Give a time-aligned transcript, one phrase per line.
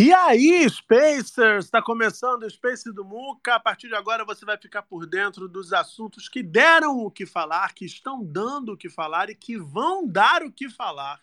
[0.00, 1.64] E aí, Spacers?
[1.64, 3.56] Está começando o Space do Muca.
[3.56, 7.26] A partir de agora você vai ficar por dentro dos assuntos que deram o que
[7.26, 11.20] falar, que estão dando o que falar e que vão dar o que falar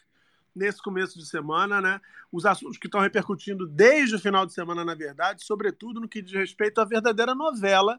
[0.53, 2.01] nesse começo de semana, né?
[2.29, 6.21] Os assuntos que estão repercutindo desde o final de semana, na verdade, sobretudo no que
[6.21, 7.97] diz respeito à verdadeira novela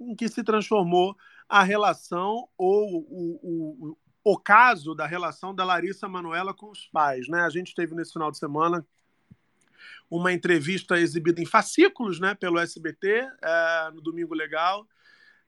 [0.00, 1.16] em que se transformou
[1.48, 6.84] a relação ou o, o, o, o caso da relação da Larissa Manoela com os
[6.88, 7.42] pais, né?
[7.42, 8.84] A gente teve nesse final de semana
[10.10, 14.86] uma entrevista exibida em fascículos né, pelo SBT, eh, no Domingo Legal.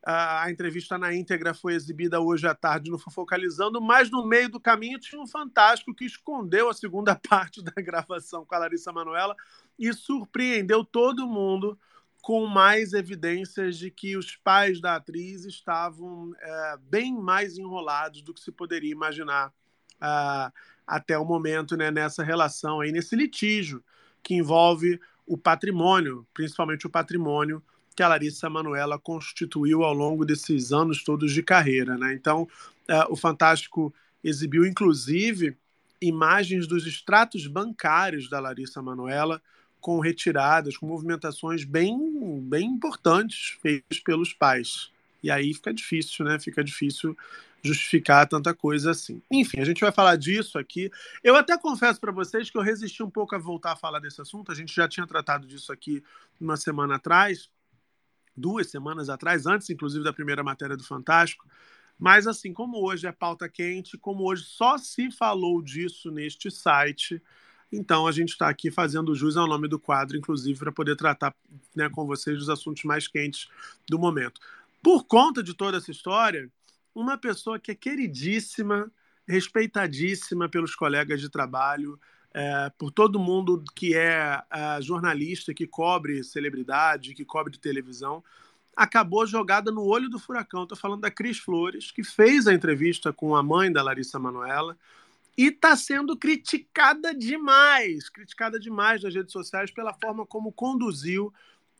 [0.05, 4.48] Ah, a entrevista na íntegra foi exibida hoje à tarde no Fofocalizando, mas no meio
[4.48, 8.92] do caminho tinha um fantástico que escondeu a segunda parte da gravação com a Larissa
[8.92, 9.37] Manoela
[9.78, 11.78] e surpreendeu todo mundo
[12.20, 18.34] com mais evidências de que os pais da atriz estavam eh, bem mais enrolados do
[18.34, 19.53] que se poderia imaginar
[20.00, 20.53] ah,
[20.87, 23.83] até o momento né, nessa relação aí, nesse litígio
[24.23, 27.63] que envolve o patrimônio, principalmente o patrimônio
[27.95, 31.99] que a Larissa Manoela constituiu ao longo desses anos todos de carreira.
[31.99, 32.15] Né?
[32.15, 32.49] Então,
[32.87, 33.93] eh, o Fantástico
[34.23, 35.57] exibiu, inclusive,
[36.01, 39.43] imagens dos extratos bancários da Larissa Manoela
[39.81, 41.99] com retiradas, com movimentações bem,
[42.43, 44.91] bem importantes feitas pelos pais.
[45.23, 46.39] E aí fica difícil, né?
[46.39, 47.17] Fica difícil
[47.63, 49.23] justificar tanta coisa assim.
[49.31, 50.91] Enfim, a gente vai falar disso aqui.
[51.23, 54.21] Eu até confesso para vocês que eu resisti um pouco a voltar a falar desse
[54.21, 54.53] assunto.
[54.53, 56.03] A gente já tinha tratado disso aqui
[56.41, 57.51] uma semana atrás,
[58.37, 61.47] duas semanas atrás, antes inclusive da primeira matéria do Fantástico.
[61.99, 67.21] Mas assim, como hoje é pauta quente, como hoje só se falou disso neste site,
[67.73, 71.35] então a gente está aqui fazendo jus ao nome do quadro, inclusive para poder tratar
[71.75, 73.49] né, com vocês dos assuntos mais quentes
[73.89, 74.41] do momento.
[74.81, 76.49] Por conta de toda essa história,
[77.00, 78.91] uma pessoa que é queridíssima,
[79.26, 81.98] respeitadíssima pelos colegas de trabalho,
[82.34, 88.22] é, por todo mundo que é, é jornalista, que cobre celebridade, que cobre televisão,
[88.76, 90.64] acabou jogada no olho do furacão.
[90.64, 94.76] Estou falando da Cris Flores, que fez a entrevista com a mãe da Larissa Manoela
[95.36, 101.32] e está sendo criticada demais, criticada demais nas redes sociais pela forma como conduziu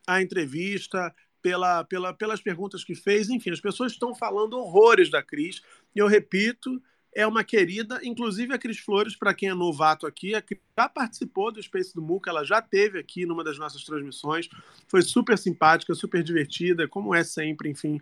[0.07, 3.29] a entrevista, pela, pela, pelas perguntas que fez.
[3.29, 5.61] Enfim, as pessoas estão falando horrores da Cris.
[5.95, 6.81] E eu repito,
[7.13, 7.99] é uma querida.
[8.03, 11.93] Inclusive, a Cris Flores, para quem é novato aqui, a Cris já participou do Space
[11.93, 14.49] do Muca, ela já teve aqui numa das nossas transmissões.
[14.87, 18.01] Foi super simpática, super divertida, como é sempre, enfim.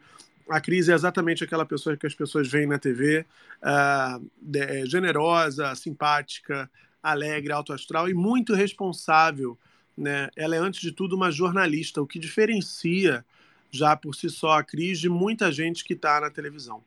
[0.50, 3.26] A Cris é exatamente aquela pessoa que as pessoas veem na TV,
[3.62, 6.70] uh, é, generosa, simpática,
[7.03, 9.58] alegre, alto astral e muito responsável
[9.97, 10.30] né?
[10.35, 13.25] Ela é, antes de tudo, uma jornalista, o que diferencia
[13.72, 16.84] já por si só a Cris de muita gente que está na televisão.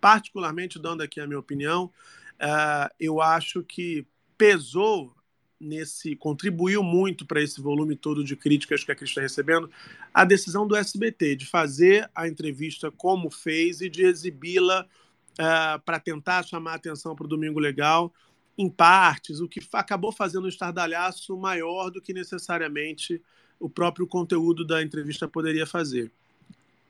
[0.00, 1.86] Particularmente, dando aqui a minha opinião,
[2.34, 5.14] uh, eu acho que pesou
[5.60, 9.70] nesse, contribuiu muito para esse volume todo de críticas que a Cris está recebendo,
[10.12, 14.86] a decisão do SBT de fazer a entrevista como fez e de exibi-la
[15.34, 18.12] uh, para tentar chamar atenção para o Domingo Legal
[18.58, 23.22] em partes, o que acabou fazendo um estardalhaço maior do que necessariamente
[23.60, 26.10] o próprio conteúdo da entrevista poderia fazer.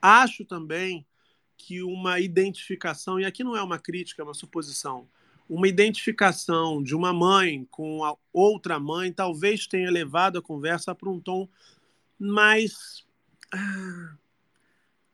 [0.00, 1.06] Acho também
[1.58, 5.06] que uma identificação, e aqui não é uma crítica, é uma suposição,
[5.46, 11.10] uma identificação de uma mãe com a outra mãe talvez tenha levado a conversa para
[11.10, 11.48] um tom
[12.18, 13.04] mais
[13.52, 14.14] ah,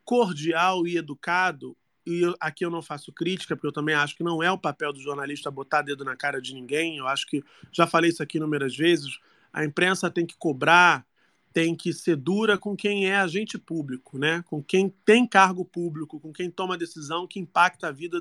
[0.04, 4.22] cordial e educado e eu, aqui eu não faço crítica, porque eu também acho que
[4.22, 6.98] não é o papel do jornalista botar dedo na cara de ninguém.
[6.98, 7.42] Eu acho que,
[7.72, 9.18] já falei isso aqui inúmeras vezes,
[9.52, 11.06] a imprensa tem que cobrar,
[11.52, 14.42] tem que ser dura com quem é agente público, né?
[14.46, 18.20] com quem tem cargo público, com quem toma decisão que impacta a vida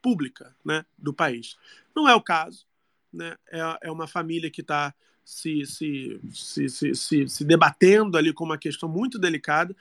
[0.00, 0.84] pública né?
[0.96, 1.56] do país.
[1.94, 2.66] Não é o caso.
[3.12, 3.36] né?
[3.50, 4.94] é, é uma família que está
[5.24, 9.76] se, se, se, se, se, se debatendo ali com uma questão muito delicada.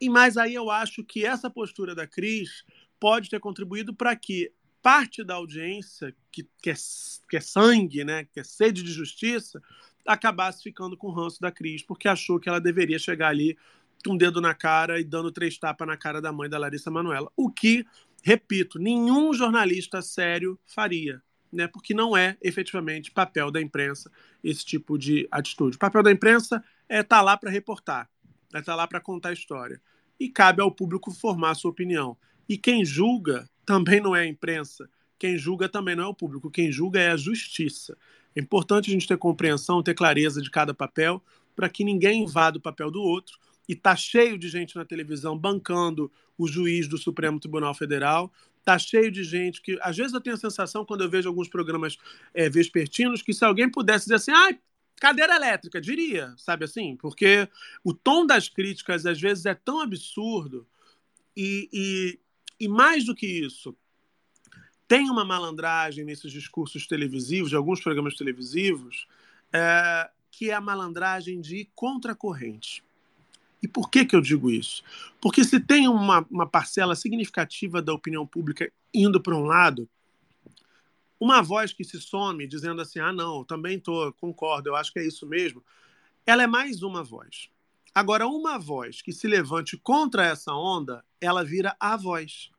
[0.00, 2.64] E mais aí eu acho que essa postura da Cris
[2.98, 4.52] pode ter contribuído para que
[4.82, 6.76] parte da audiência que quer,
[7.28, 9.60] quer sangue, né, que é sede de justiça,
[10.06, 13.56] acabasse ficando com o ranço da Cris, porque achou que ela deveria chegar ali
[14.04, 16.90] com o dedo na cara e dando três tapas na cara da mãe da Larissa
[16.90, 17.30] Manoela.
[17.36, 17.84] O que,
[18.22, 21.22] repito, nenhum jornalista sério faria,
[21.52, 21.66] né?
[21.66, 24.10] Porque não é efetivamente papel da imprensa
[24.42, 25.76] esse tipo de atitude.
[25.76, 28.08] O papel da imprensa é estar tá lá para reportar,
[28.54, 29.80] é estar tá lá para contar a história.
[30.18, 32.16] E cabe ao público formar a sua opinião.
[32.48, 34.88] E quem julga também não é a imprensa,
[35.18, 37.96] quem julga também não é o público, quem julga é a justiça.
[38.34, 41.22] É importante a gente ter compreensão, ter clareza de cada papel,
[41.54, 43.38] para que ninguém invada o papel do outro.
[43.68, 48.32] E tá cheio de gente na televisão bancando o juiz do Supremo Tribunal Federal.
[48.64, 51.48] Tá cheio de gente que, às vezes, eu tenho a sensação, quando eu vejo alguns
[51.48, 51.96] programas
[52.34, 54.58] é, vespertinos, que se alguém pudesse dizer assim, ah,
[55.00, 56.94] cadeira elétrica, diria, sabe assim?
[56.94, 57.48] Porque
[57.82, 60.66] o tom das críticas, às vezes, é tão absurdo.
[61.34, 62.20] E, e,
[62.60, 63.74] e mais do que isso,
[64.86, 69.06] tem uma malandragem nesses discursos televisivos, de alguns programas televisivos,
[69.52, 72.84] é, que é a malandragem de contracorrente.
[73.62, 74.82] E por que, que eu digo isso?
[75.20, 79.88] Porque se tem uma, uma parcela significativa da opinião pública indo para um lado,
[81.20, 84.98] uma voz que se some dizendo assim: ah, não, também tô, concordo, eu acho que
[84.98, 85.62] é isso mesmo,
[86.26, 87.50] ela é mais uma voz.
[87.94, 92.50] Agora, uma voz que se levante contra essa onda, ela vira a voz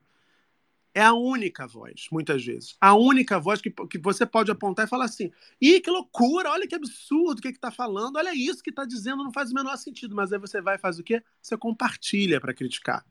[0.94, 2.76] é a única voz, muitas vezes.
[2.80, 6.68] A única voz que, que você pode apontar e falar assim: ih, que loucura, olha
[6.68, 9.78] que absurdo o que está falando, olha isso que está dizendo, não faz o menor
[9.78, 10.16] sentido.
[10.16, 11.24] Mas aí você vai e faz o quê?
[11.42, 13.06] Você compartilha para criticar.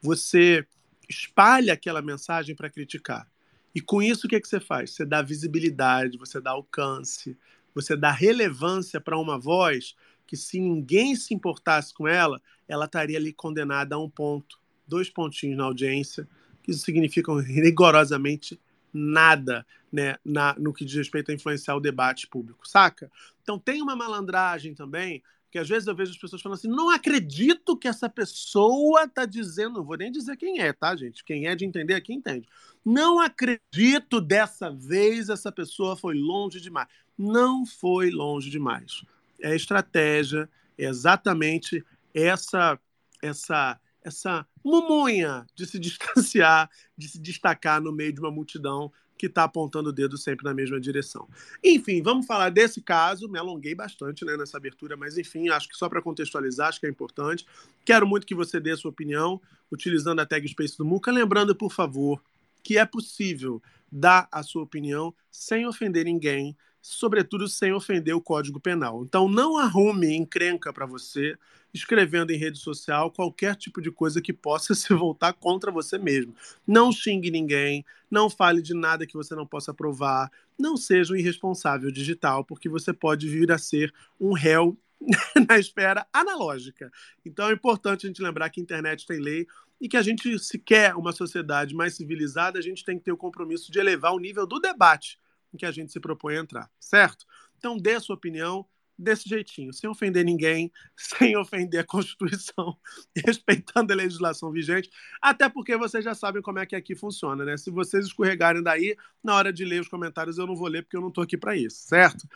[0.00, 0.66] Você
[1.08, 3.28] espalha aquela mensagem para criticar.
[3.76, 4.92] E com isso, o que, que você faz?
[4.92, 7.36] Você dá visibilidade, você dá alcance,
[7.74, 9.94] você dá relevância para uma voz
[10.26, 14.58] que, se ninguém se importasse com ela, ela estaria ali condenada a um ponto,
[14.88, 16.26] dois pontinhos na audiência
[16.62, 18.58] que isso significa rigorosamente
[18.94, 23.12] nada né, na, no que diz respeito a influenciar o debate público, saca?
[23.42, 25.22] Então tem uma malandragem também,
[25.56, 29.24] que às vezes eu vejo as pessoas falando assim: não acredito que essa pessoa está
[29.24, 31.24] dizendo, não vou nem dizer quem é, tá, gente?
[31.24, 32.46] Quem é de entender aqui entende.
[32.84, 36.88] Não acredito dessa vez essa pessoa foi longe demais.
[37.16, 39.02] Não foi longe demais.
[39.40, 41.82] É estratégia, é exatamente
[42.12, 42.78] essa
[43.22, 46.68] essa essa mumunha de se distanciar,
[46.98, 50.54] de se destacar no meio de uma multidão que está apontando o dedo sempre na
[50.54, 51.28] mesma direção.
[51.62, 53.28] Enfim, vamos falar desse caso.
[53.28, 56.86] Me alonguei bastante né, nessa abertura, mas enfim, acho que só para contextualizar, acho que
[56.86, 57.46] é importante.
[57.84, 59.40] Quero muito que você dê a sua opinião
[59.70, 61.10] utilizando a tag Space do Muca.
[61.10, 62.22] Lembrando, por favor,
[62.62, 68.60] que é possível dar a sua opinião sem ofender ninguém, sobretudo sem ofender o Código
[68.60, 69.02] Penal.
[69.04, 71.36] Então, não arrume encrenca para você
[71.76, 76.34] escrevendo em rede social qualquer tipo de coisa que possa se voltar contra você mesmo.
[76.66, 81.16] Não xingue ninguém, não fale de nada que você não possa provar, não seja um
[81.16, 84.76] irresponsável digital, porque você pode vir a ser um réu
[85.48, 86.90] na esfera analógica.
[87.24, 89.46] Então é importante a gente lembrar que a internet tem lei
[89.80, 93.12] e que a gente, se quer uma sociedade mais civilizada, a gente tem que ter
[93.12, 95.20] o compromisso de elevar o nível do debate
[95.52, 97.26] em que a gente se propõe a entrar, certo?
[97.58, 98.66] Então dê a sua opinião
[98.98, 102.76] desse jeitinho, sem ofender ninguém, sem ofender a Constituição,
[103.24, 107.56] respeitando a legislação vigente, até porque vocês já sabem como é que aqui funciona, né?
[107.56, 110.96] Se vocês escorregarem daí, na hora de ler os comentários eu não vou ler porque
[110.96, 112.26] eu não estou aqui para isso, certo?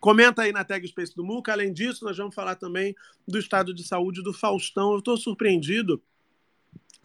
[0.00, 1.52] Comenta aí na tag Space do Muca.
[1.52, 2.96] Além disso, nós vamos falar também
[3.28, 4.92] do estado de saúde do Faustão.
[4.92, 6.02] Eu estou surpreendido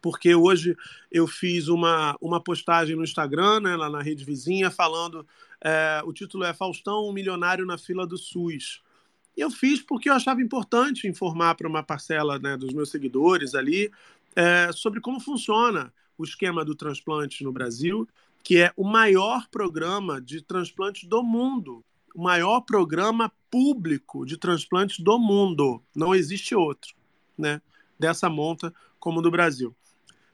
[0.01, 0.77] porque hoje
[1.12, 5.27] eu fiz uma, uma postagem no Instagram, né, lá na rede vizinha, falando.
[5.59, 8.81] É, o título é Faustão, um milionário na fila do SUS.
[9.36, 13.92] Eu fiz porque eu achava importante informar para uma parcela né, dos meus seguidores ali
[14.36, 18.08] é, sobre como funciona o esquema do transplante no Brasil,
[18.44, 21.84] que é o maior programa de transplante do mundo.
[22.13, 25.82] O maior programa público de transplantes do mundo.
[25.94, 26.96] Não existe outro,
[27.38, 27.62] né?
[28.00, 29.75] Dessa monta como do Brasil.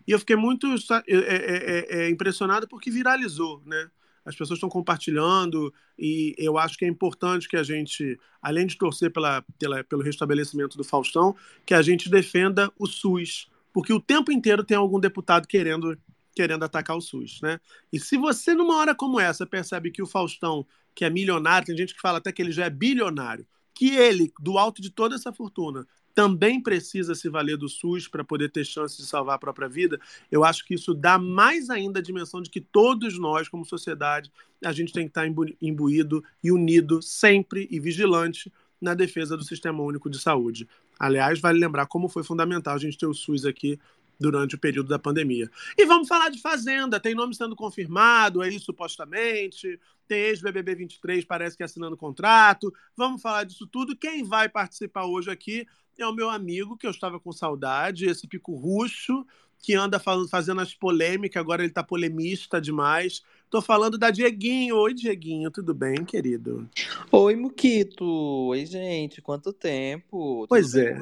[0.08, 0.68] E eu fiquei muito
[1.08, 3.90] é, é, impressionado porque viralizou, né?
[4.26, 8.78] As pessoas estão compartilhando e eu acho que é importante que a gente, além de
[8.78, 11.36] torcer pela, pela, pelo restabelecimento do Faustão,
[11.66, 15.98] que a gente defenda o SUS, porque o tempo inteiro tem algum deputado querendo
[16.34, 17.60] querendo atacar o SUS, né?
[17.92, 21.78] E se você numa hora como essa percebe que o Faustão, que é milionário, tem
[21.78, 25.16] gente que fala até que ele já é bilionário, que ele, do alto de toda
[25.16, 29.40] essa fortuna, também precisa se valer do SUS para poder ter chance de salvar a
[29.40, 30.00] própria vida,
[30.32, 34.32] eu acho que isso dá mais ainda a dimensão de que todos nós, como sociedade,
[34.64, 35.28] a gente tem que estar
[35.62, 40.68] imbuído e unido sempre e vigilante na defesa do Sistema Único de Saúde.
[41.00, 43.80] Aliás, vale lembrar como foi fundamental a gente ter o SUS aqui
[44.22, 45.50] durante o período da pandemia.
[45.78, 51.58] E vamos falar de Fazenda, tem nome sendo confirmado aí supostamente, tem ex-BBB 23 parece
[51.58, 53.96] que assinando contrato, vamos falar disso tudo.
[53.96, 58.28] Quem vai participar hoje aqui é o meu amigo, que eu estava com saudade, esse
[58.28, 59.26] pico ruxo,
[59.60, 63.22] que anda fazendo as polêmicas, agora ele está polemista demais.
[63.44, 64.76] Estou falando da Dieguinho.
[64.78, 66.68] Oi, Dieguinho, tudo bem, querido?
[67.12, 68.04] Oi, Muquito.
[68.04, 70.40] Oi, gente, quanto tempo?
[70.42, 70.98] Tudo pois é.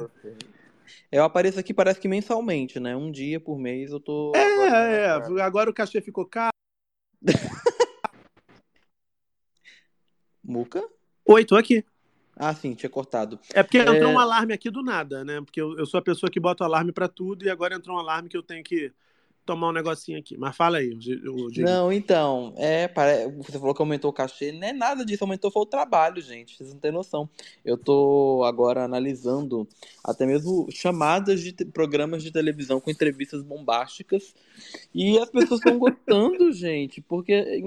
[1.10, 2.96] Eu apareço aqui parece que mensalmente, né?
[2.96, 4.32] Um dia por mês eu tô.
[4.34, 4.76] É, agora,
[5.38, 5.42] é.
[5.42, 6.50] Agora o cachê ficou caro.
[10.42, 10.82] Muca?
[11.26, 11.84] Oi, tô aqui.
[12.36, 13.38] Ah, sim, tinha cortado.
[13.52, 14.06] É porque entrou é...
[14.06, 15.40] um alarme aqui do nada, né?
[15.42, 17.96] Porque eu, eu sou a pessoa que bota o alarme para tudo e agora entrou
[17.96, 18.92] um alarme que eu tenho que
[19.50, 20.36] tomar um negocinho aqui.
[20.38, 22.88] Mas fala aí, o Não, então, é,
[23.36, 26.56] você falou que aumentou o cachê, não é nada disso, aumentou foi o trabalho, gente.
[26.56, 27.28] Vocês não têm noção.
[27.64, 29.66] Eu tô agora analisando
[30.04, 34.34] até mesmo chamadas de programas de televisão com entrevistas bombásticas
[34.94, 37.60] e as pessoas estão gostando, gente, porque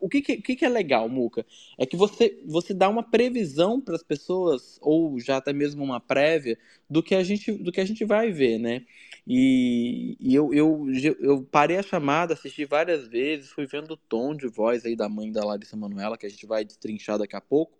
[0.00, 1.44] o que, que, que é legal, Muca?
[1.76, 6.00] É que você, você dá uma previsão para as pessoas, ou já até mesmo uma
[6.00, 6.58] prévia,
[6.88, 8.82] do que a gente, do que a gente vai ver, né?
[9.30, 10.86] E, e eu, eu,
[11.18, 15.08] eu parei a chamada, assisti várias vezes, fui vendo o tom de voz aí da
[15.08, 17.76] mãe da Larissa Manuela, que a gente vai destrinchar daqui a pouco.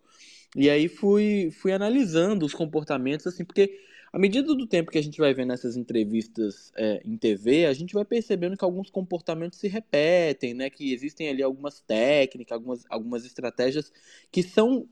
[0.56, 3.78] E aí fui, fui analisando os comportamentos, assim, porque
[4.12, 7.72] à medida do tempo que a gente vai vendo essas entrevistas é, em TV, a
[7.72, 10.70] gente vai percebendo que alguns comportamentos se repetem, né?
[10.70, 13.92] Que existem ali algumas técnicas, algumas, algumas estratégias
[14.32, 14.88] que são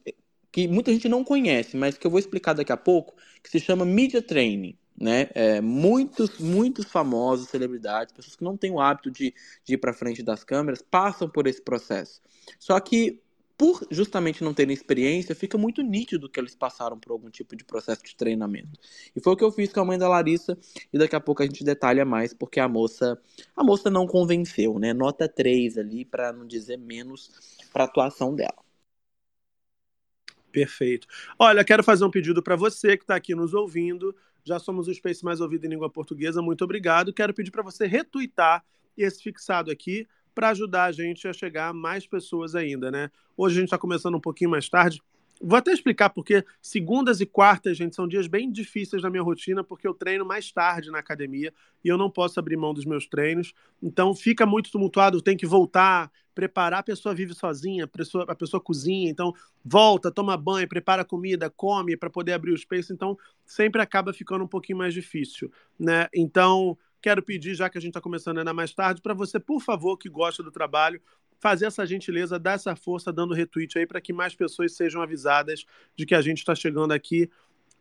[0.53, 3.61] que muita gente não conhece, mas que eu vou explicar daqui a pouco, que se
[3.61, 5.29] chama media training né?
[5.35, 9.35] É, muitos, muitos famosos, celebridades, pessoas que não têm o hábito de,
[9.65, 12.23] de ir para frente das câmeras, passam por esse processo.
[12.59, 13.21] Só que,
[13.59, 17.65] por justamente não terem experiência, fica muito nítido que eles passaram por algum tipo de
[17.65, 18.79] processo de treinamento.
[19.15, 20.57] E foi o que eu fiz com a mãe da Larissa,
[20.93, 23.19] e daqui a pouco a gente detalha mais, porque a moça,
[23.55, 24.93] a moça não convenceu, né?
[24.93, 27.31] Nota 3 ali, para não dizer menos,
[27.73, 28.67] para a atuação dela.
[30.53, 31.07] Perfeito.
[31.38, 34.95] Olha, quero fazer um pedido para você que está aqui nos ouvindo já somos o
[34.95, 36.41] Space mais ouvido em língua portuguesa.
[36.41, 37.12] Muito obrigado.
[37.12, 38.65] Quero pedir para você retweetar
[38.97, 43.11] esse fixado aqui para ajudar a gente a chegar a mais pessoas ainda, né?
[43.37, 45.03] Hoje a gente está começando um pouquinho mais tarde.
[45.40, 49.62] Vou até explicar porque segundas e quartas, gente, são dias bem difíceis na minha rotina,
[49.62, 51.52] porque eu treino mais tarde na academia
[51.85, 53.52] e eu não posso abrir mão dos meus treinos.
[53.83, 56.81] Então fica muito tumultuado, tem que voltar, preparar.
[56.81, 61.50] A pessoa vive sozinha, a pessoa, a pessoa cozinha, então volta, toma banho, prepara comida,
[61.50, 62.93] come para poder abrir o space.
[62.93, 66.09] Então sempre acaba ficando um pouquinho mais difícil, né?
[66.14, 69.61] Então quero pedir, já que a gente está começando ainda mais tarde, para você, por
[69.61, 71.00] favor, que gosta do trabalho,
[71.38, 75.64] fazer essa gentileza, dar essa força, dando retweet aí para que mais pessoas sejam avisadas
[75.95, 77.31] de que a gente está chegando aqui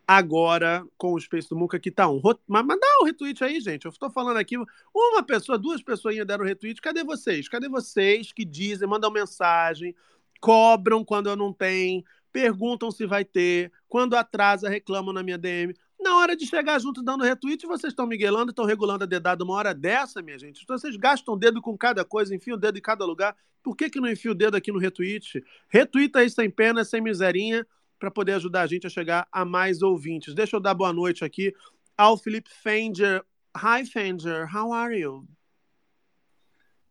[0.07, 2.21] agora com o Space do Muca, que tá um.
[2.47, 3.85] Mas, mas dá um retweet aí, gente.
[3.85, 4.55] Eu estou falando aqui,
[4.93, 6.81] uma pessoa, duas pessoas deram retweet.
[6.81, 7.49] Cadê vocês?
[7.49, 9.95] Cadê vocês que dizem, mandam mensagem,
[10.39, 15.73] cobram quando eu não tenho, perguntam se vai ter, quando atrasa, reclamam na minha DM.
[15.99, 19.55] Na hora de chegar junto dando retweet, vocês estão miguelando, estão regulando a dedada uma
[19.55, 20.61] hora dessa, minha gente.
[20.63, 23.35] Então vocês gastam o dedo com cada coisa, enfiam o dedo em cada lugar.
[23.63, 25.43] Por que, que não enfia o dedo aqui no retweet?
[25.69, 27.65] Retweeta aí sem pena, sem miserinha,
[27.97, 30.35] para poder ajudar a gente a chegar a mais ouvintes.
[30.35, 31.53] Deixa eu dar boa noite aqui
[31.97, 33.23] ao Felipe Fenger.
[33.57, 34.47] Hi, Fenger.
[34.53, 35.25] How are you?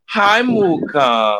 [0.09, 1.37] Hi, Muka.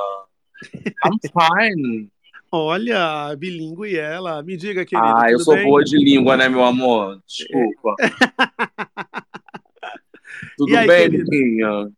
[1.04, 2.12] I'm fine.
[2.52, 4.42] Olha, bilíngue ela.
[4.44, 5.14] Me diga, querida.
[5.18, 5.66] Ah, eu sou bem?
[5.66, 7.22] boa de língua, né, meu amor?
[7.28, 7.96] Desculpa.
[10.58, 11.92] tudo aí, bem, Liminha?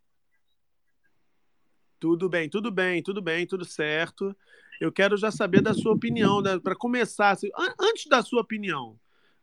[1.99, 4.35] Tudo bem, tudo bem, tudo bem, tudo certo.
[4.79, 6.59] Eu quero já saber da sua opinião, né?
[6.59, 7.31] para começar.
[7.31, 7.49] Assim,
[7.79, 8.95] antes da sua opinião,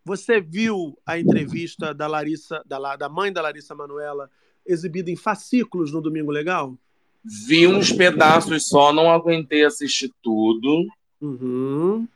[0.05, 4.31] você viu a entrevista da Larissa, da, da mãe da Larissa Manuela,
[4.65, 6.79] exibida em fascículos no Domingo Legal?
[7.25, 10.87] Vi uns pedaços só, não aguentei assistir tudo.
[11.21, 12.07] Uhum.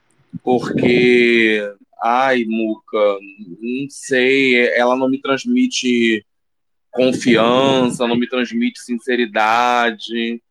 [0.42, 1.62] Porque,
[2.02, 3.18] ai, Muca,
[3.60, 6.24] não sei, ela não me transmite
[6.90, 10.42] confiança, não me transmite sinceridade,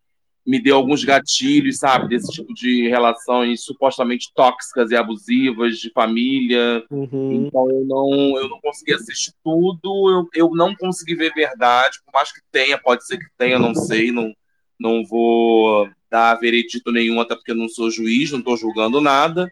[0.47, 6.83] me deu alguns gatilhos, sabe, desse tipo de relações supostamente tóxicas e abusivas de família.
[6.89, 7.45] Uhum.
[7.45, 12.13] Então eu não, eu não consegui assistir tudo, eu, eu não consegui ver verdade, por
[12.13, 14.33] mais que tenha, pode ser que tenha, não sei, não,
[14.79, 19.51] não vou dar veredito nenhum, até porque eu não sou juiz, não estou julgando nada.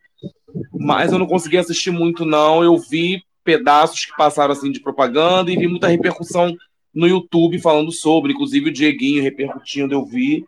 [0.73, 2.63] Mas eu não consegui assistir muito, não.
[2.63, 6.55] Eu vi pedaços que passaram assim de propaganda e vi muita repercussão
[6.93, 10.45] no YouTube falando sobre, inclusive o Dieguinho repercutindo, eu vi.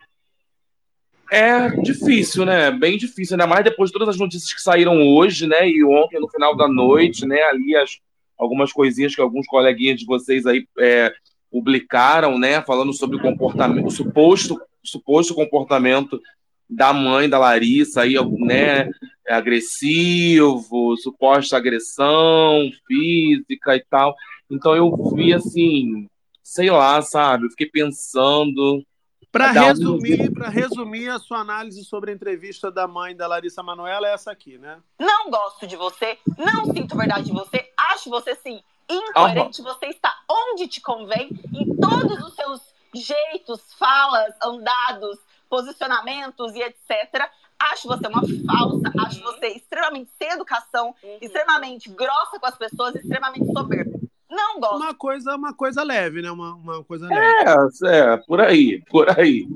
[1.30, 2.72] É difícil, né?
[2.72, 5.70] Bem difícil, ainda mais depois de todas as notícias que saíram hoje, né?
[5.70, 7.42] E ontem, no final da noite, né?
[7.44, 8.00] Ali as,
[8.38, 11.12] algumas coisinhas que alguns coleguinhas de vocês aí é,
[11.52, 12.62] publicaram, né?
[12.62, 14.58] Falando sobre o comportamento, o suposto,
[14.88, 16.20] suposto comportamento
[16.70, 18.90] da mãe da Larissa aí, né?
[19.78, 24.16] Agressivo, suposta agressão física e tal.
[24.50, 26.08] Então eu vi assim,
[26.44, 27.46] sei lá, sabe?
[27.46, 28.84] Eu fiquei pensando.
[29.32, 33.28] Para Dá um- resumir, para resumir a sua análise sobre a entrevista da mãe da
[33.28, 34.80] Larissa Manoela é essa aqui, né?
[35.00, 40.14] Não gosto de você, não sinto verdade de você, acho você sim incoerente, você está
[40.30, 45.18] onde te convém, em todos os seus jeitos, falas, andados,
[45.50, 47.30] posicionamentos e etc.
[47.60, 53.46] Acho você uma falsa, acho você extremamente sem educação, extremamente grossa com as pessoas, extremamente
[53.52, 53.98] soberba.
[54.30, 54.76] Não gosto.
[54.76, 56.30] Uma coisa, uma coisa leve, né?
[56.30, 57.50] Uma, uma coisa leve.
[57.86, 59.48] É, é, por aí, por aí.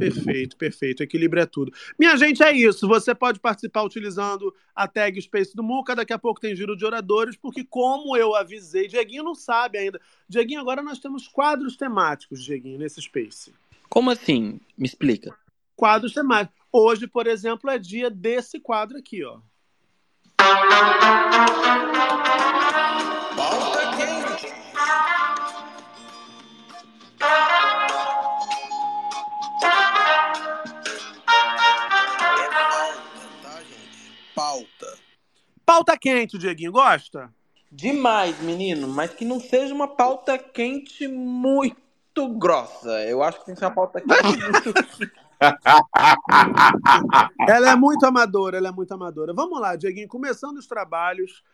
[0.00, 1.02] Perfeito, perfeito.
[1.02, 1.72] Equilíbrio é tudo.
[1.98, 2.88] Minha gente, é isso.
[2.88, 5.94] Você pode participar utilizando a tag Space do Muca.
[5.94, 10.00] Daqui a pouco tem giro de oradores, porque, como eu avisei, Dieguinho não sabe ainda.
[10.28, 13.52] Dieguinho, agora nós temos quadros temáticos, Dieguinho, nesse Space.
[13.88, 14.58] Como assim?
[14.78, 15.36] Me explica.
[15.76, 16.58] Quadros temáticos.
[16.72, 19.40] Hoje, por exemplo, é dia desse quadro aqui, ó.
[35.70, 37.32] Pauta quente, Dieguinho, gosta?
[37.70, 42.90] Demais, menino, mas que não seja uma pauta quente muito grossa.
[43.04, 44.10] Eu acho que tem que ser uma pauta quente
[44.50, 44.74] muito.
[47.48, 49.32] Ela é muito amadora, ela é muito amadora.
[49.32, 51.44] Vamos lá, Dieguinho, começando os trabalhos.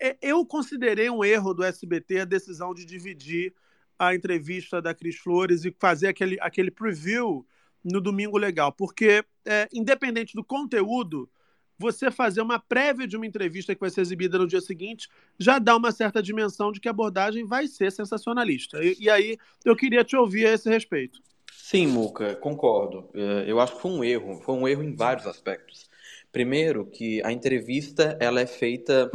[0.00, 3.52] É, Eu considerei um erro do SBT a decisão de dividir
[3.98, 7.44] a entrevista da Cris Flores e fazer aquele, aquele preview
[7.84, 11.28] no Domingo Legal, porque, é, independente do conteúdo,
[11.78, 15.08] você fazer uma prévia de uma entrevista que vai ser exibida no dia seguinte
[15.38, 18.82] já dá uma certa dimensão de que a abordagem vai ser sensacionalista.
[18.84, 21.20] E, e aí eu queria te ouvir a esse respeito.
[21.52, 23.10] Sim, Muca, concordo.
[23.14, 25.88] É, Eu acho que foi um erro, foi um erro em vários aspectos.
[26.32, 29.10] Primeiro, que a entrevista ela é feita,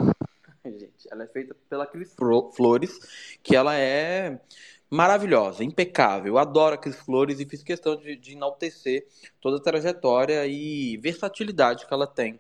[0.65, 2.99] gente, ela é feita pela Cris Flo- Flores,
[3.43, 4.39] que ela é
[4.89, 6.33] maravilhosa, impecável.
[6.33, 9.07] Eu adoro a Cris Flores e fiz questão de, de enaltecer
[9.41, 12.39] toda a trajetória e versatilidade que ela tem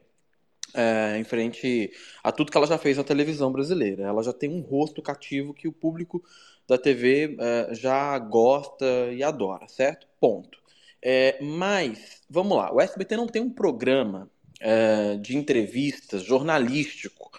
[0.73, 1.91] é, em frente
[2.23, 4.03] a tudo que ela já fez na televisão brasileira.
[4.03, 6.23] Ela já tem um rosto cativo que o público
[6.67, 10.07] da TV é, já gosta e adora, certo?
[10.19, 10.57] Ponto.
[11.01, 17.31] É, mas, vamos lá, o SBT não tem um programa é, de entrevistas jornalístico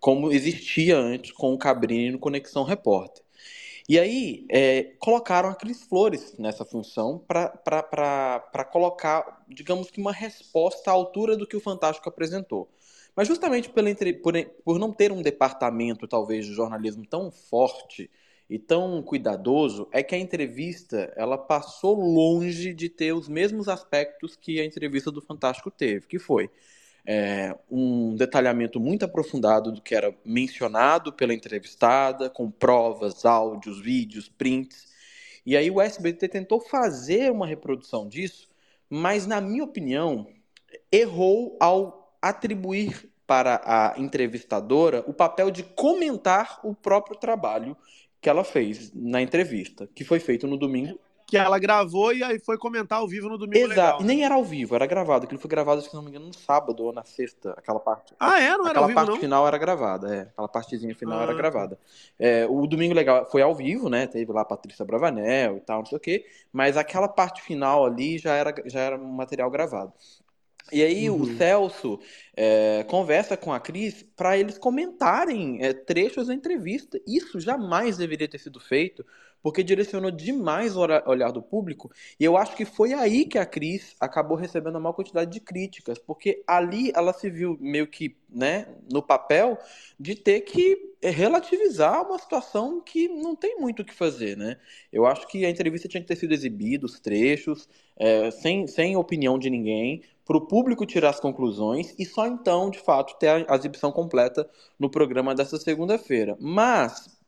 [0.00, 3.22] como existia antes com o Cabrini no Conexão Repórter.
[3.88, 10.90] E aí, é, colocaram a Cris Flores nessa função para colocar, digamos que, uma resposta
[10.90, 12.70] à altura do que o Fantástico apresentou.
[13.14, 14.32] Mas justamente por,
[14.64, 18.10] por não ter um departamento, talvez, de jornalismo tão forte
[18.48, 24.36] e tão cuidadoso, é que a entrevista ela passou longe de ter os mesmos aspectos
[24.36, 26.50] que a entrevista do Fantástico teve, que foi
[27.06, 34.28] é, um detalhamento muito aprofundado do que era mencionado pela entrevistada, com provas, áudios, vídeos,
[34.28, 34.88] prints.
[35.44, 38.48] E aí o SBT tentou fazer uma reprodução disso,
[38.88, 40.26] mas, na minha opinião,
[40.92, 47.76] errou ao atribuir para a entrevistadora o papel de comentar o próprio trabalho
[48.20, 52.40] que ela fez na entrevista, que foi feito no domingo Que ela gravou e aí
[52.40, 53.98] foi comentar ao vivo no Domingo Exato.
[53.98, 54.00] Legal.
[54.00, 55.24] E nem era ao vivo, era gravado.
[55.24, 58.14] Aquilo foi gravado, se não me engano, no sábado ou na sexta, aquela parte.
[58.18, 58.56] Ah, é?
[58.56, 59.18] Não era aquela ao vivo, parte não?
[59.18, 60.20] final era gravada, é.
[60.22, 61.34] Aquela partezinha final Ah, era tá.
[61.34, 61.78] gravada.
[62.18, 64.06] É, o Domingo Legal foi ao vivo, né?
[64.06, 66.26] Teve lá a Patrícia Bravanel e tal, não sei o quê.
[66.52, 69.92] Mas aquela parte final ali já era, já era um material gravado.
[70.72, 71.26] E aí o Uhum.
[71.26, 71.98] Celso
[72.36, 77.00] é, conversa com a Cris para eles comentarem é, trechos da entrevista.
[77.06, 79.04] Isso jamais deveria ter sido feito,
[79.42, 81.90] porque direcionou demais o olhar do público.
[82.18, 85.40] E eu acho que foi aí que a Cris acabou recebendo a maior quantidade de
[85.40, 89.58] críticas, porque ali ela se viu meio que, né, no papel
[89.98, 94.58] de ter que é, relativizar uma situação que não tem muito o que fazer, né?
[94.92, 98.96] Eu acho que a entrevista tinha que ter sido exibida, os trechos, é, sem, sem
[98.96, 103.44] opinião de ninguém, para o público tirar as conclusões e só então, de fato, ter
[103.50, 106.36] a, exibição completa no programa dessa segunda-feira.
[106.38, 107.18] Mas,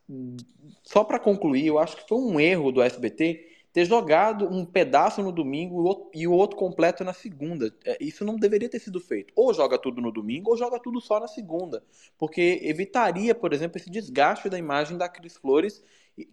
[0.85, 5.21] só para concluir, eu acho que foi um erro do SBT ter jogado um pedaço
[5.21, 7.75] no domingo e o outro- e o outro completo na segunda.
[7.83, 9.33] É, Isso não deveria ter sido feito.
[9.35, 11.83] Ou joga tudo no domingo ou joga tudo só na segunda.
[12.17, 15.83] Porque evitaria, por exemplo, esse desgaste da imagem da Cris Flores,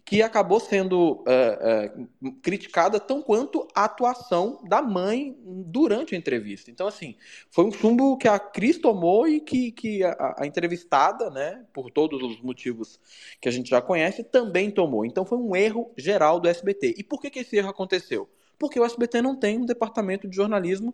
[0.05, 1.91] que acabou sendo é,
[2.23, 6.69] é, criticada tão quanto a atuação da mãe durante a entrevista.
[6.69, 7.15] Então, assim,
[7.49, 11.89] foi um chumbo que a Cris tomou e que, que a, a entrevistada, né, por
[11.89, 12.99] todos os motivos
[13.41, 15.03] que a gente já conhece, também tomou.
[15.03, 16.95] Então foi um erro geral do SBT.
[16.97, 18.29] E por que, que esse erro aconteceu?
[18.59, 20.93] Porque o SBT não tem um departamento de jornalismo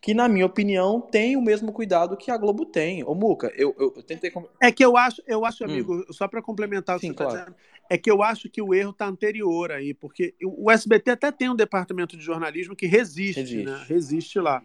[0.00, 3.02] que, na minha opinião, tem o mesmo cuidado que a Globo tem.
[3.02, 4.32] Ô, Muca, eu, eu, eu tentei.
[4.60, 5.66] É que eu acho, eu acho, Hum.
[5.66, 7.38] amigo, só para complementar o que Sim, você está claro.
[7.40, 7.56] dizendo,
[7.88, 11.48] é que eu acho que o erro está anterior aí, porque o SBT até tem
[11.48, 13.64] um departamento de jornalismo que resiste, Resiste.
[13.64, 13.84] né?
[13.88, 14.62] Resiste lá.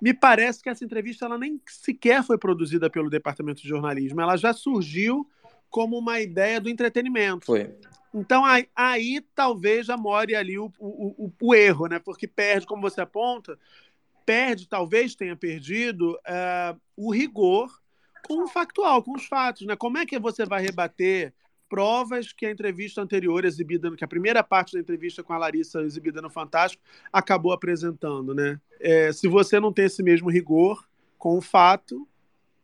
[0.00, 4.36] Me parece que essa entrevista ela nem sequer foi produzida pelo departamento de jornalismo, ela
[4.36, 5.28] já surgiu
[5.68, 7.46] como uma ideia do entretenimento.
[7.46, 7.74] Foi.
[8.14, 11.98] Então aí, aí talvez já more ali o, o, o, o erro, né?
[11.98, 13.58] Porque perde, como você aponta,
[14.24, 17.68] perde, talvez tenha perdido eh, o rigor
[18.28, 19.74] com o factual, com os fatos, né?
[19.74, 21.34] Como é que você vai rebater
[21.74, 25.82] provas que a entrevista anterior exibida, que a primeira parte da entrevista com a Larissa
[25.82, 26.80] exibida no Fantástico
[27.12, 28.60] acabou apresentando, né?
[28.78, 30.86] Eh, se você não tem esse mesmo rigor
[31.18, 32.06] com o fato,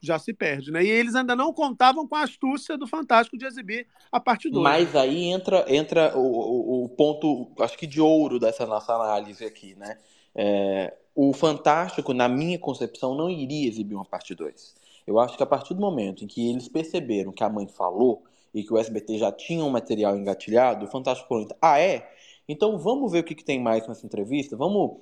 [0.01, 0.85] já se perde, né?
[0.85, 4.63] E eles ainda não contavam com a astúcia do Fantástico de exibir a parte 2.
[4.63, 9.45] Mas aí entra, entra o, o, o ponto, acho que de ouro dessa nossa análise
[9.45, 9.99] aqui, né?
[10.37, 14.77] É, o Fantástico, na minha concepção, não iria exibir uma parte 2.
[15.05, 18.23] Eu acho que a partir do momento em que eles perceberam que a mãe falou
[18.55, 22.11] e que o SBT já tinha um material engatilhado, o Fantástico falou, ah, é?
[22.49, 24.99] Então vamos ver o que, que tem mais nessa entrevista, vamos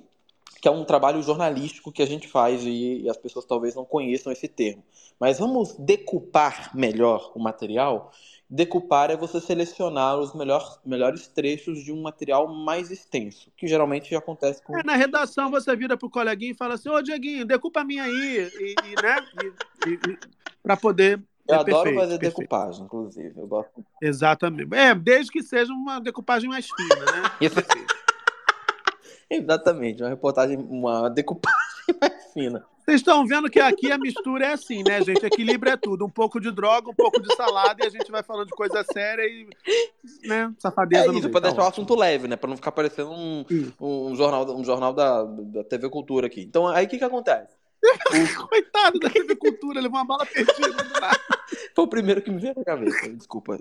[0.61, 3.85] que é um trabalho jornalístico que a gente faz e, e as pessoas talvez não
[3.85, 4.83] conheçam esse termo.
[5.19, 8.11] Mas vamos decupar melhor o material.
[8.49, 14.13] Decupar é você selecionar os melhor, melhores trechos de um material mais extenso, que geralmente
[14.15, 14.77] acontece com.
[14.77, 18.03] É, na redação você vira pro coleguinha e fala assim, ô Dieguinho, decupa a minha
[18.03, 20.17] aí, e, e, né?
[20.63, 21.21] Para poder.
[21.49, 22.37] Eu é, adoro perfeito, fazer perfeito.
[22.39, 23.33] decupagem, inclusive.
[23.39, 23.83] Eu gosto.
[24.01, 24.73] Exatamente.
[24.75, 27.31] É, desde que seja uma decupagem mais fina, né?
[29.29, 31.59] Exatamente, uma reportagem, uma decupagem
[32.01, 32.65] mais fina.
[32.85, 35.23] Vocês estão vendo que aqui a mistura é assim, né, gente?
[35.23, 36.03] Equilíbrio é tudo.
[36.05, 38.83] Um pouco de droga, um pouco de salada, e a gente vai falando de coisa
[38.91, 39.47] séria e.
[40.27, 40.51] né?
[40.57, 41.29] Safadeza É isso, meio.
[41.29, 41.83] pra Tá deixar o ótimo.
[41.83, 42.35] assunto leve, né?
[42.35, 43.45] Pra não ficar parecendo um,
[43.79, 46.41] um jornal, um jornal da, da TV Cultura aqui.
[46.41, 47.58] Então, aí o que que acontece?
[48.49, 50.67] Coitado da TV Cultura, levou uma bala perdida.
[51.73, 53.09] Foi o primeiro que me veio na cabeça.
[53.09, 53.57] Desculpa,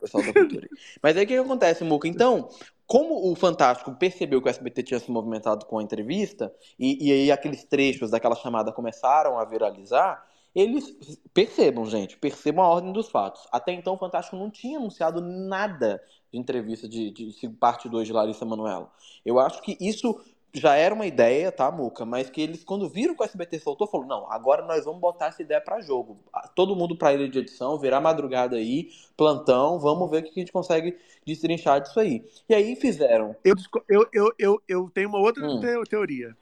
[0.00, 0.68] pessoal da cultura.
[1.02, 2.06] Mas aí o que, que acontece, Muca?
[2.06, 2.48] Então,
[2.86, 7.12] como o Fantástico percebeu que o SBT tinha se movimentado com a entrevista, e, e
[7.12, 10.24] aí aqueles trechos daquela chamada começaram a viralizar,
[10.54, 10.96] eles
[11.32, 13.46] percebam, gente, percebam a ordem dos fatos.
[13.50, 16.00] Até então o Fantástico não tinha anunciado nada
[16.32, 18.90] de entrevista de, de parte 2 de Larissa Manoela.
[19.24, 20.20] Eu acho que isso
[20.54, 22.04] já era uma ideia, tá, Muca?
[22.04, 25.26] Mas que eles, quando viram que o SBT soltou, falaram: não, agora nós vamos botar
[25.26, 26.18] essa ideia pra jogo.
[26.54, 30.42] Todo mundo pra ilha de edição, virar madrugada aí, plantão, vamos ver o que a
[30.42, 32.24] gente consegue destrinchar disso aí.
[32.48, 33.34] E aí fizeram.
[33.44, 33.56] Eu,
[33.88, 35.60] eu, eu, eu, eu tenho uma outra Hum.
[35.60, 36.36] teo- teoria.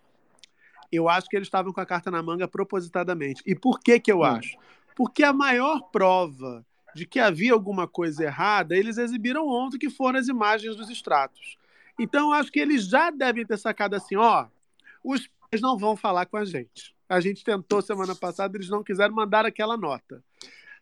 [0.91, 3.43] Eu acho que eles estavam com a carta na manga propositadamente.
[3.47, 4.27] E por que que eu Hum.
[4.27, 4.59] acho?
[4.95, 10.19] Porque a maior prova de que havia alguma coisa errada, eles exibiram ontem, que foram
[10.19, 11.57] as imagens dos extratos.
[11.99, 14.47] Então, eu acho que eles já devem ter sacado assim, ó,
[15.05, 16.95] os pais não vão falar com a gente.
[17.09, 20.23] A gente tentou semana passada, eles não quiseram mandar aquela nota.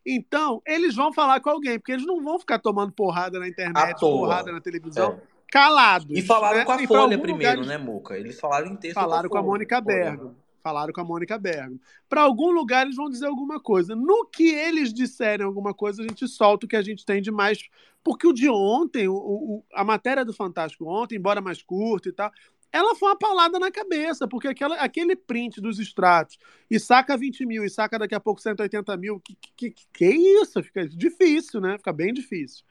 [0.07, 3.99] Então, eles vão falar com alguém, porque eles não vão ficar tomando porrada na internet,
[4.01, 5.20] porrada na televisão, É.
[5.51, 6.16] calados.
[6.16, 6.64] E falaram né?
[6.64, 8.16] com a Folha primeiro, lugar né, Muca?
[8.16, 9.42] Eles falaram em texto Falaram com a.
[9.42, 10.37] Mônica Bergamo.
[10.62, 11.81] Falaram com a Mônica Bergamo.
[12.09, 13.94] Para algum lugar eles vão dizer alguma coisa.
[13.96, 17.31] No que eles disserem alguma coisa, a gente solta o que a gente tem de
[17.31, 17.68] mais.
[18.03, 22.12] Porque o de ontem, o, o- a matéria do Fantástico ontem, embora mais curta e
[22.12, 22.31] tal,
[22.73, 26.38] ela foi uma palada na cabeça, porque aquela, aquele print dos extratos
[26.70, 30.07] e saca 20 mil e saca daqui a pouco 180 mil, que, que, que, que
[30.07, 30.62] isso?
[30.62, 31.77] Fica difícil, né?
[31.79, 32.64] Fica bem difícil.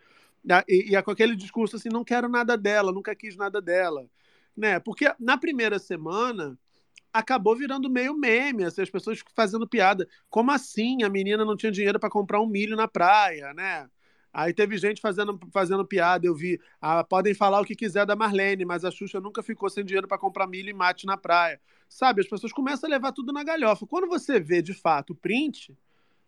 [0.67, 4.08] E, e é com aquele discurso assim, não quero nada dela, nunca quis nada dela.
[4.56, 4.80] Né?
[4.80, 6.58] Porque na primeira semana
[7.13, 10.07] acabou virando meio meme, assim, as pessoas fazendo piada.
[10.29, 13.89] Como assim a menina não tinha dinheiro para comprar um milho na praia, né?
[14.31, 16.59] Aí teve gente fazendo, fazendo piada, eu vi.
[16.79, 20.07] Ah, podem falar o que quiser da Marlene, mas a Xuxa nunca ficou sem dinheiro
[20.07, 21.59] para comprar milho e mate na praia.
[21.87, 23.87] Sabe, as pessoas começam a levar tudo na galhofa.
[23.87, 25.75] Quando você vê de fato o print,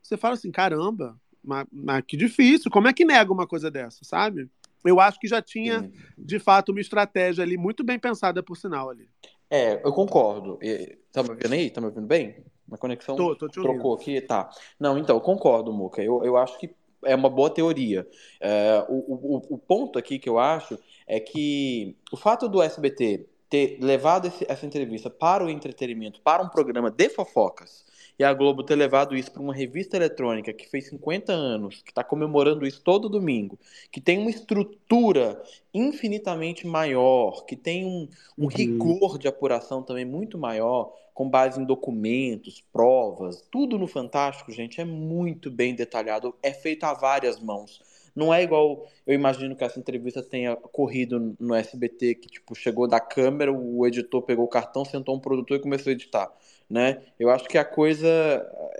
[0.01, 4.03] você fala assim: caramba, mas, mas que difícil, como é que nega uma coisa dessa,
[4.03, 4.49] sabe?
[4.83, 8.89] Eu acho que já tinha, de fato, uma estratégia ali muito bem pensada, por sinal,
[8.89, 9.07] ali.
[9.51, 10.57] É, eu concordo.
[10.61, 11.69] E- Tá me ouvindo aí?
[11.69, 12.37] Tá me ouvindo bem?
[12.71, 14.21] A conexão Tô, tô trocou aqui?
[14.21, 14.49] Tá.
[14.79, 16.01] Não, então, eu concordo, Muca.
[16.01, 18.07] Eu, eu acho que é uma boa teoria.
[18.39, 23.27] É, o, o, o ponto aqui que eu acho é que o fato do SBT
[23.49, 27.83] ter levado esse, essa entrevista para o entretenimento, para um programa de fofocas,
[28.21, 31.89] e a Globo ter levado isso para uma revista eletrônica que fez 50 anos, que
[31.89, 33.57] está comemorando isso todo domingo,
[33.91, 35.41] que tem uma estrutura
[35.73, 38.07] infinitamente maior, que tem um,
[38.37, 38.47] um uhum.
[38.47, 44.79] rigor de apuração também muito maior, com base em documentos, provas, tudo no Fantástico, gente,
[44.79, 47.81] é muito bem detalhado, é feito a várias mãos.
[48.15, 52.87] Não é igual eu imagino que essa entrevista tenha corrido no SBT, que tipo, chegou
[52.87, 56.31] da câmera, o editor pegou o cartão, sentou um produtor e começou a editar
[56.71, 57.01] né?
[57.19, 58.09] Eu acho que a coisa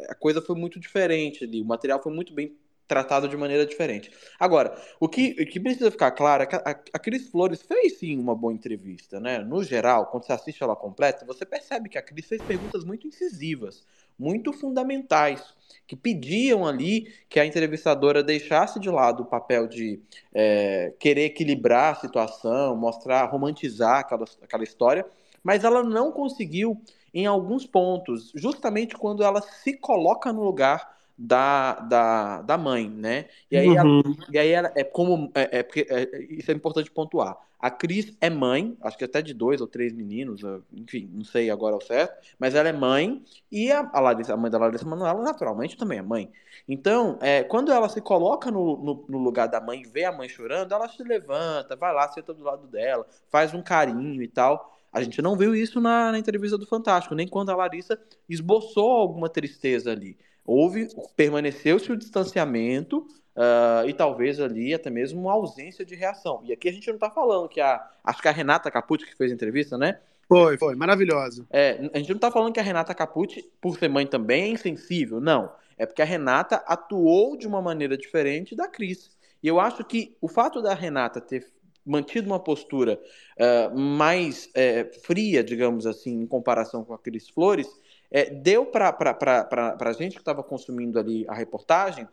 [0.08, 2.56] a coisa foi muito diferente ali, o material foi muito bem
[2.88, 4.12] tratado de maneira diferente.
[4.38, 8.00] Agora, o que, o que precisa ficar claro é que a, a Cris Flores fez
[8.00, 9.40] sim uma boa entrevista, né?
[9.40, 13.08] No geral, quando você assiste ela completa, você percebe que a Cris fez perguntas muito
[13.08, 13.86] incisivas,
[14.20, 15.42] muito fundamentais,
[15.88, 20.02] que pediam ali que a entrevistadora deixasse de lado o papel de
[20.34, 25.06] é, querer equilibrar a situação, mostrar, romantizar aquela, aquela história,
[25.42, 26.82] mas ela não conseguiu
[27.14, 33.26] em alguns pontos, justamente quando ela se coloca no lugar da, da, da mãe, né?
[33.50, 33.78] E aí, uhum.
[33.78, 35.32] ela, e aí ela é como.
[35.36, 37.38] É, é, é, isso é importante pontuar.
[37.60, 40.42] A Cris é mãe, acho que até de dois ou três meninos,
[40.74, 44.38] enfim, não sei agora o certo, mas ela é mãe, e a, a, Larissa, a
[44.38, 46.32] mãe da Larissa Manoela, naturalmente, também é mãe.
[46.68, 50.12] Então, é, quando ela se coloca no, no, no, lugar da mãe e vê a
[50.12, 54.28] mãe chorando, ela se levanta, vai lá, senta do lado dela, faz um carinho e
[54.28, 54.76] tal.
[54.92, 58.92] A gente não viu isso na, na entrevista do Fantástico, nem quando a Larissa esboçou
[58.92, 60.18] alguma tristeza ali.
[60.46, 66.42] Houve, permaneceu-se o distanciamento uh, e talvez ali até mesmo uma ausência de reação.
[66.44, 67.82] E aqui a gente não está falando que a.
[68.04, 70.00] Acho que a Renata Capucci que fez a entrevista, né?
[70.28, 71.46] Foi, foi, maravilhosa.
[71.50, 74.48] É, a gente não está falando que a Renata Capucci, por ser mãe também, é
[74.48, 75.20] insensível.
[75.20, 75.52] Não.
[75.78, 79.12] É porque a Renata atuou de uma maneira diferente da Cris.
[79.44, 81.46] E eu acho que o fato da Renata ter
[81.86, 83.00] mantido uma postura
[83.38, 89.78] uh, mais uh, fria, digamos assim, em comparação com a Cris Flores, uh, deu para
[89.80, 92.08] a gente que estava consumindo ali a reportagem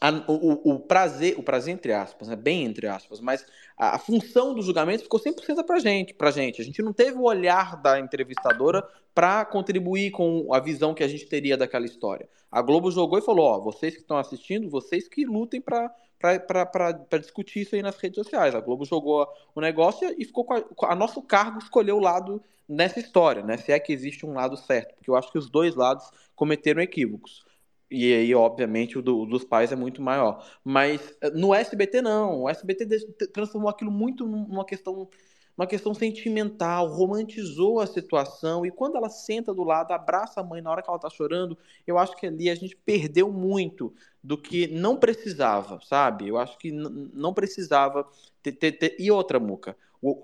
[0.00, 3.46] a, o, o, prazer, o prazer entre aspas, né, bem entre aspas, mas
[3.76, 6.60] a, a função do julgamento ficou 100% para gente, pra gente.
[6.60, 11.08] A gente não teve o olhar da entrevistadora para contribuir com a visão que a
[11.08, 12.28] gente teria daquela história.
[12.50, 17.18] A Globo jogou e falou: ó, vocês que estão assistindo, vocês que lutem para para
[17.18, 18.54] discutir isso aí nas redes sociais.
[18.54, 22.98] A Globo jogou o negócio e ficou a, a nosso cargo escolher o lado nessa
[22.98, 23.56] história, né?
[23.56, 26.82] Se é que existe um lado certo, porque eu acho que os dois lados cometeram
[26.82, 27.44] equívocos.
[27.90, 30.44] E aí, obviamente, o, do, o dos pais é muito maior.
[30.64, 32.42] Mas eh, no SBT, não.
[32.42, 32.86] O SBT
[33.32, 35.08] transformou aquilo muito numa questão
[35.56, 40.60] uma questão sentimental, romantizou a situação e quando ela senta do lado, abraça a mãe
[40.60, 44.36] na hora que ela tá chorando, eu acho que ali a gente perdeu muito do
[44.36, 46.28] que não precisava, sabe?
[46.28, 48.06] Eu acho que não precisava
[48.42, 48.96] ter, ter, ter...
[48.98, 49.76] E outra, Muca,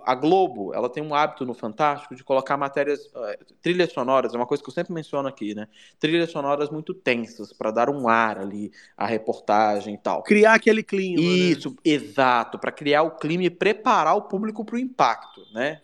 [0.05, 4.37] a Globo, ela tem um hábito no Fantástico de colocar matérias, uh, trilhas sonoras, é
[4.37, 5.69] uma coisa que eu sempre menciono aqui, né?
[5.99, 10.23] Trilhas sonoras muito tensas, para dar um ar ali à reportagem e tal.
[10.23, 11.21] Criar aquele clima.
[11.21, 11.29] Né?
[11.29, 11.77] Isso, né?
[11.85, 15.81] exato, para criar o clima e preparar o público para o impacto, né?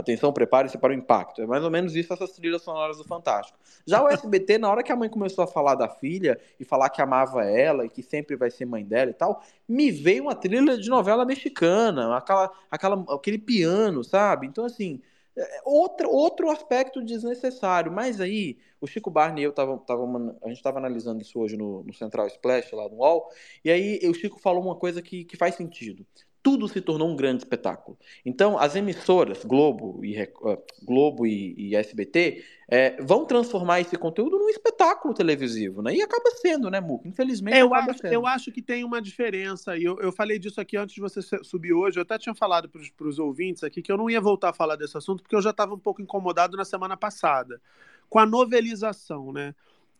[0.00, 1.42] Atenção, prepare-se para o impacto.
[1.42, 3.58] É mais ou menos isso essas trilhas sonoras do Fantástico.
[3.86, 6.88] Já o SBT, na hora que a mãe começou a falar da filha e falar
[6.88, 10.34] que amava ela e que sempre vai ser mãe dela e tal, me veio uma
[10.34, 14.46] trilha de novela mexicana, aquela, aquela, aquele piano, sabe?
[14.46, 15.02] Então, assim,
[15.36, 17.92] é, outro, outro aspecto desnecessário.
[17.92, 20.02] Mas aí, o Chico Barney e eu tava, tava
[20.42, 23.30] a gente estava analisando isso hoje no, no Central Splash, lá no UOL,
[23.62, 26.06] e aí o Chico falou uma coisa que, que faz sentido
[26.42, 27.98] tudo se tornou um grande espetáculo.
[28.24, 34.38] Então, as emissoras Globo e, uh, Globo e, e SBT é, vão transformar esse conteúdo
[34.38, 35.94] num espetáculo televisivo, né?
[35.94, 37.06] E acaba sendo, né, Muco?
[37.06, 38.12] Infelizmente, eu acho, sendo.
[38.12, 41.20] Eu acho que tem uma diferença, e eu, eu falei disso aqui antes de você
[41.42, 44.50] subir hoje, eu até tinha falado para os ouvintes aqui que eu não ia voltar
[44.50, 47.60] a falar desse assunto, porque eu já estava um pouco incomodado na semana passada,
[48.08, 49.54] com a novelização, né?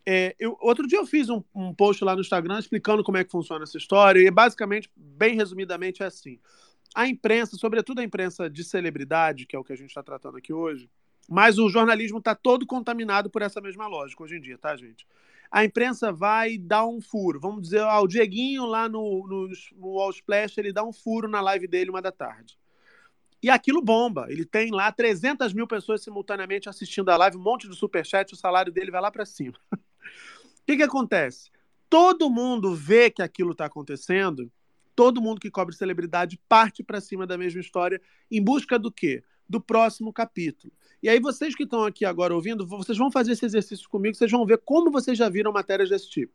[0.06, 3.24] É, eu, outro dia eu fiz um, um, post lá no Instagram explicando como é
[3.24, 6.38] que funciona essa história, e basicamente, bem resumidamente, é assim.
[6.94, 10.38] A imprensa, sobretudo a imprensa de celebridade, que é o que a gente está tratando
[10.38, 10.90] aqui hoje,
[11.28, 15.06] mas o jornalismo está todo contaminado por essa mesma lógica hoje em dia, tá, gente?
[15.50, 17.38] A imprensa vai dar um furo.
[17.40, 21.66] Vamos dizer, o Dieguinho lá no, no, no Splash, ele dá um furo na live
[21.66, 22.58] dele uma da tarde.
[23.42, 24.26] E aquilo bomba.
[24.28, 28.36] Ele tem lá 300 mil pessoas simultaneamente assistindo a live, um monte de superchat, o
[28.36, 29.58] salário dele vai lá para cima.
[30.00, 31.50] O que, que acontece?
[31.88, 34.50] Todo mundo vê que aquilo está acontecendo,
[34.94, 39.24] todo mundo que cobre celebridade parte para cima da mesma história em busca do quê?
[39.48, 40.72] Do próximo capítulo.
[41.02, 44.30] E aí, vocês que estão aqui agora ouvindo, vocês vão fazer esse exercício comigo, vocês
[44.30, 46.32] vão ver como vocês já viram matérias desse tipo.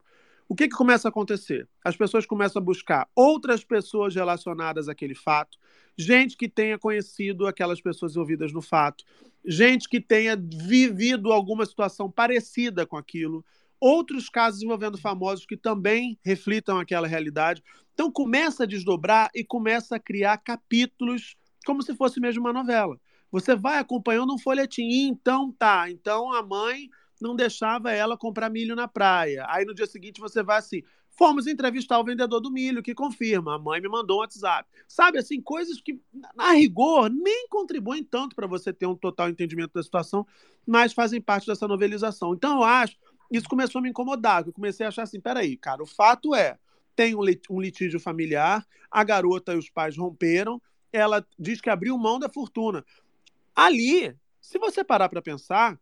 [0.48, 1.68] O que, que começa a acontecer?
[1.84, 5.58] As pessoas começam a buscar outras pessoas relacionadas àquele fato,
[5.98, 9.04] gente que tenha conhecido aquelas pessoas envolvidas no fato,
[9.46, 13.44] gente que tenha vivido alguma situação parecida com aquilo,
[13.80, 17.64] outros casos envolvendo famosos que também reflitam aquela realidade.
[17.94, 23.00] Então começa a desdobrar e começa a criar capítulos como se fosse mesmo uma novela.
[23.32, 26.90] Você vai acompanhando um folhetim, então tá, então a mãe
[27.22, 29.46] não deixava ela comprar milho na praia.
[29.50, 33.56] Aí no dia seguinte você vai assim: fomos entrevistar o vendedor do milho, que confirma.
[33.56, 34.70] A mãe me mandou um WhatsApp.
[34.88, 36.00] Sabe, assim, coisas que,
[36.36, 40.26] na rigor, nem contribuem tanto para você ter um total entendimento da situação,
[40.66, 42.34] mas fazem parte dessa novelização.
[42.34, 42.98] Então eu acho,
[43.32, 44.46] isso começou a me incomodar.
[44.46, 46.58] Eu comecei a achar assim: peraí, cara, o fato é.
[46.96, 50.62] Tem um litígio familiar, a garota e os pais romperam,
[50.94, 52.86] ela diz que abriu mão da fortuna.
[53.54, 55.78] Ali, se você parar para pensar,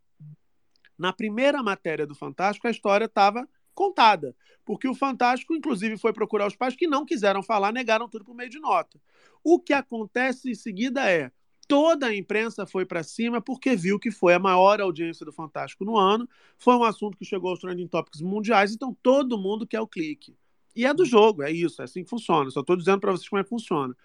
[0.98, 6.46] na primeira matéria do Fantástico, a história estava contada, porque o Fantástico, inclusive, foi procurar
[6.46, 9.00] os pais que não quiseram falar, negaram tudo por meio de nota.
[9.42, 11.30] O que acontece em seguida é
[11.66, 15.84] toda a imprensa foi para cima porque viu que foi a maior audiência do Fantástico
[15.84, 16.28] no ano,
[16.58, 20.36] foi um assunto que chegou aos trending topics mundiais, então todo mundo quer o clique.
[20.76, 22.50] E é do jogo, é isso, é assim que funciona.
[22.50, 23.96] Só estou dizendo para vocês como é que funciona.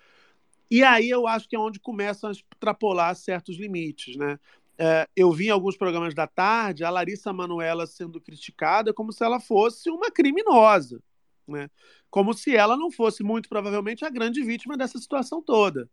[0.69, 4.39] E aí eu acho que é onde começam a extrapolar certos limites, né?
[4.81, 9.21] É, eu vi em alguns programas da tarde a Larissa Manuela sendo criticada como se
[9.25, 11.03] ela fosse uma criminosa,
[11.45, 11.69] né?
[12.09, 15.89] como se ela não fosse, muito provavelmente, a grande vítima dessa situação toda.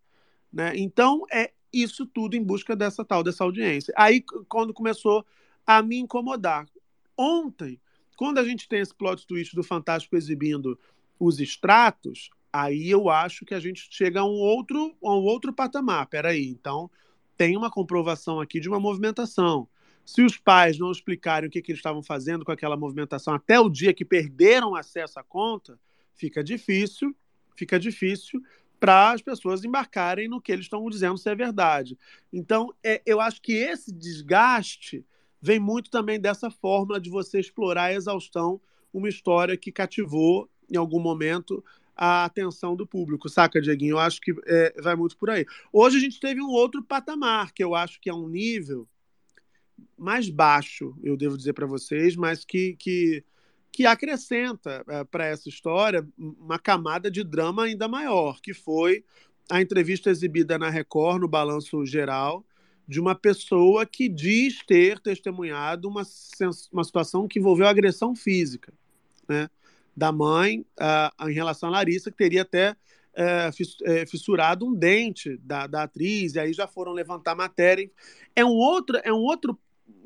[0.53, 0.73] Né?
[0.77, 3.93] Então, é isso tudo em busca dessa tal, dessa audiência.
[3.97, 5.27] Aí, quando começou
[5.67, 6.69] a me incomodar.
[7.19, 7.81] Ontem,
[8.17, 10.79] quando a gente tem esse plot twist do Fantástico exibindo
[11.19, 15.53] os extratos, aí eu acho que a gente chega a um outro, a um outro
[15.53, 16.07] patamar.
[16.07, 16.89] Peraí, então
[17.37, 19.69] tem uma comprovação aqui de uma movimentação.
[20.05, 23.59] Se os pais não explicarem o que, que eles estavam fazendo com aquela movimentação até
[23.59, 25.79] o dia que perderam acesso à conta,
[26.15, 27.15] fica difícil,
[27.57, 28.41] fica difícil
[28.79, 31.99] para as pessoas embarcarem no que eles estão dizendo ser verdade.
[32.33, 35.05] Então, é, eu acho que esse desgaste
[35.41, 38.61] vem muito também dessa fórmula de você explorar a exaustão
[38.93, 41.65] uma história que cativou em algum momento
[41.97, 43.95] a atenção do público, saca, Dieguinho?
[43.95, 45.47] Eu acho que é, vai muito por aí.
[45.73, 48.87] Hoje a gente teve um outro patamar, que eu acho que é um nível
[49.97, 53.25] mais baixo, eu devo dizer para vocês, mas que, que,
[53.73, 59.05] que acrescenta é, para essa história uma camada de drama ainda maior, que foi
[59.49, 62.45] a entrevista exibida na Record, no Balanço Geral,
[62.87, 66.03] de uma pessoa que diz ter testemunhado uma,
[66.73, 68.73] uma situação que envolveu agressão física.
[69.29, 69.49] Né?
[69.97, 75.67] Da mãe uh, em relação a Larissa, que teria até uh, fissurado um dente da,
[75.67, 77.91] da atriz, e aí já foram levantar matéria.
[78.35, 79.59] É um outro, é um outro,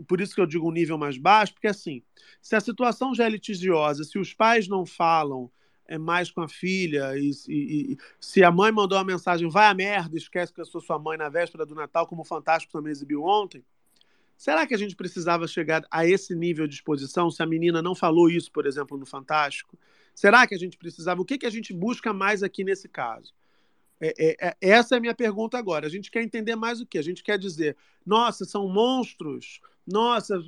[0.06, 2.02] por isso que eu digo um nível mais baixo, porque assim,
[2.40, 5.50] se a situação já é litigiosa, se os pais não falam
[5.90, 9.66] é mais com a filha, e, e, e, se a mãe mandou uma mensagem, vai
[9.66, 12.72] a merda, esquece que eu sou sua mãe na véspera do Natal, como o Fantástico
[12.72, 13.64] também exibiu ontem,
[14.40, 17.94] Será que a gente precisava chegar a esse nível de exposição se a menina não
[17.94, 19.78] falou isso, por exemplo, no Fantástico?
[20.14, 21.20] Será que a gente precisava?
[21.20, 23.34] O que, que a gente busca mais aqui nesse caso?
[24.00, 25.86] É, é, é, essa é a minha pergunta agora.
[25.86, 26.96] A gente quer entender mais o que?
[26.96, 30.42] A gente quer dizer, nossa, são monstros, nossa,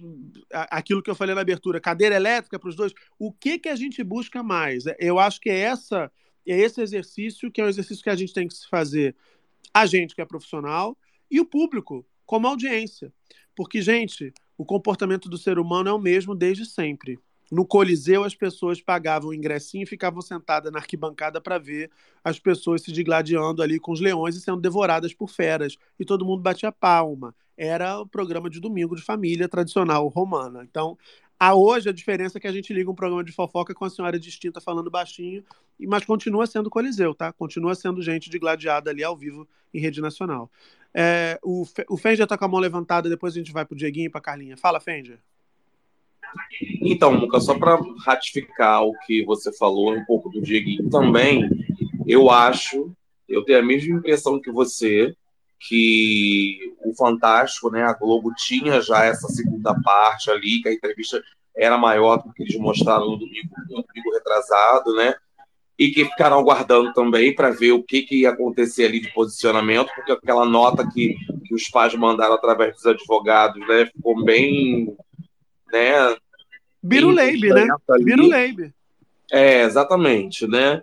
[0.71, 2.95] aquilo que eu falei na abertura, cadeira elétrica para os dois.
[3.19, 4.87] O que, que a gente busca mais?
[4.87, 6.11] É, eu acho que é, essa,
[6.49, 9.15] é esse exercício que é o exercício que a gente tem que se fazer.
[9.75, 10.97] A gente que é profissional
[11.31, 13.13] e o público, como audiência.
[13.55, 17.19] Porque, gente, o comportamento do ser humano é o mesmo desde sempre.
[17.51, 21.91] No Coliseu, as pessoas pagavam o ingressinho e ficavam sentadas na arquibancada para ver
[22.25, 25.77] as pessoas se digladiando ali com os leões e sendo devoradas por feras.
[26.01, 27.35] E todo mundo batia palma.
[27.55, 30.65] Era o programa de domingo de família tradicional romana.
[30.65, 30.97] Então,
[31.39, 33.91] a hoje a diferença é que a gente liga um programa de fofoca com a
[33.91, 35.45] senhora distinta falando baixinho,
[35.79, 37.33] mas continua sendo Coliseu, tá?
[37.33, 40.51] Continua sendo gente digladiada ali ao vivo em rede nacional.
[40.95, 44.07] É, o, o Fenger tá com a mão levantada, depois a gente vai pro Dieguinho
[44.07, 44.57] e pra Carlinha.
[44.57, 45.19] Fala, Fenger.
[46.81, 51.49] Então, Muca, só para ratificar o que você falou, um pouco do Dieguinho também,
[52.07, 52.93] eu acho,
[53.29, 55.15] eu tenho a mesma impressão que você,
[55.61, 61.23] que o Fantástico, né, a Globo tinha já essa segunda parte ali, que a entrevista
[61.57, 65.15] era maior do que eles mostraram no domingo, no domingo retrasado, né?
[65.83, 69.91] E que ficaram aguardando também para ver o que, que ia acontecer ali de posicionamento,
[69.97, 74.97] porque aquela nota que, que os pais mandaram através dos advogados, né, ficou bem,
[75.73, 76.17] né?
[76.81, 77.67] Biruleibe, né?
[78.01, 78.73] Biruleibe.
[79.33, 80.83] É, exatamente, né?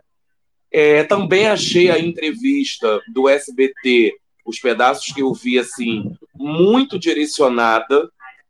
[0.69, 4.13] É, também achei a entrevista do SBT,
[4.45, 8.09] os pedaços que eu vi, assim, muito direcionada,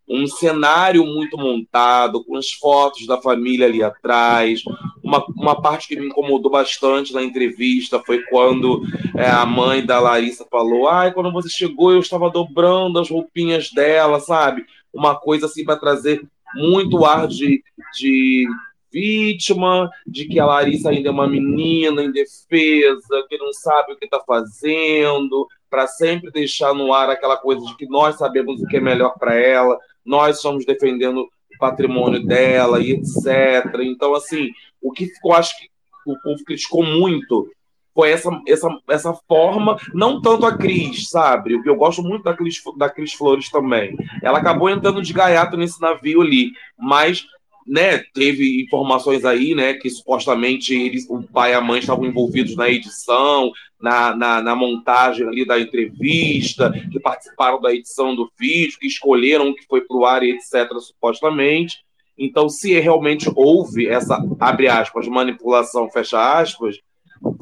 [0.10, 4.64] um cenário muito montado, com as fotos da família ali atrás.
[5.04, 8.82] Uma, uma parte que me incomodou bastante na entrevista foi quando
[9.16, 13.72] é, a mãe da Larissa falou: Ai, quando você chegou, eu estava dobrando as roupinhas
[13.72, 14.66] dela, sabe?
[14.92, 17.62] Uma coisa assim para trazer muito ar de,
[17.96, 18.48] de
[18.92, 24.06] vítima, de que a Larissa ainda é uma menina indefesa, que não sabe o que
[24.06, 28.78] está fazendo, para sempre deixar no ar aquela coisa de que nós sabemos o que
[28.78, 29.78] é melhor para ela,
[30.10, 33.82] nós estamos defendendo o patrimônio dela e etc.
[33.84, 34.50] Então, assim,
[34.82, 35.70] o que eu acho que
[36.06, 37.48] o povo criticou muito
[37.94, 41.56] foi essa, essa, essa forma, não tanto a Cris, sabe?
[41.56, 43.96] O que eu gosto muito da Cris, da Cris Flores também.
[44.24, 47.26] Ela acabou entrando de gaiato nesse navio ali, mas
[47.70, 52.56] né, teve informações aí, né, que supostamente eles, o pai e a mãe estavam envolvidos
[52.56, 58.80] na edição, na, na, na, montagem ali da entrevista, que participaram da edição do vídeo,
[58.80, 61.78] que escolheram o que foi para o ar e etc., supostamente.
[62.18, 66.80] Então, se realmente houve essa, abre aspas, manipulação, fecha aspas,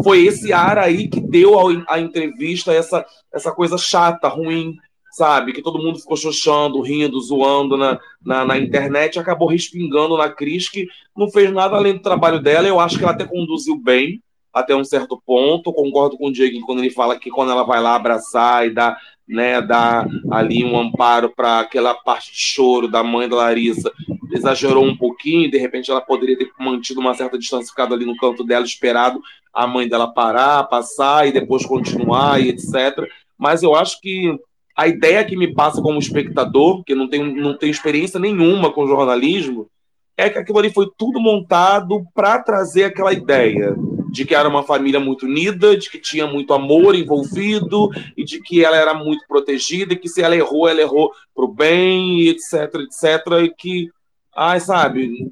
[0.04, 1.56] foi esse ar aí que deu
[1.88, 4.76] à entrevista essa, essa coisa chata, ruim,
[5.18, 5.52] sabe?
[5.52, 10.70] Que todo mundo ficou xoxando, rindo, zoando na, na, na, internet, acabou respingando na Cris,
[10.70, 12.68] que não fez nada além do trabalho dela.
[12.68, 14.22] Eu acho que ela até conduziu bem
[14.54, 15.74] até um certo ponto.
[15.74, 18.96] Concordo com o Diego quando ele fala que quando ela vai lá abraçar e dar,
[19.28, 23.92] né, dar ali um amparo para aquela parte de choro da mãe da Larissa,
[24.32, 28.18] exagerou um pouquinho, de repente ela poderia ter mantido uma certa distância, ficado ali no
[28.18, 29.20] canto dela, esperado
[29.52, 33.10] a mãe dela parar, passar e depois continuar e etc.
[33.36, 34.38] Mas eu acho que
[34.78, 38.86] a ideia que me passa como espectador, que não tenho, não tenho experiência nenhuma com
[38.86, 39.68] jornalismo,
[40.16, 43.76] é que aquilo ali foi tudo montado para trazer aquela ideia
[44.12, 48.40] de que era uma família muito unida, de que tinha muito amor envolvido e de
[48.40, 52.76] que ela era muito protegida e que se ela errou, ela errou pro bem, etc,
[52.76, 53.90] etc, e que,
[54.36, 55.32] ai, sabe,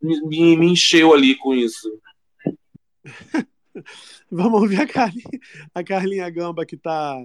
[0.00, 1.88] me, me encheu ali com isso.
[4.30, 5.40] Vamos ouvir a Carlinha,
[5.74, 7.16] a Carlinha Gamba que está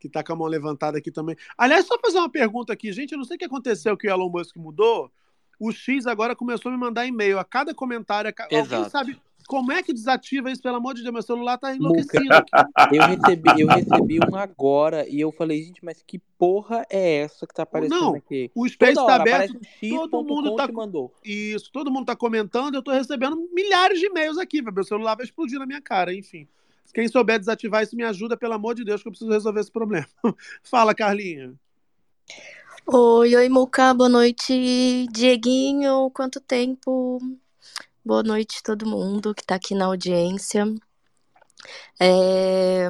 [0.00, 1.36] que tá com a mão levantada aqui também.
[1.56, 3.12] Aliás, só fazer uma pergunta aqui, gente.
[3.12, 5.12] Eu não sei o que aconteceu que o Elon Musk mudou.
[5.60, 7.38] O X agora começou a me mandar e-mail.
[7.38, 8.56] A cada comentário, a...
[8.56, 10.62] alguém sabe como é que desativa isso?
[10.62, 12.50] Pelo amor de Deus, meu celular tá enlouquecido aqui.
[12.96, 17.46] Eu recebi, eu recebi um agora e eu falei, gente, mas que porra é essa
[17.46, 18.50] que tá aparecendo não, aqui?
[18.54, 21.12] O Space Toda tá aberto, um todo mundo tá mandou.
[21.24, 25.24] Isso, todo mundo tá comentando, eu tô recebendo milhares de e-mails aqui, meu celular vai
[25.24, 26.46] explodir na minha cara, enfim.
[26.92, 29.70] Quem souber desativar isso, me ajuda, pelo amor de Deus, que eu preciso resolver esse
[29.70, 30.06] problema.
[30.62, 31.54] Fala, Carlinha.
[32.86, 35.06] Oi, oi, Muca, boa noite.
[35.12, 37.20] Dieguinho, quanto tempo?
[38.04, 40.64] Boa noite todo mundo que está aqui na audiência.
[42.00, 42.88] É...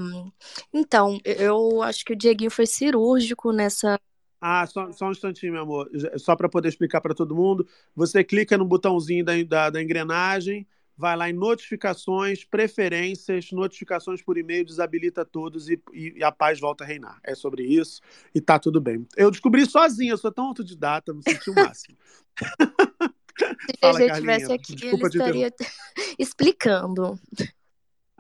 [0.73, 4.01] Então, eu acho que o Dieguinho foi cirúrgico nessa.
[4.41, 5.91] Ah, só, só um instantinho, meu amor.
[6.17, 7.69] Só para poder explicar para todo mundo.
[7.95, 10.67] Você clica no botãozinho da, da, da engrenagem
[11.01, 16.85] vai lá em notificações, preferências, notificações por e-mail, desabilita todos e, e, a paz volta
[16.85, 17.19] a reinar.
[17.25, 18.03] É sobre isso
[18.35, 19.07] e tá tudo bem.
[19.17, 21.97] Eu descobri sozinho, eu sou tão autodidata, me senti o máximo.
[23.41, 25.55] Se Fala, a gente estivesse aqui, Desculpa ele estaria
[26.19, 27.19] explicando.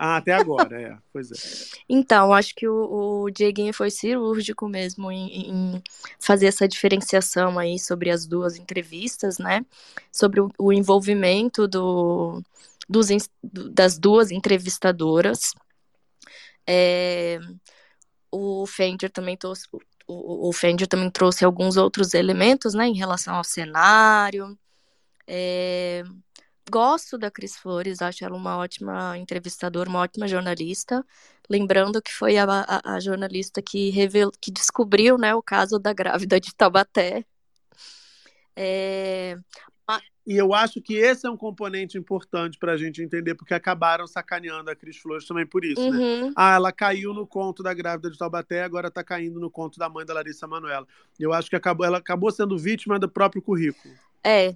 [0.03, 0.97] Ah, até agora, é.
[1.13, 1.35] Pois é.
[1.87, 5.83] Então, acho que o, o Dieguinho foi cirúrgico mesmo em, em,
[6.19, 9.63] fazer essa diferenciação aí sobre as duas entrevistas, né?
[10.11, 12.43] Sobre o, o envolvimento do,
[12.91, 13.09] dos,
[13.43, 15.53] das duas entrevistadoras.
[16.67, 17.39] É,
[18.31, 19.67] o Fender também trouxe,
[20.07, 24.59] o, o Fender também trouxe alguns outros elementos, né, em relação ao cenário.
[25.27, 26.03] É,
[26.71, 31.05] gosto da Cris Flores, acho ela uma ótima entrevistadora, uma ótima jornalista.
[31.49, 35.93] Lembrando que foi a, a, a jornalista que, revelou, que descobriu né, o caso da
[35.93, 37.25] grávida de Taubaté.
[38.57, 39.37] É,
[40.27, 44.07] e eu acho que esse é um componente importante para a gente entender, porque acabaram
[44.07, 45.99] sacaneando a Cris Flores também por isso, né?
[45.99, 46.27] uhum.
[46.27, 46.33] né?
[46.37, 49.89] Ah, ela caiu no conto da grávida de Taubaté, agora está caindo no conto da
[49.89, 50.87] mãe da Larissa Manoela.
[51.19, 53.95] Eu acho que acabou, ela acabou sendo vítima do próprio currículo.
[54.23, 54.55] É.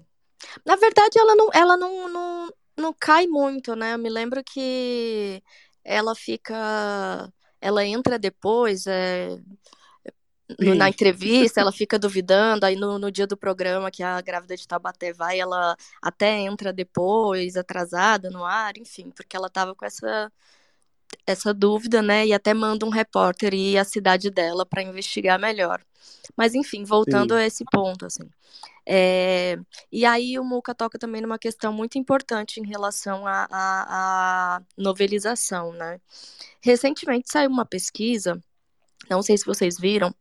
[0.65, 3.95] Na verdade, ela não, ela não, não, não cai muito, né?
[3.95, 5.41] Eu me lembro que
[5.83, 7.31] ela fica.
[7.59, 9.39] Ela entra depois, é,
[10.59, 14.67] na entrevista, ela fica duvidando, aí no, no, dia do programa que a grávida de
[14.67, 20.31] Taubaté vai, ela até entra depois, atrasada no ar, enfim, porque ela tava com essa
[21.25, 25.81] essa dúvida, né, e até manda um repórter ir à cidade dela para investigar melhor.
[26.35, 27.39] Mas enfim, voltando Sim.
[27.39, 28.29] a esse ponto, assim.
[28.85, 29.57] É,
[29.91, 35.99] e aí o Muca toca também numa questão muito importante em relação à novelização, né?
[36.61, 38.41] Recentemente saiu uma pesquisa
[39.09, 40.13] não sei se vocês viram,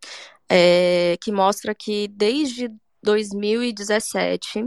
[0.48, 2.70] é, que mostra que desde
[3.02, 4.66] 2017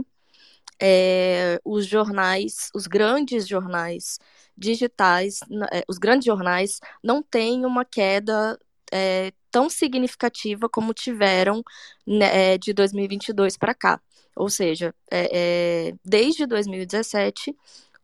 [0.80, 4.18] é, os jornais, os grandes jornais
[4.56, 5.40] digitais,
[5.72, 8.58] é, os grandes jornais não têm uma queda
[8.92, 11.62] é, tão significativa como tiveram
[12.06, 14.00] né, é, de 2022 para cá.
[14.36, 17.56] Ou seja, é, desde 2017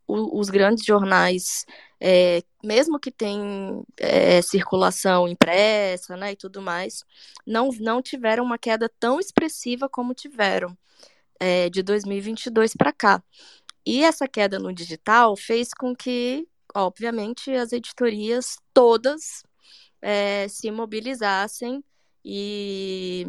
[0.07, 1.65] o, os grandes jornais,
[2.07, 7.03] é, mesmo que tenham é, circulação impressa né, e tudo mais,
[7.47, 10.77] não, não tiveram uma queda tão expressiva como tiveram
[11.41, 13.25] é, de 2022 para cá.
[13.87, 19.43] E essa queda no digital fez com que, obviamente, as editorias todas
[20.03, 21.83] é, se mobilizassem
[22.25, 23.27] e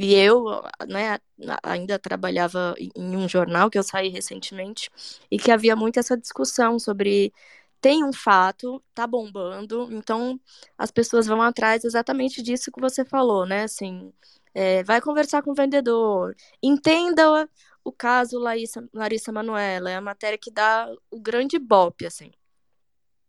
[0.00, 0.44] e eu,
[0.88, 1.18] né,
[1.60, 4.88] ainda trabalhava em um jornal que eu saí recentemente
[5.30, 7.32] e que havia muito essa discussão sobre
[7.80, 10.40] tem um fato, tá bombando, então
[10.76, 13.64] as pessoas vão atrás exatamente disso que você falou, né?
[13.64, 14.12] Assim,
[14.54, 17.48] é, vai conversar com o vendedor, entenda
[17.84, 22.30] o caso Larissa, Larissa Manoela, é a matéria que dá o grande bope, assim.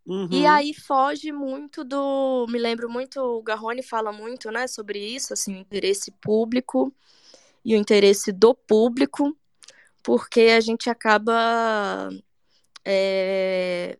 [0.05, 0.27] Uhum.
[0.31, 2.47] E aí foge muito do.
[2.49, 6.91] Me lembro muito, o Garrone fala muito, né, sobre isso, assim, o interesse público
[7.63, 9.37] e o interesse do público,
[10.03, 12.09] porque a gente acaba
[12.83, 13.99] é,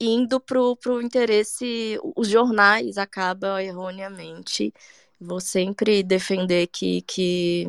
[0.00, 1.98] indo pro, pro interesse.
[2.16, 4.72] Os jornais acabam erroneamente.
[5.20, 7.68] Vou sempre defender que, que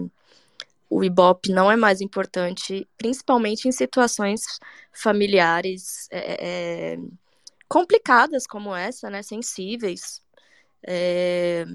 [0.89, 4.43] o Ibope não é mais importante, principalmente em situações
[4.91, 6.07] familiares.
[6.11, 6.97] É, é,
[7.67, 10.21] complicadas como essa, né, sensíveis.
[10.83, 11.65] É...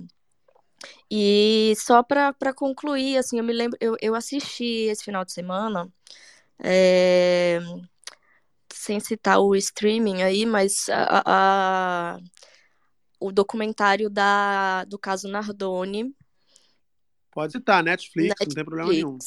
[1.11, 5.92] E só para concluir, assim, eu me lembro, eu, eu assisti esse final de semana,
[6.59, 7.61] é...
[8.81, 12.18] sem citar o streaming aí, mas a, a,
[13.20, 16.14] o documentário da, do caso Nardoni.
[17.31, 19.18] Pode citar, Netflix, Netflix, não tem problema nenhum.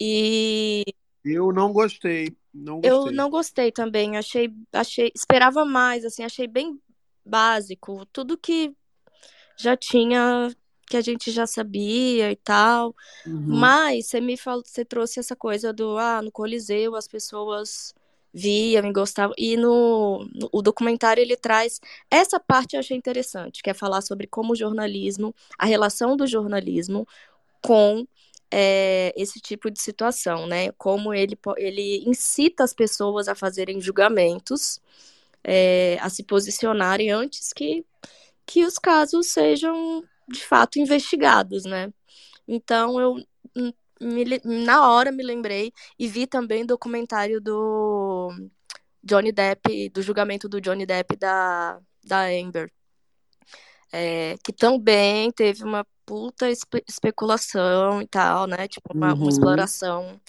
[0.00, 0.84] E
[1.24, 2.36] eu não gostei.
[2.52, 2.90] Não gostei.
[2.90, 4.16] Eu não gostei também.
[4.16, 6.76] Achei, achei, esperava mais, assim, achei bem
[7.24, 8.04] básico.
[8.06, 8.74] Tudo que
[9.56, 10.52] já tinha,
[10.88, 12.92] que a gente já sabia e tal.
[13.24, 13.56] Uhum.
[13.56, 17.94] Mas você me falou, você trouxe essa coisa do ah, no Coliseu as pessoas
[18.36, 19.34] viam e gostavam.
[19.38, 21.80] E no, no, o documentário ele traz
[22.10, 26.26] essa parte eu achei interessante, que é falar sobre como o jornalismo, a relação do
[26.26, 27.08] jornalismo
[27.62, 28.06] com
[28.50, 30.70] é, esse tipo de situação, né?
[30.72, 34.80] Como ele, ele incita as pessoas a fazerem julgamentos,
[35.42, 37.86] é, a se posicionarem antes que,
[38.44, 41.90] que os casos sejam de fato investigados, né?
[42.46, 43.16] Então eu
[44.00, 48.30] me, na hora me lembrei e vi também o documentário do
[49.02, 52.70] Johnny Depp, do julgamento do Johnny Depp da, da Amber.
[53.92, 58.68] É, que também teve uma puta espe especulação e tal, né?
[58.68, 59.22] Tipo, uma, uhum.
[59.22, 60.20] uma, exploração.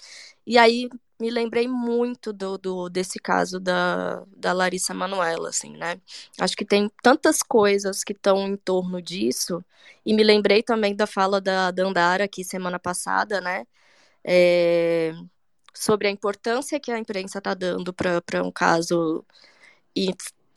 [0.46, 0.88] E aí
[1.20, 6.00] me lembrei muito do, do desse caso da, da Larissa Manoela, assim, né?
[6.40, 9.64] Acho que tem tantas coisas que estão em torno disso.
[10.06, 13.66] E me lembrei também da fala da Dandara aqui semana passada, né?
[14.24, 15.12] É,
[15.74, 19.24] sobre a importância que a imprensa está dando para um caso
[19.96, 20.14] e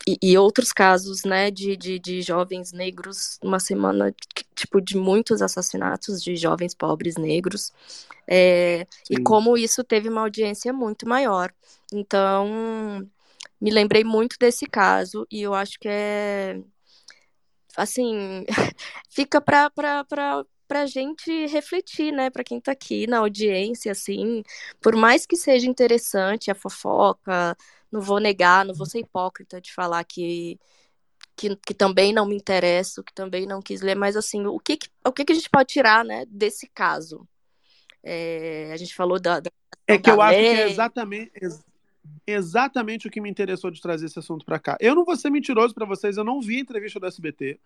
[0.07, 4.13] e, e, outros casos, né, de, de, de, jovens negros, uma semana,
[4.55, 7.71] tipo, de muitos assassinatos de jovens pobres negros,
[8.27, 11.53] é, e como isso teve uma audiência muito maior.
[11.93, 13.07] Então,
[13.59, 16.59] me lembrei muito desse caso, e eu acho que é,
[17.77, 18.45] assim,
[19.09, 19.69] fica para
[20.71, 24.41] para a gente refletir, né, para quem está aqui na audiência, assim,
[24.79, 27.57] por mais que seja interessante a fofoca,
[27.91, 30.59] não vou negar, não vou ser hipócrita de falar que,
[31.35, 34.79] que, que também não me interesso, que também não quis ler, mas assim, o que,
[35.05, 37.27] o que, que a gente pode tirar, né, desse caso?
[38.03, 39.39] É, a gente falou da.
[39.39, 39.51] da
[39.87, 40.25] é que eu lei.
[40.25, 41.63] acho que é exatamente, ex
[42.25, 44.77] exatamente o que me interessou de trazer esse assunto para cá.
[44.79, 47.59] Eu não vou ser mentiroso para vocês, eu não vi a entrevista do SBT.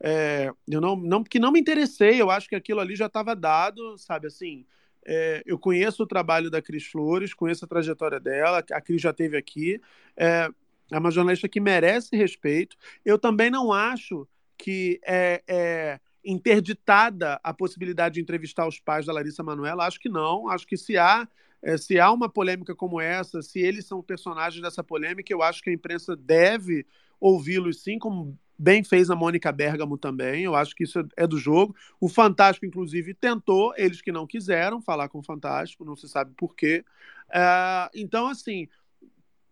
[0.00, 3.34] É, eu não, não, porque não me interessei, eu acho que aquilo ali já estava
[3.34, 4.64] dado, sabe assim.
[5.06, 9.12] É, eu conheço o trabalho da Cris Flores, conheço a trajetória dela, a Cris já
[9.12, 9.80] teve aqui.
[10.16, 10.48] É,
[10.90, 12.76] é uma jornalista que merece respeito.
[13.04, 14.26] Eu também não acho
[14.56, 19.86] que é, é interditada a possibilidade de entrevistar os pais da Larissa Manoela.
[19.86, 20.48] Acho que não.
[20.48, 21.28] Acho que se há,
[21.62, 25.62] é, se há uma polêmica como essa, se eles são personagens dessa polêmica, eu acho
[25.62, 26.86] que a imprensa deve
[27.20, 31.38] ouvi-los sim, como Bem fez a Mônica Bergamo também, eu acho que isso é do
[31.38, 31.74] jogo.
[32.00, 36.32] O Fantástico, inclusive, tentou, eles que não quiseram falar com o Fantástico, não se sabe
[36.36, 36.84] por quê.
[37.32, 38.68] É, então, assim,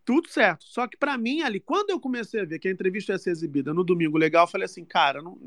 [0.05, 0.65] tudo certo.
[0.65, 3.31] Só que para mim, ali, quando eu comecei a ver que a entrevista ia ser
[3.31, 5.37] exibida no Domingo Legal, eu falei assim, cara, não,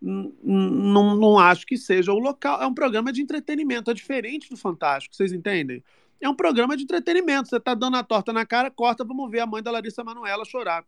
[0.00, 2.62] não, não acho que seja o local.
[2.62, 5.82] É um programa de entretenimento, é diferente do Fantástico, vocês entendem?
[6.20, 7.48] É um programa de entretenimento.
[7.48, 10.44] Você está dando a torta na cara, corta, vamos ver a mãe da Larissa Manoela
[10.44, 10.84] chorar.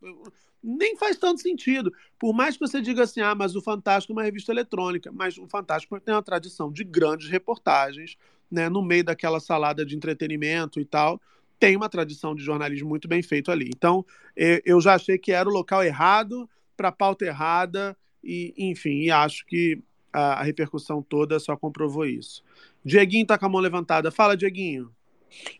[0.61, 1.93] Nem faz tanto sentido.
[2.19, 5.11] Por mais que você diga assim, ah, mas o Fantástico é uma revista eletrônica.
[5.11, 8.17] Mas o Fantástico tem uma tradição de grandes reportagens,
[8.51, 8.67] né?
[8.67, 11.21] No meio daquela salada de entretenimento e tal.
[11.57, 13.69] Tem uma tradição de jornalismo muito bem feito ali.
[13.75, 14.05] Então,
[14.35, 19.11] eu já achei que era o local errado, para a pauta errada, e, enfim, e
[19.11, 19.79] acho que
[20.11, 22.43] a, a repercussão toda só comprovou isso.
[22.83, 24.11] Dieguinho tá com a mão levantada.
[24.11, 24.91] Fala, Dieguinho.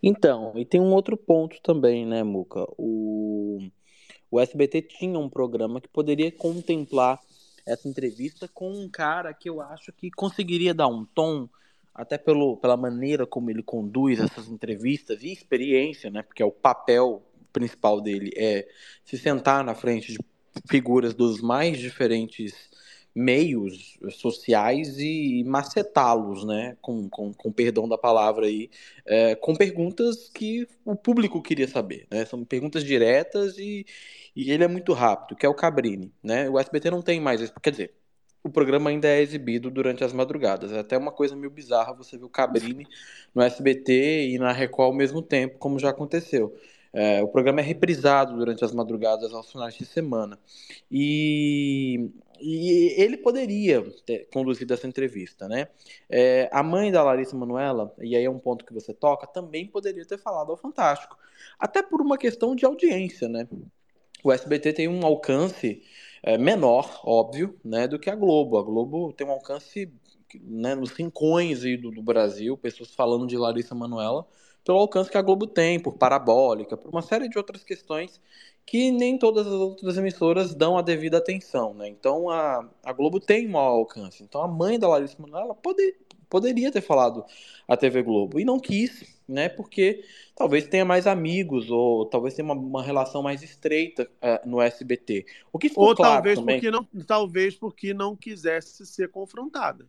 [0.01, 2.65] Então, e tem um outro ponto também, né, Muca?
[2.77, 3.59] O,
[4.29, 7.19] o SBT tinha um programa que poderia contemplar
[7.65, 11.47] essa entrevista com um cara que eu acho que conseguiria dar um tom,
[11.93, 16.23] até pelo, pela maneira como ele conduz essas entrevistas e experiência, né?
[16.23, 18.67] Porque é o papel principal dele é
[19.03, 20.19] se sentar na frente de
[20.69, 22.69] figuras dos mais diferentes
[23.13, 28.69] meios sociais e macetá-los, né, com, com, com, perdão da palavra aí,
[29.05, 33.85] é, com perguntas que o público queria saber, né, são perguntas diretas e,
[34.35, 37.41] e ele é muito rápido, que é o Cabrini, né, o SBT não tem mais
[37.41, 37.93] isso, quer dizer,
[38.43, 42.17] o programa ainda é exibido durante as madrugadas, é até uma coisa meio bizarra você
[42.17, 42.87] ver o Cabrini
[43.35, 46.55] no SBT e na Record ao mesmo tempo, como já aconteceu,
[46.93, 50.37] é, o programa é reprisado durante as madrugadas aos finais de semana.
[50.91, 52.09] E,
[52.41, 55.67] e ele poderia ter conduzido essa entrevista, né?
[56.09, 59.67] É, a mãe da Larissa Manuela, e aí é um ponto que você toca, também
[59.67, 61.17] poderia ter falado ao Fantástico.
[61.59, 63.47] Até por uma questão de audiência, né?
[64.23, 65.81] O SBT tem um alcance
[66.23, 68.57] é, menor, óbvio, né, do que a Globo.
[68.57, 69.91] A Globo tem um alcance
[70.41, 74.27] né, nos rincões do, do Brasil, pessoas falando de Larissa Manuela
[74.63, 78.21] pelo alcance que a Globo tem, por parabólica, por uma série de outras questões
[78.65, 81.87] que nem todas as outras emissoras dão a devida atenção, né?
[81.87, 84.23] Então a, a Globo tem maior alcance.
[84.23, 85.95] Então a mãe da Larissa Manoela pode,
[86.29, 87.25] poderia ter falado
[87.67, 89.49] a TV Globo e não quis, né?
[89.49, 90.03] Porque
[90.35, 95.25] talvez tenha mais amigos ou talvez tenha uma, uma relação mais estreita uh, no SBT.
[95.51, 96.55] O que ficou ou claro talvez também...
[96.55, 99.85] porque não, talvez porque não quisesse ser confrontada.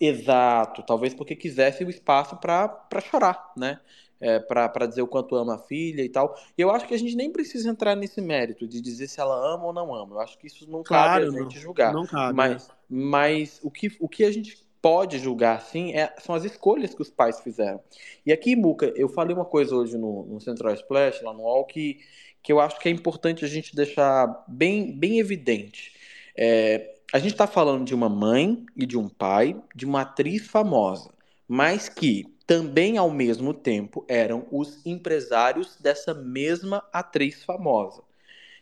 [0.00, 3.80] Exato, talvez porque quisesse o espaço para chorar, né?
[4.20, 6.34] É, para dizer o quanto ama a filha e tal.
[6.56, 9.54] E eu acho que a gente nem precisa entrar nesse mérito de dizer se ela
[9.54, 10.16] ama ou não ama.
[10.16, 11.92] Eu acho que isso não claro, cabe a gente não, julgar.
[11.92, 12.34] Não cabe.
[12.34, 16.94] Mas, mas o, que, o que a gente pode julgar, sim, é, são as escolhas
[16.94, 17.80] que os pais fizeram.
[18.24, 21.64] E aqui, Muca, eu falei uma coisa hoje no, no Central Splash, lá no UOL,
[21.64, 21.98] que,
[22.42, 25.92] que eu acho que é importante a gente deixar bem, bem evidente.
[26.36, 30.46] É, a gente está falando de uma mãe e de um pai, de uma atriz
[30.46, 31.10] famosa,
[31.48, 38.02] mas que também ao mesmo tempo eram os empresários dessa mesma atriz famosa.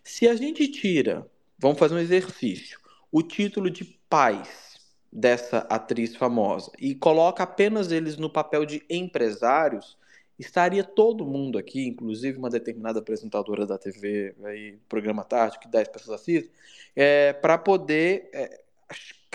[0.02, 1.24] Se a gente tira,
[1.56, 2.80] vamos fazer um exercício,
[3.12, 4.80] o título de pais
[5.12, 9.96] dessa atriz famosa e coloca apenas eles no papel de empresários,
[10.36, 15.88] estaria todo mundo aqui, inclusive uma determinada apresentadora da TV, aí, programa tarde, que 10
[15.88, 16.50] pessoas assistem,
[16.96, 18.62] é, para poder é,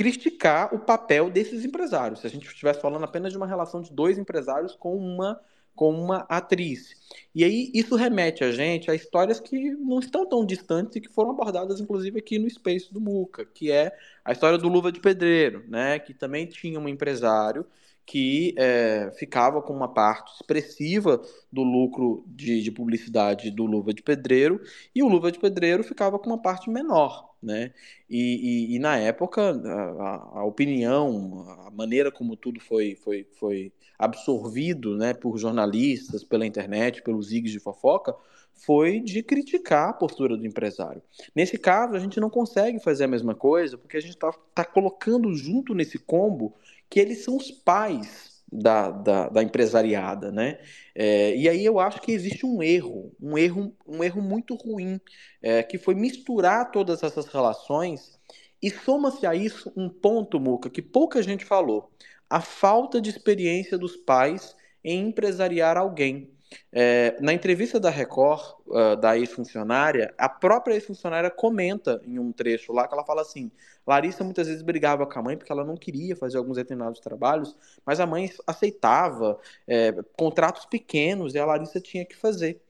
[0.01, 2.21] criticar o papel desses empresários.
[2.21, 5.39] Se a gente estivesse falando apenas de uma relação de dois empresários com uma
[5.73, 6.93] com uma atriz.
[7.33, 11.07] E aí isso remete a gente a histórias que não estão tão distantes e que
[11.07, 14.99] foram abordadas inclusive aqui no Space do Muca, que é a história do Luva de
[14.99, 17.65] Pedreiro, né, que também tinha um empresário
[18.05, 21.21] que é, ficava com uma parte expressiva
[21.51, 24.59] do lucro de, de, publicidade do Luva de Pedreiro
[24.93, 27.73] e o Luva de Pedreiro ficava com uma parte menor, né?
[28.09, 33.71] E, e, e na época a, a, opinião, a maneira como tudo foi, foi, foi
[33.97, 38.15] absorvido, né, por jornalistas, pela internet, pelos igues de fofoca,
[38.53, 41.01] foi de criticar a postura do empresário.
[41.35, 44.63] Nesse caso, a gente não consegue fazer a mesma coisa porque a gente está tá
[44.63, 46.53] colocando junto nesse combo
[46.89, 50.59] que eles são os pais da, da, da empresariada, né?
[50.93, 54.99] É, e aí eu acho que existe um erro, um erro, um erro muito ruim,
[55.41, 58.19] é, que foi misturar todas essas relações
[58.61, 61.91] e soma-se a isso um ponto, Muca, que pouca gente falou:
[62.29, 66.31] a falta de experiência dos pais em empresariar alguém.
[66.71, 72.73] É, na entrevista da Record, uh, da ex-funcionária, a própria ex-funcionária comenta em um trecho
[72.73, 73.51] lá que ela fala assim:
[73.85, 77.55] Larissa muitas vezes brigava com a mãe porque ela não queria fazer alguns determinados trabalhos,
[77.85, 82.61] mas a mãe aceitava é, contratos pequenos e a Larissa tinha que fazer.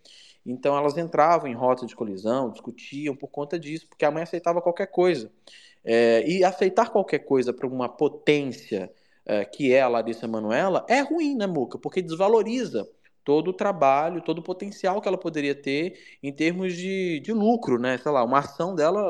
[0.45, 4.61] Então elas entravam em rota de colisão, discutiam por conta disso, porque a mãe aceitava
[4.61, 5.31] qualquer coisa.
[5.83, 8.91] É, e aceitar qualquer coisa para uma potência
[9.25, 11.77] é, que é a Larissa Manuela é ruim, né, Muca?
[11.77, 12.87] Porque desvaloriza
[13.23, 17.79] todo o trabalho, todo o potencial que ela poderia ter em termos de, de lucro,
[17.79, 17.97] né?
[17.97, 19.01] Sei lá, uma ação dela,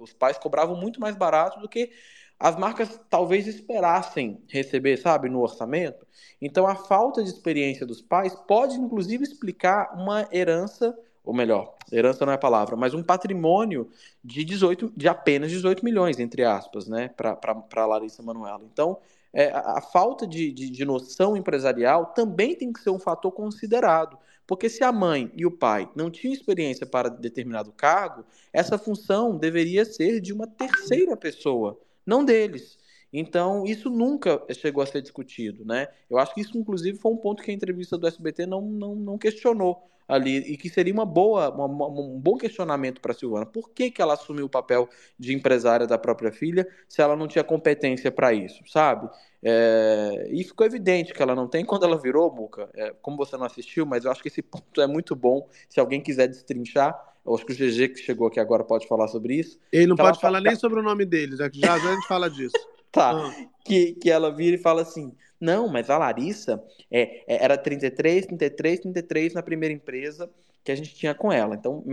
[0.00, 1.90] os pais cobravam muito mais barato do que
[2.38, 6.06] as marcas talvez esperassem receber, sabe, no orçamento.
[6.40, 12.26] Então, a falta de experiência dos pais pode, inclusive, explicar uma herança, ou melhor, herança
[12.26, 13.90] não é a palavra, mas um patrimônio
[14.22, 18.62] de 18, de apenas 18 milhões, entre aspas, né, para Larissa Manoela.
[18.70, 18.98] Então,
[19.36, 24.16] é, a, falta de, de, de noção empresarial também tem que ser um fator considerado.
[24.46, 29.36] Porque se a mãe e o pai não tinham experiência para determinado cargo, essa função
[29.36, 32.78] deveria ser de uma terceira pessoa, não deles.
[33.12, 35.88] Então, isso nunca chegou a ser discutido, né?
[36.08, 38.94] Eu acho que isso, inclusive, foi um ponto que a entrevista do SBT não, não,
[38.94, 43.46] não questionou ali, e que seria uma boa, uma, um bom questionamento para a Silvana.
[43.46, 44.88] Por que, que ela assumiu o papel
[45.18, 49.08] de empresária da própria filha se ela não tinha competência para isso, sabe?
[49.42, 52.68] É, e ficou evidente que ela não tem quando ela virou, Muca.
[52.74, 55.48] É, como você não assistiu, mas eu acho que esse ponto é muito bom.
[55.68, 59.08] Se alguém quiser destrinchar, eu acho que o GG que chegou aqui agora pode falar
[59.08, 59.58] sobre isso.
[59.72, 62.54] Ele não pode falar nem sobre o nome deles, já, já a gente fala disso.
[62.92, 63.10] tá.
[63.10, 63.46] Ah.
[63.64, 68.26] Que, que ela vira e fala assim: não, mas a Larissa é, é, era 33,
[68.26, 70.30] 33, 33 na primeira empresa
[70.64, 71.54] que a gente tinha com ela.
[71.54, 71.84] Então,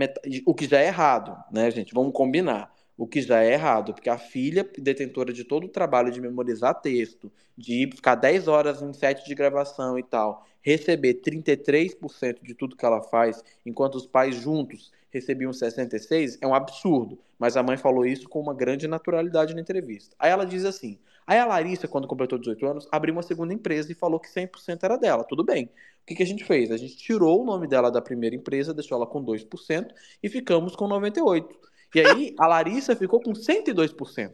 [0.44, 1.94] o que já é errado, né, gente?
[1.94, 6.12] Vamos combinar o que já é errado, porque a filha, detentora de todo o trabalho
[6.12, 12.42] de memorizar texto, de ficar 10 horas em set de gravação e tal, receber 33%
[12.42, 17.18] de tudo que ela faz, enquanto os pais juntos recebiam 66%, é um absurdo.
[17.38, 20.16] Mas a mãe falou isso com uma grande naturalidade na entrevista.
[20.18, 23.90] Aí ela diz assim: aí a Larissa, quando completou 18 anos, abriu uma segunda empresa
[23.90, 25.24] e falou que 100% era dela.
[25.24, 25.64] Tudo bem.
[25.66, 26.70] O que, que a gente fez?
[26.70, 29.88] A gente tirou o nome dela da primeira empresa, deixou ela com 2%
[30.22, 31.46] e ficamos com 98%.
[31.94, 34.32] E aí a Larissa ficou com 102%.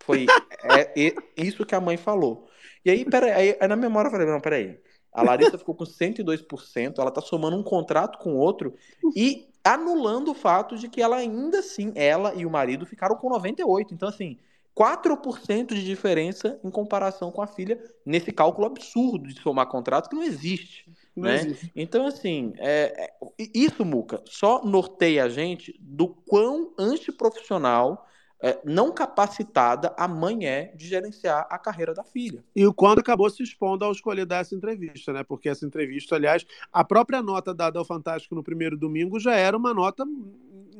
[0.00, 0.26] Foi
[0.64, 2.48] é, é, isso que a mãe falou.
[2.84, 4.78] E aí, peraí, aí, aí na memória eu falei, não, peraí.
[5.12, 8.74] A Larissa ficou com 102%, ela tá somando um contrato com outro
[9.16, 13.28] e anulando o fato de que ela ainda assim, ela e o marido ficaram com
[13.28, 13.88] 98%.
[13.92, 14.38] Então, assim,
[14.76, 20.16] 4% de diferença em comparação com a filha nesse cálculo absurdo de somar contrato que
[20.16, 20.90] não existe.
[21.14, 21.36] Não né?
[21.36, 21.72] Existe.
[21.74, 28.06] Então, assim, é, é, isso, Muca, só norteia a gente do quão antiprofissional,
[28.42, 32.42] é, não capacitada a mãe é de gerenciar a carreira da filha.
[32.56, 35.22] E o quando acabou se expondo ao escolher dar essa entrevista, né?
[35.22, 39.54] Porque essa entrevista, aliás, a própria nota dada ao Fantástico no primeiro domingo já era
[39.54, 40.04] uma nota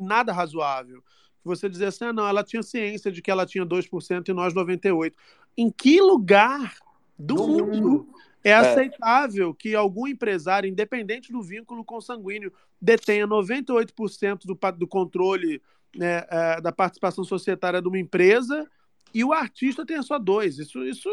[0.01, 1.03] nada razoável
[1.45, 4.55] você dizer assim, ah, não, ela tinha ciência de que ela tinha 2% e nós
[4.55, 5.13] 98%.
[5.57, 6.77] Em que lugar
[7.19, 8.09] do, do mundo, mundo
[8.43, 15.61] é, é aceitável que algum empresário, independente do vínculo consanguíneo, detenha 98% do, do controle
[15.97, 18.69] né, é, da participação societária de uma empresa
[19.13, 20.59] e o artista tenha só dois?
[20.59, 21.09] Isso, isso,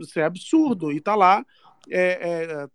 [0.00, 0.92] isso é absurdo.
[0.92, 1.44] E está lá
[1.90, 2.68] é, é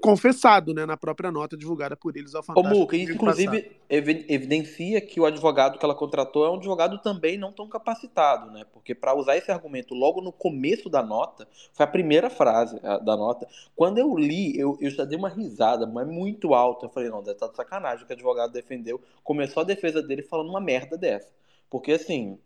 [0.00, 2.76] confessado né, na própria nota divulgada por eles ao Fantástico.
[2.76, 7.52] Muca, isso inclusive evidencia que o advogado que ela contratou é um advogado também não
[7.52, 8.64] tão capacitado, né?
[8.72, 13.16] Porque para usar esse argumento logo no começo da nota, foi a primeira frase da
[13.16, 13.48] nota.
[13.74, 16.86] Quando eu li, eu, eu já dei uma risada, mas muito alta.
[16.86, 19.00] Eu falei, não, deve estar tá de sacanagem que o advogado defendeu.
[19.24, 21.32] Começou a defesa dele falando uma merda dessa.
[21.70, 22.38] Porque assim,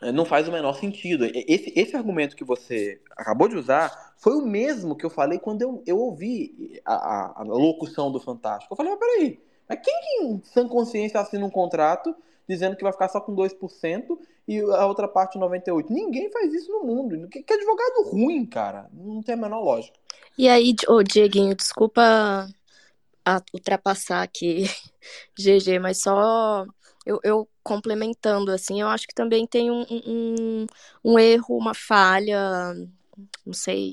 [0.00, 1.24] não faz o menor sentido.
[1.24, 5.62] Esse, esse argumento que você acabou de usar foi o mesmo que eu falei quando
[5.62, 8.72] eu, eu ouvi a, a, a locução do Fantástico.
[8.72, 12.14] Eu falei, mas peraí, mas quem que em sã consciência assina um contrato
[12.48, 15.86] dizendo que vai ficar só com 2% e a outra parte 98%?
[15.90, 17.28] Ninguém faz isso no mundo.
[17.28, 18.88] Que, que advogado ruim, cara.
[18.92, 19.98] Não tem a menor lógica.
[20.38, 22.48] E aí, ô Dieguinho, desculpa
[23.52, 24.64] ultrapassar aqui,
[25.38, 26.64] GG, mas só
[27.04, 30.66] eu, eu, complementando, assim, eu acho que também tem um, um,
[31.04, 32.74] um erro, uma falha,
[33.44, 33.92] não sei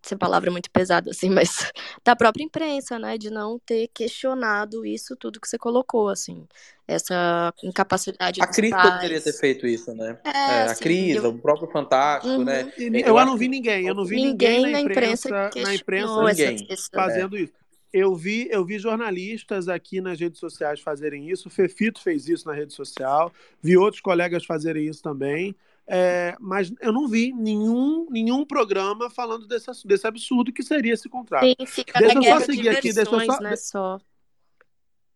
[0.00, 1.70] se a palavra é muito pesada, assim, mas
[2.02, 6.46] da própria imprensa, né, de não ter questionado isso tudo que você colocou, assim,
[6.86, 10.18] essa incapacidade A Cris poderia ter feito isso, né?
[10.24, 11.28] É, é, a assim, Cris, eu...
[11.28, 12.72] o próprio Fantástico, né?
[12.78, 12.90] uhum.
[12.90, 13.02] né?
[13.04, 16.66] Eu, eu não vi ninguém, eu não vi ninguém, ninguém na imprensa, na imprensa, ninguém.
[16.90, 17.52] fazendo isso.
[17.92, 21.48] Eu vi, eu vi jornalistas aqui nas redes sociais fazerem isso.
[21.48, 23.32] O Fefito fez isso na rede social.
[23.62, 25.56] Vi outros colegas fazerem isso também.
[25.90, 31.08] É, mas eu não vi nenhum, nenhum programa falando desse, desse absurdo que seria esse
[31.08, 31.46] contrato.
[31.46, 33.40] Sim, fica deixa eu só seguir aqui, deixa eu só.
[33.40, 34.00] Né, só.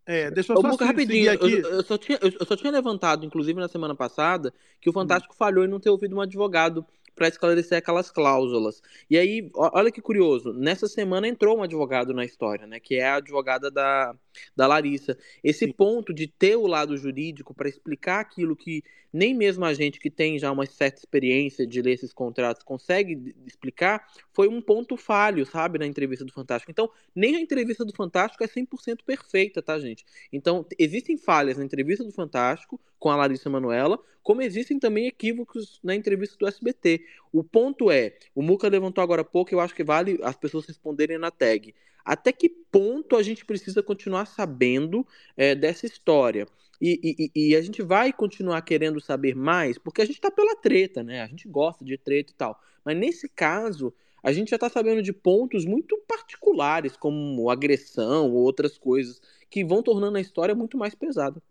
[0.07, 1.53] É, deixa eu só seguir, rapidinho, aqui.
[1.53, 5.35] Eu, eu, só tinha, eu, só tinha levantado, inclusive na semana passada, que o Fantástico
[5.35, 5.37] hum.
[5.37, 8.82] falhou em não ter ouvido um advogado para esclarecer aquelas cláusulas.
[9.08, 13.06] E aí, olha que curioso, nessa semana entrou um advogado na história, né, que é
[13.06, 14.14] a advogada da,
[14.56, 15.16] da Larissa.
[15.42, 15.72] Esse Sim.
[15.72, 18.82] ponto de ter o lado jurídico para explicar aquilo que
[19.12, 23.34] nem mesmo a gente que tem já uma certa experiência de ler esses contratos consegue
[23.46, 26.70] explicar, foi um ponto falho, sabe, na entrevista do Fantástico.
[26.70, 30.04] Então, nem a entrevista do Fantástico é 100% perfeita, tá, gente?
[30.32, 35.80] Então, existem falhas na entrevista do Fantástico, com a Larissa Manoela, como existem também equívocos
[35.82, 37.05] na entrevista do SBT.
[37.32, 40.66] O ponto é, o Muca levantou agora há pouco, eu acho que vale as pessoas
[40.66, 41.74] responderem na tag.
[42.05, 45.05] Até que ponto a gente precisa continuar sabendo
[45.36, 46.46] é, dessa história?
[46.80, 50.55] E, e, e, a gente vai continuar querendo saber mais, porque a gente tá pela
[50.55, 51.22] treta, né?
[51.22, 52.61] A gente gosta de treta e tal.
[52.84, 53.92] Mas nesse caso,
[54.22, 59.64] a gente já tá sabendo de pontos muito particulares, como agressão ou outras coisas, que
[59.64, 61.42] vão tornando a história muito mais pesada.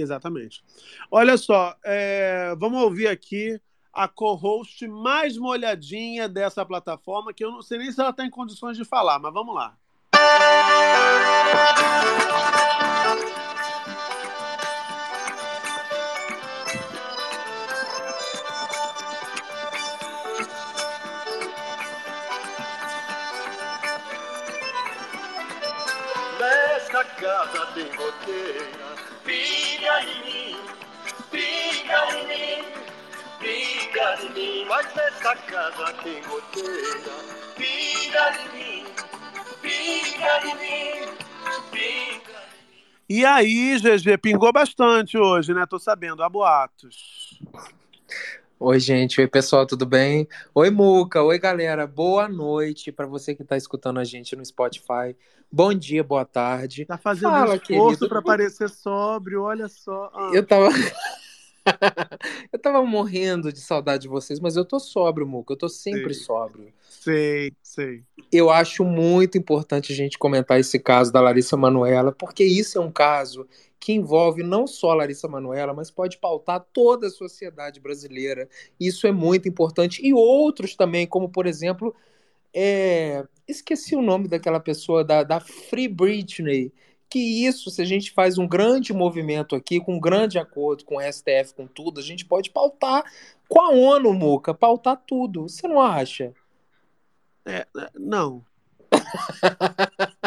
[0.00, 0.62] Exatamente.
[1.10, 3.60] Olha só, é, vamos ouvir aqui
[3.92, 8.30] a co-host mais molhadinha dessa plataforma, que eu não sei nem se ela está em
[8.30, 9.76] condições de falar, mas vamos lá.
[26.38, 28.67] Nesta casa tem goteira,
[34.22, 34.64] em mim.
[34.68, 36.70] Mas nesta casa tem goteira,
[37.56, 38.84] em mim,
[39.64, 40.98] em mim,
[43.08, 45.64] E aí, GG, pingou bastante hoje, né?
[45.66, 47.40] Tô sabendo, há boatos.
[48.60, 49.20] Oi, gente.
[49.20, 50.28] Oi, pessoal, tudo bem?
[50.52, 51.22] Oi, Muca.
[51.22, 51.86] Oi, galera.
[51.86, 55.16] Boa noite para você que está escutando a gente no Spotify.
[55.50, 56.84] Bom dia, boa tarde.
[56.84, 60.10] Tá fazendo Fala, um esforço para parecer sóbrio, olha só.
[60.12, 60.30] Ah.
[60.34, 60.68] Eu tava.
[62.52, 65.52] eu tava morrendo de saudade de vocês, mas eu tô sóbrio, Muca.
[65.52, 66.24] Eu tô sempre sei.
[66.24, 66.72] sóbrio.
[66.88, 68.02] Sei, sei.
[68.32, 72.80] Eu acho muito importante a gente comentar esse caso da Larissa Manuela, porque isso é
[72.80, 73.46] um caso
[73.80, 78.48] que envolve não só a Larissa Manoela, mas pode pautar toda a sociedade brasileira.
[78.78, 80.04] Isso é muito importante.
[80.04, 81.94] E outros também, como por exemplo,
[82.52, 83.24] é...
[83.46, 86.72] esqueci o nome daquela pessoa, da, da Free Britney.
[87.08, 90.96] Que isso, se a gente faz um grande movimento aqui, com um grande acordo com
[90.96, 93.04] o STF, com tudo, a gente pode pautar
[93.48, 95.48] com a ONU, Muca, pautar tudo.
[95.48, 96.34] Você não acha?
[97.46, 97.66] É,
[97.98, 98.44] não.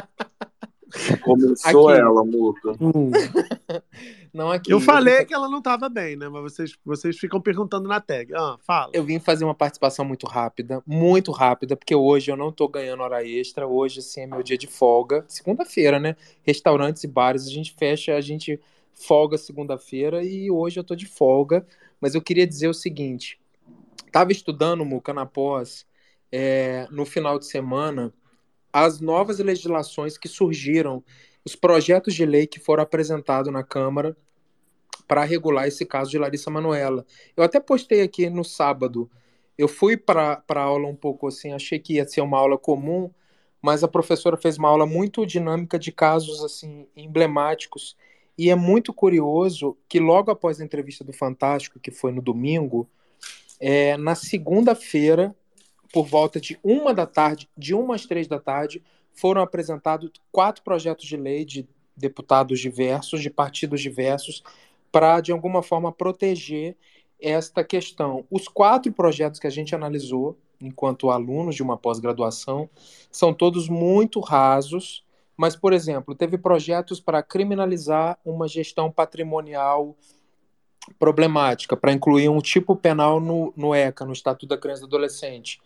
[1.21, 1.99] Começou aqui.
[1.99, 2.71] ela, Muca.
[2.79, 3.11] Hum.
[4.33, 4.71] Não aqui.
[4.71, 6.29] Eu falei que ela não estava bem, né?
[6.29, 8.33] Mas vocês, vocês ficam perguntando na tag.
[8.33, 8.89] Ah, fala.
[8.93, 13.03] Eu vim fazer uma participação muito rápida, muito rápida, porque hoje eu não tô ganhando
[13.03, 13.67] hora extra.
[13.67, 15.25] Hoje, assim, é meu dia de folga.
[15.27, 16.15] Segunda-feira, né?
[16.43, 18.57] Restaurantes e bares, a gente fecha, a gente
[18.93, 21.65] folga segunda-feira e hoje eu tô de folga.
[21.99, 23.37] Mas eu queria dizer o seguinte:
[24.11, 25.85] tava estudando, Muca, na pós,
[26.31, 28.13] é, no final de semana
[28.71, 31.03] as novas legislações que surgiram,
[31.45, 34.15] os projetos de lei que foram apresentados na Câmara
[35.07, 37.05] para regular esse caso de Larissa Manuela.
[37.35, 39.09] Eu até postei aqui no sábado.
[39.57, 43.11] Eu fui para a aula um pouco assim, achei que ia ser uma aula comum,
[43.61, 47.97] mas a professora fez uma aula muito dinâmica de casos assim emblemáticos.
[48.37, 52.89] E é muito curioso que logo após a entrevista do Fantástico, que foi no domingo,
[53.59, 55.35] é, na segunda-feira
[55.91, 58.81] por volta de uma da tarde, de uma às três da tarde,
[59.13, 64.41] foram apresentados quatro projetos de lei de deputados diversos, de partidos diversos,
[64.91, 66.75] para, de alguma forma, proteger
[67.19, 68.25] esta questão.
[68.31, 72.69] Os quatro projetos que a gente analisou, enquanto alunos de uma pós-graduação,
[73.11, 75.03] são todos muito rasos,
[75.35, 79.95] mas, por exemplo, teve projetos para criminalizar uma gestão patrimonial
[80.97, 84.95] problemática, para incluir um tipo penal no, no ECA, no Estatuto da Criança e do
[84.95, 85.59] Adolescente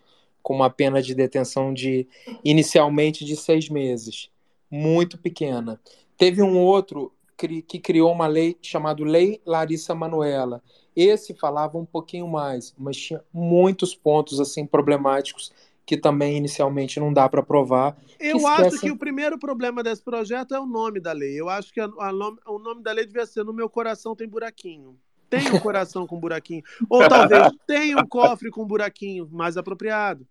[0.46, 2.06] com uma pena de detenção de
[2.44, 4.30] inicialmente de seis meses,
[4.70, 5.80] muito pequena.
[6.16, 10.62] Teve um outro que criou uma lei chamada Lei Larissa Manuela.
[10.94, 15.52] Esse falava um pouquinho mais, mas tinha muitos pontos assim problemáticos
[15.84, 17.96] que também inicialmente não dá para provar.
[18.20, 21.34] Eu acho que o primeiro problema desse projeto é o nome da lei.
[21.34, 24.14] Eu acho que a, a nome, o nome da lei devia ser No Meu Coração
[24.14, 24.96] Tem Buraquinho
[25.28, 26.62] tem um coração com buraquinho.
[26.88, 30.24] Ou talvez tenha um cofre com buraquinho mais apropriado.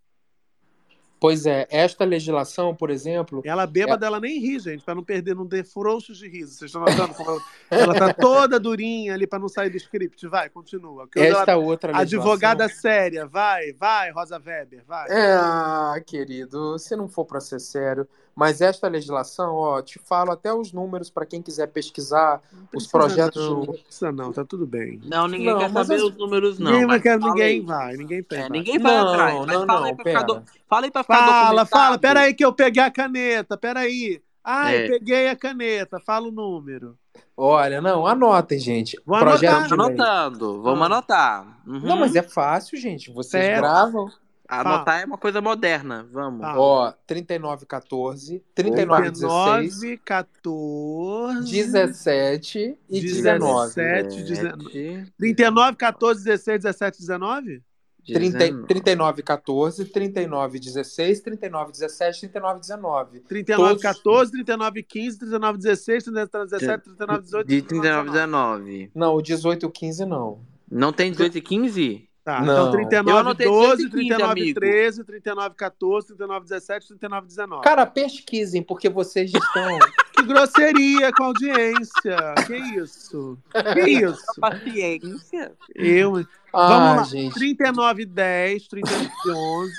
[1.20, 3.42] Pois é, esta legislação, por exemplo.
[3.46, 4.08] Ela bêbada, é...
[4.08, 6.54] ela nem ri, gente, para não perder, não ter frouxos de riso.
[6.54, 10.28] Vocês estão notando como ela, ela tá toda durinha ali para não sair do script.
[10.28, 11.08] Vai, continua.
[11.16, 11.58] Esta ela...
[11.58, 12.32] outra legislação...
[12.32, 15.10] Advogada séria, vai, vai, Rosa Weber, vai.
[15.10, 18.08] É, ah, querido, se não for para ser sério.
[18.36, 22.42] Mas esta legislação, ó, te falo até os números para quem quiser pesquisar
[22.74, 23.42] os projetos.
[23.42, 25.00] Não, não precisa não, tá tudo bem.
[25.06, 26.02] Não, ninguém não, quer saber as...
[26.04, 26.72] os números, não.
[26.72, 28.44] Ninguém, quer, ninguém vai, ninguém pega.
[28.44, 29.34] É, ninguém vai não, atrás.
[29.48, 30.24] Não, não, não, pera.
[30.24, 30.44] Do...
[30.68, 34.22] Fala aí pra ficar Fala, fala, pera aí que eu peguei a caneta, pera aí.
[34.44, 34.88] Ai, é.
[34.90, 36.98] peguei a caneta, fala o número.
[37.38, 39.00] Olha, não, anotem, gente.
[39.06, 40.08] Vou Projeto anotar.
[40.08, 40.86] anotando, vamos ah.
[40.86, 41.62] anotar.
[41.66, 41.80] Uhum.
[41.80, 43.12] Não, mas é fácil, gente.
[43.12, 43.62] Vocês Pera.
[43.62, 44.10] gravam.
[44.48, 46.08] Anotar é uma coisa moderna.
[46.12, 46.42] Vamos.
[46.42, 46.60] Tá.
[46.60, 51.52] Ó, 3914, 3916, 19, 14.
[51.52, 53.74] 17 e 19.
[53.76, 55.12] 17, 19.
[55.18, 57.62] 39, 14, 16, 17, 19?
[58.06, 63.20] 30, 39, 14, 39, 16, 39, 17, 39, 19.
[63.22, 67.48] 39, Todos- 14, 39, 15, 39, 16, 39, 17, 39, 18.
[67.48, 68.92] De 39 19.
[68.94, 70.40] Não, o 18 e o 15 não.
[70.70, 72.05] Não tem 18 e 15?
[72.26, 72.54] Tá, Não.
[72.54, 74.60] então Eu 39, anotei 12, 18 e 15, 39, amigo.
[74.60, 77.64] 13, 39, 14, 39, 17, 39, 19.
[77.64, 79.78] Cara, pesquisem, porque vocês estão.
[80.16, 82.18] Que grosseria com a audiência.
[82.48, 83.38] Que isso?
[83.74, 84.24] Que isso?
[84.40, 85.52] Paciência.
[85.76, 86.20] Eu.
[86.20, 86.28] hein?
[86.54, 87.04] Ah, Vamos lá.
[87.04, 87.34] gente.
[87.34, 89.74] 39, 10, 39, 11.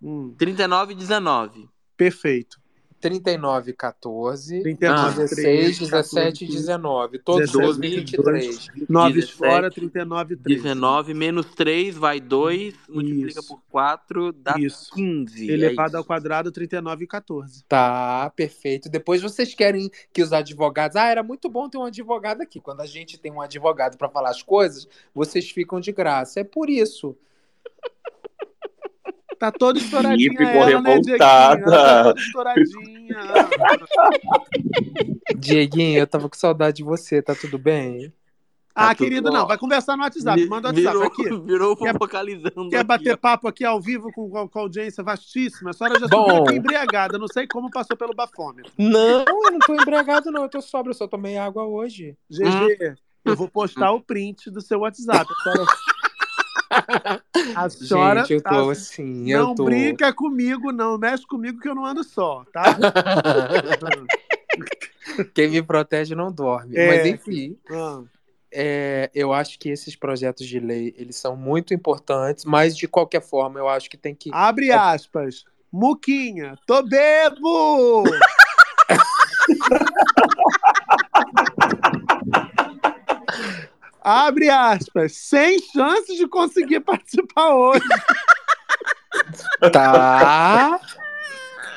[0.00, 1.68] Hum, 39 e 19.
[1.96, 2.56] perfeito.
[3.00, 7.18] 39, 14, 39, 16, 13, 17 e 19.
[7.20, 8.68] Todos 17, 23.
[8.88, 10.62] 9 17, fora, 39, 13.
[10.62, 13.48] 19 menos 3 vai 2, multiplica Isso.
[13.48, 14.92] por 4, dá Isso.
[14.94, 15.50] 15.
[15.50, 17.64] Elevado é ao quadrado, 39 e 14.
[17.68, 18.88] Tá, perfeito.
[18.88, 20.96] Depois vocês querem que os advogados.
[20.96, 22.60] Ah, era muito bom ter um advogado aqui.
[22.60, 26.40] Quando a gente tem um advogado para falar as coisas, vocês ficam de graça.
[26.40, 27.16] É por isso.
[29.38, 31.18] Tá toda estouradinha ficou ela, né, Dieguinho?
[31.18, 31.62] revoltada.
[31.62, 33.16] Ela tá toda estouradinha.
[35.36, 38.12] Dieguinho, eu tava com saudade de você, tá tudo bem?
[38.74, 39.36] Ah, Tá tudo querido, bom.
[39.36, 39.46] não.
[39.46, 40.46] Vai conversar no WhatsApp.
[40.46, 41.22] Manda o WhatsApp virou, aqui.
[41.46, 42.68] Virou Quer- focalizando.
[42.70, 43.16] Quer aqui, bater ó.
[43.16, 45.70] papo aqui ao vivo com, com, audiência vastíssima?
[45.70, 46.44] A senhora já Bom.
[46.44, 47.18] aqui embriagada.
[47.18, 48.70] Não sei como passou pelo bafômetro.
[48.78, 50.42] Não, eu não tô embriagado, não.
[50.44, 52.16] Eu tô sóbrio, eu só tomei água hoje.
[52.30, 55.26] GG, eu vou postar o print do seu WhatsApp.
[55.28, 55.66] A senhora,
[56.70, 57.20] a
[57.70, 59.64] senhora Gente, eu tá- tô assim, eu não tô.
[59.64, 60.98] brinca comigo, não.
[60.98, 62.76] Mexe comigo que eu não ando só, tá?
[65.34, 66.76] Quem me protege não dorme.
[66.76, 66.86] É.
[66.86, 68.02] Mas enfim, Ah,
[68.52, 73.22] é, eu acho que esses projetos de lei, eles são muito importantes, mas de qualquer
[73.22, 74.30] forma, eu acho que tem que...
[74.32, 75.44] Abre aspas.
[75.72, 78.04] Muquinha, tô bebo!
[84.00, 85.12] Abre aspas.
[85.12, 87.84] Sem chances de conseguir participar hoje.
[89.72, 90.80] Tá,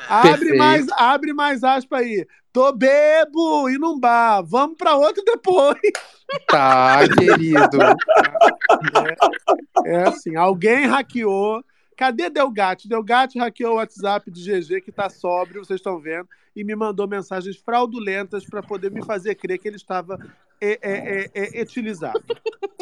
[0.08, 0.58] Abre Perfeito.
[0.58, 2.26] mais, abre mais aspas aí.
[2.52, 4.42] Tô bebo e num bar.
[4.44, 5.78] Vamos pra outro depois.
[6.48, 7.78] tá, querido.
[9.86, 11.64] É assim, alguém hackeou.
[11.96, 12.88] Cadê Delgatti?
[12.88, 17.06] Delgatti hackeou o WhatsApp do GG, que tá sóbrio, vocês estão vendo, e me mandou
[17.06, 20.18] mensagens fraudulentas para poder me fazer crer que ele estava
[20.64, 22.22] é, é, é, é, utilizado.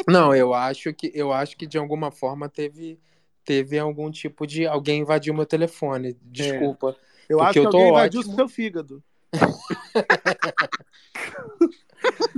[0.07, 2.99] Não, eu acho que eu acho que de alguma forma teve
[3.43, 6.15] teve algum tipo de alguém invadiu meu telefone.
[6.21, 6.95] Desculpa.
[7.27, 8.35] Eu acho que eu tô alguém invadiu o ótimo.
[8.35, 9.03] seu fígado.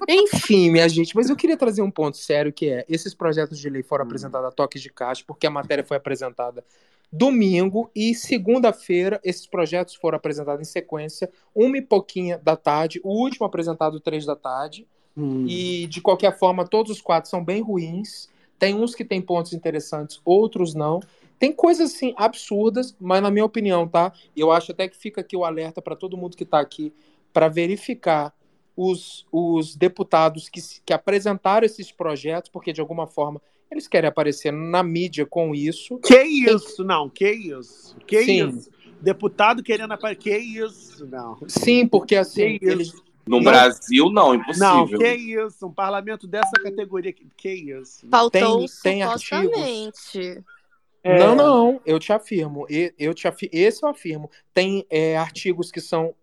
[0.08, 3.70] Enfim, minha gente, mas eu queria trazer um ponto sério que é: esses projetos de
[3.70, 3.86] lei Hum.
[3.86, 6.64] foram apresentados a toque de caixa, porque a matéria foi apresentada
[7.12, 13.10] domingo e segunda-feira esses projetos foram apresentados em sequência, uma e pouquinha da tarde, o
[13.10, 14.88] último apresentado três da tarde.
[15.16, 15.46] Hum.
[15.48, 18.30] E de qualquer forma, todos os quatro são bem ruins.
[18.58, 21.00] Tem uns que têm pontos interessantes, outros não.
[21.38, 24.14] Tem coisas assim absurdas, mas na minha opinião, tá?
[24.36, 26.94] Eu acho até que fica aqui o alerta para todo mundo que está aqui
[27.34, 28.34] para verificar
[28.76, 34.52] os, os deputados que, que apresentaram esses projetos, porque de alguma forma eles querem aparecer
[34.54, 35.98] na mídia com isso.
[35.98, 36.84] Que isso?
[36.84, 37.98] Não, que isso?
[38.06, 38.50] Que Sim.
[38.50, 38.70] isso?
[39.02, 40.22] Deputado querendo aparecer.
[40.22, 41.06] Que isso?
[41.08, 41.38] Não.
[41.48, 42.94] Sim, porque assim, eles.
[43.26, 43.44] No Não.
[43.44, 45.00] Brasil, não, Não, impossível.
[45.00, 45.66] que isso?
[45.68, 47.14] Um parlamento dessa categoria.
[47.14, 48.06] Que, que isso?
[48.10, 50.44] Faltou Tem- supostamente.
[51.04, 51.20] É.
[51.20, 52.66] Não, não, eu te afirmo.
[52.70, 54.30] e- Eu te afi- Esse eu afirmo.
[54.54, 56.14] Tem é, artigos que são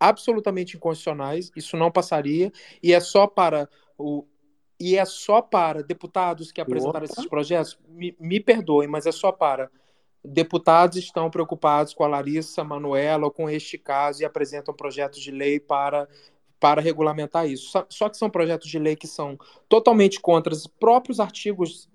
[0.00, 2.50] absolutamente inconstitucionais, isso não passaria,
[2.82, 4.24] e é só para o.
[4.80, 7.12] E é só para deputados que apresentaram Opa.
[7.12, 9.70] esses projetos, me, me perdoem, mas é só para
[10.24, 15.30] deputados estão preocupados com a Larissa Manuela ou com este caso e apresentam projetos de
[15.30, 16.08] lei para,
[16.60, 17.70] para regulamentar isso.
[17.70, 21.88] Só, só que são projetos de lei que são totalmente contra os próprios artigos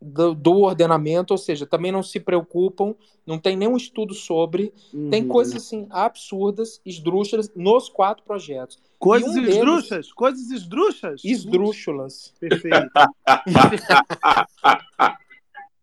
[0.00, 2.94] do, do ordenamento, ou seja, também não se preocupam,
[3.26, 4.70] não tem nenhum estudo sobre,
[5.10, 5.28] tem Uhum.
[5.28, 8.78] coisas assim absurdas, esdrúxulas nos quatro projetos.
[8.98, 10.12] Coisas um deles- esdrúxulas?
[10.12, 11.22] Coisas esdrúxulas?
[11.24, 12.34] Esdrúxulas.
[12.38, 12.90] Perfeito.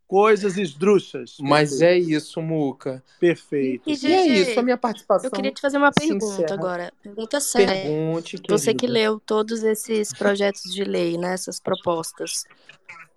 [0.09, 1.37] Coisas esdrúxulas.
[1.39, 3.03] Mas é isso, Muca.
[3.19, 3.87] Perfeito.
[3.87, 5.27] E, E é isso, a minha participação.
[5.27, 6.53] Eu queria te fazer uma pergunta sincera.
[6.55, 6.91] agora.
[7.03, 7.67] Pergunta séria.
[7.83, 8.99] Pergunte, Você que querida.
[8.99, 12.43] leu todos esses projetos de lei, né, essas propostas.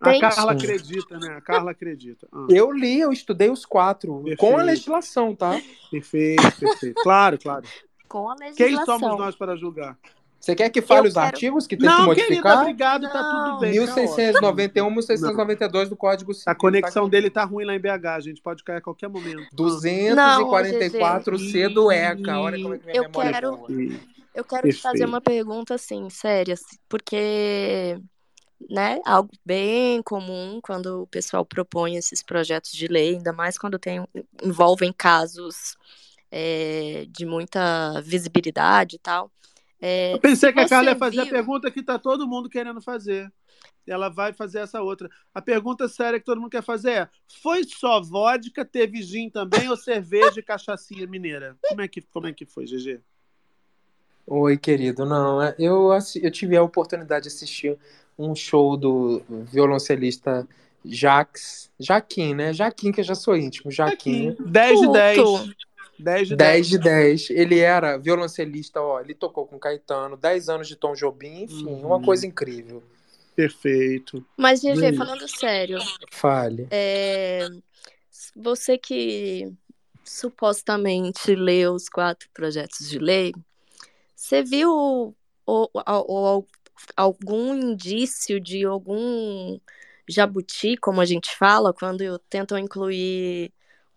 [0.02, 0.66] A Tem- Carla Sim.
[0.66, 1.28] acredita, né?
[1.34, 2.28] A Carla acredita.
[2.30, 4.56] Ah, Eu li, eu estudei os quatro, com a Perfeito.
[4.66, 5.58] legislação, tá?
[5.90, 7.00] perfeito, perfeito.
[7.02, 7.64] Claro, claro.
[8.06, 8.98] Com a Quem legislação.
[8.98, 9.96] somos nós para julgar?
[10.42, 12.62] Você quer que fale Eu os quero- artigos que tem Não, que modificar?
[12.62, 13.76] obrigado, tá tudo bem.
[13.76, 13.94] tá ótimo.
[13.96, 16.50] 1691, 1692 do Código Civil.
[16.50, 18.42] A conexão tá dele tá ruim lá em BH, gente.
[18.42, 19.46] Pode cair a qualquer momento.
[19.54, 22.40] 244C do ECA.
[22.40, 23.68] Olha como é que minha Eu memória quero- é boa.
[24.34, 25.08] Eu quero te fazer Perfeito.
[25.08, 27.98] uma pergunta assim, séria, assim, porque,
[28.68, 33.78] né, algo bem comum quando o pessoal propõe esses projetos de lei, ainda mais quando
[33.78, 34.02] tem,
[34.42, 35.76] envolvem casos
[36.34, 39.30] é, de muita visibilidade e tal.
[39.84, 42.48] É, Eu pensei se que a Carla ia fazer a pergunta que tá todo mundo
[42.48, 43.30] querendo fazer.
[43.84, 45.10] Ela vai fazer essa outra.
[45.34, 47.08] A pergunta séria que todo mundo quer fazer é:
[47.42, 51.56] foi só vodka, teve gin também ou cerveja e cachaçinha mineira?
[51.68, 53.00] Como é que, como é que foi, GG?
[54.24, 55.04] Oi, querido.
[55.04, 55.90] Não, é- eu,
[56.22, 57.76] eu tive a oportunidade de assistir
[58.16, 59.20] um show do
[59.50, 60.46] violoncelista
[60.84, 61.70] Jax.
[61.78, 62.52] Jaquim, né?
[62.52, 63.70] Jaquim, que eu já sou íntimo.
[63.70, 64.36] Jaquim.
[64.46, 65.18] 10 de 10.
[66.02, 66.16] Culto.
[66.16, 67.30] 10 de 10 de 10.
[67.30, 69.00] Ele era violoncelista, ó.
[69.00, 71.86] Ele tocou com Caetano, 10 anos de Tom Jobim, enfim, Uhum.
[71.86, 72.82] uma coisa incrível.
[73.34, 74.24] Perfeito.
[74.36, 75.78] Mas, GG, falando sério,
[76.10, 76.66] Fale.
[76.70, 77.48] é,
[78.36, 79.50] você que
[80.04, 83.32] supostamente leu os quatro projetos de lei,
[84.14, 85.14] você viu ou,
[85.46, 86.46] ou- ou
[86.96, 89.58] algum indício de algum
[90.08, 93.52] jabuti, como a gente fala, quando tentam incluir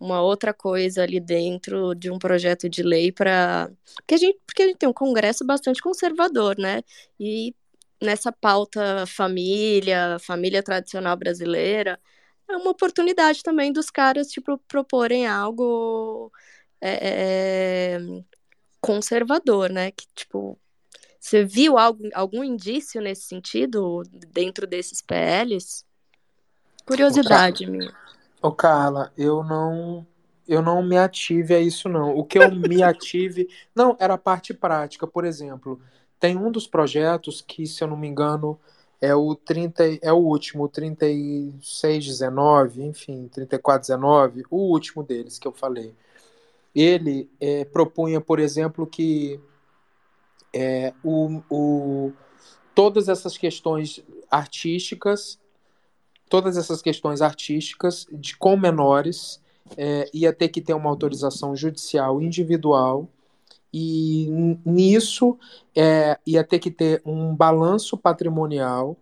[0.05, 4.63] uma outra coisa ali dentro de um projeto de lei para porque a gente porque
[4.63, 6.83] a gente tem um congresso bastante conservador, né?
[7.19, 7.55] E
[8.01, 11.99] nessa pauta família, família tradicional brasileira,
[12.49, 16.31] é uma oportunidade também dos caras tipo proporem algo
[16.81, 17.99] é, é,
[18.81, 19.91] conservador, né?
[19.91, 20.59] Que tipo
[21.19, 25.83] você viu algo, algum indício nesse sentido dentro desses PLs?
[26.85, 27.91] Curiosidade minha.
[28.45, 30.05] Ô, Carla, eu não
[30.47, 32.15] eu não me ative a isso não.
[32.15, 35.81] O que eu me ative, não, era a parte prática, por exemplo,
[36.19, 38.59] tem um dos projetos que, se eu não me engano,
[39.01, 45.51] é o 30, é o último, o 3619, enfim, 3419, o último deles que eu
[45.51, 45.95] falei.
[46.75, 49.39] Ele é, propunha, por exemplo, que
[50.53, 52.13] é, o, o,
[52.75, 55.39] todas essas questões artísticas
[56.29, 59.41] todas essas questões artísticas de com menores
[59.77, 63.09] é, ia ter que ter uma autorização judicial individual
[63.73, 64.29] e
[64.65, 65.37] nisso
[65.75, 68.97] é, ia ter que ter um balanço patrimonial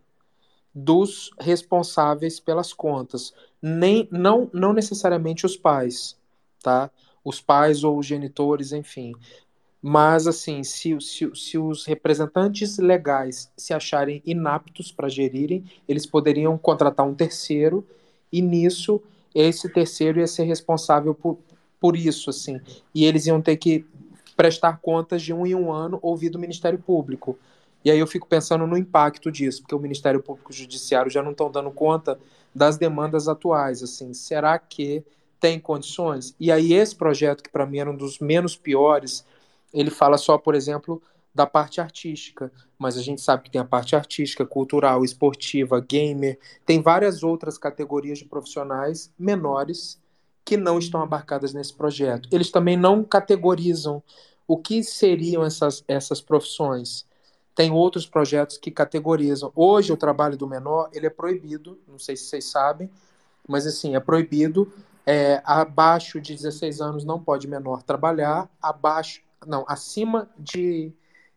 [0.74, 6.17] dos responsáveis pelas contas, nem não, não necessariamente os pais,
[6.61, 6.89] tá?
[7.24, 9.13] Os pais ou os genitores, enfim.
[9.86, 16.57] Mas, assim, se, se, se os representantes legais se acharem inaptos para gerirem, eles poderiam
[16.57, 17.86] contratar um terceiro,
[18.31, 19.01] e nisso,
[19.36, 21.38] esse terceiro ia ser responsável por,
[21.81, 22.61] por isso, assim.
[22.95, 23.86] E eles iam ter que
[24.38, 27.38] prestar contas de um em um ano ouvido o Ministério Público.
[27.84, 31.11] E aí eu fico pensando no impacto disso, porque o Ministério Público e o Judiciário
[31.11, 32.17] já não estão dando conta
[32.55, 34.13] das demandas atuais, assim.
[34.13, 35.03] Será que
[35.41, 36.34] tem condições?
[36.39, 39.25] E aí esse projeto, que para mim era um dos menos piores,
[39.74, 41.01] ele fala só, por exemplo,
[41.34, 46.38] da parte artística, mas a gente sabe que tem a parte artística, cultural, esportiva, gamer,
[46.65, 49.99] tem várias outras categorias de profissionais menores
[50.45, 52.30] que não estão abarcadas nesse projeto.
[52.32, 54.03] Eles também não categorizam
[54.47, 57.05] o que seriam essas, essas profissões.
[57.55, 59.51] Tem outros projetos que categorizam.
[59.55, 62.89] Hoje o trabalho do menor ele é proibido, não sei se vocês sabem,
[63.47, 64.71] mas assim é proibido.
[65.05, 70.91] É, abaixo de 16 anos não pode menor trabalhar, abaixo não, acima de,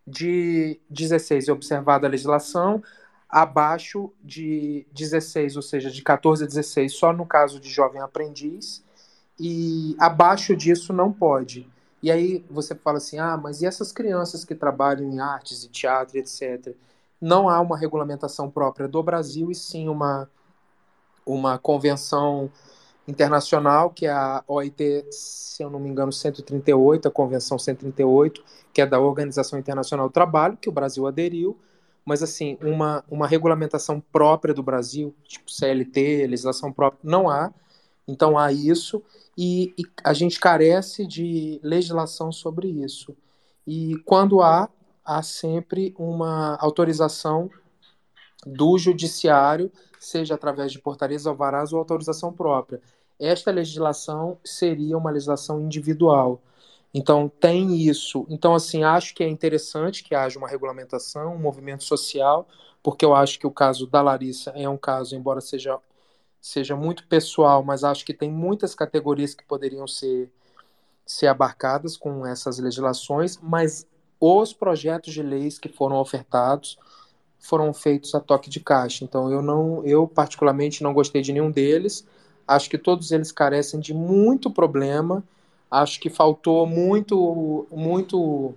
[0.07, 2.83] de 16 é observada a legislação,
[3.29, 8.85] abaixo de 16, ou seja, de 14 a 16, só no caso de jovem aprendiz,
[9.39, 11.69] e abaixo disso não pode.
[12.03, 15.69] E aí você fala assim: ah, mas e essas crianças que trabalham em artes e
[15.69, 16.75] teatro, etc.
[17.21, 20.31] Não há uma regulamentação própria do Brasil, e sim uma,
[21.25, 22.51] uma convenção
[23.07, 28.43] internacional, que é a OIT, se eu não me engano, 138, a Convenção 138,
[28.73, 31.57] que é da Organização Internacional do Trabalho, que o Brasil aderiu,
[32.05, 37.53] mas assim, uma, uma regulamentação própria do Brasil, tipo CLT, legislação própria, não há.
[38.07, 39.03] Então há isso,
[39.37, 43.17] e, e a gente carece de legislação sobre isso.
[43.67, 44.69] E quando há,
[45.05, 47.51] há sempre uma autorização
[48.47, 52.81] do judiciário, seja através de portarias alvarás ou autorização própria.
[53.19, 56.41] Esta legislação seria uma legislação individual.
[56.93, 58.27] Então, tem isso.
[58.29, 62.49] Então, assim, acho que é interessante que haja uma regulamentação, um movimento social,
[62.83, 65.79] porque eu acho que o caso da Larissa é um caso, embora seja,
[66.41, 70.31] seja muito pessoal, mas acho que tem muitas categorias que poderiam ser,
[71.05, 73.87] ser abarcadas com essas legislações, mas
[74.21, 76.79] os projetos de leis que foram ofertados
[77.39, 79.05] foram feitos a toque de caixa.
[79.05, 82.07] Então eu não, eu particularmente não gostei de nenhum deles.
[82.47, 85.25] Acho que todos eles carecem de muito problema.
[85.71, 88.55] Acho que faltou muito, muito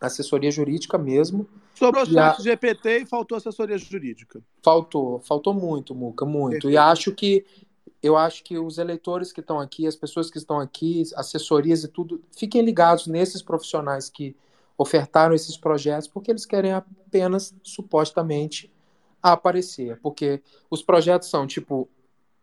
[0.00, 1.46] assessoria jurídica mesmo.
[1.74, 4.40] Sobrou E a- GPT e faltou assessoria jurídica.
[4.62, 6.56] Faltou, faltou muito, Muca, muito.
[6.68, 6.78] E Perfeito.
[6.78, 7.46] acho que
[8.02, 11.88] eu acho que os eleitores que estão aqui, as pessoas que estão aqui, assessorias e
[11.88, 14.36] tudo, fiquem ligados nesses profissionais que
[14.76, 18.70] ofertaram esses projetos, porque eles querem apenas, supostamente,
[19.20, 19.98] aparecer.
[20.00, 20.40] Porque
[20.70, 21.88] os projetos são tipo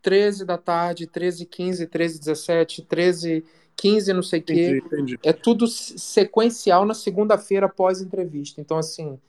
[0.05, 3.43] 13 da tarde, 13 15, 13 17, 13
[3.75, 4.53] 15, não sei o quê.
[4.53, 5.19] Entendi, entendi.
[5.23, 8.61] É tudo se- sequencial na segunda-feira após entrevista.
[8.61, 9.19] Então, assim,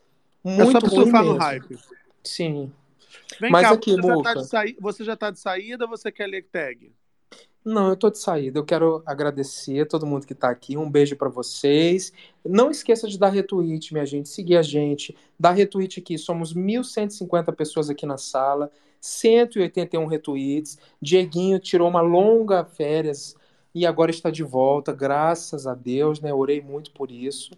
[0.44, 1.42] É muito só pra ruim surfar no mesmo.
[1.42, 1.78] hype.
[2.22, 2.70] Sim.
[3.40, 6.12] Vem Mas cá, aqui, você, já tá saí- você já tá de saída ou você
[6.12, 6.92] quer ler tag?
[7.64, 8.58] Não, eu tô de saída.
[8.60, 10.76] Eu quero agradecer a todo mundo que tá aqui.
[10.76, 12.12] Um beijo pra vocês.
[12.44, 14.28] Não esqueça de dar retweet, minha gente.
[14.28, 15.16] Seguir a gente.
[15.40, 16.16] Dar retweet aqui.
[16.18, 18.70] Somos 1.150 pessoas aqui na sala.
[19.00, 20.78] 181 retweets.
[21.00, 23.34] Dieguinho tirou uma longa férias
[23.74, 26.32] e agora está de volta, graças a Deus, né?
[26.32, 27.50] Orei muito por isso.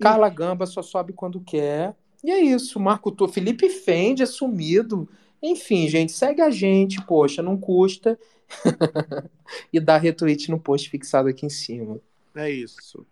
[0.00, 1.94] Carla Gamba só sobe quando quer.
[2.24, 3.28] E é isso, Marco Tô.
[3.28, 5.08] Felipe Fende é sumido.
[5.42, 8.18] Enfim, gente, segue a gente, poxa, não custa.
[9.72, 12.00] e dá retweet no post fixado aqui em cima.
[12.34, 13.06] É isso.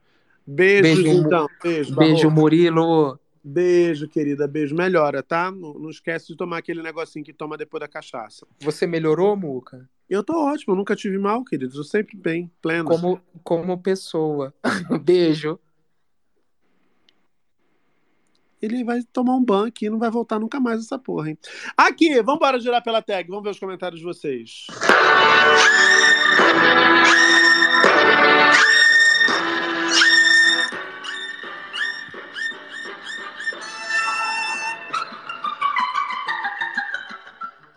[0.46, 1.46] Beijos, Beijo, então.
[1.62, 2.30] Beijo, Beijo.
[2.30, 3.18] Murilo.
[3.46, 4.48] Beijo, querida.
[4.48, 4.74] Beijo.
[4.74, 5.50] Melhora, tá?
[5.50, 8.46] Não, não esquece de tomar aquele negocinho que toma depois da cachaça.
[8.60, 9.86] Você melhorou, Muca?
[10.08, 11.76] Eu tô ótimo, eu nunca tive mal, querido.
[11.76, 12.88] Eu sempre bem, pleno.
[12.88, 14.54] Como, como pessoa.
[15.04, 15.58] Beijo.
[18.62, 21.38] Ele vai tomar um banho aqui e não vai voltar nunca mais essa porra, hein?
[21.76, 23.28] Aqui, vamos embora girar pela tag.
[23.28, 24.66] Vamos ver os comentários de vocês.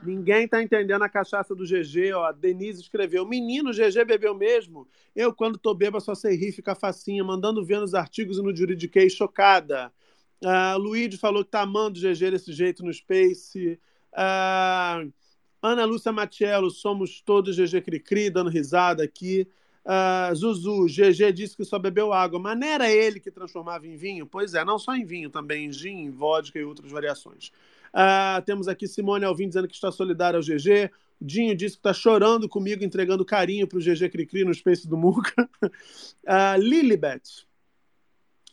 [0.08, 2.24] Ninguém tá entendendo a cachaça do GG, ó.
[2.24, 4.88] A Denise escreveu: Menino, GG bebeu mesmo?
[5.14, 8.56] Eu, quando tô bêbado, só sei rir, ficar facinha, mandando ver nos artigos e no
[8.56, 9.92] juridiquês, chocada.
[10.46, 13.78] Ah, Luigi falou que tá amando o GG desse jeito no Space.
[14.14, 15.04] Ah,
[15.62, 19.46] Ana Lúcia Matiello, somos todos GG Cricri, dando risada aqui.
[19.84, 23.98] Ah, Zuzu, GG disse que só bebeu água, mas não era ele que transformava em
[23.98, 24.26] vinho?
[24.26, 27.52] Pois é, não só em vinho, também em gin, em vodka e outras variações.
[28.00, 30.92] Ah, temos aqui Simone Alvim dizendo que está solidária ao GG.
[31.20, 34.96] Dinho disse que está chorando comigo, entregando carinho para o GG Cricri no Space do
[34.96, 35.50] Muca.
[36.24, 37.48] Ah, Lilibet.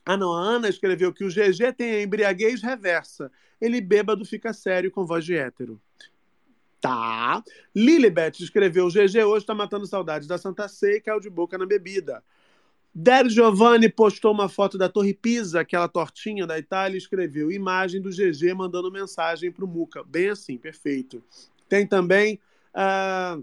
[0.07, 3.31] Ah, não, a Ana escreveu que o GG tem a embriaguez reversa.
[3.61, 5.79] Ele bêbado fica sério com voz de hétero.
[6.81, 7.43] Tá.
[7.75, 11.59] Lilibet escreveu: o GG hoje está matando saudades da Santa Ceia e caiu de boca
[11.59, 12.25] na bebida.
[12.95, 18.01] Der Giovanni postou uma foto da Torre Pisa, aquela tortinha da Itália, e escreveu imagem
[18.01, 20.05] do GG mandando mensagem para o Muca.
[20.05, 21.23] Bem assim, perfeito.
[21.69, 22.39] Tem também.
[22.73, 23.39] ah,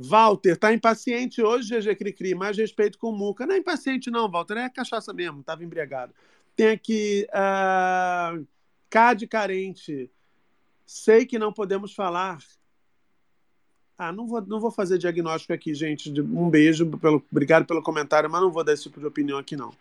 [0.00, 3.46] Walter, tá impaciente hoje, GG Cricri, mais respeito com o Muca.
[3.46, 6.12] Não é impaciente, não, Walter, é cachaça mesmo, tava embriagado.
[6.56, 7.26] Tem aqui.
[7.32, 8.38] ah,
[8.90, 10.10] K de carente.
[10.86, 12.38] Sei que não podemos falar.
[13.98, 16.08] Ah, não vou, não vou fazer diagnóstico aqui, gente.
[16.20, 19.56] Um beijo, pelo, obrigado pelo comentário, mas não vou dar esse tipo de opinião aqui,
[19.56, 19.72] não.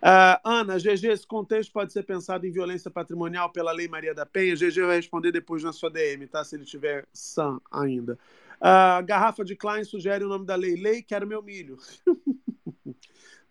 [0.00, 4.24] Ah, Ana, GG, esse contexto pode ser pensado em violência patrimonial pela Lei Maria da
[4.24, 4.54] Penha?
[4.54, 6.44] GG vai responder depois na sua DM, tá?
[6.44, 8.16] Se ele tiver sã ainda.
[8.60, 10.76] Ah, Garrafa de Klein sugere o nome da lei.
[10.76, 11.76] Lei, quero meu milho.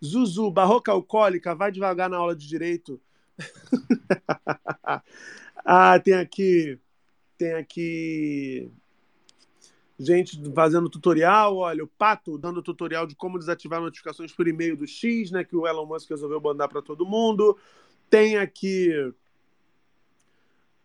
[0.03, 3.01] Zuzu, barroca alcoólica, vai devagar na aula de direito.
[5.65, 6.79] ah, tem aqui.
[7.37, 8.71] Tem aqui.
[9.97, 14.85] Gente fazendo tutorial, olha, o Pato dando tutorial de como desativar notificações por e-mail do
[14.85, 15.43] X, né?
[15.43, 17.57] Que o Elon Musk resolveu mandar para todo mundo.
[18.09, 18.91] Tem aqui.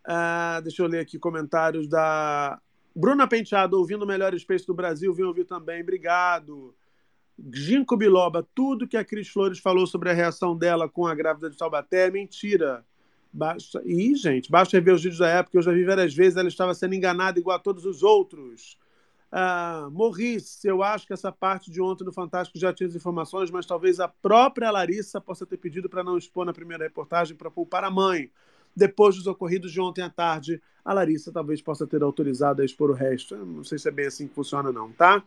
[0.04, 2.60] ah, deixa eu ler aqui comentários da
[2.94, 6.74] Bruna Penteado, ouvindo o melhor Space do Brasil, vim ouvir também, obrigado.
[7.52, 11.48] Ginkgo Biloba, tudo que a Cris Flores falou sobre a reação dela com a grávida
[11.48, 12.84] de Taubaté é mentira.
[13.32, 13.80] Basta...
[13.84, 16.74] Ih, gente, basta rever os vídeos da época, eu já vi várias vezes, ela estava
[16.74, 18.76] sendo enganada igual a todos os outros.
[19.32, 23.50] Ah, Morris, eu acho que essa parte de ontem do Fantástico já tinha as informações,
[23.50, 27.50] mas talvez a própria Larissa possa ter pedido para não expor na primeira reportagem para
[27.50, 28.30] poupar a mãe.
[28.74, 32.90] Depois dos ocorridos de ontem à tarde, a Larissa talvez possa ter autorizado a expor
[32.90, 33.34] o resto.
[33.34, 35.22] Eu não sei se é bem assim que funciona, não, tá?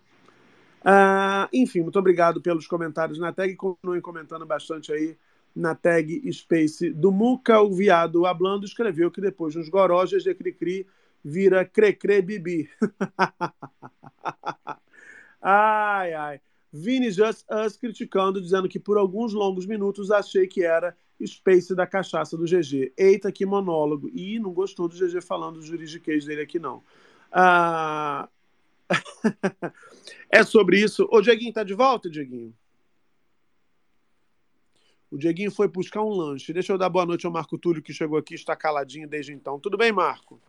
[0.84, 3.56] Ah, enfim, muito obrigado pelos comentários na tag.
[3.56, 5.18] Continuem comentando bastante aí
[5.56, 7.62] na tag Space do Muca.
[7.62, 10.86] O viado Ablando escreveu que depois de uns gorojas de Cricri
[11.24, 12.70] vira Crecre Bibi.
[15.42, 16.42] ai, ai.
[16.72, 21.86] Vini Just Us criticando, dizendo que por alguns longos minutos achei que era Space da
[21.86, 22.94] cachaça do GG.
[22.98, 24.10] Eita, que monólogo.
[24.10, 26.84] E não gostou do GG falando do juridiquês dele aqui, não.
[27.32, 28.28] Ah...
[30.30, 31.08] é sobre isso.
[31.12, 32.54] Ô, Dieguinho, tá de volta, Dieguinho?
[35.10, 36.52] O Dieguinho foi buscar um lanche.
[36.52, 39.60] Deixa eu dar boa noite ao Marco Túlio, que chegou aqui está caladinho desde então.
[39.60, 40.42] Tudo bem, Marco?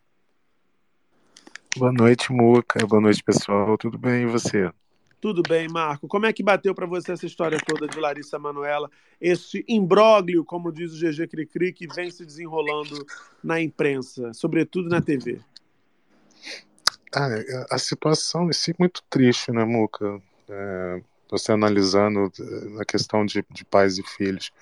[1.77, 2.87] Boa noite, Muca.
[2.87, 3.77] Boa noite, pessoal.
[3.77, 4.71] Tudo bem e você?
[5.21, 6.07] Tudo bem, Marco.
[6.07, 8.89] Como é que bateu para você essa história toda de Larissa Manuela?
[9.21, 13.05] Este imbróglio, como diz o GG Cricri, que vem se desenrolando
[13.43, 15.41] na imprensa, sobretudo na TV.
[17.13, 17.29] Ah,
[17.71, 20.23] a situação em si é muito triste, né, Muca?
[20.49, 24.53] É, você analisando eh, a questão de, de pais e filhos.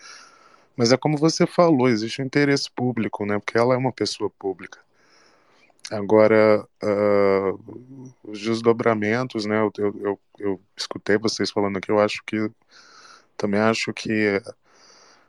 [0.74, 3.38] Mas é como você falou, existe um interesse público, né?
[3.38, 4.78] Porque ela é uma pessoa pública.
[5.92, 9.60] Agora, uh, os desdobramentos, né?
[9.60, 12.50] Eu, eu, eu, eu, escutei vocês falando aqui, eu acho que
[13.36, 14.40] também acho que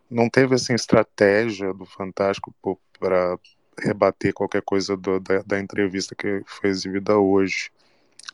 [0.10, 2.56] não teve essa estratégia do Fantástico
[2.98, 3.38] para
[3.78, 7.70] rebater qualquer coisa do, da, da entrevista que foi exibida hoje.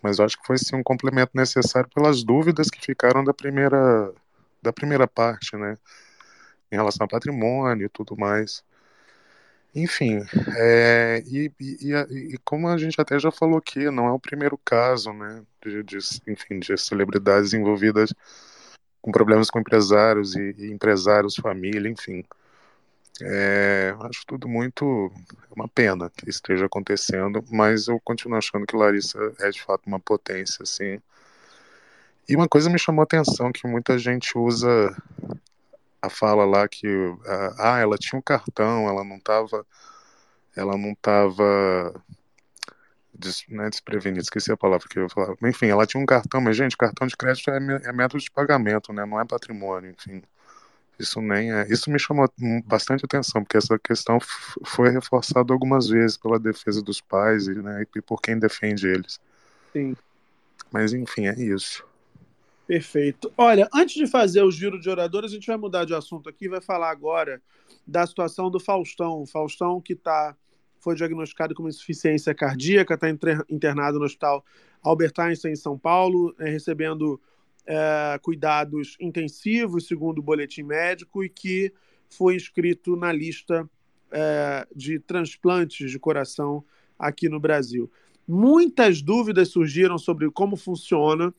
[0.03, 4.13] Mas eu acho que foi sim um complemento necessário pelas dúvidas que ficaram da primeira
[4.61, 5.77] da primeira parte, né?
[6.71, 8.63] Em relação ao patrimônio e tudo mais.
[9.75, 10.19] Enfim,
[10.57, 11.93] é, e, e,
[12.33, 15.43] e, como a gente até já falou aqui, não é o primeiro caso, né?
[15.63, 15.97] De, de
[16.27, 18.11] enfim, de celebridades envolvidas
[19.01, 22.23] com problemas com empresários e, e empresários, família, enfim.
[23.21, 25.11] É, acho tudo muito
[25.49, 29.87] é uma pena que esteja acontecendo, mas eu continuo achando que Larissa é de fato
[29.87, 30.99] uma potência, assim.
[32.27, 34.95] E uma coisa me chamou a atenção que muita gente usa
[36.01, 36.87] a fala lá que
[37.57, 39.65] ah, ela tinha um cartão, ela não estava
[40.55, 41.93] ela não estava
[43.13, 45.35] des, não é desprevenida, esqueci a palavra que eu ia falar.
[45.43, 48.93] Enfim, ela tinha um cartão, mas gente, cartão de crédito é, é método de pagamento,
[48.93, 49.05] né?
[49.05, 50.21] Não é patrimônio, enfim.
[50.97, 51.65] Isso nem é.
[51.69, 52.29] Isso me chamou
[52.65, 54.19] bastante atenção, porque essa questão
[54.65, 59.19] foi reforçada algumas vezes pela defesa dos pais e, né, e por quem defende eles.
[59.71, 59.95] Sim.
[60.71, 61.85] Mas enfim, é isso.
[62.69, 63.33] Perfeito.
[63.35, 66.47] Olha, antes de fazer o giro de oradores, a gente vai mudar de assunto aqui
[66.47, 67.41] vai falar agora
[67.87, 69.25] da situação do Faustão.
[69.25, 70.37] Faustão que tá,
[70.79, 73.09] foi diagnosticado com insuficiência cardíaca, está
[73.49, 74.45] internado no hospital
[74.83, 77.19] Albert Einstein em São Paulo, é, recebendo
[77.65, 81.73] é, cuidados intensivos, segundo o boletim médico, e que
[82.07, 83.67] foi inscrito na lista
[84.11, 86.63] é, de transplantes de coração
[86.99, 87.89] aqui no Brasil.
[88.27, 91.33] Muitas dúvidas surgiram sobre como funciona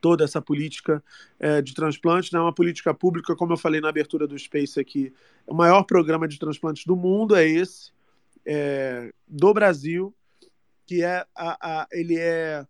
[0.00, 1.02] toda essa política
[1.38, 2.32] é, de transplantes.
[2.32, 2.42] É né?
[2.42, 5.12] uma política pública, como eu falei na abertura do Space aqui,
[5.46, 7.90] o maior programa de transplantes do mundo é esse,
[8.44, 10.14] é, do Brasil,
[10.86, 12.64] que é a, a, ele é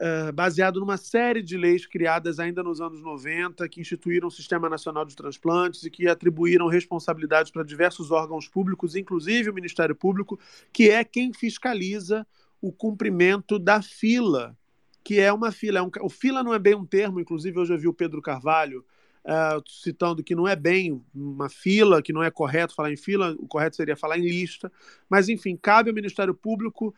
[0.00, 4.68] uh, baseado numa série de leis criadas ainda nos anos 90, que instituíram o Sistema
[4.68, 10.38] Nacional de Transplantes e que atribuíram responsabilidades para diversos órgãos públicos, inclusive o Ministério Público,
[10.72, 12.26] que é quem fiscaliza
[12.60, 14.56] o cumprimento da fila,
[15.02, 15.80] que é uma fila.
[15.80, 18.84] É um, o fila não é bem um termo, inclusive eu vi o Pedro Carvalho
[19.24, 23.34] uh, citando que não é bem uma fila, que não é correto falar em fila,
[23.38, 24.70] o correto seria falar em lista,
[25.08, 26.94] mas enfim, cabe ao Ministério Público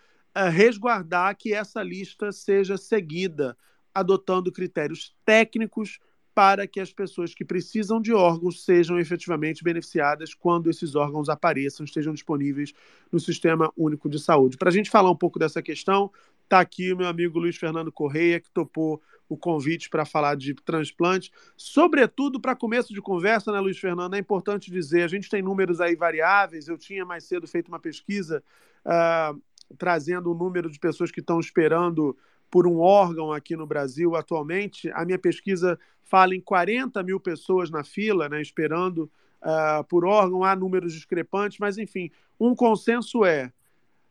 [0.51, 3.55] resguardar que essa lista seja seguida,
[3.95, 6.01] adotando critérios técnicos
[6.35, 11.85] para que as pessoas que precisam de órgãos sejam efetivamente beneficiadas quando esses órgãos apareçam,
[11.85, 12.73] estejam disponíveis
[13.11, 14.57] no Sistema Único de Saúde.
[14.57, 16.11] Para a gente falar um pouco dessa questão,
[16.53, 20.53] está aqui o meu amigo Luiz Fernando Correia, que topou o convite para falar de
[20.53, 21.33] transplante.
[21.57, 25.81] Sobretudo, para começo de conversa, né, Luiz Fernando, é importante dizer, a gente tem números
[25.81, 28.45] aí variáveis, eu tinha mais cedo feito uma pesquisa
[28.85, 29.41] uh,
[29.79, 32.15] trazendo o número de pessoas que estão esperando
[32.51, 34.91] por um órgão aqui no Brasil atualmente.
[34.91, 39.11] A minha pesquisa fala em 40 mil pessoas na fila, né, esperando
[39.41, 40.45] uh, por órgão.
[40.45, 43.51] Há números discrepantes, mas enfim, um consenso é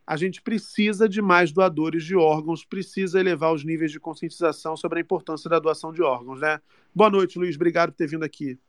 [0.06, 5.00] a gente precisa de mais doadores de órgãos, precisa elevar os níveis de conscientização sobre
[5.00, 6.60] a importância da doação de órgãos, né?
[6.94, 7.56] Boa noite, Luiz.
[7.56, 8.60] Obrigado por ter vindo aqui.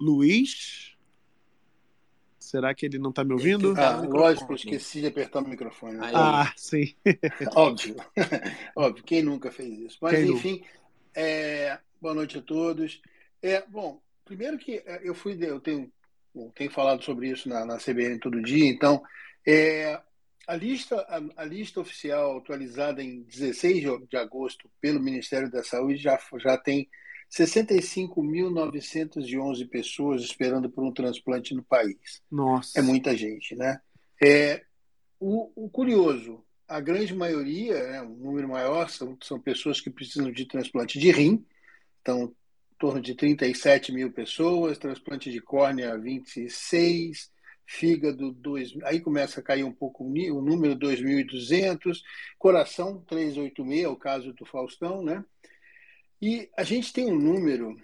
[0.00, 0.96] Luiz?
[2.38, 3.72] Será que ele não está me ouvindo?
[3.78, 5.96] Ah, lógico, esqueci de apertar o microfone.
[5.96, 6.10] Né?
[6.12, 6.94] Ah, sim.
[7.54, 7.96] Óbvio.
[8.76, 9.98] Óbvio, quem nunca fez isso?
[10.02, 10.64] Mas, quem enfim,
[11.14, 11.78] é...
[12.00, 13.00] boa noite a todos.
[13.40, 15.90] É, bom, primeiro que é, eu fui, eu tenho,
[16.34, 19.02] eu tenho falado sobre isso na, na CBN todo dia, então,
[19.46, 19.98] é,
[20.46, 25.96] a lista, a, a, lista oficial atualizada em 16 de, agosto pelo Ministério da Saúde
[25.96, 26.88] já, já tem
[27.30, 32.20] 65.911 pessoas esperando por um transplante no país.
[32.30, 32.78] Nossa.
[32.78, 33.80] É muita gente, né?
[34.22, 34.62] É,
[35.18, 40.30] o, o curioso, a grande maioria, né, um número maior, são, são pessoas que precisam
[40.30, 41.42] de transplante de rim,
[42.00, 42.34] então,
[42.82, 47.30] torno de 37 mil pessoas, transplante de córnea 26,
[47.64, 52.02] fígado 2, aí começa a cair um pouco o número 2.200,
[52.36, 55.24] coração 386, é o caso do Faustão, né?
[56.20, 57.80] E a gente tem um número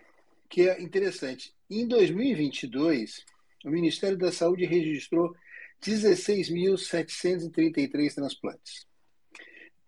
[0.48, 1.54] que é interessante.
[1.70, 3.24] Em 2022,
[3.64, 5.32] o Ministério da Saúde registrou
[5.80, 8.84] 16.733 transplantes.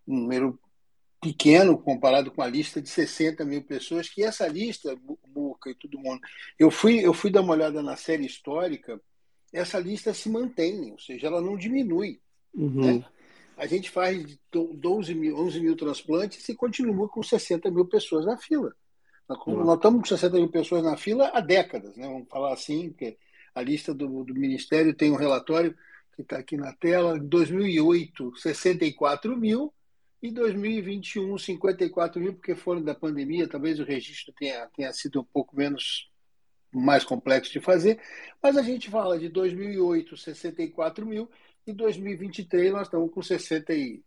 [0.07, 0.57] Um número
[1.21, 5.99] pequeno comparado com a lista de 60 mil pessoas, que essa lista, Muca e todo
[5.99, 6.19] mundo,
[6.57, 8.99] eu fui, eu fui dar uma olhada na série histórica,
[9.53, 12.19] essa lista se mantém, ou seja, ela não diminui.
[12.53, 12.97] Uhum.
[12.97, 13.05] Né?
[13.55, 18.37] A gente faz 12 mil, 11 mil transplantes e continua com 60 mil pessoas na
[18.37, 18.73] fila.
[19.29, 19.63] Uhum.
[19.63, 22.07] Nós estamos com 60 mil pessoas na fila há décadas, né?
[22.07, 23.17] vamos falar assim, porque
[23.53, 25.75] a lista do, do Ministério tem um relatório
[26.15, 27.17] que está aqui na tela.
[27.17, 29.73] Em 2008, 64 mil.
[30.21, 35.23] E 2021, 54 mil, porque foram da pandemia, talvez o registro tenha, tenha sido um
[35.23, 36.09] pouco menos
[36.71, 37.99] mais complexo de fazer,
[38.41, 41.29] mas a gente fala de 2008, 64 mil,
[41.65, 44.01] e 2023 nós estamos com 60 e,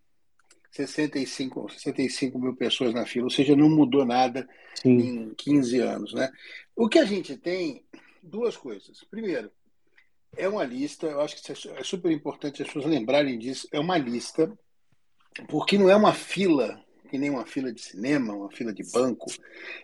[0.71, 4.99] 65, 65 mil pessoas na fila, ou seja, não mudou nada Sim.
[4.99, 6.15] em 15 anos.
[6.15, 6.31] Né?
[6.75, 7.85] O que a gente tem
[8.21, 9.05] duas coisas.
[9.05, 9.53] Primeiro,
[10.37, 13.79] é uma lista, eu acho que é, é super importante as pessoas lembrarem disso, é
[13.79, 14.53] uma lista,
[15.49, 16.81] porque não é uma fila,
[17.11, 19.27] que nem uma fila de cinema, uma fila de banco.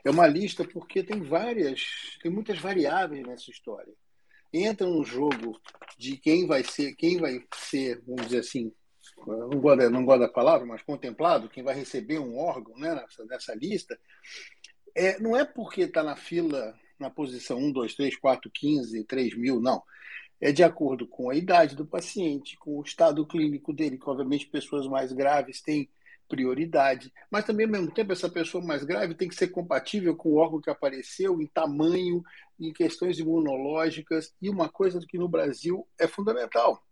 [0.05, 3.93] É uma lista porque tem várias, tem muitas variáveis nessa história.
[4.53, 5.61] Entra no jogo
[5.99, 8.73] de quem vai ser, quem vai ser, vamos dizer assim,
[9.27, 13.25] não gosto, não gosto da palavra, mas contemplado, quem vai receber um órgão né, nessa,
[13.25, 13.99] nessa lista,
[14.95, 19.37] é, não é porque está na fila na posição 1, 2, 3, 4, 15, 3
[19.37, 19.83] mil, não.
[20.41, 24.47] É de acordo com a idade do paciente, com o estado clínico dele, que obviamente
[24.47, 25.89] pessoas mais graves têm
[26.31, 30.31] prioridade, mas também ao mesmo tempo essa pessoa mais grave tem que ser compatível com
[30.31, 32.23] o órgão que apareceu em tamanho,
[32.59, 36.83] em questões imunológicas e uma coisa que no Brasil é fundamental,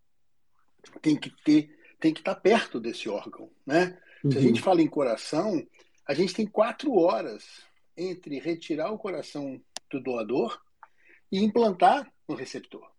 [1.01, 1.71] tem que ter,
[2.01, 3.97] tem que estar perto desse órgão, né?
[4.25, 4.33] Uhum.
[4.33, 5.65] Se a gente fala em coração,
[6.05, 7.45] a gente tem quatro horas
[7.97, 9.61] entre retirar o coração
[9.91, 10.61] do doador
[11.31, 12.98] e implantar no receptor.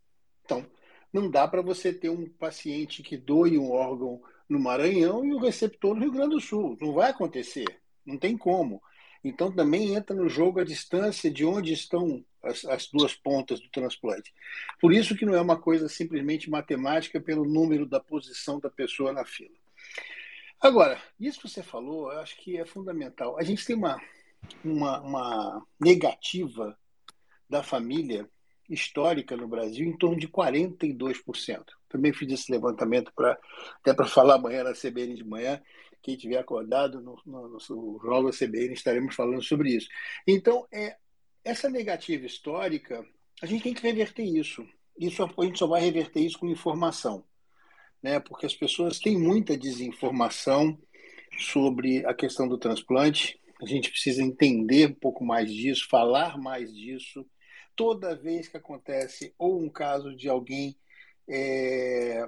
[0.49, 0.65] Então,
[1.13, 4.19] não dá para você ter um paciente que doe um órgão
[4.49, 6.75] no Maranhão e o receptor no Rio Grande do Sul.
[6.81, 7.67] Não vai acontecer,
[8.03, 8.81] não tem como.
[9.23, 13.69] Então também entra no jogo a distância de onde estão as, as, duas pontas do
[13.69, 14.33] transplante.
[14.81, 19.13] Por isso que não é uma coisa simplesmente matemática pelo número da posição da pessoa
[19.13, 19.55] na fila.
[20.59, 23.37] Agora, isso que você falou, eu acho que é fundamental.
[23.37, 24.01] A gente tem uma,
[24.63, 26.75] uma, uma negativa
[27.47, 28.27] da família
[28.69, 31.63] histórica no Brasil em torno de 42%.
[31.89, 33.37] Também fiz esse levantamento para
[33.79, 35.61] até para falar amanhã na CBN de manhã.
[36.01, 39.89] Quem tiver acordado no, no, no Jornal da CBN estaremos falando sobre isso.
[40.25, 40.95] Então, é,
[41.43, 43.05] essa negativa histórica,
[43.41, 44.65] a gente tem que reverter isso.
[44.97, 45.23] isso.
[45.23, 47.25] A gente só vai reverter isso com informação.
[48.01, 48.19] Né?
[48.19, 50.79] Porque as pessoas têm muita desinformação
[51.37, 53.39] sobre a questão do transplante.
[53.61, 57.25] A gente precisa entender um pouco mais disso, falar mais disso.
[57.79, 60.77] Toda vez que acontece ou um caso de alguém,
[61.29, 62.27] é,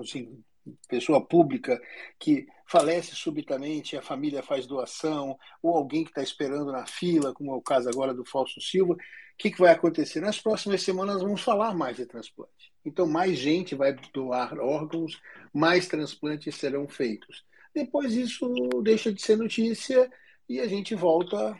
[0.00, 0.40] assim,
[0.88, 1.82] pessoa pública
[2.16, 7.50] que falece subitamente, a família faz doação, ou alguém que está esperando na fila, como
[7.50, 8.98] é o caso agora do Fausto Silva, o
[9.36, 10.20] que, que vai acontecer?
[10.20, 12.72] Nas próximas semanas vamos falar mais de transplante.
[12.84, 15.20] Então, mais gente vai doar órgãos,
[15.52, 17.44] mais transplantes serão feitos.
[17.74, 18.48] Depois isso
[18.80, 20.08] deixa de ser notícia
[20.48, 21.58] e a gente volta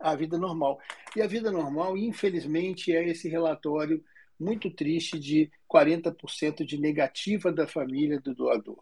[0.00, 0.78] à vida normal.
[1.16, 4.02] E a vida normal, infelizmente, é esse relatório
[4.38, 8.78] muito triste de 40% de negativa da família do doador.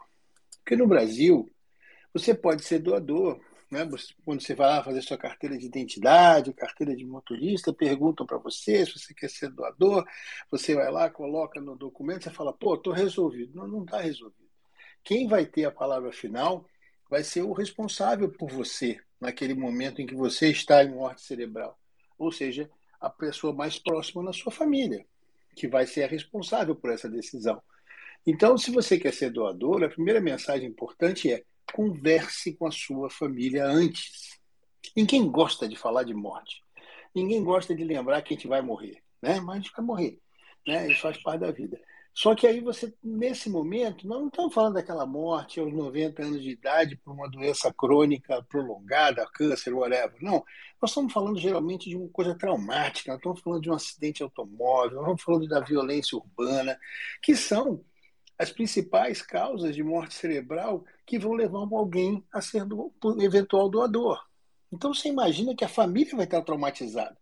[0.59, 1.51] Porque no Brasil,
[2.13, 3.41] você pode ser doador,
[3.71, 3.89] né?
[4.25, 8.85] quando você vai lá fazer sua carteira de identidade, carteira de motorista, perguntam para você
[8.85, 10.05] se você quer ser doador,
[10.51, 13.55] você vai lá, coloca no documento, você fala, pô, estou resolvido.
[13.55, 14.47] Não, não está resolvido.
[15.03, 16.67] Quem vai ter a palavra final
[17.09, 21.79] vai ser o responsável por você naquele momento em que você está em morte cerebral.
[22.19, 22.71] Ou seja,
[23.01, 25.05] a pessoa mais próxima na sua família,
[25.55, 27.63] que vai ser a responsável por essa decisão.
[28.27, 33.09] Então, se você quer ser doador, a primeira mensagem importante é converse com a sua
[33.09, 34.39] família antes.
[34.97, 36.63] Ninguém gosta de falar de morte.
[37.15, 39.41] Ninguém gosta de lembrar que a gente vai morrer, né?
[39.41, 40.21] Mas a gente vai morrer,
[40.67, 40.91] né?
[40.91, 41.81] Isso faz parte da vida.
[42.17, 46.43] Só que aí você, nesse momento, nós não estamos falando daquela morte aos 90 anos
[46.43, 50.17] de idade por uma doença crônica prolongada, câncer, whatever.
[50.23, 50.43] Não.
[50.81, 54.93] Nós estamos falando geralmente de uma coisa traumática, nós estamos falando de um acidente automóvel,
[54.93, 56.79] nós estamos falando da violência urbana,
[57.23, 57.85] que são
[58.39, 64.25] as principais causas de morte cerebral que vão levar alguém a ser do, eventual doador.
[64.73, 67.17] Então você imagina que a família vai estar traumatizada.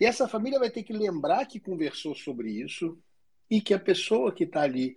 [0.00, 2.96] E essa família vai ter que lembrar que conversou sobre isso
[3.50, 4.96] e que a pessoa que está ali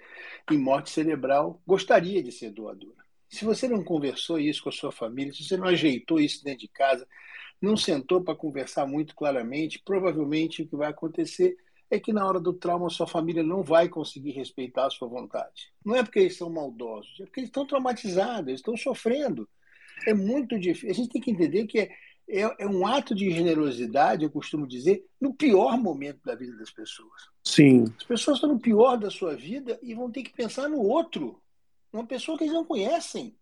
[0.52, 2.98] em morte cerebral gostaria de ser doadora.
[3.30, 6.62] Se você não conversou isso com a sua família, se você não ajeitou isso dentro
[6.62, 7.08] de casa,
[7.62, 11.56] não sentou para conversar muito claramente, provavelmente o que vai acontecer
[11.92, 15.72] é que na hora do trauma sua família não vai conseguir respeitar a sua vontade.
[15.84, 19.50] Não é porque eles são maldosos, é porque eles estão traumatizados, eles estão sofrendo.
[20.08, 20.92] É muito difícil.
[20.92, 21.92] A gente tem que entender que é,
[22.30, 26.70] é, é, um ato de generosidade, eu costumo dizer, no pior momento da vida das
[26.70, 27.24] pessoas.
[27.44, 27.86] Sim.
[27.98, 31.42] As pessoas estão no pior da sua vida e vão ter que pensar no outro,
[31.92, 33.36] uma pessoa que eles não conhecem,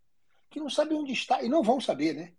[0.50, 2.32] que não sabe onde está, e não vão saber, né?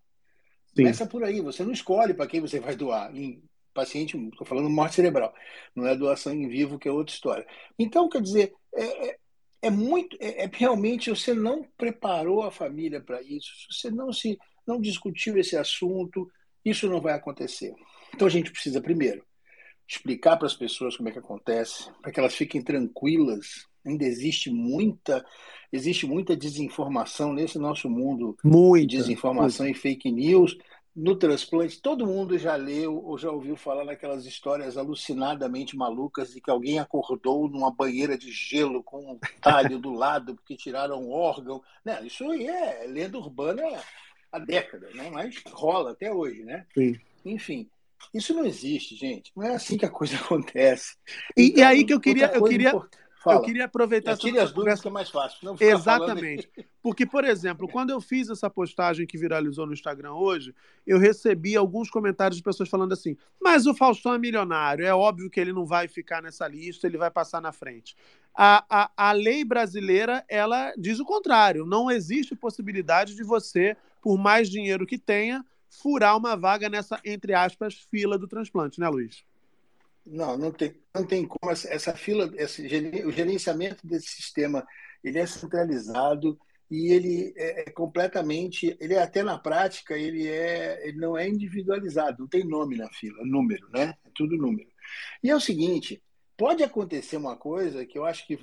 [0.68, 0.84] Sim.
[0.84, 3.14] Começa por aí, você não escolhe para quem você vai doar.
[3.14, 3.42] Em
[3.74, 5.32] paciente, estou falando morte cerebral,
[5.74, 7.46] não é doação em vivo, que é outra história.
[7.78, 9.18] Então, quer dizer, é, é,
[9.62, 14.38] é muito, é, é, realmente você não preparou a família para isso, você não se
[14.66, 16.30] não discutiu esse assunto,
[16.68, 17.74] isso não vai acontecer.
[18.14, 19.22] Então a gente precisa primeiro
[19.86, 23.66] explicar para as pessoas como é que acontece, para que elas fiquem tranquilas.
[23.86, 25.24] Ainda existe muita
[25.72, 29.78] existe muita desinformação nesse nosso mundo muita, de desinformação muita.
[29.78, 30.56] e fake news
[30.98, 36.40] no transplante, todo mundo já leu ou já ouviu falar naquelas histórias alucinadamente malucas de
[36.40, 41.12] que alguém acordou numa banheira de gelo com um talho do lado porque tiraram um
[41.12, 41.62] órgão.
[41.84, 42.04] Né?
[42.04, 43.62] Isso aí é lenda urbana
[44.32, 45.10] há décadas, né?
[45.10, 46.42] mas rola até hoje.
[46.44, 46.66] Né?
[46.74, 46.98] Sim.
[47.24, 47.68] Enfim,
[48.12, 49.32] isso não existe, gente.
[49.36, 50.96] Não é assim que a coisa acontece.
[51.36, 52.72] E, então, e aí que eu queria, eu queria,
[53.28, 53.38] Fala.
[53.38, 55.38] Eu queria aproveitar tire as dúvidas que é mais fácil.
[55.42, 56.48] Não Exatamente.
[56.80, 60.54] Porque, por exemplo, quando eu fiz essa postagem que viralizou no Instagram hoje,
[60.86, 65.28] eu recebi alguns comentários de pessoas falando assim: mas o Faustão é milionário, é óbvio
[65.28, 67.96] que ele não vai ficar nessa lista, ele vai passar na frente.
[68.32, 71.66] A, a, a lei brasileira, ela diz o contrário.
[71.66, 77.34] Não existe possibilidade de você, por mais dinheiro que tenha, furar uma vaga nessa, entre
[77.34, 79.24] aspas, fila do transplante, né, Luiz?
[80.06, 81.52] Não, não tem, não tem como.
[81.52, 82.62] Essa, essa fila, esse,
[83.04, 84.66] o gerenciamento desse sistema,
[85.04, 86.38] ele é centralizado
[86.70, 91.28] e ele é, é, completamente, ele é até na prática, ele é, ele não é
[91.28, 93.94] individualizado, não tem nome na fila, número, né?
[94.04, 94.68] É tudo número.
[95.22, 96.02] E é o seguinte,
[96.36, 98.38] pode acontecer uma coisa que eu acho que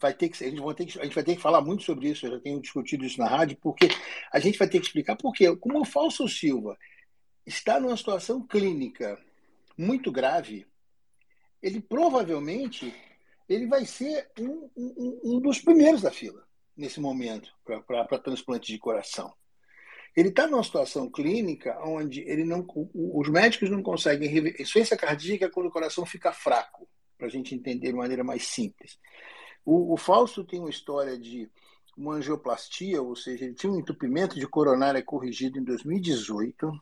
[0.00, 1.82] vai ter que a gente vai ter que, a gente vai ter que falar muito
[1.82, 3.88] sobre isso, eu já tenho discutido isso na rádio, porque
[4.32, 5.54] a gente vai ter que explicar por quê.
[5.56, 6.76] Como o Falso Silva
[7.46, 9.18] está numa situação clínica
[9.76, 10.66] muito grave,
[11.62, 12.94] ele provavelmente
[13.48, 16.46] ele vai ser um, um, um dos primeiros da fila
[16.76, 17.50] nesse momento
[17.86, 19.32] para transplante de coração.
[20.14, 24.28] Ele está numa situação clínica onde ele não, os médicos não conseguem.
[24.38, 28.44] Insuficiência cardíaca é quando o coração fica fraco, para a gente entender de maneira mais
[28.44, 28.98] simples.
[29.70, 31.46] O, o Fausto tem uma história de
[31.94, 36.72] uma angioplastia, ou seja, ele tinha um entupimento de coronária corrigido em 2018.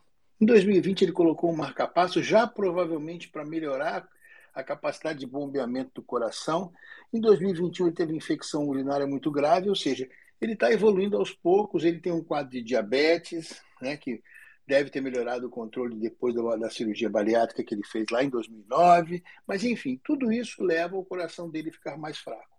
[0.41, 4.09] Em 2020 ele colocou um marcapasso, já provavelmente para melhorar
[4.55, 6.73] a capacidade de bombeamento do coração.
[7.13, 10.09] Em 2021 ele teve infecção urinária muito grave, ou seja,
[10.41, 14.23] ele está evoluindo aos poucos, ele tem um quadro de diabetes, né, que
[14.65, 18.29] deve ter melhorado o controle depois da, da, cirurgia bariátrica que ele fez lá em
[18.29, 22.56] 2009, mas enfim, tudo isso leva o coração dele a ficar mais fraco.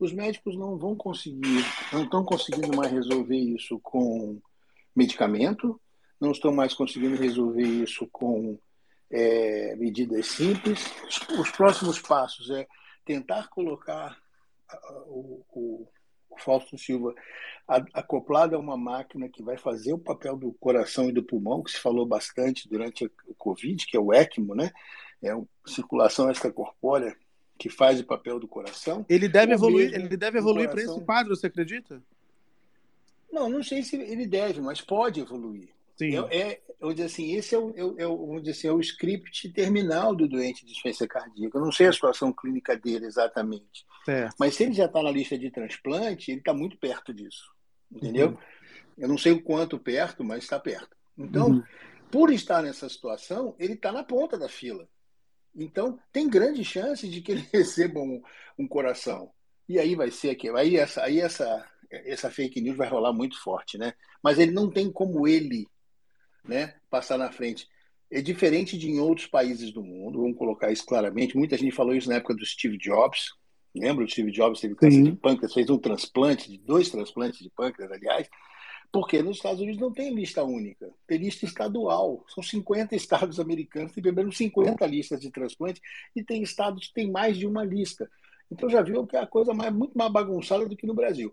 [0.00, 1.62] Os médicos não vão conseguir,
[1.92, 4.40] não estão conseguindo mais resolver isso com
[4.96, 5.78] medicamento,
[6.18, 8.58] não estão mais conseguindo resolver isso com
[9.10, 10.90] é, medidas simples.
[11.38, 12.66] Os próximos passos é
[13.04, 14.16] tentar colocar
[15.06, 15.88] o, o,
[16.30, 17.14] o Fausto Silva
[17.92, 21.70] acoplado a uma máquina que vai fazer o papel do coração e do pulmão, que
[21.70, 24.72] se falou bastante durante o Covid, que é o ECMO, né?
[25.22, 27.14] É a circulação extracorpórea
[27.60, 29.04] que faz o papel do coração.
[29.06, 32.02] Ele deve evoluir, ele deve evoluir para esse quadro, você acredita?
[33.30, 35.68] Não, não sei se ele deve, mas pode evoluir.
[35.94, 36.16] Sim.
[36.30, 40.64] É, é, assim, esse é o, é, o, assim, é o script terminal do doente
[40.64, 41.58] de insuficiência cardíaca.
[41.58, 43.84] Eu não sei a situação clínica dele exatamente.
[44.06, 44.34] Certo.
[44.38, 47.52] Mas se ele já está na lista de transplante, ele está muito perto disso.
[47.92, 48.28] Entendeu?
[48.28, 48.38] Uhum.
[48.96, 50.96] Eu não sei o quanto perto, mas está perto.
[51.18, 51.62] Então, uhum.
[52.10, 54.88] por estar nessa situação, ele está na ponta da fila.
[55.54, 58.22] Então, tem grande chance de que ele receba um,
[58.58, 59.30] um coração.
[59.68, 60.48] E aí vai ser aqui.
[60.50, 63.92] Aí essa, aí essa, essa fake news vai rolar muito forte, né?
[64.22, 65.66] Mas ele não tem como ele
[66.44, 67.68] né, passar na frente.
[68.10, 71.36] É diferente de em outros países do mundo, vamos colocar isso claramente.
[71.36, 73.32] Muita gente falou isso na época do Steve Jobs.
[73.72, 74.04] Lembra?
[74.04, 78.28] O Steve Jobs teve câncer de pâncreas, fez um transplante, dois transplantes de pâncreas, aliás,
[78.92, 82.24] porque nos Estados Unidos não tem lista única, tem lista estadual.
[82.28, 85.80] São 50 estados americanos, tem pelo menos 50 listas de transplante,
[86.14, 88.10] e tem estados que têm mais de uma lista.
[88.50, 91.32] Então já viu que é a coisa mais, muito mais bagunçada do que no Brasil.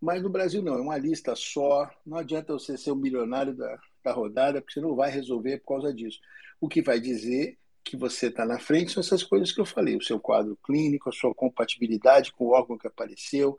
[0.00, 1.90] Mas no Brasil não, é uma lista só.
[2.04, 5.74] Não adianta você ser o milionário da, da rodada, porque você não vai resolver por
[5.74, 6.18] causa disso.
[6.60, 9.96] O que vai dizer que você está na frente são essas coisas que eu falei:
[9.96, 13.58] o seu quadro clínico, a sua compatibilidade com o órgão que apareceu,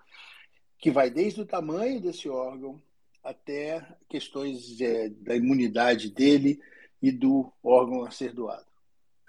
[0.80, 2.82] que vai desde o tamanho desse órgão
[3.28, 6.60] até questões é, da imunidade dele
[7.02, 8.66] e do órgão a ser doado.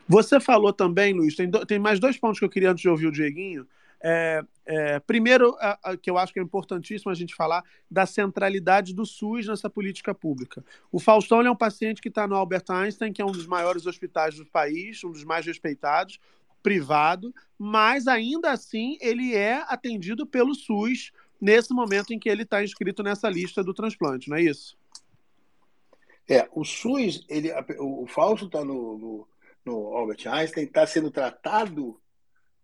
[0.06, 2.88] Você falou também, Luiz, tem, do, tem mais dois pontos que eu queria antes de
[2.88, 3.66] ouvir o Dieguinho.
[4.00, 8.06] É, é, primeiro, a, a, que eu acho que é importantíssimo a gente falar da
[8.06, 10.64] centralidade do SUS nessa política pública.
[10.92, 13.84] O Faustão é um paciente que está no Albert Einstein, que é um dos maiores
[13.84, 16.20] hospitais do país, um dos mais respeitados,
[16.62, 21.10] privado, mas ainda assim ele é atendido pelo SUS
[21.40, 24.76] nesse momento em que ele está inscrito nessa lista do transplante, não é isso?
[26.28, 29.28] É, o SUS, ele, o Fausto está no, no,
[29.64, 31.98] no Albert Einstein, está sendo tratado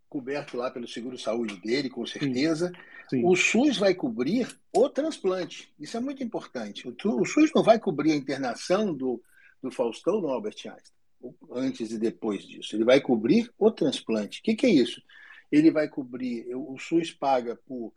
[0.08, 2.68] coberto lá pelo seguro-saúde dele, com certeza.
[2.68, 2.74] Sim.
[3.08, 3.24] Sim.
[3.24, 5.72] O SUS vai cobrir o transplante.
[5.78, 6.88] Isso é muito importante.
[6.88, 9.22] O, o SUS não vai cobrir a internação do,
[9.62, 12.76] do Faustão no Albert Einstein, antes e depois disso.
[12.76, 14.40] Ele vai cobrir o transplante.
[14.40, 15.02] O que, que é isso?
[15.50, 17.92] Ele vai cobrir, o SUS paga por,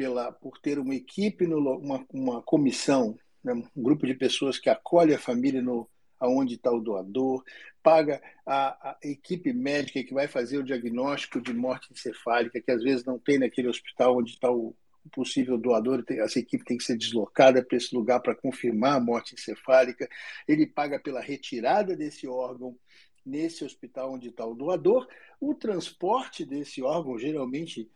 [0.00, 4.70] pela, por ter uma equipe, no, uma, uma comissão, né, um grupo de pessoas que
[4.70, 5.86] acolhe a família no,
[6.18, 7.44] aonde está o doador,
[7.82, 12.82] paga a, a, equipe médica que vai fazer o diagnóstico de morte encefálica, que às
[12.82, 14.74] vezes não tem naquele hospital onde está o,
[15.12, 19.34] possível doador, essa equipe tem que ser deslocada para esse lugar para confirmar a morte
[19.34, 20.08] encefálica.
[20.48, 22.74] Ele paga pela retirada desse órgão
[23.24, 25.06] nesse hospital onde está o doador,
[25.38, 27.90] o transporte desse órgão, geralmente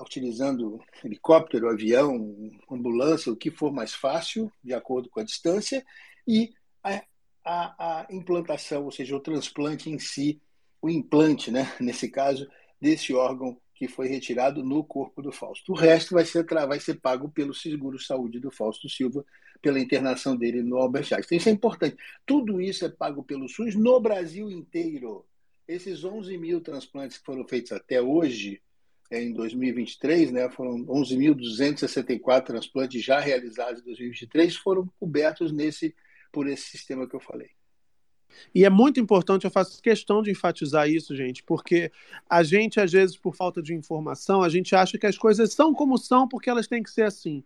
[0.00, 2.34] utilizando helicóptero, avião,
[2.70, 5.84] ambulância, o que for mais fácil, de acordo com a distância,
[6.26, 6.52] e
[6.82, 7.02] a
[7.46, 10.40] a, implantação, ou seja, o transplante em si,
[10.82, 12.46] o implante, né, nesse caso,
[12.80, 15.72] desse órgão que foi retirado no corpo do Fausto.
[15.72, 19.24] O resto vai ser, vai ser pago pelo seguro-saúde do Fausto Silva,
[19.60, 21.36] pela internação dele no Albert Einstein.
[21.36, 21.96] Isso é importante.
[22.24, 25.26] Tudo isso é pago pelo SUS no Brasil inteiro.
[25.68, 28.62] Esses 11 mil transplantes que foram feitos até hoje,
[29.10, 35.94] em 2023, né, foram 11.264 transplantes já realizados em 2023, foram cobertos nesse
[36.32, 37.50] por esse sistema que eu falei.
[38.54, 41.90] E é muito importante, eu faço questão de enfatizar isso, gente, porque
[42.28, 45.72] a gente, às vezes, por falta de informação, a gente acha que as coisas são
[45.72, 47.42] como são porque elas têm que ser assim.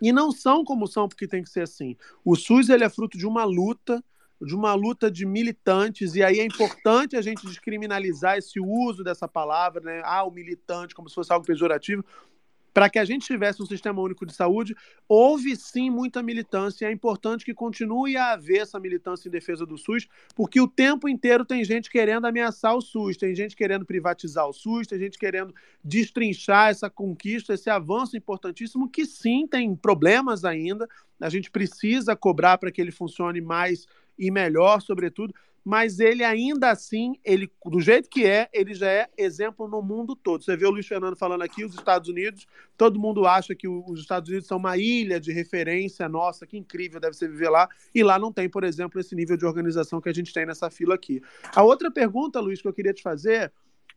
[0.00, 1.96] E não são como são porque tem que ser assim.
[2.24, 4.02] O SUS ele é fruto de uma luta,
[4.40, 9.28] de uma luta de militantes, e aí é importante a gente descriminalizar esse uso dessa
[9.28, 10.02] palavra, né?
[10.04, 12.04] Ah, o militante, como se fosse algo pejorativo,
[12.72, 14.76] para que a gente tivesse um sistema único de saúde,
[15.08, 16.86] houve sim muita militância.
[16.86, 21.08] É importante que continue a haver essa militância em defesa do SUS, porque o tempo
[21.08, 25.18] inteiro tem gente querendo ameaçar o SUS, tem gente querendo privatizar o SUS, tem gente
[25.18, 25.54] querendo
[25.84, 30.88] destrinchar essa conquista, esse avanço importantíssimo, que sim tem problemas ainda.
[31.20, 33.86] A gente precisa cobrar para que ele funcione mais
[34.20, 35.34] e melhor, sobretudo
[35.64, 40.16] mas ele ainda assim, ele do jeito que é, ele já é exemplo no mundo
[40.16, 40.42] todo.
[40.42, 44.00] Você vê o Luiz Fernando falando aqui, os Estados Unidos, todo mundo acha que os
[44.00, 48.02] Estados Unidos são uma ilha de referência, nossa, que incrível deve ser viver lá, e
[48.02, 50.94] lá não tem, por exemplo, esse nível de organização que a gente tem nessa fila
[50.94, 51.20] aqui.
[51.54, 53.52] A outra pergunta, Luiz, que eu queria te fazer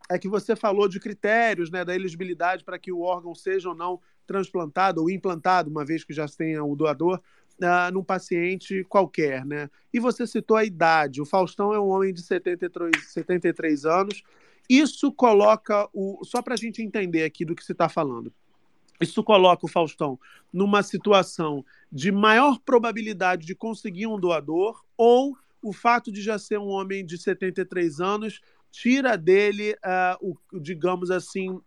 [0.10, 3.76] é que você falou de critérios, né, da elegibilidade para que o órgão seja ou
[3.76, 7.22] não transplantado ou implantado, uma vez que já tenha o doador
[7.92, 9.70] num paciente qualquer, né?
[9.94, 11.22] E você citou a idade.
[11.22, 14.24] O Faustão é um homem de 73, 73 anos.
[14.70, 16.24] Isso coloca o.
[16.24, 18.34] Só para a gente entender aqui do que se está falando.
[19.00, 20.20] Isso coloca o Faustão
[20.52, 26.60] numa situação de maior probabilidade de conseguir um doador ou o fato de já ser
[26.60, 28.42] um homem de 73 anos
[28.74, 30.18] tira dele, uh,
[30.52, 31.62] o, digamos assim, uh,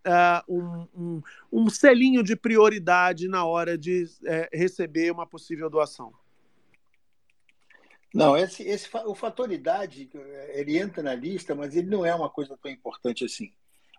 [0.48, 1.22] um, um,
[1.52, 6.12] um, selinho de prioridade na hora de uh, receber uma possível doação?
[8.12, 10.10] Não, esse, esse, o fator idade,
[10.48, 13.52] ele entra na lista, mas ele não é uma coisa tão importante assim.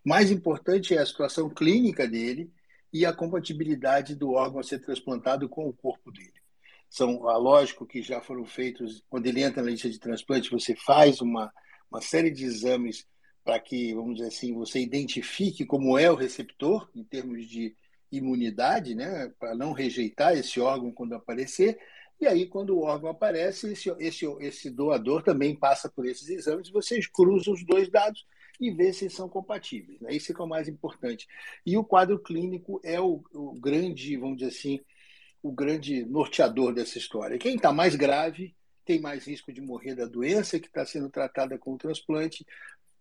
[0.04, 2.52] Mais importante é a situação clínica dele
[2.92, 6.34] e a compatibilidade do órgão a ser transplantado com o corpo dele.
[6.90, 10.76] São, ah, lógico que já foram feitos, quando ele entra na lista de transplante, você
[10.76, 11.54] faz uma,
[11.92, 13.06] uma série de exames
[13.44, 17.76] para que, vamos dizer assim, você identifique como é o receptor em termos de
[18.12, 21.80] imunidade, né, para não rejeitar esse órgão quando aparecer.
[22.20, 26.70] E aí, quando o órgão aparece, esse, esse, esse doador também passa por esses exames,
[26.70, 28.26] vocês cruzam os dois dados
[28.60, 30.02] e vê se são compatíveis.
[30.02, 30.14] Né?
[30.14, 31.28] Isso é o mais importante.
[31.66, 34.80] E o quadro clínico é o, o grande, vamos dizer assim,
[35.44, 37.38] o grande norteador dessa história.
[37.38, 38.56] Quem está mais grave
[38.88, 42.48] tem mais risco de morrer da doença que está sendo tratada com o transplante,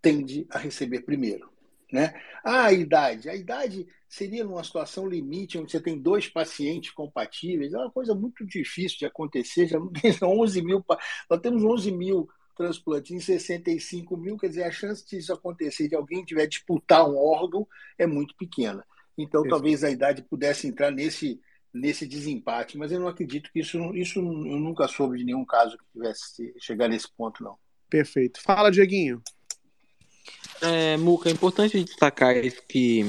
[0.02, 1.48] tende a receber primeiro.
[1.92, 2.12] Né?
[2.44, 3.30] Ah, a idade.
[3.30, 8.16] A idade seria numa situação limite, onde você tem dois pacientes compatíveis, é uma coisa
[8.16, 9.68] muito difícil de acontecer.
[9.68, 10.84] Já não tem 11 mil,
[11.30, 15.94] nós temos 11 mil transplantes em 65 mil, quer dizer, a chance disso acontecer, de
[15.94, 18.84] alguém tiver disputar um órgão, é muito pequena.
[19.16, 19.50] Então, isso.
[19.50, 21.40] talvez a idade pudesse entrar nesse,
[21.72, 25.76] nesse desempate, mas eu não acredito que isso, isso eu nunca soube de nenhum caso
[25.76, 27.56] que tivesse chegar nesse ponto, não.
[27.88, 28.40] Perfeito.
[28.42, 29.22] Fala, Dieguinho.
[30.60, 33.04] É, Muca, é importante destacar isso que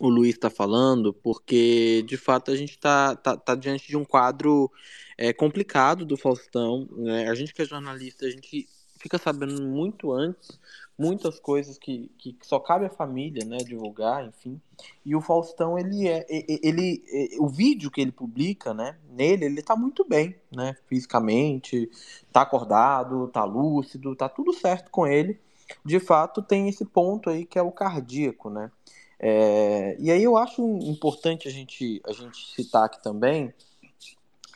[0.00, 4.04] o Luiz está falando, porque de fato a gente está tá, tá diante de um
[4.04, 4.70] quadro
[5.16, 6.88] é, complicado do Faustão.
[6.96, 7.28] Né?
[7.28, 8.66] A gente que é jornalista, a gente
[8.98, 10.58] fica sabendo muito antes
[11.00, 14.60] muitas coisas que, que só cabe à família, né, divulgar, enfim.
[15.02, 17.02] E o Faustão, ele é, ele,
[17.38, 21.90] o vídeo que ele publica, né, nele, ele tá muito bem, né, fisicamente,
[22.30, 25.40] tá acordado, tá lúcido, tá tudo certo com ele.
[25.82, 28.70] De fato, tem esse ponto aí que é o cardíaco, né.
[29.18, 33.54] É, e aí eu acho importante a gente, a gente citar aqui também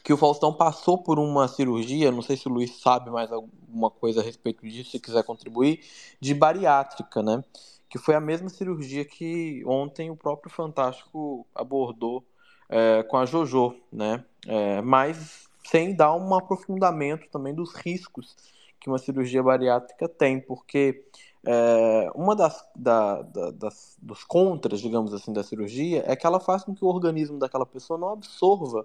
[0.05, 3.91] que o Faustão passou por uma cirurgia, não sei se o Luiz sabe mais alguma
[3.91, 5.81] coisa a respeito disso, se quiser contribuir,
[6.21, 7.43] de bariátrica, né?
[7.89, 12.23] Que foi a mesma cirurgia que ontem o próprio Fantástico abordou
[12.69, 14.23] é, com a JoJo, né?
[14.47, 18.37] É, mas sem dar um aprofundamento também dos riscos
[18.79, 21.03] que uma cirurgia bariátrica tem, porque
[21.47, 26.41] é, uma das, da, da, das, dos contras, digamos assim, da cirurgia é que ela
[26.41, 28.85] faz com que o organismo daquela pessoa não absorva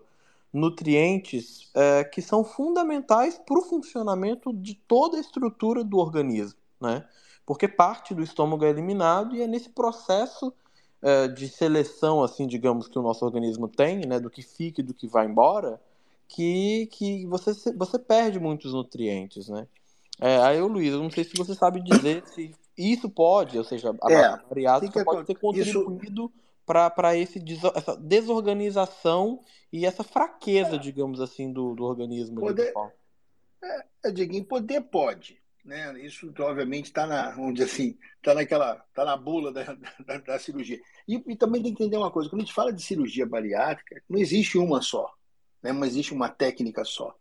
[0.51, 7.05] nutrientes é, que são fundamentais para o funcionamento de toda a estrutura do organismo, né?
[7.45, 10.53] Porque parte do estômago é eliminado e é nesse processo
[11.01, 14.84] é, de seleção, assim, digamos, que o nosso organismo tem, né, do que fica e
[14.84, 15.80] do que vai embora,
[16.27, 19.67] que, que você, você perde muitos nutrientes, né?
[20.19, 23.95] É, aí, Luiz, eu não sei se você sabe dizer se isso pode, ou seja,
[24.01, 24.38] a é,
[25.03, 26.31] pode ter contribuído isso
[26.69, 27.39] para essa
[27.99, 29.41] desorganização
[29.73, 30.77] e essa fraqueza, é.
[30.77, 32.39] digamos assim, do, do organismo.
[32.39, 32.71] Poder,
[33.63, 35.41] é, é, Diguinho, poder pode.
[35.65, 35.99] Né?
[36.05, 39.63] Isso obviamente está na, onde assim, tá naquela, tá na bula da,
[40.05, 40.79] da, da cirurgia.
[41.07, 44.03] E, e, também tem que entender uma coisa: quando a gente fala de cirurgia bariátrica,
[44.07, 45.11] não existe uma só,
[45.63, 45.73] né?
[45.73, 47.15] não existe uma técnica só.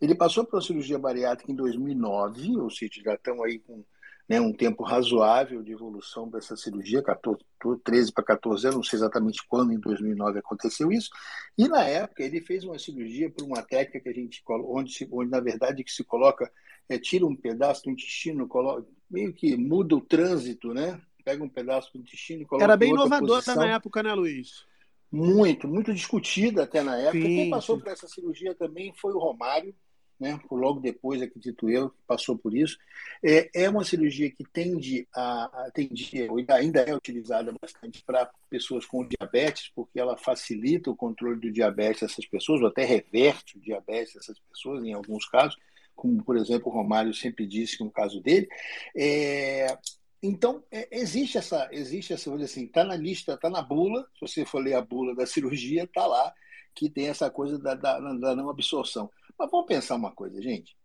[0.00, 3.84] Ele passou uma cirurgia bariátrica em 2009, ou seja, já estão aí com
[4.28, 7.42] né, um tempo razoável de evolução dessa cirurgia, 14,
[7.82, 11.08] 13 para 14 anos, não sei exatamente quando em 2009 aconteceu isso,
[11.56, 15.08] e na época ele fez uma cirurgia por uma técnica que a gente onde, se,
[15.10, 16.50] onde na verdade que se coloca,
[16.88, 21.00] é, tira um pedaço do intestino, coloca, meio que muda o trânsito, né?
[21.24, 24.66] Pega um pedaço do intestino e coloca Era bem inovadora na época, né, Luiz?
[25.10, 27.18] Muito, muito discutida até na época.
[27.18, 27.82] Sim, Quem passou sim.
[27.82, 29.74] por essa cirurgia também foi o Romário,
[30.18, 32.76] né, logo depois, acredito eu, passou por isso.
[33.22, 38.84] É, é uma cirurgia que tende a, a tende, ainda é utilizada bastante para pessoas
[38.84, 43.60] com diabetes, porque ela facilita o controle do diabetes dessas pessoas, ou até reverte o
[43.60, 45.56] diabetes dessas pessoas, em alguns casos,
[45.94, 48.48] como, por exemplo, o Romário sempre disse no caso dele.
[48.96, 49.76] É,
[50.22, 54.44] então, é, existe essa, existe essa, assim, está na lista, está na bula, se você
[54.44, 56.32] for ler a bula da cirurgia, está lá,
[56.78, 59.10] que tem essa coisa da, da, da não absorção.
[59.36, 60.76] Mas vamos pensar uma coisa, gente.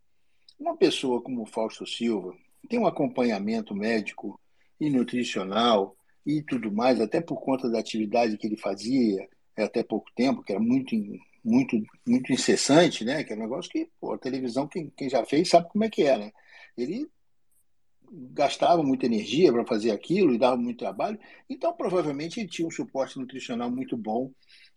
[0.60, 2.36] Uma pessoa como o Fausto Silva
[2.68, 4.40] tem um acompanhamento médico
[4.80, 5.95] e nutricional
[6.26, 10.52] e tudo mais, até por conta da atividade que ele fazia até pouco tempo, que
[10.52, 10.95] era muito,
[11.44, 13.24] muito, muito incessante, né?
[13.24, 15.90] Que é um negócio que pô, a televisão, quem, quem já fez, sabe como é
[15.90, 16.32] que é, né?
[16.76, 17.07] Ele
[18.11, 22.72] gastava muita energia para fazer aquilo e dava muito trabalho, então provavelmente ele tinha um
[22.72, 24.32] suporte nutricional muito bom.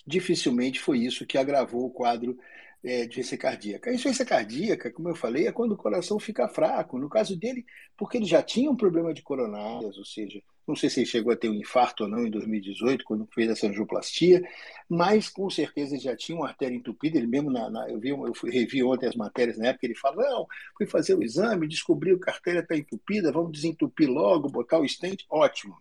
[0.07, 2.39] Dificilmente foi isso que agravou o quadro
[2.85, 3.91] é, de insuficiência cardíaca.
[3.91, 6.99] A insuficiência cardíaca, como eu falei, é quando o coração fica fraco.
[6.99, 7.65] No caso dele,
[7.97, 11.33] porque ele já tinha um problema de coronárias, ou seja, não sei se ele chegou
[11.33, 14.43] a ter um infarto ou não em 2018, quando fez essa angioplastia,
[14.89, 17.19] mas com certeza ele já tinha uma artéria entupida.
[17.19, 19.97] Ele mesmo, na, na eu, vi, eu fui, revi ontem as matérias na época, ele
[19.97, 20.47] fala: não,
[20.77, 24.89] fui fazer o exame, descobriu que a artéria está entupida, vamos desentupir logo, botar o
[24.89, 25.25] stent.
[25.29, 25.77] Ótimo.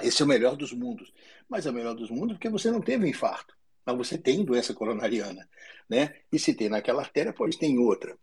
[0.00, 1.12] Esse é o melhor dos mundos.
[1.48, 3.54] Mas é o melhor dos mundos porque você não teve infarto
[3.84, 5.48] mas você tem doença coronariana,
[5.88, 6.14] né?
[6.32, 8.16] E se tem naquela artéria, pode ter em outra.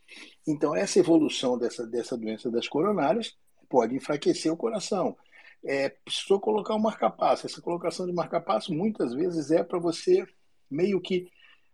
[0.48, 3.36] Então, essa evolução dessa, dessa doença das coronárias
[3.70, 5.18] pode enfraquecer o coração.
[5.64, 7.46] É, precisou colocar um marcapasso.
[7.46, 10.26] Essa colocação de marcapasso, muitas vezes, é para você
[10.72, 11.30] meio que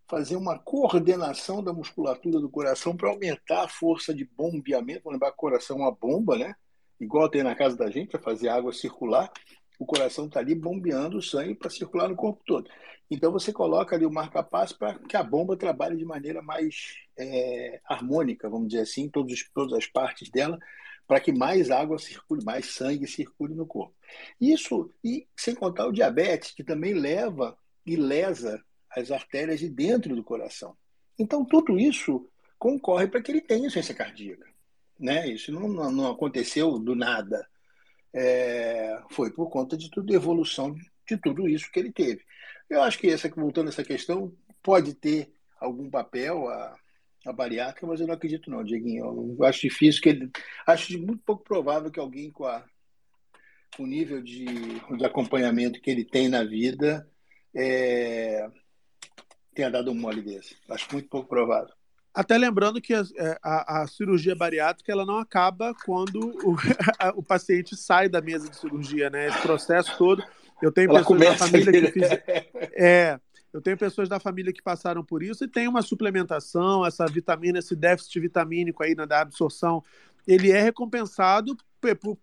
[0.07, 5.03] fazer uma coordenação da musculatura do coração para aumentar a força de bombeamento.
[5.03, 6.55] Vamos lembrar que o coração é uma bomba, né?
[6.99, 9.31] Igual tem na casa da gente, para fazer água circular
[9.79, 12.69] o coração está ali bombeando o sangue para circular no corpo todo.
[13.09, 17.79] Então você coloca ali o marca-passo para que a bomba trabalhe de maneira mais é,
[17.85, 20.57] harmônica, vamos dizer assim, todos, todas as partes dela,
[21.07, 23.93] para que mais água circule, mais sangue circule no corpo.
[24.41, 30.15] Isso, e sem contar o diabetes, que também leva e lesa as artérias de dentro
[30.15, 30.75] do coração.
[31.17, 32.27] Então, tudo isso
[32.57, 34.45] concorre para que ele tenha insuficiência cardíaca.
[34.99, 35.27] Né?
[35.27, 37.47] Isso não, não, não aconteceu do nada.
[38.17, 40.73] É, foi por conta de tudo, evolução
[41.05, 42.23] de tudo isso que ele teve.
[42.69, 44.33] Eu acho que, essa, voltando a essa questão,
[44.63, 46.75] pode ter algum papel a,
[47.25, 49.35] a bariátrica, mas eu não acredito não, Dieguinho.
[49.37, 50.31] Eu acho difícil que ele...
[50.65, 52.63] Acho muito pouco provável que alguém com, a,
[53.75, 57.05] com o nível de, de acompanhamento que ele tem na vida
[57.53, 58.49] é,
[59.53, 60.55] tenha dado um mole desse.
[60.69, 61.74] Acho muito pouco provável.
[62.15, 66.55] Até lembrando que a, é, a, a, cirurgia bariátrica ela não acaba quando o,
[66.97, 69.27] a, o, paciente sai da mesa de cirurgia, né?
[69.27, 70.23] Esse processo todo.
[70.61, 72.09] Eu tenho ela pessoas da família ali, que fiz,
[72.73, 73.19] é,
[73.51, 77.59] eu tenho pessoas da família que passaram por isso e tem uma suplementação, essa vitamina,
[77.59, 79.83] esse déficit vitamínico aí na da absorção,
[80.27, 81.55] ele é recompensado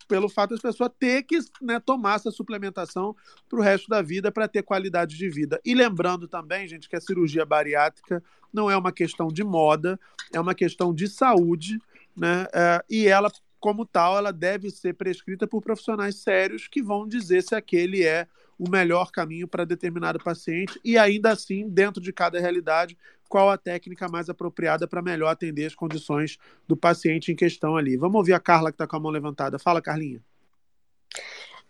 [0.09, 3.15] pelo fato das pessoas ter que né, tomar essa suplementação
[3.49, 5.61] para o resto da vida para ter qualidade de vida.
[5.65, 8.23] E lembrando também, gente, que a cirurgia bariátrica
[8.53, 9.99] não é uma questão de moda,
[10.33, 11.79] é uma questão de saúde,
[12.17, 12.47] né?
[12.53, 13.31] É, e ela,
[13.61, 18.27] como tal, ela deve ser prescrita por profissionais sérios que vão dizer se aquele é
[18.59, 22.97] o melhor caminho para determinado paciente e ainda assim, dentro de cada realidade,
[23.33, 26.37] qual a técnica mais apropriada para melhor atender as condições
[26.69, 27.97] do paciente em questão ali.
[27.97, 29.59] Vamos ouvir a Carla que está com a mão levantada.
[29.59, 30.23] Fala, Carlinha.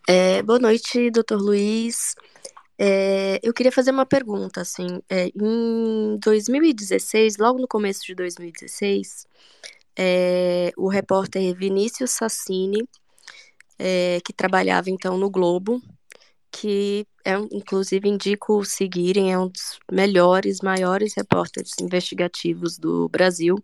[0.08, 2.16] É, boa noite, doutor Luiz.
[2.76, 9.28] É, eu queria fazer uma pergunta, assim, é, em 2016, logo no começo de 2016,
[9.96, 12.82] é, o repórter Vinícius Sassini,
[13.78, 15.80] é, que trabalhava então no Globo,
[16.52, 23.56] que é, inclusive indico seguirem, é um dos melhores, maiores repórteres investigativos do Brasil.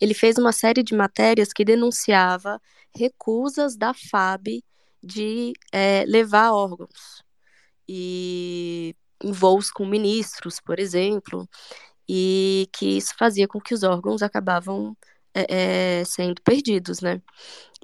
[0.00, 2.60] Ele fez uma série de matérias que denunciava
[2.96, 4.62] recusas da FAB
[5.02, 7.22] de é, levar órgãos
[7.88, 11.48] e em voos com ministros, por exemplo,
[12.08, 14.96] e que isso fazia com que os órgãos acabavam
[15.34, 17.22] é, é, sendo perdidos, né?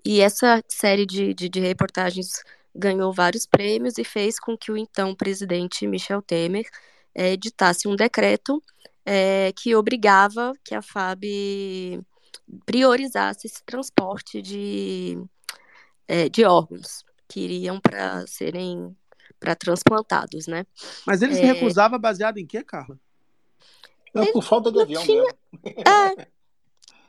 [0.05, 2.43] E essa série de, de, de reportagens
[2.75, 6.69] ganhou vários prêmios e fez com que o então presidente Michel Temer
[7.15, 8.63] é, editasse um decreto
[9.05, 11.25] é, que obrigava que a FAB
[12.65, 15.23] priorizasse esse transporte de,
[16.07, 18.97] é, de órgãos que iriam para serem
[19.39, 20.67] para transplantados, né?
[21.07, 23.01] Mas ele se recusava baseado em quê, Carla?
[24.13, 25.25] Não, por falta de avião tinha...
[25.65, 26.29] É,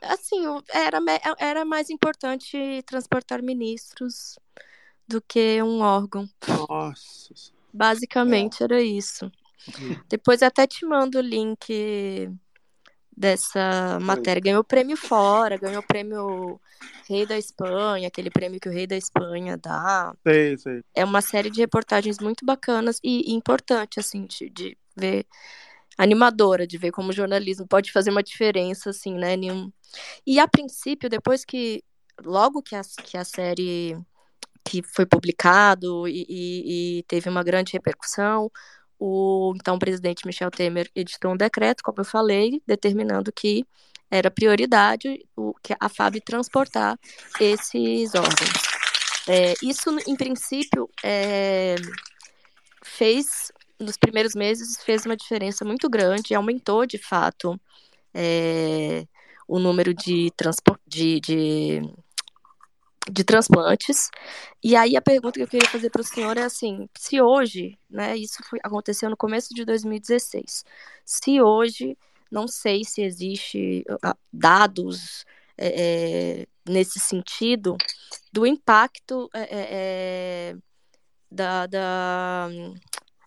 [0.13, 0.99] assim, era,
[1.37, 4.39] era mais importante transportar ministros
[5.11, 6.27] do que um órgão.
[6.47, 7.51] Nossa.
[7.73, 8.63] Basicamente é.
[8.63, 9.25] era isso.
[9.79, 9.99] Uhum.
[10.09, 12.29] Depois até te mando o link
[13.15, 14.41] dessa matéria.
[14.41, 16.59] Ganhou prêmio fora, ganhou prêmio
[17.07, 20.13] Rei da Espanha, aquele prêmio que o Rei da Espanha dá.
[20.25, 20.81] Sei, sei.
[20.95, 25.25] É uma série de reportagens muito bacanas e, e importante, assim, de, de, ver.
[25.97, 29.35] Animadora de ver como o jornalismo pode fazer uma diferença, assim, né?
[29.35, 29.71] Nenhum...
[30.25, 31.83] E a princípio, depois que.
[32.23, 33.97] Logo que a, que a série
[34.63, 38.51] que foi publicado e, e, e, teve uma grande repercussão.
[38.99, 43.65] O então presidente Michel Temer editou um decreto, como eu falei, determinando que
[44.09, 46.99] era prioridade o, que a FAB transportar
[47.39, 48.71] esses órgãos.
[49.27, 51.75] É, isso, em princípio, é,
[52.83, 57.59] fez, nos primeiros meses, fez uma diferença muito grande, aumentou, de fato,
[58.13, 59.05] é,
[59.47, 60.31] o número de,
[60.87, 61.81] de, de
[63.09, 64.09] de transplantes.
[64.63, 67.77] E aí a pergunta que eu queria fazer para o senhor é assim: se hoje,
[67.89, 70.65] né, isso foi, aconteceu no começo de 2016,
[71.05, 71.97] se hoje,
[72.31, 75.25] não sei se existe uh, dados
[75.57, 77.77] é, é, nesse sentido
[78.31, 80.55] do impacto é, é, é
[81.29, 82.49] da, da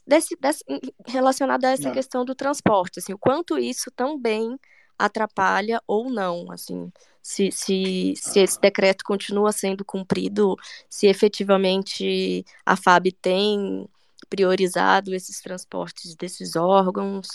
[0.06, 0.64] desse, desse,
[1.06, 1.92] relacionado a essa não.
[1.92, 4.58] questão do transporte, assim, o quanto isso também
[4.98, 6.90] atrapalha ou não, assim,
[7.22, 10.56] se, se, se esse decreto continua sendo cumprido,
[10.88, 13.88] se efetivamente a FAB tem
[14.28, 17.28] priorizado esses transportes desses órgãos,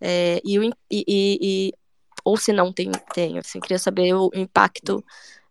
[0.00, 0.58] é, e,
[0.90, 1.72] e, e,
[2.24, 5.04] ou se não tem, tem assim, queria saber o impacto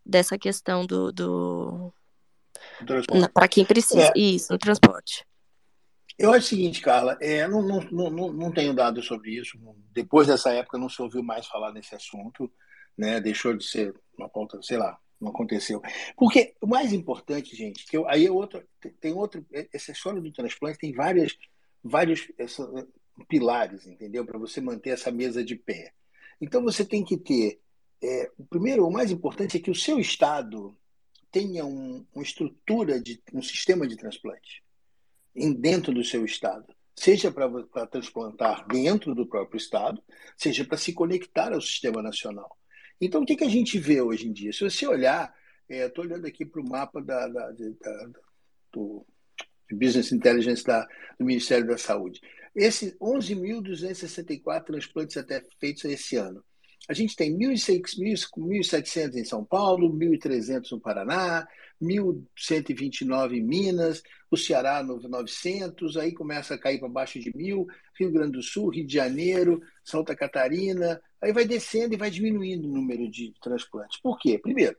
[0.05, 1.93] dessa questão do, do
[3.33, 4.19] para quem precisa, é.
[4.19, 5.25] isso, no transporte.
[6.19, 9.57] Eu acho o seguinte, Carla, é, não, não, não, não tenho dados sobre isso.
[9.93, 12.51] Depois dessa época não se ouviu mais falar nesse assunto
[12.99, 13.21] né?
[13.21, 15.81] Deixou de ser uma pauta, sei lá, não aconteceu.
[16.17, 18.61] Porque o mais importante, gente, que eu, aí é outro,
[18.99, 21.37] tem outro, essa história do transplante tem várias,
[21.81, 22.69] vários essa,
[23.29, 24.25] pilares, entendeu?
[24.25, 25.93] Para você manter essa mesa de pé.
[26.41, 27.61] Então você tem que ter,
[28.03, 30.77] é, o primeiro, o mais importante é que o seu estado
[31.31, 34.61] tenha um, uma estrutura de um sistema de transplante
[35.35, 36.65] em, dentro do seu estado,
[36.95, 40.01] seja para transplantar dentro do próprio estado,
[40.37, 42.57] seja para se conectar ao sistema nacional.
[42.99, 44.51] Então, o que, que a gente vê hoje em dia?
[44.51, 45.33] Se você olhar,
[45.69, 48.09] estou é, olhando aqui para o mapa da, da, da,
[48.71, 49.05] do
[49.71, 50.63] Business Intelligence
[51.17, 52.21] do Ministério da Saúde.
[52.55, 56.43] Esses 11.264 transplantes até feitos esse ano.
[56.87, 61.47] A gente tem 1.700 em São Paulo, 1.300 no Paraná,
[61.81, 67.65] 1.129 em Minas, o Ceará 900, aí começa a cair para baixo de 1.000,
[67.97, 72.67] Rio Grande do Sul, Rio de Janeiro, Santa Catarina, aí vai descendo e vai diminuindo
[72.67, 73.99] o número de transplantes.
[73.99, 74.37] Por quê?
[74.37, 74.75] Primeiro,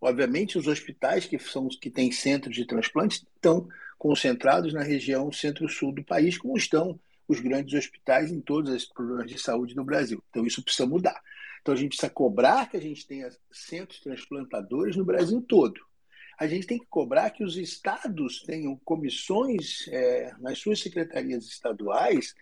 [0.00, 3.68] obviamente os hospitais que são que têm centros de transplantes estão
[3.98, 6.98] concentrados na região centro-sul do país, como estão
[7.28, 10.22] os grandes hospitais em todos os problemas de saúde do Brasil.
[10.30, 11.20] Então isso precisa mudar.
[11.60, 15.80] Então a gente precisa cobrar que a gente tenha centros transplantadores no Brasil todo.
[16.40, 22.34] A gente tem que cobrar que os estados tenham comissões é, nas suas secretarias estaduais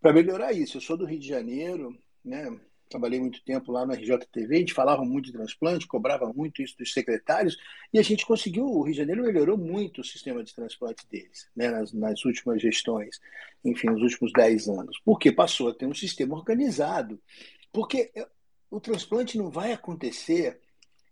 [0.00, 0.78] para melhorar isso.
[0.78, 1.94] Eu sou do Rio de Janeiro,
[2.24, 2.58] né?
[2.88, 6.76] trabalhei muito tempo lá na RJTV, a gente falava muito de transplante, cobrava muito isso
[6.76, 7.56] dos secretários,
[7.92, 11.48] e a gente conseguiu, o Rio de Janeiro melhorou muito o sistema de transplante deles,
[11.54, 13.20] né, nas, nas últimas gestões,
[13.64, 17.20] enfim, nos últimos 10 anos, porque passou a ter um sistema organizado.
[17.72, 18.26] Porque é,
[18.68, 20.60] o transplante não vai acontecer,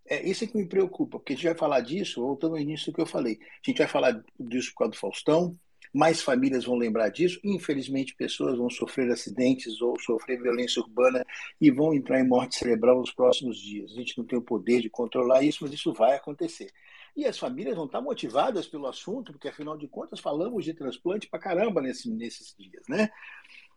[0.08, 2.94] é isso que me preocupa, porque a gente vai falar disso, voltando ao início do
[2.94, 5.58] que eu falei, a gente vai falar disso por causa do Faustão,
[5.92, 7.40] mais famílias vão lembrar disso.
[7.42, 11.24] Infelizmente, pessoas vão sofrer acidentes ou sofrer violência urbana
[11.60, 13.92] e vão entrar em morte cerebral nos próximos dias.
[13.92, 16.70] A gente não tem o poder de controlar isso, mas isso vai acontecer.
[17.16, 21.28] E as famílias vão estar motivadas pelo assunto, porque afinal de contas falamos de transplante
[21.28, 23.08] para caramba nesse, nesses dias, né?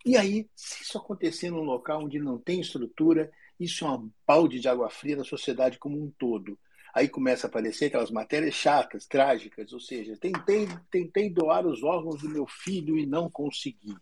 [0.05, 3.31] E aí, se isso acontecer num local onde não tem estrutura,
[3.63, 6.57] isso é um balde de água fria na sociedade como um todo.
[6.93, 12.21] Aí começa a aparecer aquelas matérias chatas, trágicas, ou seja, tentei, tentei doar os órgãos
[12.21, 13.95] do meu filho e não consegui.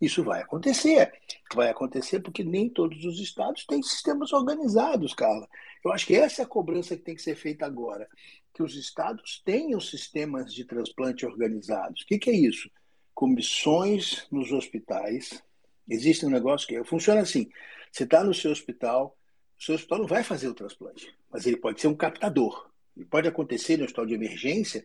[0.00, 1.12] Isso vai acontecer.
[1.54, 5.48] Vai acontecer porque nem todos os estados têm sistemas organizados, Carla.
[5.84, 8.06] Eu acho que essa é a cobrança que tem que ser feita agora.
[8.54, 12.02] Que os estados tenham sistemas de transplante organizados.
[12.02, 12.70] O que, que é isso?
[13.12, 15.42] Comissões nos hospitais.
[15.88, 17.48] Existe um negócio que funciona assim:
[17.92, 19.16] você está no seu hospital,
[19.58, 22.68] o seu hospital não vai fazer o transplante, mas ele pode ser um captador.
[22.96, 24.84] E pode acontecer no hospital de emergência,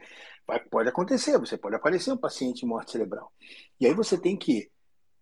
[0.69, 3.31] pode acontecer, você pode aparecer um paciente morte cerebral.
[3.79, 4.69] E aí você tem que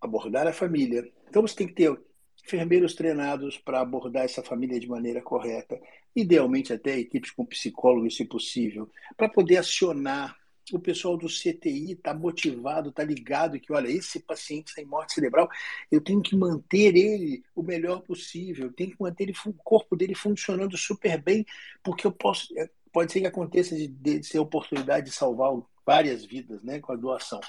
[0.01, 1.09] abordar a família.
[1.29, 1.97] Então você tem que ter
[2.43, 5.79] enfermeiros treinados para abordar essa família de maneira correta,
[6.15, 10.35] idealmente até equipes com psicólogos, se possível, para poder acionar
[10.71, 15.13] o pessoal do CTI está motivado, está ligado que, olha, esse paciente está em morte
[15.13, 15.49] cerebral,
[15.91, 19.95] eu tenho que manter ele o melhor possível, eu tenho que manter ele, o corpo
[19.95, 21.45] dele funcionando super bem,
[21.83, 25.51] porque eu posso, é, pode ser que aconteça de, de ser a oportunidade de salvar
[25.85, 27.39] várias vidas né, com a doação.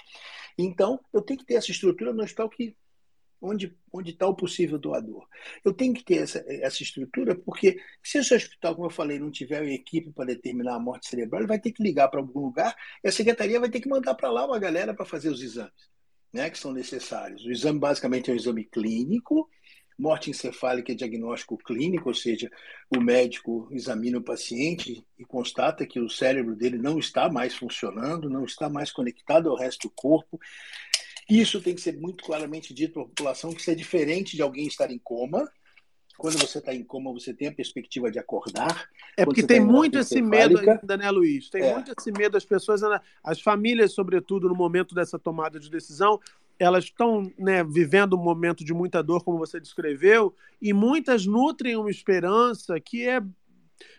[0.57, 2.77] Então, eu tenho que ter essa estrutura no hospital que
[3.43, 5.27] onde onde está o possível doador.
[5.65, 9.31] Eu tenho que ter essa, essa estrutura, porque se seu hospital, como eu falei, não
[9.31, 12.41] tiver uma equipe para determinar a morte cerebral, ele vai ter que ligar para algum
[12.41, 12.75] lugar
[13.05, 15.93] e a secretaria vai ter que mandar para lá uma galera para fazer os exames
[16.33, 17.45] né, que são necessários.
[17.45, 19.49] O exame basicamente é um exame clínico,
[19.99, 22.51] morte encefálica é diagnóstico clínico, ou seja,
[22.95, 28.31] o médico examina o paciente e constata que o cérebro dele não está mais funcionando,
[28.31, 30.41] não está mais conectado ao resto do corpo.
[31.29, 34.43] Isso tem que ser muito claramente dito para a população que isso é diferente de
[34.43, 35.51] alguém estar em coma.
[36.19, 38.89] Quando você está em coma, você tem a perspectiva de acordar.
[39.17, 41.49] É porque tem tá muito esse medo ainda, né, Luiz?
[41.49, 41.75] Tem é.
[41.75, 42.83] muito esse medo, as pessoas,
[43.25, 46.21] as famílias, sobretudo, no momento dessa tomada de decisão,
[46.59, 51.77] elas estão né, vivendo um momento de muita dor, como você descreveu, e muitas nutrem
[51.77, 53.21] uma esperança que é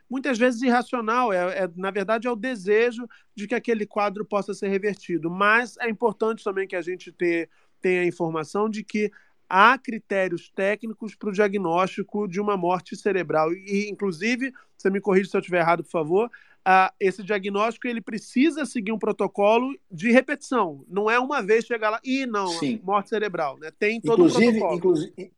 [0.10, 1.32] muitas vezes irracional.
[1.32, 5.30] É, é, na verdade, é o desejo de que aquele quadro possa ser revertido.
[5.30, 7.50] Mas é importante também que a gente ter,
[7.82, 9.12] tenha a informação de que
[9.50, 13.54] há critérios técnicos para o diagnóstico de uma morte cerebral.
[13.54, 18.02] E, inclusive, você me corrige se eu estiver errado, por favor, uh, esse diagnóstico ele
[18.02, 20.84] precisa seguir um protocolo de repetição.
[20.88, 22.80] Não é uma vez chegar lá e não, sim.
[22.84, 23.58] morte cerebral.
[23.60, 23.72] Né?
[23.78, 24.78] Tem todo inclusive, o protocolo.
[24.78, 25.32] Inclusive,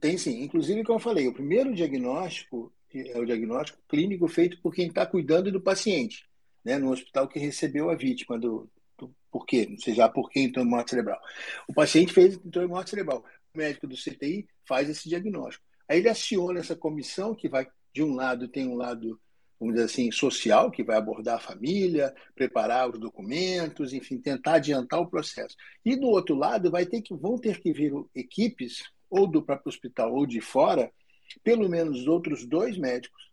[0.00, 0.42] tem sim.
[0.42, 5.04] Inclusive, como eu falei, o primeiro diagnóstico é o diagnóstico clínico feito por quem está
[5.06, 6.26] cuidando do paciente,
[6.64, 10.30] né, no hospital que recebeu a vítima do, do por quê, não sei já por
[10.30, 11.20] que entrou em morte cerebral.
[11.68, 13.24] O paciente fez entrou em morte cerebral.
[13.54, 15.64] O médico do CTI faz esse diagnóstico.
[15.88, 19.18] Aí ele aciona essa comissão que vai de um lado tem um lado
[19.58, 25.00] vamos dizer assim, social, que vai abordar a família, preparar os documentos, enfim, tentar adiantar
[25.00, 25.56] o processo.
[25.84, 29.68] E do outro lado, vai ter que, vão ter que vir equipes, ou do próprio
[29.68, 30.92] hospital ou de fora,
[31.42, 33.28] pelo menos outros dois médicos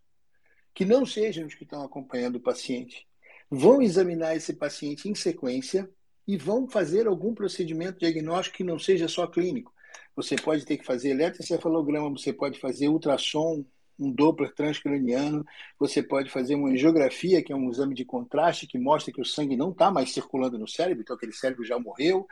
[0.73, 3.07] que não sejam os que estão acompanhando o paciente,
[3.49, 5.89] vão examinar esse paciente em sequência
[6.27, 9.73] e vão fazer algum procedimento diagnóstico que não seja só clínico.
[10.15, 13.63] Você pode ter que fazer eletroencefalograma, você pode fazer ultrassom,
[13.97, 15.45] um Doppler transcraniano,
[15.79, 19.25] você pode fazer uma angiografia, que é um exame de contraste que mostra que o
[19.25, 22.27] sangue não está mais circulando no cérebro, então aquele cérebro já morreu,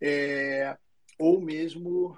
[0.00, 0.76] é...
[1.18, 2.16] ou mesmo,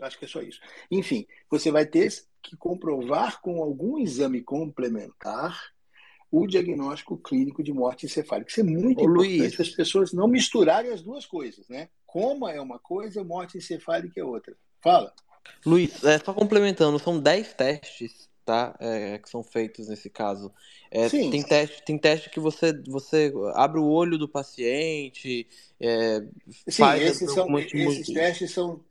[0.00, 0.60] acho que é só isso.
[0.90, 2.12] Enfim, você vai ter
[2.42, 5.74] que comprovar com algum exame complementar
[6.30, 8.50] o diagnóstico clínico de morte encefálica.
[8.50, 11.88] Isso é muito Ô, importante para as pessoas não misturarem as duas coisas, né?
[12.04, 14.56] Coma é uma coisa, morte encefálica é outra.
[14.82, 15.12] Fala.
[15.64, 18.76] Luiz, é, só complementando, são 10 testes, tá?
[18.80, 20.52] É, que são feitos nesse caso.
[20.90, 21.30] É, Sim.
[21.30, 25.46] Tem teste, tem teste que você, você abre o olho do paciente,
[25.80, 26.20] é,
[26.68, 28.84] Sim, faz esses, são, esses testes são,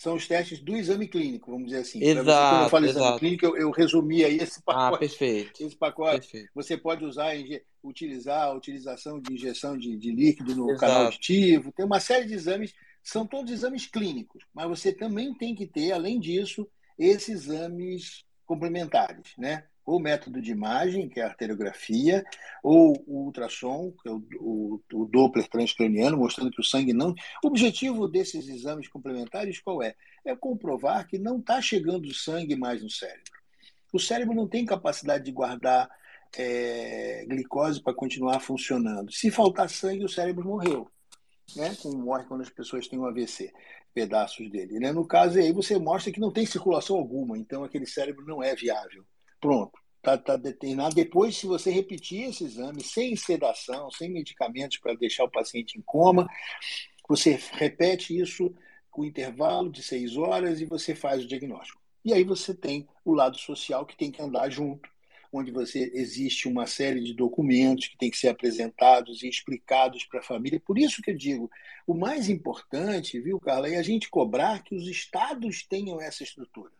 [0.00, 2.02] são os testes do exame clínico, vamos dizer assim.
[2.02, 3.18] Exato, você, quando eu falo exame exato.
[3.18, 4.98] clínico, eu, eu resumi aí esse Ah, pacote.
[5.00, 5.62] perfeito.
[5.62, 6.20] Esse pacote.
[6.20, 6.50] Perfeito.
[6.54, 7.34] Você pode usar,
[7.84, 10.80] utilizar a utilização de injeção de, de líquido no Exato.
[10.80, 11.70] canal auditivo.
[11.72, 12.72] Tem uma série de exames,
[13.02, 16.66] são todos exames clínicos, mas você também tem que ter, além disso,
[16.98, 19.64] esses exames complementares, né?
[19.84, 22.24] Ou método de imagem, que é a arteriografia,
[22.62, 27.14] ou o ultrassom, que é o, o, o Doppler transcraniano, mostrando que o sangue não.
[27.42, 29.94] O objetivo desses exames complementares qual é?
[30.24, 33.40] É comprovar que não está chegando sangue mais no cérebro.
[33.92, 35.90] O cérebro não tem capacidade de guardar
[36.36, 39.12] é, glicose para continuar funcionando.
[39.12, 40.88] Se faltar sangue, o cérebro morreu.
[41.56, 41.76] Né?
[41.82, 43.52] Como morre quando as pessoas têm um AVC,
[43.92, 44.78] pedaços dele.
[44.78, 44.92] Né?
[44.92, 48.54] No caso aí, você mostra que não tem circulação alguma, então aquele cérebro não é
[48.54, 49.04] viável.
[49.40, 50.94] Pronto, está tá determinado.
[50.94, 55.82] Depois, se você repetir esse exame sem sedação, sem medicamentos para deixar o paciente em
[55.82, 56.28] coma,
[57.08, 58.54] você repete isso
[58.90, 61.80] com intervalo de seis horas e você faz o diagnóstico.
[62.04, 64.88] E aí você tem o lado social que tem que andar junto,
[65.32, 70.20] onde você existe uma série de documentos que tem que ser apresentados e explicados para
[70.20, 70.60] a família.
[70.60, 71.50] Por isso que eu digo,
[71.86, 76.72] o mais importante, viu, Carla, é a gente cobrar que os estados tenham essa estrutura.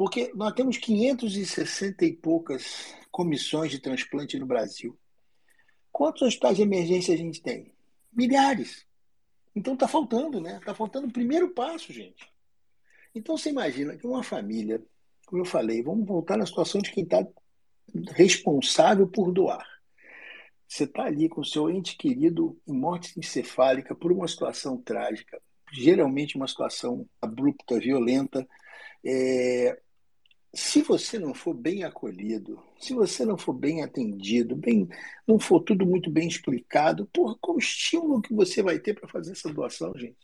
[0.00, 4.98] Porque nós temos 560 e poucas comissões de transplante no Brasil.
[5.92, 7.70] Quantos hospitais de emergência a gente tem?
[8.10, 8.86] Milhares.
[9.54, 10.56] Então está faltando, né?
[10.56, 12.26] Está faltando o primeiro passo, gente.
[13.14, 14.82] Então você imagina que uma família,
[15.26, 17.22] como eu falei, vamos voltar na situação de quem está
[18.14, 19.68] responsável por doar.
[20.66, 25.38] Você está ali com o seu ente querido em morte encefálica por uma situação trágica,
[25.74, 28.48] geralmente uma situação abrupta, violenta.
[29.04, 29.78] É,
[30.52, 34.88] se você não for bem acolhido, se você não for bem atendido, bem,
[35.26, 39.32] não for tudo muito bem explicado, porra, qual estímulo que você vai ter para fazer
[39.32, 40.18] essa doação, gente?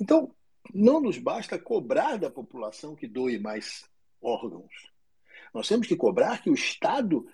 [0.00, 0.34] Então,
[0.72, 3.84] não nos basta cobrar da população que doe mais
[4.20, 4.72] órgãos.
[5.52, 7.26] Nós temos que cobrar que o Estado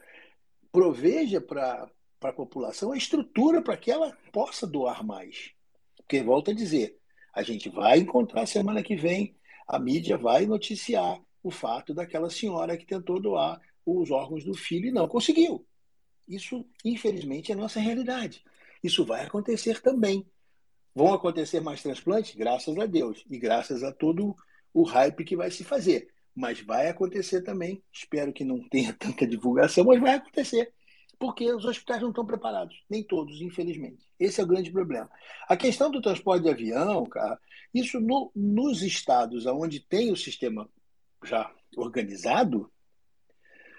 [0.72, 1.88] proveja para
[2.22, 5.52] a população a estrutura para que ela possa doar mais.
[5.96, 6.98] Porque, volto a dizer,
[7.32, 9.36] a gente vai encontrar semana que vem,
[9.68, 14.88] a mídia vai noticiar o fato daquela senhora que tentou doar os órgãos do filho
[14.88, 15.64] e não conseguiu.
[16.28, 18.42] Isso, infelizmente, é a nossa realidade.
[18.82, 20.26] Isso vai acontecer também.
[20.92, 22.34] Vão acontecer mais transplantes?
[22.34, 23.24] Graças a Deus.
[23.30, 24.36] E graças a todo
[24.74, 26.08] o hype que vai se fazer.
[26.34, 27.80] Mas vai acontecer também.
[27.92, 30.72] Espero que não tenha tanta divulgação, mas vai acontecer.
[31.16, 32.82] Porque os hospitais não estão preparados.
[32.90, 34.04] Nem todos, infelizmente.
[34.18, 35.08] Esse é o grande problema.
[35.48, 37.38] A questão do transporte de avião, cara,
[37.72, 40.68] isso no, nos estados onde tem o sistema
[41.26, 42.70] já organizado,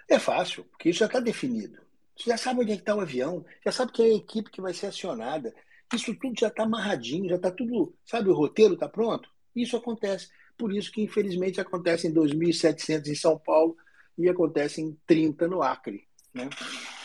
[0.09, 1.81] é fácil, porque isso já está definido.
[2.15, 4.61] Você já sabe onde é está o avião, já sabe quem é a equipe que
[4.61, 5.53] vai ser acionada.
[5.93, 9.29] Isso tudo já está amarradinho, já está tudo, sabe, o roteiro está pronto.
[9.55, 10.29] Isso acontece.
[10.57, 13.77] Por isso que, infelizmente, acontece em 2.700 em São Paulo
[14.17, 16.07] e acontece em 30 no Acre.
[16.33, 16.49] Né?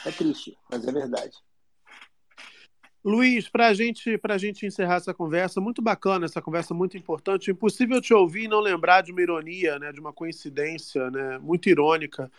[0.07, 1.37] É triste, mas é verdade.
[3.05, 7.51] Luiz, para gente, a gente encerrar essa conversa, muito bacana, essa conversa muito importante.
[7.51, 11.69] Impossível te ouvir e não lembrar de uma ironia, né, de uma coincidência né, muito
[11.69, 12.31] irônica.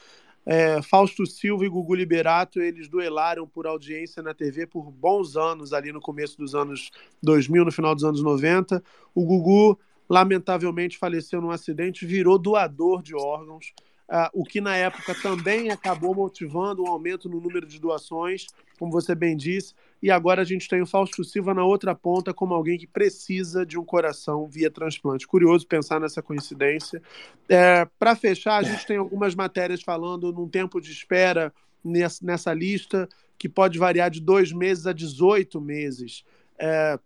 [0.45, 5.73] É, Fausto Silva e Gugu Liberato, eles duelaram por audiência na TV por bons anos,
[5.73, 6.91] ali no começo dos anos
[7.22, 8.81] 2000, no final dos anos 90.
[9.14, 9.77] O Gugu,
[10.10, 13.73] lamentavelmente, faleceu num acidente, virou doador de órgãos.
[14.09, 18.47] Uh, o que na época também acabou motivando um aumento no número de doações,
[18.77, 22.34] como você bem disse, e agora a gente tem o Fausto Silva na outra ponta
[22.34, 25.25] como alguém que precisa de um coração via transplante.
[25.25, 27.01] Curioso pensar nessa coincidência.
[27.47, 32.53] É, Para fechar, a gente tem algumas matérias falando num tempo de espera nessa, nessa
[32.53, 33.07] lista
[33.39, 36.25] que pode variar de dois meses a 18 meses.
[36.59, 36.99] É,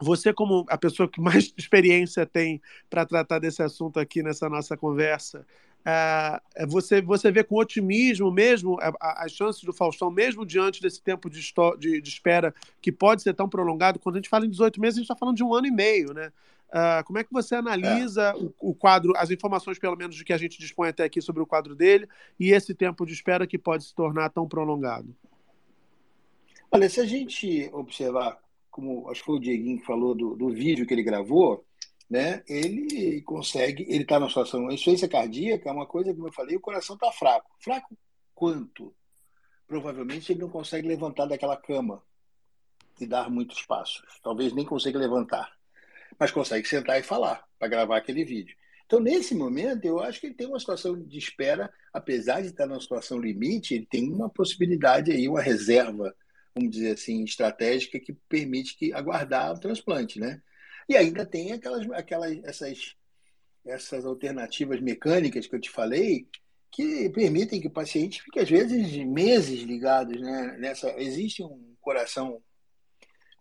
[0.00, 4.76] você, como a pessoa que mais experiência tem para tratar desse assunto aqui nessa nossa
[4.76, 5.46] conversa,
[6.68, 11.30] você, você vê com otimismo mesmo é, as chances do Faustão, mesmo diante desse tempo
[11.30, 11.40] de,
[11.78, 13.98] de, de, espera que pode ser tão prolongado.
[13.98, 15.70] Quando a gente fala em 18 meses, a gente está falando de um ano e
[15.70, 16.30] meio, né?
[16.68, 20.34] Uh, como é que você analisa o, o, quadro, as informações, pelo menos, de que
[20.34, 22.06] a gente dispõe até aqui sobre o quadro dele
[22.38, 25.16] e esse tempo de espera que pode se tornar tão prolongado?
[26.70, 28.38] Olha, se a gente observar,
[28.70, 31.64] como acho que foi o Dieguinho que falou do, do vídeo que ele gravou,
[32.08, 32.42] né?
[32.48, 36.60] Ele consegue, ele está numa situação, insuficiência cardíaca é uma coisa, como eu falei, o
[36.60, 37.50] coração está fraco.
[37.60, 37.96] Fraco
[38.34, 38.94] quanto?
[39.66, 42.02] Provavelmente ele não consegue levantar daquela cama
[43.00, 44.02] e dar muitos passos.
[44.22, 45.52] Talvez nem consiga levantar,
[46.18, 48.56] mas consegue sentar e falar para gravar aquele vídeo.
[48.86, 52.66] Então, nesse momento, eu acho que ele tem uma situação de espera, apesar de estar
[52.66, 56.14] numa situação limite, ele tem uma possibilidade aí, uma reserva
[56.58, 60.42] vamos dizer assim, estratégica que permite que aguardar o transplante, né?
[60.88, 62.96] E ainda tem aquelas, aquelas essas,
[63.64, 66.26] essas alternativas mecânicas que eu te falei,
[66.70, 70.56] que permitem que o paciente fique, às vezes, meses ligados né?
[70.58, 70.90] nessa.
[71.00, 72.42] Existe um coração,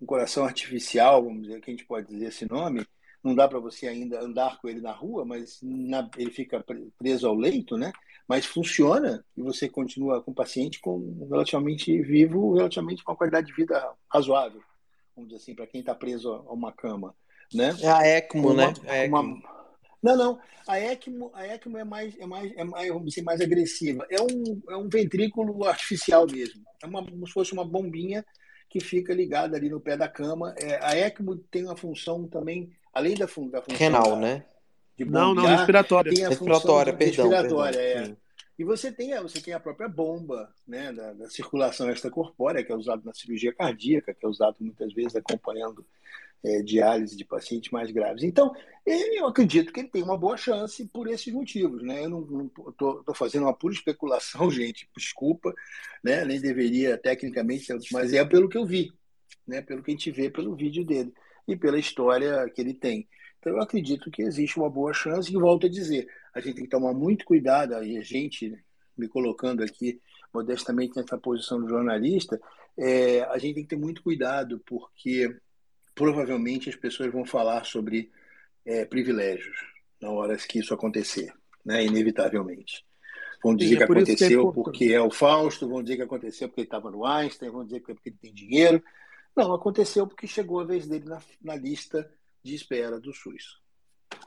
[0.02, 2.86] um coração artificial, vamos dizer, que a gente pode dizer esse nome.
[3.24, 6.64] Não dá para você ainda andar com ele na rua, mas na, ele fica
[6.98, 7.92] preso ao leito, né?
[8.28, 13.48] mas funciona e você continua com o paciente com relativamente vivo, relativamente com uma qualidade
[13.48, 14.62] de vida razoável,
[15.16, 17.16] vamos dizer assim, para quem está preso a uma cama,
[17.54, 17.76] né?
[17.82, 18.74] É a ECMO, uma, né?
[18.88, 19.20] A ECMO.
[19.20, 19.44] Uma...
[20.02, 20.40] Não, não.
[20.68, 24.06] A ECMO, a ECMO é mais, é mais, é mais, vamos dizer, mais agressiva.
[24.10, 26.62] É um, é um ventrículo artificial mesmo.
[26.84, 28.26] É uma, como se fosse uma bombinha
[28.70, 30.54] que fica ligada ali no pé da cama.
[30.58, 34.46] É, a ECMO tem uma função também, além da, da função renal, da, né?
[34.98, 36.12] de não, não, respiratória.
[36.14, 38.28] Tem a respiratória, perdão, respiratória, perdão, é.
[38.60, 42.72] E você tem, a, você tem a própria bomba né, da, da circulação extracorpórea, que
[42.72, 45.86] é usado na cirurgia cardíaca, que é usado muitas vezes acompanhando
[46.44, 48.24] é, diálise de pacientes mais graves.
[48.24, 48.54] Então,
[48.86, 51.84] eu acredito que ele tem uma boa chance por esses motivos.
[51.84, 52.06] Né?
[52.06, 55.54] Eu não estou fazendo uma pura especulação, gente, desculpa,
[56.04, 56.24] né?
[56.24, 58.94] nem deveria tecnicamente, mas é pelo que eu vi,
[59.46, 59.62] né?
[59.62, 61.14] pelo que a gente vê pelo vídeo dele
[61.48, 63.08] e pela história que ele tem.
[63.40, 66.64] Então, eu acredito que existe uma boa chance, e volto a dizer, a gente tem
[66.64, 68.54] que tomar muito cuidado, e a gente,
[68.98, 70.02] me colocando aqui
[70.34, 72.40] modestamente nessa posição do jornalista,
[72.78, 75.36] é, a gente tem que ter muito cuidado, porque
[75.98, 78.12] provavelmente as pessoas vão falar sobre
[78.64, 79.58] é, privilégios
[80.00, 81.34] na hora que isso acontecer,
[81.66, 82.86] né, inevitavelmente.
[83.44, 86.04] Vão dizer Sim, é que aconteceu que é porque é o Fausto, vão dizer que
[86.04, 88.82] aconteceu porque ele estava no Einstein, vão dizer que é porque ele tem dinheiro.
[89.36, 92.10] Não, aconteceu porque chegou a vez dele na, na lista
[92.44, 93.60] de espera do SUS.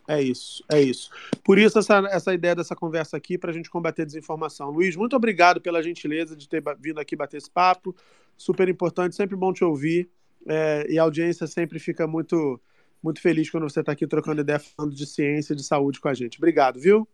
[0.09, 1.11] É isso, é isso.
[1.45, 4.71] Por isso essa, essa ideia dessa conversa aqui para a gente combater desinformação.
[4.71, 7.95] Luiz, muito obrigado pela gentileza de ter vindo aqui bater esse papo.
[8.37, 10.11] Super importante, sempre bom te ouvir.
[10.47, 12.61] É, e a audiência sempre fica muito,
[13.03, 16.09] muito feliz quando você está aqui trocando ideia falando de ciência e de saúde com
[16.09, 16.39] a gente.
[16.39, 17.07] Obrigado, viu?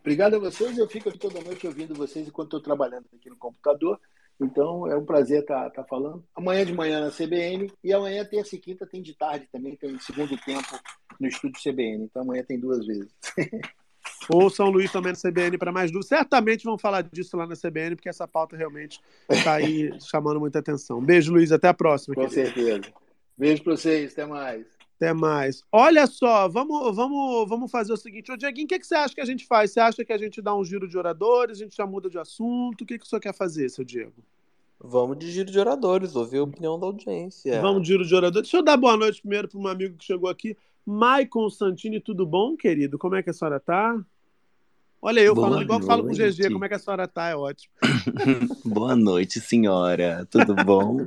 [0.00, 0.78] Obrigado a vocês.
[0.78, 4.00] Eu fico toda noite ouvindo vocês enquanto estou trabalhando aqui no computador.
[4.40, 6.24] Então é um prazer estar tá, tá falando.
[6.34, 9.98] Amanhã de manhã na CBN e amanhã, terça e quinta, tem de tarde também, tem
[9.98, 10.80] segundo tempo
[11.18, 12.04] no estúdio CBN.
[12.04, 13.12] Então amanhã tem duas vezes.
[14.28, 16.08] Ou São Luís também na CBN para mais dúvidas.
[16.08, 20.58] Certamente vão falar disso lá na CBN, porque essa pauta realmente está aí chamando muita
[20.58, 21.00] atenção.
[21.00, 21.50] Beijo, Luiz.
[21.50, 22.14] Até a próxima.
[22.14, 22.54] Com querido.
[22.54, 22.92] certeza.
[23.36, 24.12] Beijo para vocês.
[24.12, 24.66] Até mais.
[24.96, 25.62] Até mais.
[25.70, 28.32] Olha só, vamos, vamos, vamos fazer o seguinte.
[28.32, 29.70] Ô, Dieguinho, o que, que você acha que a gente faz?
[29.70, 32.18] Você acha que a gente dá um giro de oradores, a gente já muda de
[32.18, 32.82] assunto?
[32.82, 34.12] O que, que o senhor quer fazer, seu Diego?
[34.80, 37.60] Vamos de giro de oradores, ouvir a opinião da audiência.
[37.60, 38.48] Vamos de giro de oradores.
[38.48, 40.56] Deixa eu dar boa noite primeiro para um amigo que chegou aqui.
[40.88, 42.96] Maicon Santini, tudo bom, querido?
[42.96, 43.94] Como é que a senhora tá?
[45.02, 47.28] Olha, eu Boa falando igual falo com o GG, como é que a senhora tá?
[47.28, 47.74] É ótimo.
[48.64, 50.26] Boa noite, senhora.
[50.30, 51.06] Tudo bom?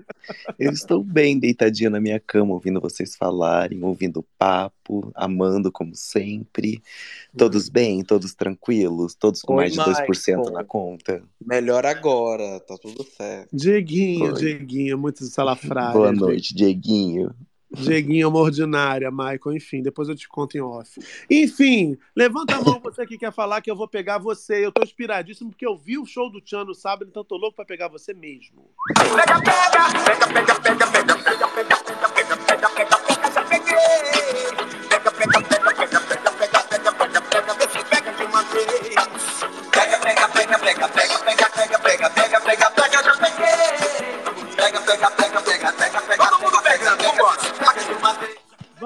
[0.60, 5.95] eu estou bem deitadinha na minha cama, ouvindo vocês falarem, ouvindo o papo, amando como
[5.95, 6.80] sempre.
[7.36, 7.74] Todos uhum.
[7.74, 8.03] bem?
[8.03, 9.16] Todos tranquilos?
[9.16, 11.24] Todos com Oi, mais de 2% na conta?
[11.44, 13.49] Melhor agora, tá tudo certo.
[13.52, 14.34] Dieguinho, Oi.
[14.34, 15.94] Dieguinho, muito salafrário.
[15.94, 17.34] Boa noite, Dieguinho.
[17.73, 20.99] Dieguinho é uma ordinária, Michael, enfim, depois eu te conto em off.
[21.30, 24.65] Enfim, levanta a mão você que quer falar que eu vou pegar você.
[24.65, 27.56] Eu tô inspiradíssimo porque eu vi o show do Tchan no sábado, então tô louco
[27.56, 28.69] pra pegar você mesmo.
[28.95, 29.72] Pega, pega,
[30.06, 33.76] pega, pega, pega, pega, pega, pega, pega, pega, pega, pega, pega, já peguei.
[33.76, 34.60] Pega,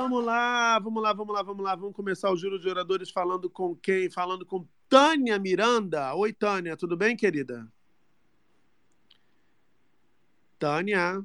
[0.06, 1.76] Vamos lá, vamos lá, vamos lá, vamos lá.
[1.76, 4.08] Vamos começar o giro de oradores falando com quem?
[4.08, 6.14] Falando com Tânia Miranda.
[6.14, 7.66] Oi, Tânia, tudo bem, querida?
[10.60, 11.24] Tânia.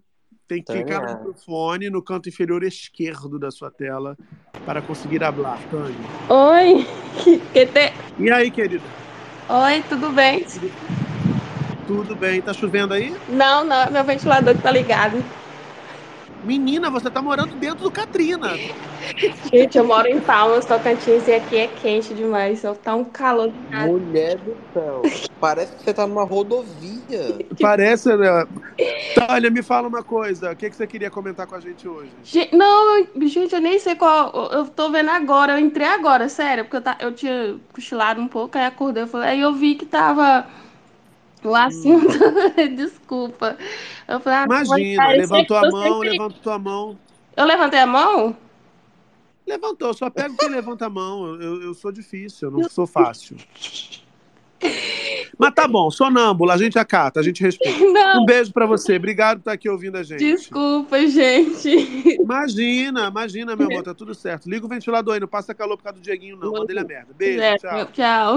[0.48, 4.16] Tem que clicar no microfone no canto inferior esquerdo da sua tela
[4.64, 5.94] para conseguir hablar, Tânia.
[6.30, 6.86] Oi,
[7.52, 7.92] que te...
[8.18, 8.84] E aí, querida?
[9.46, 10.46] Oi, tudo bem?
[11.86, 12.40] Tudo bem?
[12.40, 13.14] Tá chovendo aí?
[13.28, 15.22] Não, não, meu ventilador que tá ligado.
[16.42, 18.48] Menina, você tá morando dentro do Katrina.
[19.52, 22.60] Gente, eu moro em Palmas, Tocantins, e aqui é quente demais.
[22.60, 23.52] Só tá um calor.
[23.72, 25.02] Mulher do céu.
[25.38, 27.38] Parece que você tá numa rodovia.
[27.60, 28.44] Parece, né?
[29.14, 30.52] Tânia, me fala uma coisa.
[30.52, 32.16] O que, que você queria comentar com a gente hoje?
[32.22, 34.50] Gente, não, gente, eu nem sei qual.
[34.52, 38.28] Eu tô vendo agora, eu entrei agora, sério, porque eu, ta- eu tinha cochilado um
[38.28, 40.46] pouco, aí acordei, eu falei, aí eu vi que tava
[41.44, 42.18] o assunto.
[42.76, 43.56] Desculpa.
[44.06, 46.98] Eu falei, ah, Imagina, cara, levantou a mão, sempre- levantou a mão.
[47.36, 48.36] Eu levantei a mão?
[49.46, 51.40] Levantou, só pego quem levanta a mão.
[51.40, 53.36] Eu, eu sou difícil, eu não sou fácil.
[55.38, 57.78] Mas tá bom, sonâmbula, a gente acata, a gente respeita.
[57.90, 58.22] Não.
[58.22, 60.18] Um beijo pra você, obrigado por estar aqui ouvindo a gente.
[60.18, 61.70] Desculpa, gente.
[62.20, 64.50] Imagina, imagina, meu amor, tá tudo certo.
[64.50, 66.52] Liga o ventilador aí, não passa calor por causa do Dieguinho, não.
[66.52, 67.14] Manda ele a merda.
[67.16, 67.86] Beijo, É, tchau.
[67.86, 68.34] tchau.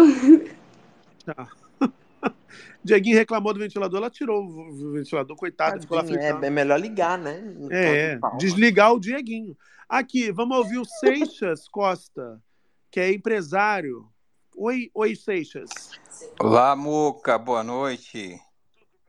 [1.26, 1.48] tchau.
[2.84, 7.18] Dieguinho reclamou do ventilador, ela tirou o ventilador, coitado, ficou lá é, é melhor ligar,
[7.18, 7.40] né?
[7.40, 9.58] No É, desligar o Dieguinho.
[9.88, 12.42] Aqui, vamos ouvir o Seixas Costa,
[12.92, 14.06] que é empresário.
[14.56, 15.70] Oi, oi, Seixas.
[16.40, 18.38] Olá, Muca, boa noite.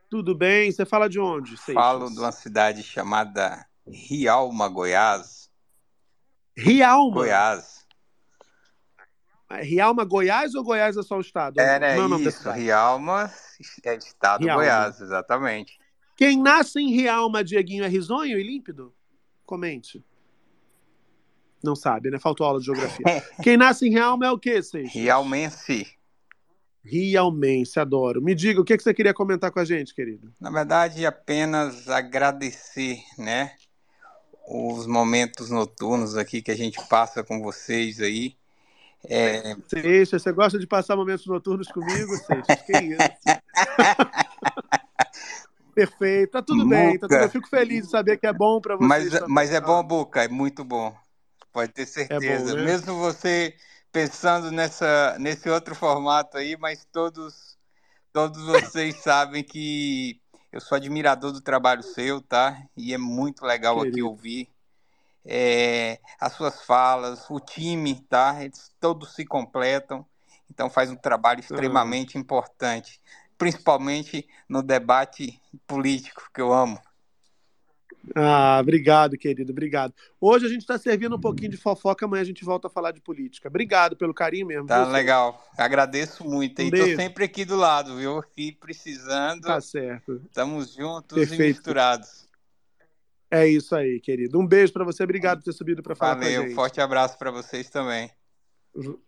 [0.09, 0.71] Tudo bem?
[0.71, 1.73] Você fala de onde, Seixas?
[1.73, 5.49] Falo de uma cidade chamada Rialma, Goiás.
[6.57, 7.15] Rialma?
[7.15, 7.85] Goiás.
[9.51, 11.59] Rialma, Goiás ou Goiás é só o estado?
[11.59, 12.07] É, Não é o né?
[12.07, 12.49] nome da Isso.
[12.49, 13.31] Rialma
[13.83, 14.63] é estado Rialma.
[14.63, 15.77] Goiás, exatamente.
[16.15, 18.93] Quem nasce em Rialma, Dieguinho, é risonho e límpido?
[19.45, 20.03] Comente.
[21.61, 22.19] Não sabe, né?
[22.19, 23.05] Faltou aula de geografia.
[23.43, 24.93] Quem nasce em Rialma é o quê, Seixas?
[24.93, 25.87] Rialmense.
[26.83, 28.21] Rialmense, adoro.
[28.21, 30.31] Me diga, o que que você queria comentar com a gente, querido?
[30.39, 33.51] Na verdade, apenas agradecer, né?
[34.47, 38.35] Os momentos noturnos aqui que a gente passa com vocês aí.
[39.07, 42.61] É, Seixas, você gosta de passar momentos noturnos comigo, Seixas?
[42.61, 43.41] Que isso?
[45.73, 47.17] Perfeito, tá tudo bem, tá tudo...
[47.17, 48.87] eu fico feliz de saber que é bom pra vocês.
[48.87, 49.29] Mas, também.
[49.29, 50.95] mas é bom, Boca, é muito bom.
[51.51, 52.55] Pode ter certeza.
[52.55, 52.63] né?
[52.63, 53.55] Mesmo você
[53.91, 57.57] pensando nessa, nesse outro formato aí, mas todos,
[58.11, 60.19] todos vocês sabem que
[60.51, 62.61] eu sou admirador do trabalho seu, tá?
[62.75, 64.07] E é muito legal aqui Querido.
[64.07, 64.49] ouvir
[65.25, 68.43] é, as suas falas, o time, tá?
[68.43, 70.05] Eles todos se completam,
[70.49, 73.01] então faz um trabalho extremamente importante,
[73.37, 76.79] principalmente no debate político que eu amo.
[78.13, 79.93] Ah, obrigado, querido, obrigado.
[80.21, 82.91] Hoje a gente está servindo um pouquinho de fofoca, amanhã a gente volta a falar
[82.91, 83.47] de política.
[83.47, 84.67] Obrigado pelo carinho mesmo.
[84.67, 85.43] Tá viu, legal.
[85.57, 86.61] Agradeço muito.
[86.61, 86.95] Um e beijo.
[86.95, 88.23] sempre aqui do lado, viu?
[88.37, 89.41] E precisando.
[89.41, 90.21] Tá certo.
[90.25, 91.57] Estamos juntos e Perfeito.
[91.57, 92.25] misturados.
[93.31, 94.39] É isso aí, querido.
[94.39, 96.43] Um beijo para você, obrigado por ter subido para falar com a Valeu.
[96.43, 96.55] gente.
[96.55, 98.09] Forte abraço para vocês também.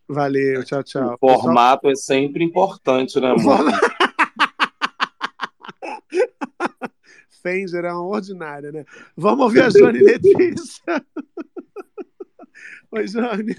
[0.07, 1.17] Valeu, tchau, tchau.
[1.21, 3.59] O formato é sempre importante, né, amor?
[7.47, 8.83] Fenger é uma ordinária, né?
[9.15, 11.01] Vamos ouvir a Jane Letícia.
[12.91, 13.55] Oi, Jane.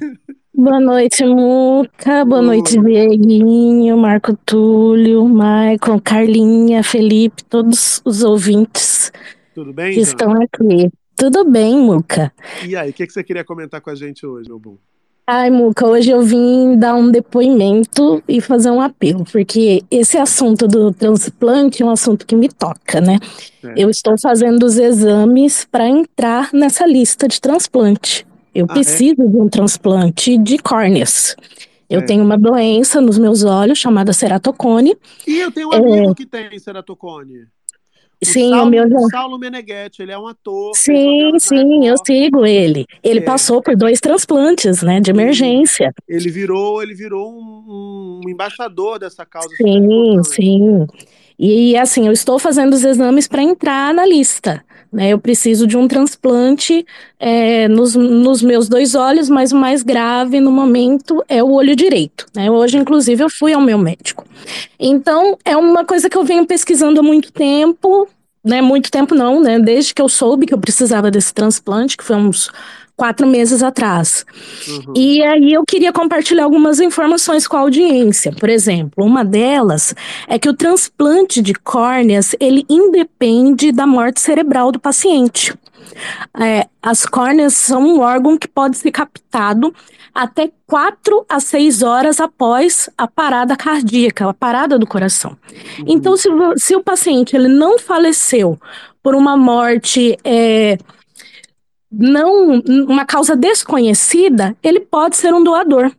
[0.55, 2.23] Boa noite, Muca.
[2.27, 9.11] Boa noite, Dieguinho, Marco Túlio, Maicon, Carlinha, Felipe, todos os ouvintes
[9.55, 10.07] Tudo bem, que Jane?
[10.07, 10.91] estão aqui.
[11.17, 12.31] Tudo bem, Muca?
[12.67, 14.77] E aí, o que, que você queria comentar com a gente hoje, meu bom?
[15.31, 20.67] Ai, Muca, hoje eu vim dar um depoimento e fazer um apelo, porque esse assunto
[20.67, 23.19] do transplante é um assunto que me toca, né?
[23.63, 23.75] É.
[23.77, 28.27] Eu estou fazendo os exames para entrar nessa lista de transplante.
[28.55, 28.75] Eu Ah, é?
[28.77, 31.37] preciso de um transplante de córneas.
[31.91, 32.05] Eu É.
[32.07, 34.97] tenho uma doença nos meus olhos chamada ceratocone.
[35.27, 35.77] E eu tenho um É.
[35.77, 37.45] amigo que tem ceratocone.
[38.21, 40.73] O Sim, Saulo, o meu já- Saulo Meneghetti, ele é um ator.
[40.75, 42.85] Sim, sim, eu sigo ele.
[43.03, 43.23] Ele É.
[43.23, 45.93] passou por dois transplantes, né, de emergência.
[46.09, 49.49] Ele virou, ele virou um, um embaixador dessa causa.
[49.57, 50.87] Sim, sim.
[51.39, 54.65] E assim, eu estou fazendo os exames para entrar na lista.
[54.93, 55.11] Né?
[55.11, 56.85] Eu preciso de um transplante
[57.19, 61.77] é, nos, nos meus dois olhos, mas o mais grave no momento é o olho
[61.77, 62.27] direito.
[62.35, 62.51] Né?
[62.51, 64.25] Hoje, inclusive, eu fui ao meu médico.
[64.79, 68.09] Então, é uma coisa que eu venho pesquisando há muito tempo,
[68.45, 68.63] né?
[68.63, 69.59] Muito tempo não, né?
[69.59, 72.51] Desde que eu soube que eu precisava desse transplante, que foi uns
[72.99, 74.27] quatro meses atrás.
[74.95, 78.33] E aí eu queria compartilhar algumas informações com a audiência.
[78.33, 79.95] Por exemplo, uma delas
[80.27, 85.55] é que o transplante de córneas, ele independe da morte cerebral do paciente.
[86.39, 89.73] É, as córneas são um órgão que pode ser captado
[90.13, 95.37] até 4 a 6 horas após a parada cardíaca, a parada do coração.
[95.79, 95.85] Uhum.
[95.87, 98.59] Então, se, se, o paciente ele não faleceu
[99.01, 100.77] por uma morte é,
[101.91, 105.91] não uma causa desconhecida, ele pode ser um doador.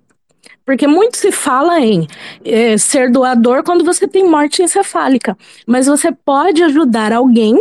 [0.66, 2.08] Porque muito se fala em
[2.46, 5.36] é, ser doador quando você tem morte encefálica,
[5.66, 7.60] mas você pode ajudar alguém,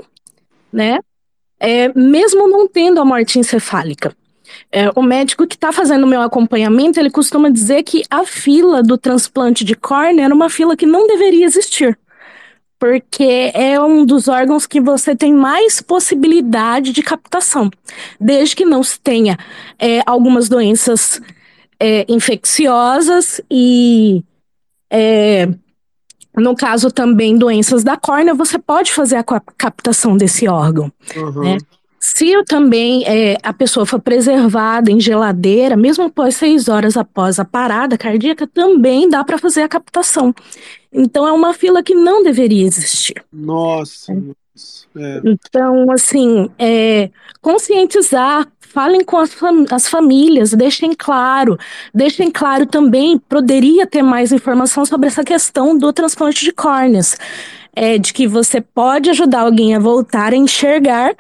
[0.71, 0.99] né?
[1.59, 4.15] É, mesmo não tendo a morte encefálica.
[4.71, 8.83] É, o médico que está fazendo o meu acompanhamento, ele costuma dizer que a fila
[8.83, 11.99] do transplante de córnea era uma fila que não deveria existir
[12.79, 17.71] porque é um dos órgãos que você tem mais possibilidade de captação,
[18.21, 19.37] desde que não se tenha
[19.79, 21.21] é, algumas doenças
[21.81, 24.23] é, infecciosas e,
[24.91, 25.49] é,
[26.37, 30.93] no caso também doenças da córnea, você pode fazer a captação desse órgão.
[31.17, 31.43] Uhum.
[31.43, 31.59] Né?
[32.01, 37.45] Se também é, a pessoa for preservada em geladeira, mesmo após seis horas após a
[37.45, 40.35] parada cardíaca, também dá para fazer a captação.
[40.93, 43.25] Então é uma fila que não deveria existir.
[43.33, 44.13] Nossa.
[44.97, 45.21] É.
[45.25, 47.11] Então, assim, é,
[47.41, 51.59] conscientizar, falem com as, fam as, famílias, deixem claro,
[51.95, 57.17] deixem claro também, poderia ter mais informação sobre essa questão do transplante de córneas,
[57.75, 61.15] é, de que você pode ajudar alguém a voltar a enxergar,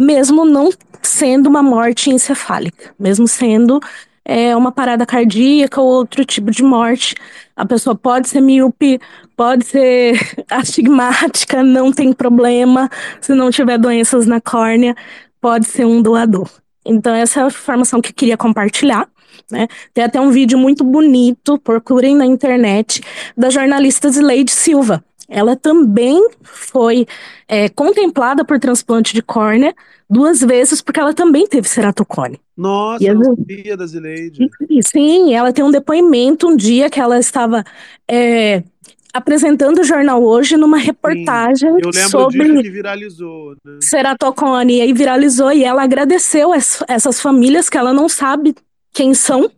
[0.00, 0.70] mesmo não
[1.02, 3.78] sendo uma morte encefálica, mesmo sendo
[4.24, 7.14] é, uma parada cardíaca ou outro tipo de morte.
[7.54, 8.98] A pessoa pode ser míope,
[9.36, 10.18] pode ser
[10.50, 12.88] astigmática, não tem problema.
[13.20, 14.96] Se não tiver doenças na córnea,
[15.40, 16.48] pode ser um doador.
[16.84, 19.06] Então, essa é a informação que eu queria compartilhar.
[19.50, 19.68] Né?
[19.92, 23.02] Tem até um vídeo muito bonito, procurem na internet,
[23.36, 25.04] da jornalista Zileide Silva.
[25.30, 27.06] Ela também foi
[27.46, 29.72] é, contemplada por transplante de córnea
[30.08, 32.40] duas vezes, porque ela também teve ceratocone.
[32.56, 34.50] Nossa, eu não sabia da Zileide.
[34.82, 37.64] Sim, ela tem um depoimento um dia que ela estava
[38.10, 38.64] é,
[39.12, 43.78] apresentando o jornal hoje numa reportagem Sim, eu lembro sobre que viralizou, né?
[43.80, 48.54] ceratocone, e aí viralizou e ela agradeceu essas famílias que ela não sabe
[48.92, 49.48] quem são,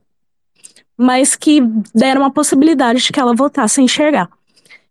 [0.96, 1.62] mas que
[1.94, 4.28] deram a possibilidade de que ela voltasse a enxergar.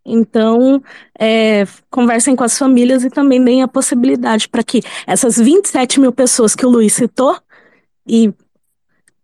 [0.05, 0.81] Então,
[1.17, 6.11] é, conversem com as famílias e também deem a possibilidade para que essas 27 mil
[6.11, 7.37] pessoas que o Luiz citou,
[8.07, 8.33] e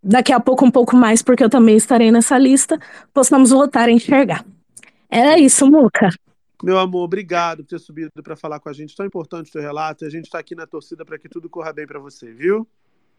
[0.04, 2.80] daqui a pouco um pouco mais, porque eu também estarei nessa lista,
[3.14, 4.46] possamos voltar a enxergar.
[5.10, 6.10] Era isso, Muca.
[6.64, 8.96] Meu amor, obrigado por ter subido para falar com a gente.
[8.96, 10.06] Tão importante o teu relato.
[10.06, 12.68] A gente está aqui na torcida para que tudo corra bem para você, viu?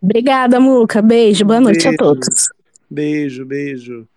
[0.02, 1.00] Obrigada, Muca.
[1.00, 1.44] Beijo.
[1.44, 1.94] Boa noite beijo.
[1.94, 2.48] a todos.
[2.90, 4.08] Beijo, beijo.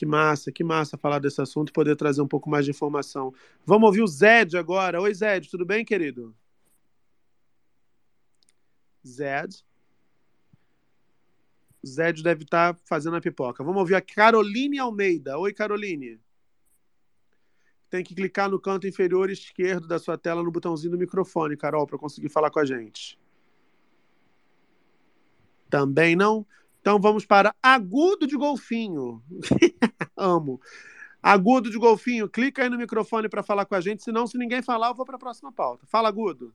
[0.00, 3.34] Que massa, que massa falar desse assunto e poder trazer um pouco mais de informação.
[3.66, 4.98] Vamos ouvir o Zed agora.
[4.98, 6.34] Oi, Zed, tudo bem, querido?
[9.06, 9.62] Zed.
[11.86, 13.62] Zed deve estar tá fazendo a pipoca.
[13.62, 15.38] Vamos ouvir a Caroline Almeida.
[15.38, 16.18] Oi, Caroline.
[17.90, 21.86] Tem que clicar no canto inferior esquerdo da sua tela no botãozinho do microfone, Carol,
[21.86, 23.20] para conseguir falar com a gente.
[25.68, 26.46] Também não?
[26.80, 29.22] Então vamos para agudo de golfinho.
[30.16, 30.60] Amo.
[31.22, 34.62] Agudo de golfinho, clica aí no microfone para falar com a gente, senão se ninguém
[34.62, 35.86] falar, eu vou para a próxima pauta.
[35.86, 36.54] Fala, Agudo.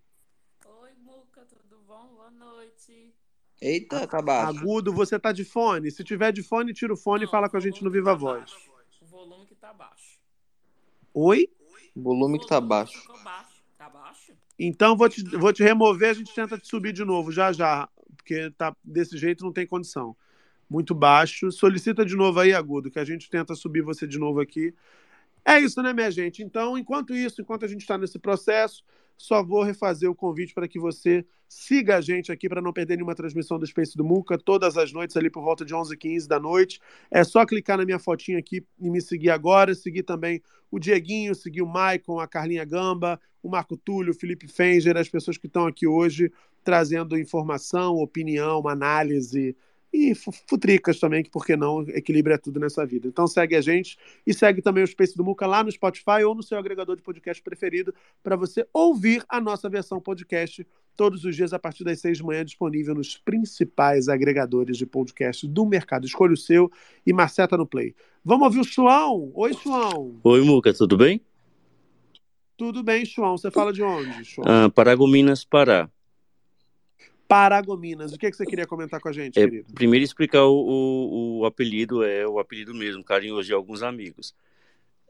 [0.81, 2.07] Oi, Muca, tudo bom?
[2.15, 3.13] Boa noite.
[3.61, 4.57] Eita, tá baixo.
[4.57, 5.91] Agudo, você tá de fone?
[5.91, 8.11] Se tiver de fone, tira o fone Não, e fala com a gente no Viva
[8.11, 8.51] tá Voz.
[9.01, 10.19] O volume que tá baixo.
[11.13, 11.47] Oi?
[11.95, 13.07] O volume que tá baixo.
[13.77, 14.33] Tá baixo?
[14.57, 17.87] Então vou te, vou te remover, a gente tenta te subir de novo, já já
[18.25, 20.17] porque tá desse jeito não tem condição.
[20.67, 21.51] Muito baixo.
[21.51, 24.73] Solicita de novo aí, Agudo, que a gente tenta subir você de novo aqui.
[25.45, 26.41] É isso, né, minha gente?
[26.41, 28.83] Então, enquanto isso, enquanto a gente está nesse processo,
[29.15, 32.95] só vou refazer o convite para que você siga a gente aqui para não perder
[32.95, 36.39] nenhuma transmissão do Space do Muca, todas as noites ali por volta de 11h15 da
[36.39, 36.81] noite.
[37.11, 40.41] É só clicar na minha fotinha aqui e me seguir agora, seguir também
[40.71, 45.07] o Dieguinho, seguir o Maicon, a Carlinha Gamba, o Marco Túlio, o Felipe Fenger, as
[45.07, 46.31] pessoas que estão aqui hoje
[46.65, 49.55] trazendo informação, opinião, análise
[49.93, 50.13] e
[50.49, 53.07] futricas também, que por que não equilibra tudo nessa vida.
[53.07, 53.97] Então segue a gente
[54.27, 57.01] e segue também o Space do Muca lá no Spotify ou no seu agregador de
[57.01, 60.67] podcast preferido para você ouvir a nossa versão podcast
[60.97, 65.47] todos os dias a partir das seis de manhã disponível nos principais agregadores de podcast
[65.47, 66.05] do mercado.
[66.05, 66.69] Escolha o seu
[67.05, 67.95] e maceta no play.
[68.23, 69.31] Vamos ouvir o João.
[69.35, 70.19] Oi, João.
[70.23, 71.21] Oi, Muca, tudo bem?
[72.57, 73.37] Tudo bem, João.
[73.37, 74.47] Você fala de onde, João?
[74.47, 75.89] Ah, Paragominas, Pará.
[77.27, 78.13] Paragominas.
[78.13, 79.73] O que, é que você queria comentar com a gente, é, querido?
[79.73, 84.35] Primeiro explicar o, o, o, apelido, é o apelido mesmo, carinhoso de alguns amigos.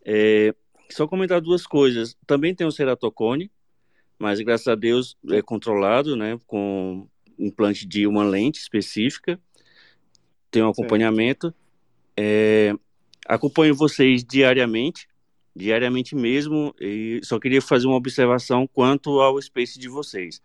[0.03, 0.53] É,
[0.91, 2.15] só comentar duas coisas.
[2.25, 3.51] Também tem o ceratocone,
[4.17, 9.39] mas graças a Deus é controlado, né, com implante de uma lente específica,
[10.49, 11.53] tenho um acompanhamento.
[12.15, 12.73] É,
[13.27, 15.07] acompanho vocês diariamente,
[15.53, 20.41] diariamente mesmo, e só queria fazer uma observação quanto ao Space de vocês.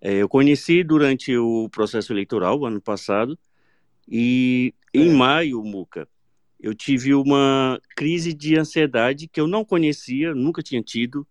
[0.00, 3.38] É, eu conheci durante o processo eleitoral, ano passado,
[4.08, 6.08] e em maio, Muca,
[6.58, 11.26] eu tive uma crise de ansiedade que eu não conhecia, nunca tinha tido,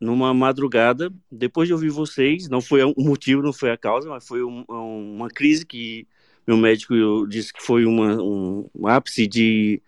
[0.00, 4.26] numa madrugada, depois de ouvir vocês, não foi o motivo, não foi a causa, mas
[4.26, 6.06] foi um, uma crise que
[6.46, 6.94] meu médico
[7.26, 9.82] disse que foi uma, um, um ápice de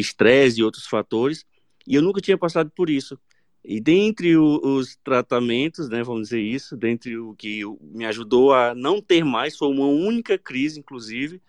[0.00, 1.44] estresse e outros fatores,
[1.86, 3.18] e eu nunca tinha passado por isso.
[3.64, 8.74] E dentre o, os tratamentos, né, vamos dizer isso, dentre o que me ajudou a
[8.74, 11.40] não ter mais, foi uma única crise, inclusive,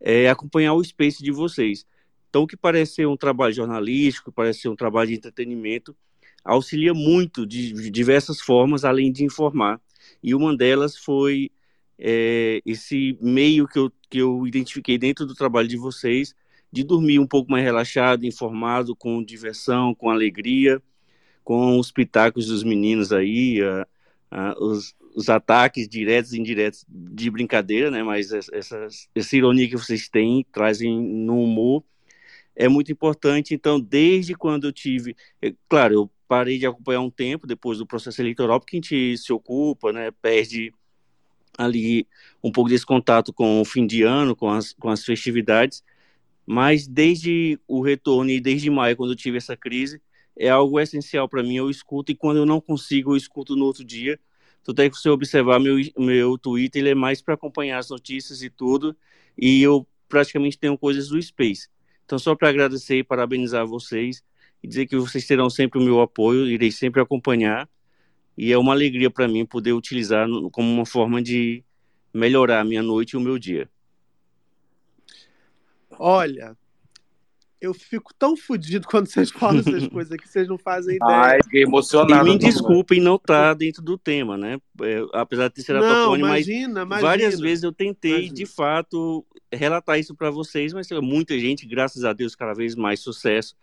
[0.00, 1.86] é acompanhar o Space de vocês.
[2.28, 5.96] Então, o que parece ser um trabalho jornalístico, parece ser um trabalho de entretenimento,
[6.44, 9.80] auxilia muito de, diversas formas, além de informar.
[10.22, 11.50] E uma delas foi
[11.98, 16.34] é, esse meio que eu, que eu identifiquei dentro do trabalho de vocês,
[16.70, 20.82] de dormir um pouco mais relaxado, informado, com diversão, com alegria,
[21.46, 23.60] com os pitacos dos meninos aí,
[24.58, 28.02] os, os, ataques diretos e indiretos de brincadeira, né?
[28.02, 31.84] Mas essa, essa ironia que vocês têm, trazem no humor,
[32.56, 33.54] é muito importante.
[33.54, 37.86] Então, desde quando eu tive, é, claro, eu parei de acompanhar um tempo depois do
[37.86, 40.10] processo eleitoral, porque a gente se ocupa, né?
[40.20, 40.74] Perde
[41.56, 42.08] ali
[42.42, 45.84] um pouco desse contato com o fim de ano, com as, com as festividades.
[46.44, 50.00] Mas desde o retorno e desde maio, quando eu tive essa crise,
[50.36, 51.56] é algo essencial para mim.
[51.56, 54.18] Eu escuto e quando eu não consigo, eu escuto no outro dia.
[54.60, 58.42] Então, até que você observar meu, meu Twitter, ele é mais para acompanhar as notícias
[58.42, 58.96] e tudo.
[59.38, 61.68] E eu praticamente tenho coisas do Space.
[62.04, 64.22] Então, só para agradecer e parabenizar vocês
[64.62, 67.68] e dizer que vocês terão sempre o meu apoio, irei sempre acompanhar.
[68.36, 71.64] E é uma alegria para mim poder utilizar como uma forma de
[72.12, 73.68] melhorar a minha noite e o meu dia.
[75.98, 76.56] Olha,
[77.66, 81.18] eu fico tão fodido quando vocês falam essas coisas aqui, vocês não fazem ideia.
[81.18, 82.26] Ai, fiquei emocionado.
[82.26, 84.58] E me desculpem não estar tá dentro do tema, né?
[84.82, 88.34] É, apesar de ter sido não, imagina, mas imagina, várias vezes eu tentei, imagina.
[88.34, 93.00] de fato, relatar isso para vocês, mas muita gente, graças a Deus, cada vez mais
[93.00, 93.54] sucesso.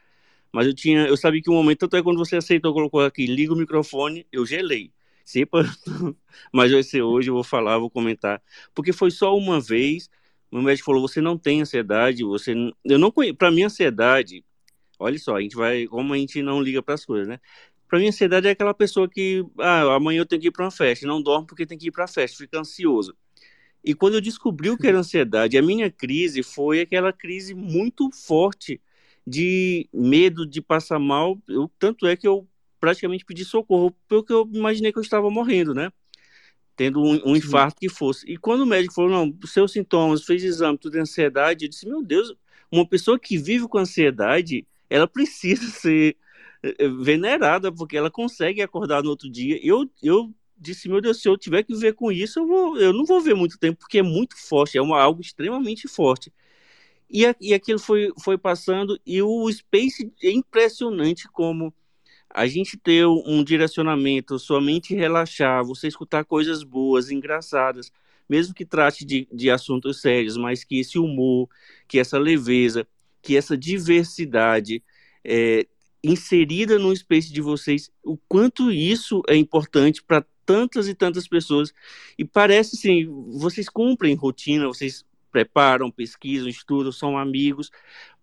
[0.51, 3.25] Mas eu tinha, eu sabia que um momento, tanto é quando você aceitou, colocou aqui,
[3.25, 4.91] liga o microfone, eu gelei.
[5.25, 5.61] Sempre,
[6.53, 8.41] mas vai ser hoje, eu vou falar, vou comentar.
[8.75, 10.09] Porque foi só uma vez,
[10.53, 12.53] meu médico falou: você não tem ansiedade, você.
[12.85, 13.35] Eu não conheço.
[13.35, 14.43] Para mim, ansiedade,
[14.99, 15.87] olha só, a gente vai.
[15.87, 17.39] Como a gente não liga para as coisas, né?
[17.87, 20.71] Para mim, ansiedade é aquela pessoa que, ah, amanhã eu tenho que ir para uma
[20.71, 23.15] festa, não dorme porque tem que ir para a festa, fica ansioso.
[23.83, 28.09] E quando eu descobri o que era ansiedade, a minha crise foi aquela crise muito
[28.11, 28.81] forte
[29.27, 31.37] de medo de passar mal.
[31.47, 32.47] Eu, tanto é que eu
[32.79, 35.91] praticamente pedi socorro, porque eu imaginei que eu estava morrendo, né?
[36.75, 38.25] Tendo um, um infarto que fosse.
[38.31, 41.87] E quando o médico falou, não, seus sintomas, fez exame, tudo é ansiedade, eu disse,
[41.87, 42.33] meu Deus,
[42.71, 46.17] uma pessoa que vive com ansiedade, ela precisa ser
[46.63, 49.59] eh, eh, venerada, porque ela consegue acordar no outro dia.
[49.63, 52.93] Eu, eu disse, meu Deus, se eu tiver que viver com isso, eu, vou, eu
[52.93, 56.31] não vou ver muito tempo, porque é muito forte, é uma, algo extremamente forte.
[57.09, 61.73] E, e aquilo foi, foi passando, e o Space é impressionante como
[62.33, 67.91] a gente ter um direcionamento, somente relaxar, você escutar coisas boas, engraçadas,
[68.27, 71.47] mesmo que trate de, de assuntos sérios, mas que esse humor,
[71.87, 72.87] que essa leveza,
[73.21, 74.83] que essa diversidade
[75.23, 75.67] é,
[76.03, 81.71] inserida no space de vocês, o quanto isso é importante para tantas e tantas pessoas.
[82.17, 83.05] E parece assim,
[83.37, 87.69] vocês cumprem rotina, vocês preparam, pesquisam, estudam, são amigos,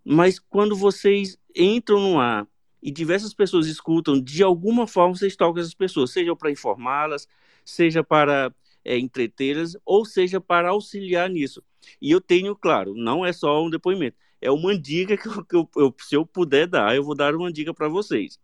[0.04, 2.46] mas quando vocês entram no ar
[2.82, 7.28] e diversas pessoas escutam, de alguma forma vocês tocam essas pessoas, seja para informá-las,
[7.64, 8.54] seja para
[8.84, 11.62] é, entretê-las, ou seja para auxiliar nisso.
[12.00, 15.56] E eu tenho, claro, não é só um depoimento, é uma dica que, eu, que
[15.56, 18.38] eu, eu, se eu puder dar, eu vou dar uma dica para vocês.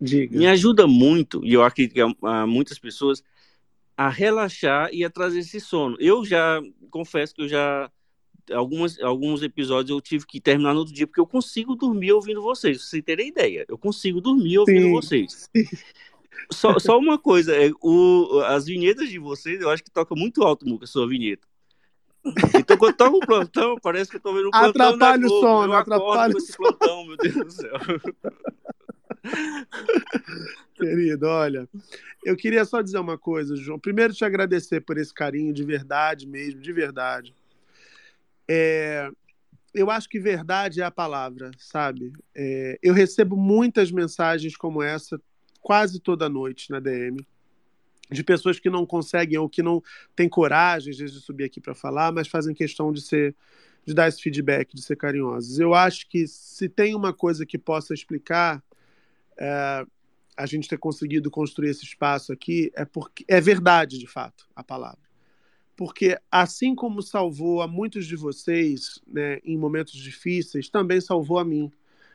[0.00, 0.38] Diga.
[0.38, 3.22] Me ajuda muito, e eu acredito que há, há muitas pessoas,
[3.96, 5.96] a relaxar e a trazer esse sono.
[6.00, 6.60] Eu já
[6.90, 7.90] confesso que eu já
[8.52, 12.42] algumas, alguns episódios eu tive que terminar no outro dia, porque eu consigo dormir ouvindo
[12.42, 13.64] vocês, vocês terem ideia.
[13.68, 15.48] Eu consigo dormir ouvindo sim, vocês.
[15.54, 15.64] Sim.
[16.52, 20.42] Só, só uma coisa, é, o, as vinhetas de vocês, eu acho que toca muito
[20.42, 21.46] alto, Muca, a sua vinheta.
[22.58, 24.88] Então, quando toca o plantão, parece que eu tô vendo um plantão.
[24.88, 27.72] Atrapalha o sono, atrapalha esse plantão, meu Deus do céu.
[30.74, 31.68] Querido, olha,
[32.24, 33.78] eu queria só dizer uma coisa, João.
[33.78, 37.34] Primeiro, te agradecer por esse carinho, de verdade mesmo, de verdade.
[38.52, 39.08] É,
[39.72, 42.12] eu acho que verdade é a palavra, sabe?
[42.34, 45.20] É, eu recebo muitas mensagens como essa
[45.62, 47.24] quase toda noite na DM.
[48.10, 49.80] de pessoas que não conseguem ou que não
[50.16, 53.36] têm coragem vezes, de subir aqui para falar, mas fazem questão de ser
[53.86, 55.60] de dar esse feedback, de ser carinhosos.
[55.60, 58.60] Eu acho que se tem uma coisa que possa explicar
[59.38, 59.86] é,
[60.36, 64.64] a gente ter conseguido construir esse espaço aqui, é porque é verdade, de fato, a
[64.64, 65.09] palavra.
[65.80, 71.44] Porque assim como salvou a muitos de vocês né, em momentos difíceis, também salvou a
[71.44, 71.72] mim.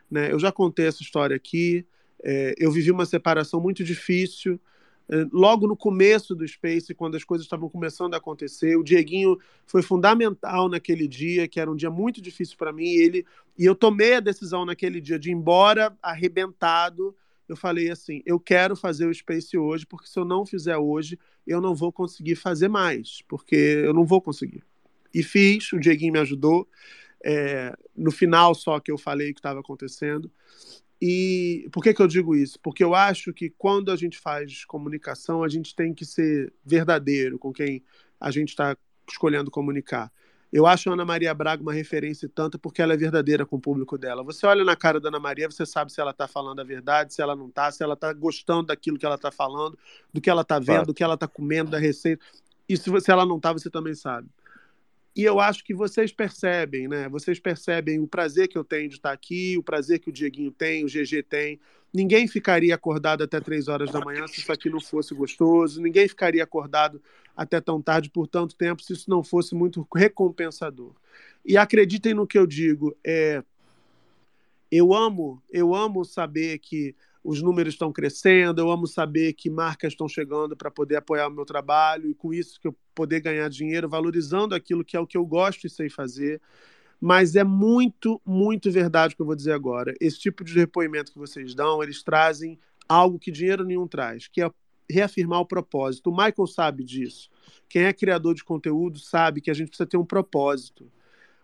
[0.10, 0.32] Né?
[0.32, 1.84] Eu já contei essa história aqui.
[2.24, 4.62] É, eu vivi uma separação muito difícil
[5.10, 8.78] é, logo no começo do Space, quando as coisas estavam começando a acontecer.
[8.78, 9.36] O Dieguinho
[9.66, 12.84] foi fundamental naquele dia, que era um dia muito difícil para mim.
[12.84, 13.26] E, ele,
[13.58, 17.16] e eu tomei a decisão naquele dia de ir embora arrebentado.
[17.50, 21.18] Eu falei assim: eu quero fazer o Space hoje, porque se eu não fizer hoje,
[21.45, 24.63] eu não vou conseguir fazer mais, porque eu não vou conseguir.
[25.13, 26.67] E fiz, o Dieguinho me ajudou.
[27.23, 30.31] É, no final só que eu falei o que estava acontecendo.
[31.01, 32.59] E por que, que eu digo isso?
[32.59, 37.38] Porque eu acho que quando a gente faz comunicação, a gente tem que ser verdadeiro
[37.38, 37.84] com quem
[38.19, 38.77] a gente está
[39.09, 40.11] escolhendo comunicar.
[40.56, 43.60] Eu acho a Ana Maria Braga uma referência tanto porque ela é verdadeira com o
[43.60, 44.23] público dela.
[44.23, 47.14] Você olha na cara da Ana Maria, você sabe se ela está falando a verdade,
[47.14, 49.77] se ela não está, se ela está gostando daquilo que ela está falando,
[50.14, 52.23] do que ela está vendo, do que ela está comendo, da receita.
[52.69, 54.30] E se, se ela não está, você também sabe.
[55.16, 57.08] E eu acho que vocês percebem, né?
[57.08, 60.52] Vocês percebem o prazer que eu tenho de estar aqui, o prazer que o Dieguinho
[60.52, 61.60] tem, o GG tem.
[61.94, 65.82] Ninguém ficaria acordado até três horas da manhã se isso aqui não fosse gostoso.
[65.82, 67.02] Ninguém ficaria acordado
[67.36, 70.94] até tão tarde por tanto tempo se isso não fosse muito recompensador.
[71.46, 72.94] E acreditem no que eu digo.
[73.02, 73.42] É,
[74.70, 76.94] eu amo, eu amo saber que
[77.26, 81.31] os números estão crescendo, eu amo saber que marcas estão chegando para poder apoiar o
[81.31, 85.07] meu trabalho e com isso que eu poder ganhar dinheiro, valorizando aquilo que é o
[85.07, 86.39] que eu gosto e sei fazer.
[87.02, 89.95] Mas é muito, muito verdade o que eu vou dizer agora.
[89.99, 94.43] Esse tipo de depoimento que vocês dão, eles trazem algo que dinheiro nenhum traz, que
[94.43, 94.52] é
[94.88, 96.11] reafirmar o propósito.
[96.11, 97.27] O Michael sabe disso.
[97.68, 100.91] Quem é criador de conteúdo sabe que a gente precisa ter um propósito.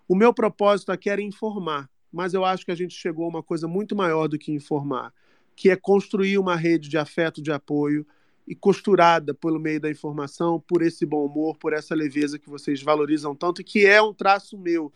[0.08, 3.42] O meu propósito aqui era informar, mas eu acho que a gente chegou a uma
[3.42, 5.12] coisa muito maior do que informar
[5.56, 8.06] que é construir uma rede de afeto, de apoio
[8.48, 12.82] e costurada pelo meio da informação, por esse bom humor, por essa leveza que vocês
[12.82, 14.92] valorizam tanto e que é um traço meu.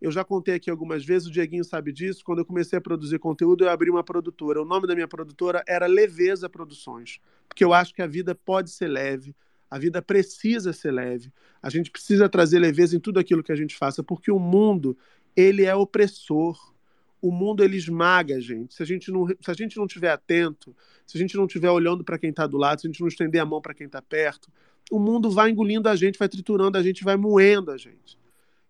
[0.00, 2.22] Eu já contei aqui algumas vezes, o Dieguinho sabe disso.
[2.24, 4.60] Quando eu comecei a produzir conteúdo, eu abri uma produtora.
[4.60, 7.18] O nome da minha produtora era Leveza Produções,
[7.48, 9.34] porque eu acho que a vida pode ser leve,
[9.70, 11.32] a vida precisa ser leve.
[11.62, 14.96] A gente precisa trazer leveza em tudo aquilo que a gente faça, porque o mundo
[15.34, 16.74] ele é opressor
[17.20, 18.74] o mundo ele esmaga a gente.
[18.74, 20.74] Se a gente não, se a gente não tiver atento,
[21.06, 23.08] se a gente não estiver olhando para quem está do lado, se a gente não
[23.08, 24.50] estender a mão para quem está perto,
[24.90, 28.18] o mundo vai engolindo a gente, vai triturando a gente, vai moendo a gente.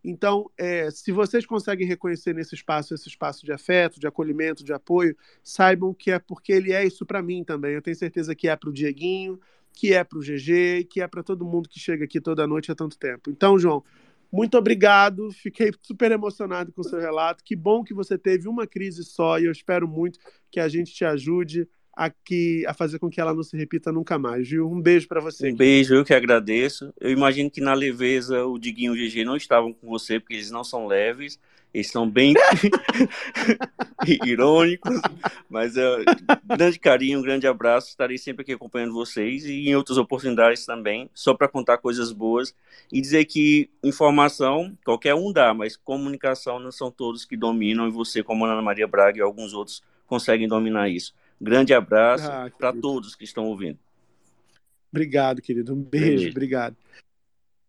[0.03, 4.73] Então, é, se vocês conseguem reconhecer nesse espaço esse espaço de afeto, de acolhimento, de
[4.73, 7.75] apoio, saibam que é porque ele é isso para mim também.
[7.75, 9.41] Eu tenho certeza que é para o Dieguinho,
[9.73, 12.71] que é para o GG, que é para todo mundo que chega aqui toda noite
[12.71, 13.31] há tanto tempo.
[13.31, 13.83] Então, João,
[14.33, 17.45] muito obrigado, fiquei super emocionado com o seu relato.
[17.45, 20.19] Que bom que você teve uma crise só e eu espero muito
[20.51, 24.19] que a gente te ajude aqui a fazer com que ela não se repita nunca
[24.19, 24.71] mais, viu?
[24.71, 25.51] Um beijo para você.
[25.51, 26.93] Um beijo, eu que agradeço.
[27.01, 30.35] Eu imagino que na leveza o Diguinho e o GG não estavam com você, porque
[30.35, 31.41] eles não são leves.
[31.73, 32.35] Eles são bem
[34.25, 35.01] irônicos,
[35.49, 36.05] mas é
[36.45, 37.89] grande carinho, um grande abraço.
[37.89, 42.55] Estarei sempre aqui acompanhando vocês e em outras oportunidades também, só para contar coisas boas
[42.91, 47.91] e dizer que informação qualquer um dá, mas comunicação não são todos que dominam e
[47.91, 51.15] você, como Ana Maria Braga e alguns outros, conseguem dominar isso.
[51.41, 53.79] Grande abraço ah, para todos que estão ouvindo.
[54.91, 55.75] Obrigado, querido.
[55.75, 56.31] Um beijo, beijo.
[56.31, 56.77] obrigado.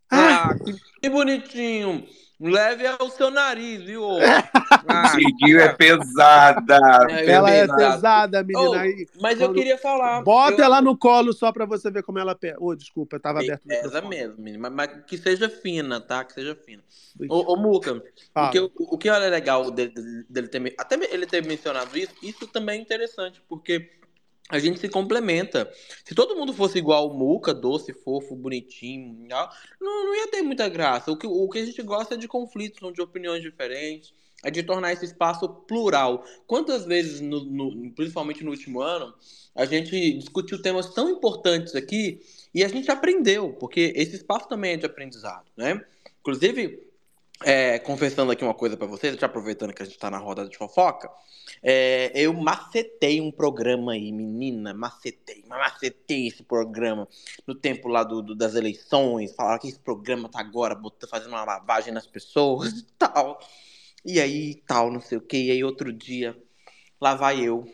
[0.10, 0.56] Ah,
[1.02, 2.08] que bonitinho.
[2.40, 4.04] Leve ao seu nariz, viu?
[4.90, 6.80] Ah, Diguinho é pesada.
[7.10, 8.84] É, ela é pesada, menina.
[8.86, 10.22] Oh, mas eu queria falar.
[10.22, 10.66] Bota eu...
[10.66, 12.56] ela no colo só pra você ver como ela pesa.
[12.58, 13.64] Ô, oh, desculpa, tava aberto.
[13.68, 14.70] Pesa mesmo, menina.
[14.70, 16.24] Mas, mas, que seja fina, tá?
[16.24, 16.82] Que seja fina.
[17.28, 19.94] Ô, ô Muca, o que, o que olha legal dele,
[20.30, 20.74] dele ter.
[20.78, 23.90] Até ele ter mencionado isso, isso também é interessante, porque
[24.50, 25.72] a gente se complementa.
[26.04, 30.70] Se todo mundo fosse igual o Muca, doce, fofo, bonitinho, não, não ia ter muita
[30.70, 31.12] graça.
[31.12, 34.64] O que, o que a gente gosta é de conflitos, de opiniões diferentes, é de
[34.64, 36.24] tornar esse espaço plural.
[36.46, 39.14] Quantas vezes, no, no, principalmente no último ano,
[39.56, 42.22] a gente discutiu temas tão importantes aqui
[42.54, 45.84] e a gente aprendeu, porque esse espaço também é de aprendizado, né?
[46.22, 46.87] Inclusive,
[47.44, 50.48] é, confessando aqui uma coisa para vocês, já aproveitando que a gente está na roda
[50.48, 51.10] de fofoca,
[51.64, 57.08] é, eu macetei um programa aí, menina, macetei, macetei esse programa
[57.46, 61.30] no tempo lá do, do das eleições, falaram que esse programa tá agora botando, fazendo
[61.30, 63.40] uma lavagem nas pessoas e tal,
[64.06, 66.36] e aí tal, não sei o que, e aí outro dia,
[67.00, 67.66] lá vai eu,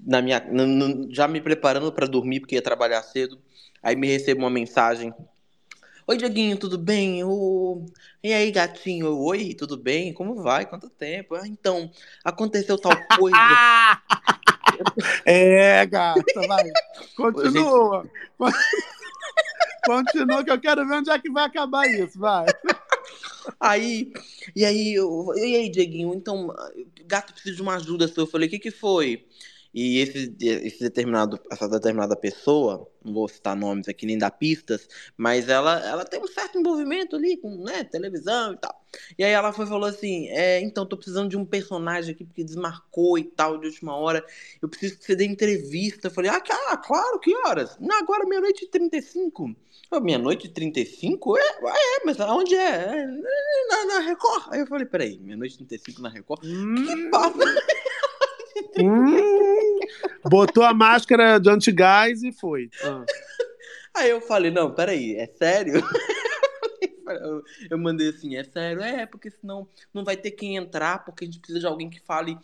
[0.00, 3.38] na minha, no- no- já me preparando para dormir, porque ia trabalhar cedo.
[3.82, 5.12] Aí me recebo uma mensagem.
[6.06, 7.20] Oi, Dieguinho, tudo bem?
[8.22, 9.16] E aí, gatinho?
[9.18, 10.12] Oi, tudo bem?
[10.12, 10.66] Como vai?
[10.66, 11.34] Quanto tempo?
[11.36, 11.90] "Ah, então,
[12.24, 13.36] aconteceu tal coisa.
[15.24, 16.64] É, gata, vai.
[17.14, 18.04] Continua.
[19.86, 22.46] Continua que eu quero ver onde é que vai acabar isso, vai.
[23.60, 24.12] Aí,
[24.56, 26.52] e aí, eu, e aí, Dieguinho, então,
[27.06, 28.22] gato precisa de uma ajuda sua.
[28.22, 29.26] Eu falei, o que que foi?
[29.74, 34.86] E esse, esse determinado, essa determinada pessoa, não vou citar nomes aqui nem dar pistas,
[35.16, 38.82] mas ela, ela tem um certo envolvimento ali com né, televisão e tal.
[39.18, 42.44] E aí ela foi falou assim: é, então, tô precisando de um personagem aqui porque
[42.44, 44.22] desmarcou e tal de última hora.
[44.60, 46.08] Eu preciso que você dê entrevista.
[46.08, 47.76] Eu falei, ah, que- ah, claro, que horas?
[47.80, 49.56] Não, agora meia-noite e 35.
[49.90, 51.36] Eu, Meia-noite e 35?
[51.38, 52.76] É, ah, é, mas aonde é?
[52.76, 53.06] É,
[53.68, 54.44] Na, na Record.
[54.50, 56.42] Aí eu falei, peraí, meia-noite e 35 na Record?
[56.42, 57.38] Que que passa?
[58.78, 59.31] Hum,
[60.24, 62.70] botou a máscara de antigás e foi.
[62.84, 63.04] Ah.
[63.94, 65.82] Aí eu falei, não, peraí, é sério?
[67.70, 68.82] Eu, mandei assim, é sério?
[68.82, 72.00] É, porque senão não vai ter quem entrar, porque a gente precisa de alguém que
[72.00, 72.38] fale,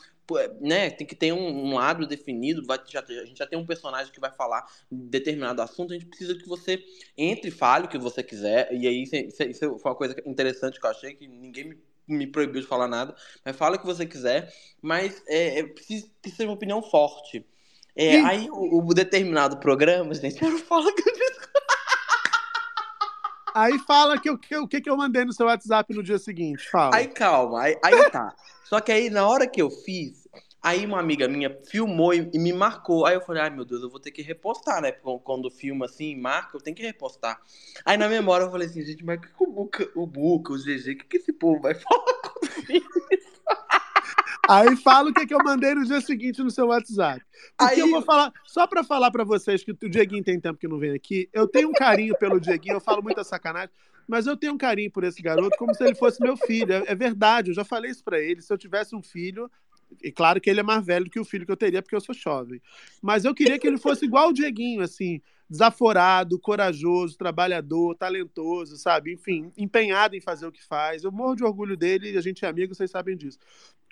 [0.61, 0.91] né?
[0.91, 4.13] Tem que ter um, um lado definido, vai, já, a gente já tem um personagem
[4.13, 6.83] que vai falar de determinado assunto, a gente precisa que você
[7.17, 8.69] entre e fale o que você quiser.
[8.73, 12.27] E aí, isso, isso- foi uma coisa interessante que eu achei, que ninguém me, me
[12.27, 16.31] proibiu de falar nada, mas fala o que você quiser, mas é, é, precisa que
[16.31, 17.47] seja uma opinião forte.
[17.99, 18.25] É, Ih.
[18.25, 21.19] aí o, o determinado programa, gente, eu não falo que eu
[23.59, 26.71] Aí fala que, o que, que eu mandei no seu WhatsApp no dia seguinte.
[26.71, 26.95] Fala.
[26.95, 28.33] Aí calma, aí, aí tá.
[28.63, 30.29] Só que aí na hora que eu fiz,
[30.63, 33.05] aí uma amiga minha filmou e, e me marcou.
[33.05, 34.93] Aí eu falei, ai meu Deus, eu vou ter que repostar, né?
[34.93, 37.41] Porque Quando filma assim, marca, eu tenho que repostar.
[37.85, 40.53] Aí na memória eu falei assim, gente, mas o que que o Buca, o Buca,
[40.53, 42.87] o GG, o que, que esse povo vai falar comigo?
[44.49, 47.23] Aí fala o que, que eu mandei no dia seguinte no seu WhatsApp.
[47.57, 50.59] Porque Aí- eu vou falar, só pra falar pra vocês que o Dieguinho tem tempo
[50.59, 53.71] que não vem aqui, eu tenho um carinho pelo Dieguinho, eu falo muita sacanagem,
[54.09, 56.73] mas eu tenho um carinho por esse garoto como se ele fosse meu filho.
[56.73, 58.41] É, é verdade, eu já falei isso pra ele.
[58.41, 59.51] Se eu tivesse um filho,
[60.03, 61.95] e claro que ele é mais velho do que o filho que eu teria, porque
[61.95, 62.61] eu sou jovem.
[63.03, 69.13] Mas eu queria que ele fosse igual o Dieguinho, assim, desaforado, corajoso, trabalhador, talentoso, sabe?
[69.13, 71.05] Enfim, empenhado em fazer o que faz.
[71.05, 73.39] Eu morro de orgulho dele e a gente é amigo, vocês sabem disso.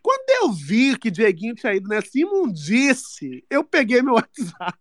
[0.07, 4.79] Quando eu vi que Dieguinho tinha ido nessa imundice, eu peguei meu WhatsApp,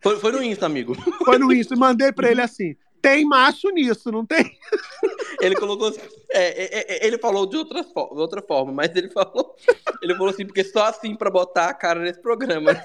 [0.00, 0.94] Foi, foi no Insta, amigo.
[1.24, 4.56] foi no Insta e mandei pra ele assim: tem macho nisso, não tem?
[5.40, 6.00] Ele colocou assim,
[6.30, 9.54] é, é, é, ele falou de outra, fo- de outra forma, mas ele falou,
[10.00, 12.80] ele falou assim, porque só assim pra botar a cara nesse programa.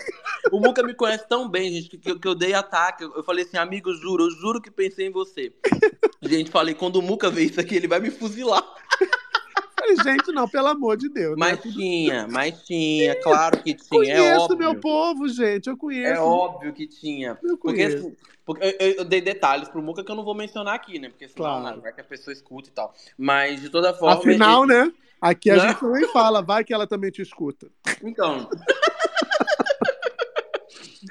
[0.52, 3.04] O Muca me conhece tão bem, gente, que, que eu- dei ataque.
[3.06, 5.54] Eu falei assim, amigo, juro, eu juro que pensei em você.
[6.22, 8.64] Gente, falei, quando o Muca ver isso aqui, ele vai me fuzilar.
[10.04, 11.32] Gente, não, pelo amor de Deus.
[11.32, 11.36] né?
[11.38, 14.58] Mas tinha, mas tinha, claro que tinha, é Conheço óbvio.
[14.58, 16.14] meu povo, gente, eu conheço.
[16.14, 17.38] É óbvio que tinha.
[17.44, 17.98] Eu Porque, conheço.
[17.98, 21.00] assim, porque eu, eu- eu dei detalhes pro Muca que eu não vou mencionar aqui,
[21.00, 21.10] né?
[21.10, 21.76] Porque senão Claro.
[21.78, 22.94] né, vai que a pessoa escuta e tal.
[23.18, 24.16] Mas, de toda forma...
[24.20, 24.92] Afinal, ele- né?
[25.20, 25.68] Aqui a Né?
[25.70, 27.68] gente também fala, vai que ela também te escuta.
[28.04, 28.50] Então.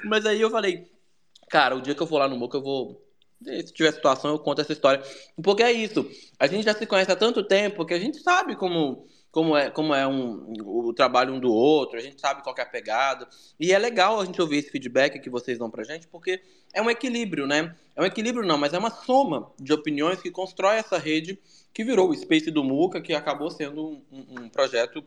[0.05, 0.89] Mas aí eu falei,
[1.49, 3.01] cara, o dia que eu for lá no Moca, eu vou.
[3.43, 5.03] Se tiver situação, eu conto essa história.
[5.41, 6.09] Porque é isso.
[6.39, 9.69] A gente já se conhece há tanto tempo que a gente sabe como, como é,
[9.69, 13.27] como é um, o trabalho um do outro, a gente sabe qual é a pegada.
[13.59, 16.41] E é legal a gente ouvir esse feedback que vocês dão pra gente, porque
[16.73, 17.75] é um equilíbrio, né?
[17.95, 21.39] É um equilíbrio não, mas é uma soma de opiniões que constrói essa rede
[21.73, 25.03] que virou o Space do Muca, que acabou sendo um- um projeto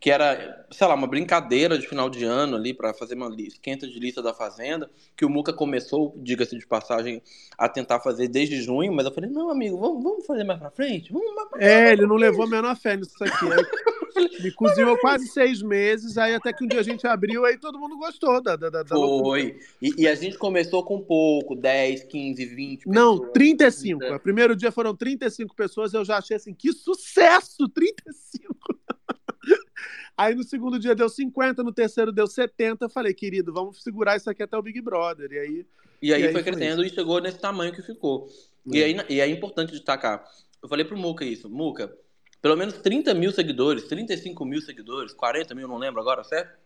[0.00, 3.86] que era, sei lá, uma brincadeira de final de ano ali para fazer uma esquenta
[3.86, 7.20] de lista da Fazenda, que o Muca começou, diga-se de passagem,
[7.56, 10.70] a tentar fazer desde junho, mas eu falei, não, amigo, vamos, vamos fazer mais pra
[10.70, 11.12] frente?
[11.12, 13.46] Vamos mais pra É, ele não levou a menor fé nisso aqui.
[14.42, 17.78] Me cozinhou quase seis meses, aí até que um dia a gente abriu, aí todo
[17.78, 18.84] mundo gostou da, da, da.
[18.86, 19.58] Foi.
[19.80, 24.04] E, e a gente começou com pouco, 10, 15, 20 Não, 35.
[24.04, 27.68] O primeiro dia foram 35 pessoas, eu já achei assim, que sucesso!
[27.68, 28.78] 35!
[30.16, 32.84] Aí no segundo dia deu 50, no terceiro deu 70.
[32.86, 35.30] Eu falei, querido, vamos segurar isso aqui até o Big Brother.
[35.32, 35.66] E aí.
[36.00, 38.28] E aí, E aí foi crescendo e chegou nesse tamanho que ficou.
[38.66, 38.84] E, É.
[38.84, 40.24] aí, e é importante destacar.
[40.62, 41.48] Eu falei pro Muca isso.
[41.48, 41.92] Muca,
[42.42, 46.56] pelo menos 30 mil seguidores, 35 mil seguidores, 40 mil, não lembro agora, certo?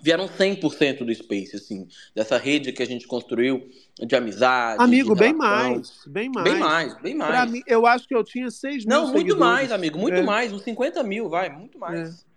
[0.00, 4.80] Vieram 100% do Space, assim, dessa rede que a gente construiu de amizade.
[4.82, 6.04] Amigo, de bem mais.
[6.06, 6.44] Bem mais.
[6.50, 7.30] Bem mais, bem mais.
[7.32, 9.40] Pra mim, eu acho que eu tinha 6 mil Não, muito seguidores.
[9.40, 10.52] mais, amigo, muito É, mais.
[10.52, 12.08] Uns 50 mil, vai, muito mais.
[12.08, 12.29] É.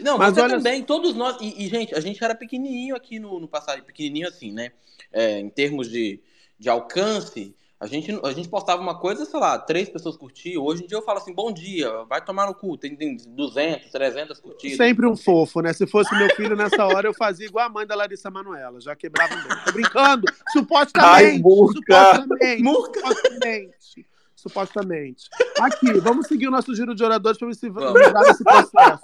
[0.00, 1.36] Não, Mas você olha- também, todos nós.
[1.40, 4.72] E, e, gente, a gente era pequenininho aqui no, no passado, pequenininho assim, né?
[5.12, 6.20] É, em termos de,
[6.58, 10.64] de alcance, A gente, a gente postava uma coisa, sei lá, três pessoas curtiam.
[10.64, 12.78] Hoje em dia eu falo assim, bom dia, vai tomar no cu.
[12.78, 14.78] Tem, tem 200, 300 curtidas.
[14.78, 15.74] Sempre um fofo, né?
[15.74, 18.96] Se fosse meu filho nessa hora, eu fazia igual a mãe da Larissa Manoela, já
[18.96, 19.64] quebrava um dedo.
[19.66, 20.96] Tô brincando, supostamente.
[21.34, 21.74] Ai, Murca.
[21.74, 22.62] supostamente.
[22.64, 24.06] Supostamente.
[24.46, 25.28] Supostamente.
[25.60, 29.02] Aqui, vamos seguir o nosso giro de oradores para ver se mudar esse processo.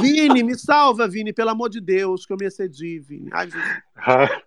[0.00, 3.30] Vini, me salva, Vini, pelo amor de Deus, que eu me excedi, Vini.
[3.32, 3.62] Ai, Vini.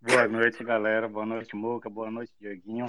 [0.00, 1.08] Boa noite, galera.
[1.08, 1.90] Boa noite, Muca.
[1.90, 2.86] Boa noite, Dieguinho.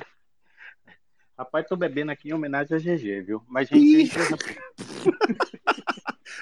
[1.38, 3.43] Rapaz, tô bebendo aqui em homenagem a GG, viu?
[3.48, 4.16] Mas, gente,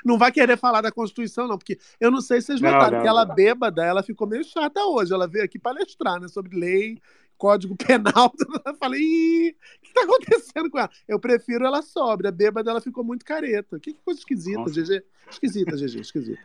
[0.06, 2.98] Não vai querer falar da Constituição, não, porque eu não sei se vocês Não, notaram
[2.98, 3.36] não, que ela não.
[3.36, 5.14] bêbada, ela ficou meio chata hoje.
[5.14, 7.00] Ela veio aqui palestrar, né, sobre lei,
[7.42, 8.32] código penal.
[8.64, 9.02] Eu falei,
[9.50, 10.90] o que tá acontecendo com ela?
[11.08, 12.32] Eu prefiro ela sóbria.
[12.32, 13.80] Bêbada, ela ficou muito careta.
[13.80, 14.80] Que coisa esquisita, Nossa.
[14.80, 15.04] GG.
[15.32, 16.42] Esquisita, GG, esquisita.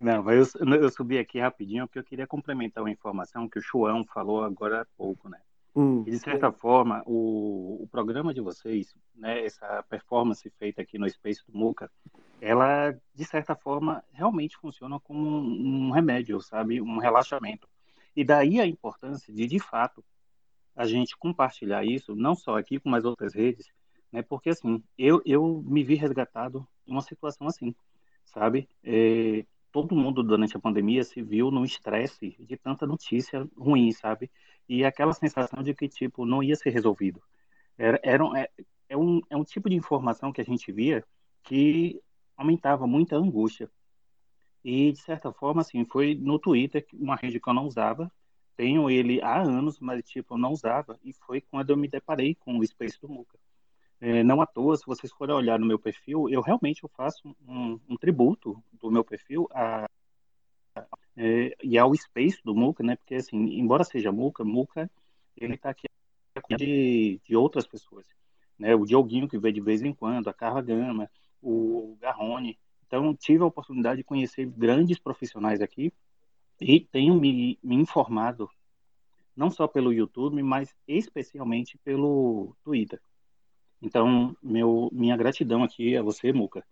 [0.00, 3.62] Não, mas eu, eu subi aqui rapidinho porque eu queria complementar uma informação que o
[3.62, 5.38] João falou agora há pouco, né?
[5.74, 6.04] Hum.
[6.06, 11.08] E, de certa forma, o, o programa de vocês, né, essa performance feita aqui no
[11.10, 11.90] Space do Muca,
[12.40, 16.80] ela, de certa forma, realmente funciona como um, um remédio, sabe?
[16.80, 17.68] Um relaxamento.
[18.14, 20.02] E daí a importância de, de fato,
[20.76, 23.66] a gente compartilhar isso, não só aqui, com as outras redes,
[24.12, 24.22] né?
[24.22, 27.74] Porque, assim, eu, eu me vi resgatado em uma situação assim,
[28.26, 28.68] sabe?
[28.84, 34.30] É, todo mundo durante a pandemia se viu num estresse de tanta notícia ruim, sabe?
[34.68, 37.22] E aquela sensação de que, tipo, não ia ser resolvido.
[37.78, 38.50] Era, era é,
[38.90, 41.04] é um, é um tipo de informação que a gente via
[41.42, 42.00] que
[42.36, 43.70] aumentava muita angústia.
[44.64, 48.10] E, de certa forma, assim, foi no Twitter, uma rede que eu não usava,
[48.56, 52.34] tenho ele há anos, mas, tipo, eu não usava, e foi quando eu me deparei
[52.34, 53.38] com o Space do Muca.
[54.00, 57.34] É, não à toa, se vocês forem olhar no meu perfil, eu realmente eu faço
[57.46, 59.88] um, um tributo do meu perfil a,
[61.16, 62.96] é, e ao Space do Muca, né?
[62.96, 64.90] Porque, assim, embora seja Muca, Muca,
[65.36, 65.86] ele está aqui
[66.56, 68.06] de, de outras pessoas,
[68.58, 68.74] né?
[68.74, 71.10] O Dioguinho, que veio de vez em quando, a Carla Gama,
[71.42, 72.58] o Garrone.
[72.86, 75.92] Então, tive a oportunidade de conhecer grandes profissionais aqui
[76.60, 78.48] e tenho me, me informado,
[79.36, 83.00] não só pelo YouTube, mas especialmente pelo Twitter.
[83.80, 86.64] Então, meu, minha gratidão aqui a você, Muca,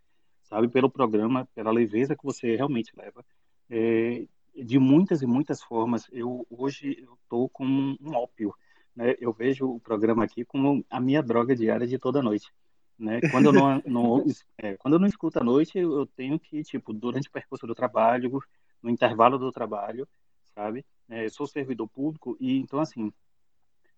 [0.45, 3.25] sabe, pelo programa, pela leveza que você realmente leva.
[3.69, 8.55] É, de muitas e muitas formas, eu hoje eu estou com um, ópio,
[8.95, 9.15] né?
[9.19, 12.53] Eu vejo o programa aqui como a minha droga diária de toda noite,
[12.99, 13.21] né?
[13.31, 14.25] Quando eu não, não
[14.59, 17.75] é, quando eu não escuto à noite, eu tenho que, tipo, durante o percurso do
[17.75, 18.41] trabalho,
[18.85, 20.07] no intervalo do trabalho,
[20.55, 20.85] sabe?
[21.09, 23.13] É, sou servidor público e, então, assim,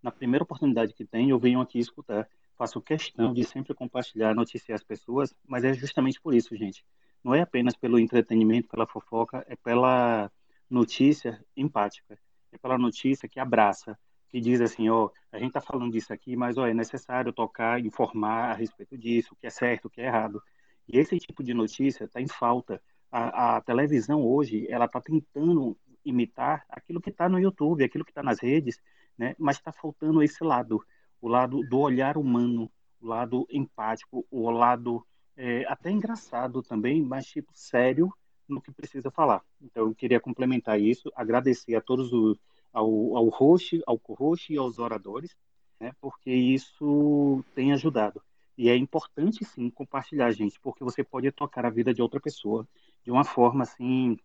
[0.00, 2.28] na primeira oportunidade que tenho, eu venho aqui escutar.
[2.56, 6.84] Faço questão de sempre compartilhar, noticiar as pessoas, mas é justamente por isso, gente.
[7.22, 10.30] Não é apenas pelo entretenimento, pela fofoca, é pela
[10.70, 12.18] notícia empática.
[12.52, 13.98] É pela notícia que abraça,
[14.28, 17.84] que diz assim, ó, a gente tá falando disso aqui, mas ó, é necessário tocar,
[17.84, 20.40] informar a respeito disso, o que é certo, o que é errado.
[20.88, 22.80] E esse tipo de notícia está em falta.
[23.10, 28.10] A, a televisão hoje, ela está tentando imitar aquilo que está no YouTube, aquilo que
[28.10, 28.80] está nas redes,
[29.18, 29.34] né?
[29.38, 30.84] Mas está faltando esse lado,
[31.20, 32.70] o lado do olhar humano,
[33.00, 35.04] o lado empático, o lado
[35.36, 38.12] é, até engraçado também, mas tipo sério
[38.48, 39.42] no que precisa falar.
[39.60, 42.38] Então eu queria complementar isso, agradecer a todos o,
[42.72, 45.36] ao, ao host, ao co-host e aos oradores,
[45.80, 45.92] né?
[46.00, 48.22] Porque isso tem ajudado.
[48.56, 52.66] E é importante sim compartilhar, gente, porque você pode tocar a vida de outra pessoa
[53.06, 54.18] de uma forma assim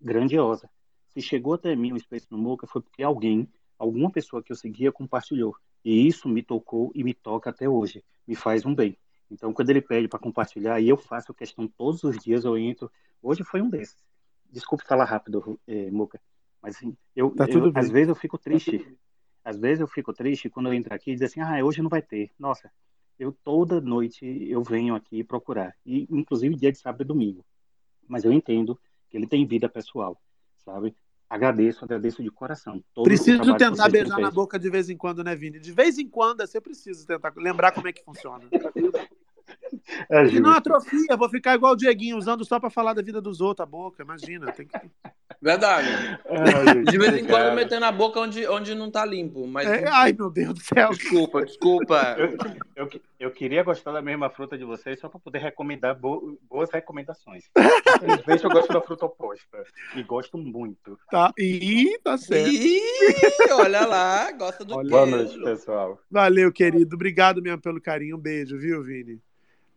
[0.00, 0.70] grandiosa.
[1.10, 3.46] Se chegou até mim o Space no Moca foi porque alguém,
[3.78, 5.54] alguma pessoa que eu seguia compartilhou.
[5.84, 8.02] E isso me tocou e me toca até hoje.
[8.26, 8.96] Me faz um bem.
[9.30, 12.90] Então, quando ele pede para compartilhar, e eu faço questão todos os dias, eu entro.
[13.22, 14.02] Hoje foi um desses.
[14.50, 16.18] Desculpe falar rápido, eh, Moca.
[16.62, 18.96] Mas assim, eu, Tá eu- às vezes eu fico triste.
[19.44, 21.90] Às vezes eu fico triste quando eu entro aqui e diz assim, ah, hoje não
[21.90, 22.30] vai ter.
[22.38, 22.72] Nossa,
[23.18, 25.76] eu toda noite eu venho aqui procurar.
[25.84, 27.44] E inclusive dia de sábado e domingo.
[28.08, 28.78] Mas eu entendo
[29.10, 30.20] que ele tem vida pessoal,
[30.64, 30.94] sabe?
[31.28, 32.82] Agradeço, agradeço de coração.
[33.02, 35.58] Preciso tentar beijar na boca de vez em quando, né, Vini?
[35.58, 38.44] De vez em quando, você precisa tentar lembrar como é que funciona.
[40.10, 43.20] É E não atrofia, vou ficar igual o Dieguinho, usando só pra falar da vida
[43.20, 44.02] dos outros a boca.
[44.02, 44.78] Imagina, tem que.
[45.42, 45.88] Verdade.
[46.28, 49.46] Ai, De vez em quando metendo a boca onde, onde não tá limpo.
[49.46, 49.68] Mas...
[49.68, 50.90] É, ai, meu Deus do céu.
[50.90, 52.16] Desculpa, desculpa.
[52.76, 56.38] Eu, eu, eu queria gostar da mesma fruta de vocês só para poder recomendar bo-
[56.48, 57.44] boas recomendações.
[58.02, 59.64] Infelizmente, eu gosto da fruta oposta.
[59.94, 60.98] E gosto muito.
[61.10, 61.32] Tá.
[61.38, 62.50] Ih, tá certo.
[62.50, 62.80] Ih,
[63.52, 65.98] olha lá, gosta do Boa noite, pessoal.
[66.10, 66.94] Valeu, querido.
[66.96, 68.16] Obrigado mesmo pelo carinho.
[68.16, 69.20] Um beijo, viu, Vini?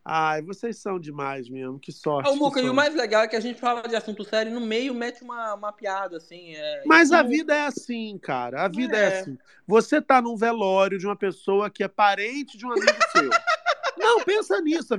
[0.10, 2.30] Ai, vocês são demais mesmo, que sorte.
[2.30, 4.50] Ah, o Muca, e o mais legal é que a gente fala de assunto sério
[4.50, 6.56] e no meio mete uma, uma piada, assim.
[6.56, 6.84] É...
[6.86, 8.64] Mas a Como- vida é assim, cara.
[8.64, 9.02] A vida é.
[9.02, 9.20] É.
[9.20, 9.38] assim.
[9.68, 13.30] Você tá num velório de uma pessoa que é parente de um amigo seu.
[14.00, 14.94] Não, pensa nisso.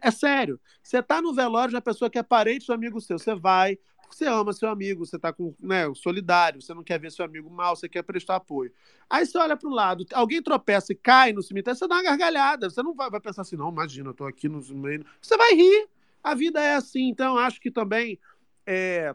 [0.00, 0.58] É sério.
[0.82, 3.18] Você tá no velório de uma pessoa que é parente de um amigo seu.
[3.18, 3.78] Você vai,
[4.16, 7.24] você ama seu amigo, você tá com, né, o solidário, você não quer ver seu
[7.24, 8.72] amigo mal, você quer prestar apoio.
[9.08, 12.70] Aí você olha pro lado, alguém tropeça e cai no cemitério, você dá uma gargalhada.
[12.70, 15.04] Você não vai, vai pensar assim, não, imagina, eu tô aqui no meio.
[15.20, 15.88] Você vai rir.
[16.22, 17.08] A vida é assim.
[17.08, 18.18] Então, acho que também
[18.64, 19.14] é,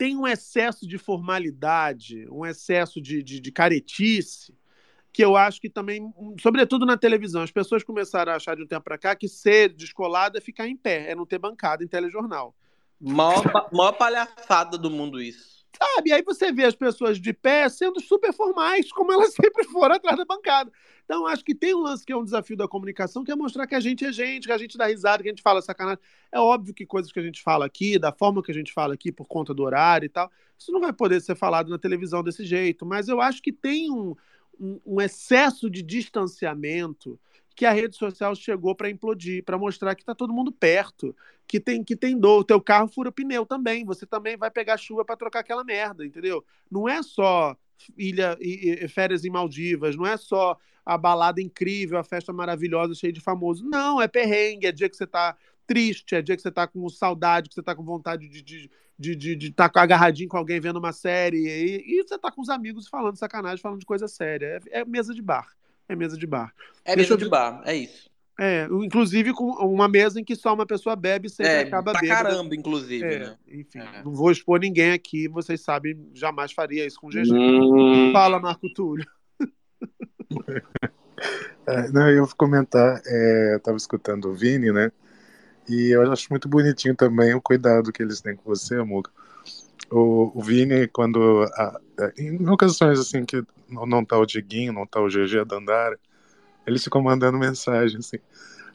[0.00, 4.54] tem um excesso de formalidade, um excesso de, de, de caretice,
[5.12, 8.66] que eu acho que também, sobretudo na televisão, as pessoas começaram a achar de um
[8.66, 11.88] tempo para cá que ser descolado é ficar em pé, é não ter bancada em
[11.88, 12.54] telejornal.
[13.00, 15.64] Maior, pa- maior palhaçada do mundo isso.
[15.76, 16.12] Sabe?
[16.12, 20.18] Aí você vê as pessoas de pé sendo super formais, como elas sempre foram atrás
[20.18, 20.70] da bancada.
[21.04, 23.66] Então, acho que tem um lance que é um desafio da comunicação, que é mostrar
[23.66, 25.98] que a gente é gente, que a gente dá risada, que a gente fala sacanagem.
[26.30, 28.94] É óbvio que coisas que a gente fala aqui, da forma que a gente fala
[28.94, 32.22] aqui, por conta do horário e tal, isso não vai poder ser falado na televisão
[32.22, 32.84] desse jeito.
[32.86, 34.14] Mas eu acho que tem um,
[34.60, 37.18] um, um excesso de distanciamento
[37.54, 41.14] que a rede social chegou para implodir, para mostrar que está todo mundo perto,
[41.46, 42.40] que tem que tem dor.
[42.40, 46.04] O teu carro fura pneu também, você também vai pegar chuva para trocar aquela merda,
[46.04, 46.44] entendeu?
[46.70, 47.56] Não é só
[47.96, 52.94] ilha e, e- férias em Maldivas, não é só a balada incrível, a festa maravilhosa
[52.94, 53.64] cheia de famoso.
[53.64, 56.88] Não, é perrengue, é dia que você tá triste, é dia que você tá com
[56.88, 60.60] saudade, que você tá com vontade de estar de, de, de, tá agarradinho com alguém
[60.60, 64.08] vendo uma série, e, e você tá com os amigos falando sacanagem, falando de coisa
[64.08, 64.60] séria.
[64.70, 65.48] É, é mesa de bar.
[65.90, 66.54] É mesa de bar.
[66.84, 68.08] É Deixa mesa eu de bar, é isso.
[68.38, 71.92] É, inclusive com uma mesa em que só uma pessoa bebe e sempre É, acaba
[71.92, 72.30] pra bêbada.
[72.30, 73.36] caramba, inclusive, É, né?
[73.48, 77.30] Enfim, não vou expor ninguém aqui, vocês sabem, jamais faria isso com o GG.
[77.32, 78.12] Hum.
[78.12, 79.06] Fala, Marco Túlio.
[81.66, 84.90] É, não, eu vou comentar, é, eu tava escutando o Vini, né?
[85.68, 89.10] E eu acho muito bonitinho também o cuidado que eles têm com você, Amuca.
[89.90, 91.42] O, o Vini, quando.
[91.54, 91.80] a-
[92.16, 95.98] em ocasiões assim que não, tá o Diguinho, não tá o GG Dandara,
[96.66, 98.18] eles ficam mandando mensagem assim.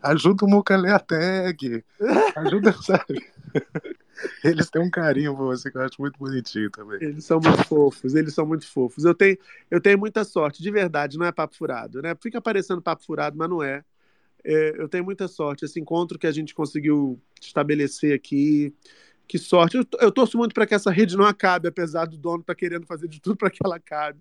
[0.02, 1.84] Ajuda o Muca a ler a tag.
[2.38, 3.26] Ajuda, sabe?
[4.44, 7.00] Eles têm um carinho por você que eu acho muito bonitinho também.
[7.02, 9.03] Eles são muito fofos, eles são muito fofos.
[9.03, 9.38] Eu tenho,
[9.69, 12.16] eu tenho muita sorte, de verdade, não é papo furado, né?
[12.22, 13.84] Fica parecendo papo furado, mas não é.
[14.44, 15.66] É, eu tenho muita sorte.
[15.66, 18.74] Esse encontro que a gente conseguiu estabelecer aqui,
[19.28, 19.78] que sorte.
[19.78, 22.86] Eu, eu torço muito para que essa rede não acabe, apesar do dono estar querendo
[22.86, 24.20] fazer de tudo para que ela acabe.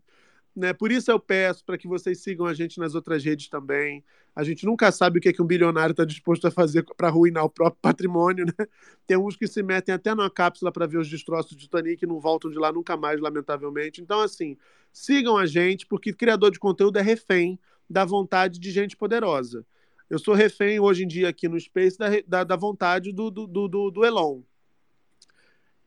[0.55, 0.73] Né?
[0.73, 4.05] Por isso eu peço para que vocês sigam a gente nas outras redes também.
[4.36, 7.08] A gente nunca sabe o que, é que um bilionário está disposto a fazer para
[7.08, 8.47] arruinar o próprio patrimônio.
[8.47, 8.66] Né?
[9.07, 12.07] Tem uns que se metem até numa cápsula para ver os destroços do Titanic e
[12.07, 14.00] não voltam de lá nunca mais, lamentavelmente.
[14.00, 14.57] Então, assim,
[14.92, 17.58] sigam a gente, porque criador de conteúdo é refém
[17.91, 19.66] da vontade de gente poderosa.
[20.08, 23.47] Eu sou refém hoje em dia aqui no Space da, da, da vontade do, do,
[23.47, 24.42] do, do Elon.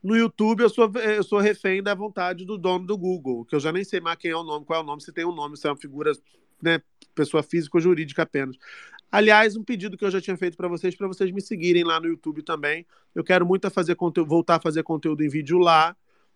[0.02, 3.60] No YouTube, eu sou, eu sou refém da vontade do dono do Google, que eu
[3.60, 5.34] já nem sei mais quem é o nome, qual é o nome, se tem um
[5.34, 6.12] nome, se é uma figura,
[6.62, 6.82] né,
[7.16, 8.58] pessoa física ou jurídica apenas.
[9.12, 12.00] Aliás, um pedido que eu já tinha feito para vocês, para vocês me seguirem lá
[12.00, 12.86] no YouTube também.
[13.16, 15.96] Eu quero muito a fazer conteúdo, voltar a fazer conteúdo em vídeo lá.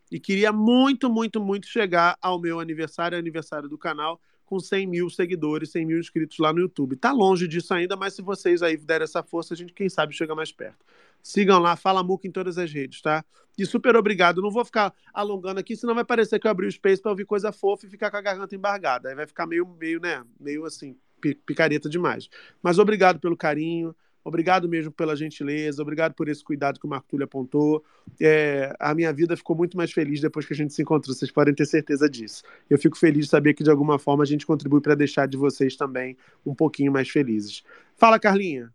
[0.10, 5.10] E queria muito, muito, muito chegar ao meu aniversário, aniversário do canal, com 100 mil
[5.10, 6.98] seguidores, 100 mil inscritos lá no YouTube.
[6.98, 10.14] Tá longe disso ainda, mas se vocês aí derem essa força, a gente, quem sabe,
[10.14, 10.86] chega mais perto.
[11.24, 13.24] Sigam lá, Fala Muca em todas as redes, tá?
[13.58, 14.42] E super obrigado.
[14.42, 17.26] Não vou ficar alongando aqui, senão vai parecer que eu abri o space para ouvir
[17.26, 19.10] coisa fofa e ficar com a garganta embargada.
[19.10, 20.24] Aí vai ficar meio, meio, né?
[20.40, 22.30] Meio assim, pi- picareta demais.
[22.62, 23.96] Mas obrigado pelo carinho.
[24.24, 27.84] Obrigado mesmo pela gentileza, obrigado por esse cuidado que o Marco Túlio apontou.
[28.20, 31.32] É, a minha vida ficou muito mais feliz depois que a gente se encontrou, vocês
[31.32, 32.44] podem ter certeza disso.
[32.70, 35.38] Eu fico feliz de saber que de alguma forma a gente contribui para deixar de
[35.38, 37.64] vocês também um pouquinho mais felizes.
[37.96, 38.72] Fala, Carlinha.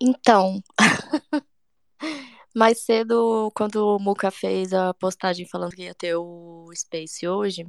[0.00, 0.62] Então,
[2.54, 7.66] mais cedo, quando o Muca fez a postagem falando que ia ter o Space hoje,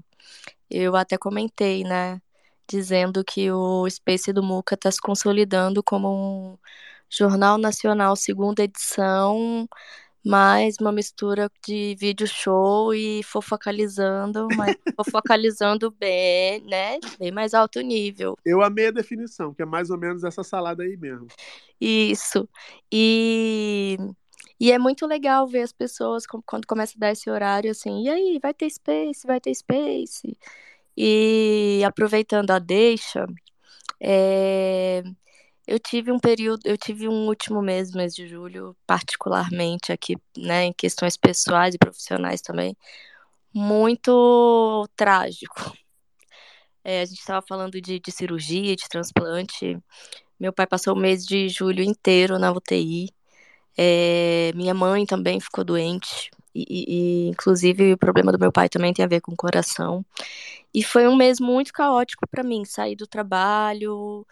[0.70, 2.22] eu até comentei, né?
[2.70, 6.60] Dizendo que o Space do Muca está se consolidando como um
[7.10, 9.68] jornal nacional segunda edição,
[10.24, 17.00] mais uma mistura de vídeo show e fofocalizando, mas fofocalizando bem, né?
[17.18, 18.38] Bem mais alto nível.
[18.46, 21.28] Eu amei a definição, que é mais ou menos essa salada aí mesmo.
[21.80, 22.48] Isso.
[22.92, 23.98] E,
[24.60, 28.10] e é muito legal ver as pessoas quando começa a dar esse horário assim, e
[28.10, 30.38] aí, vai ter space, vai ter space.
[30.96, 33.26] E aproveitando a deixa,
[34.00, 35.04] é,
[35.68, 40.66] eu tive um período, eu tive um último mês, mês de julho, particularmente aqui, né,
[40.66, 42.76] em questões pessoais e profissionais também,
[43.54, 45.56] muito trágico.
[46.84, 49.78] É, a gente estava falando de, de cirurgia, de transplante.
[50.40, 53.10] Meu pai passou o mês de julho inteiro na UTI.
[53.78, 56.32] É, minha mãe também ficou doente.
[56.56, 60.04] E, e, inclusive, o problema do meu pai também tem a ver com o coração.
[60.74, 62.66] E foi um mês muito caótico para mim.
[62.66, 64.26] Sair do trabalho,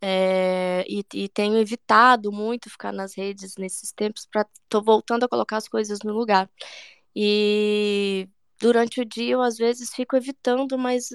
[0.00, 5.28] é, e, e, tenho evitado muito ficar nas redes nesses tempos para tô voltando a
[5.28, 6.50] colocar as coisas no lugar.
[7.14, 8.28] E
[8.60, 11.10] durante o dia eu às vezes fico evitando, mas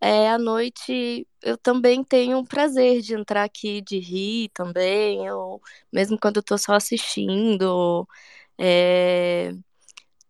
[0.00, 5.62] é, à noite eu também tenho um prazer de entrar aqui, de rir também, ou
[5.92, 8.08] mesmo quando eu tô só assistindo.
[8.58, 9.52] É,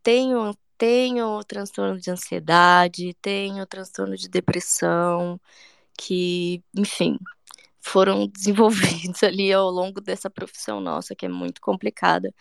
[0.03, 5.41] tenho, tenho transtorno de ansiedade, tenho transtorno de depressão,
[5.99, 7.19] que, enfim,
[7.83, 12.35] foram desenvolvidos ali ao longo dessa profissão nossa, que é muito complicada.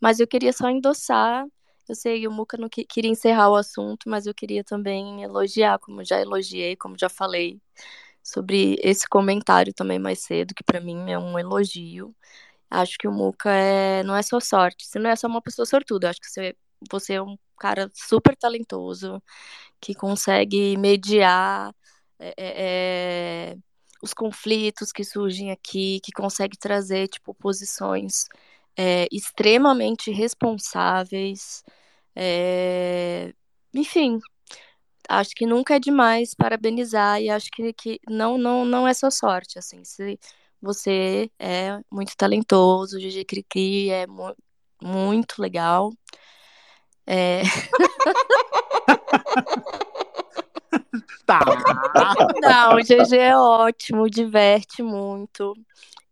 [0.00, 1.46] Mas eu queria só endossar.
[1.88, 5.78] Eu sei o Muca não que, queria encerrar o assunto, mas eu queria também elogiar,
[5.80, 7.60] como já elogiei, como já falei,
[8.22, 12.14] sobre esse comentário também mais cedo, que para mim é um elogio.
[12.70, 15.66] Acho que o Muca é, não é só sorte, você não é só uma pessoa
[15.66, 16.56] sortuda, acho que você,
[16.90, 19.22] você é um cara super talentoso,
[19.80, 21.74] que consegue mediar.
[22.18, 22.34] É,
[23.54, 23.58] é,
[24.02, 28.26] os conflitos que surgem aqui, que consegue trazer tipo posições
[28.76, 31.62] é, extremamente responsáveis.
[32.16, 33.32] É,
[33.74, 34.18] enfim,
[35.08, 39.10] acho que nunca é demais parabenizar e acho que, que não, não, não é só
[39.10, 40.18] sorte, assim, se
[40.60, 44.34] você é muito talentoso, o GG Cricri é mu
[44.82, 45.92] muito legal.
[47.06, 47.42] É...
[51.26, 51.40] Tá.
[52.40, 55.54] Não, o GG é ótimo, diverte muito.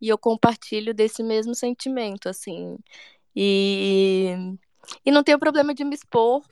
[0.00, 2.78] E eu compartilho desse mesmo sentimento, assim.
[3.36, 4.34] E,
[5.04, 6.42] e não tenho problema de me expor,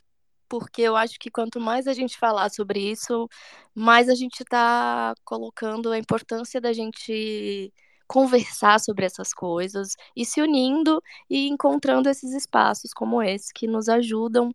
[0.47, 3.27] porque eu acho que quanto mais a gente falar sobre isso,
[3.73, 7.73] mais a gente está colocando a importância da gente
[8.07, 13.87] conversar sobre essas coisas e se unindo e encontrando esses espaços como esse que nos
[13.87, 14.51] ajudam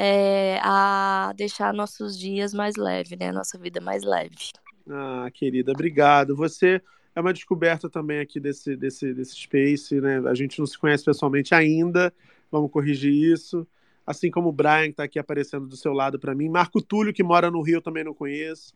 [0.00, 3.32] é, a deixar nossos dias mais leve, né?
[3.32, 4.36] Nossa vida mais leve.
[4.88, 6.36] Ah, querida, obrigado.
[6.36, 6.80] Você
[7.16, 10.22] é uma descoberta também aqui desse, desse, desse space, né?
[10.28, 12.14] A gente não se conhece pessoalmente ainda,
[12.48, 13.66] vamos corrigir isso.
[14.06, 16.48] Assim como o Brian, que está aqui aparecendo do seu lado para mim.
[16.48, 18.72] Marco Túlio, que mora no Rio, também não conheço.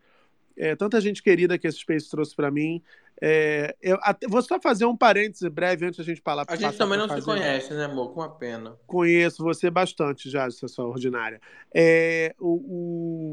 [0.56, 2.82] É, tanta gente querida que esse Space trouxe para mim.
[3.20, 6.44] É, eu até, vou só fazer um parêntese breve antes da gente falar.
[6.48, 7.20] A gente também não fazer.
[7.20, 8.12] se conhece, né, amor?
[8.12, 8.76] Com uma pena.
[8.86, 11.40] Conheço você bastante já, sua ordinária.
[11.74, 12.54] É, o,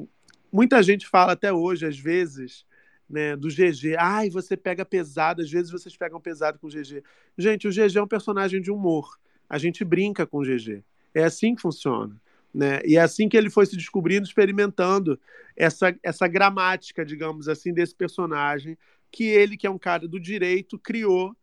[0.04, 0.10] o,
[0.52, 2.66] muita gente fala até hoje, às vezes,
[3.10, 3.96] né, do GG.
[3.98, 7.04] Ai, você pega pesado, às vezes vocês pegam pesado com o GG.
[7.38, 9.18] Gente, o GG é um personagem de humor.
[9.50, 10.84] A gente brinca com o GG.
[11.16, 12.16] É assim que funciona.
[12.54, 12.80] Né?
[12.86, 15.20] E é assim que ele foi se descobrindo, experimentando
[15.56, 18.78] essa, essa gramática, digamos assim, desse personagem,
[19.12, 21.36] que ele, que é um cara do direito, criou,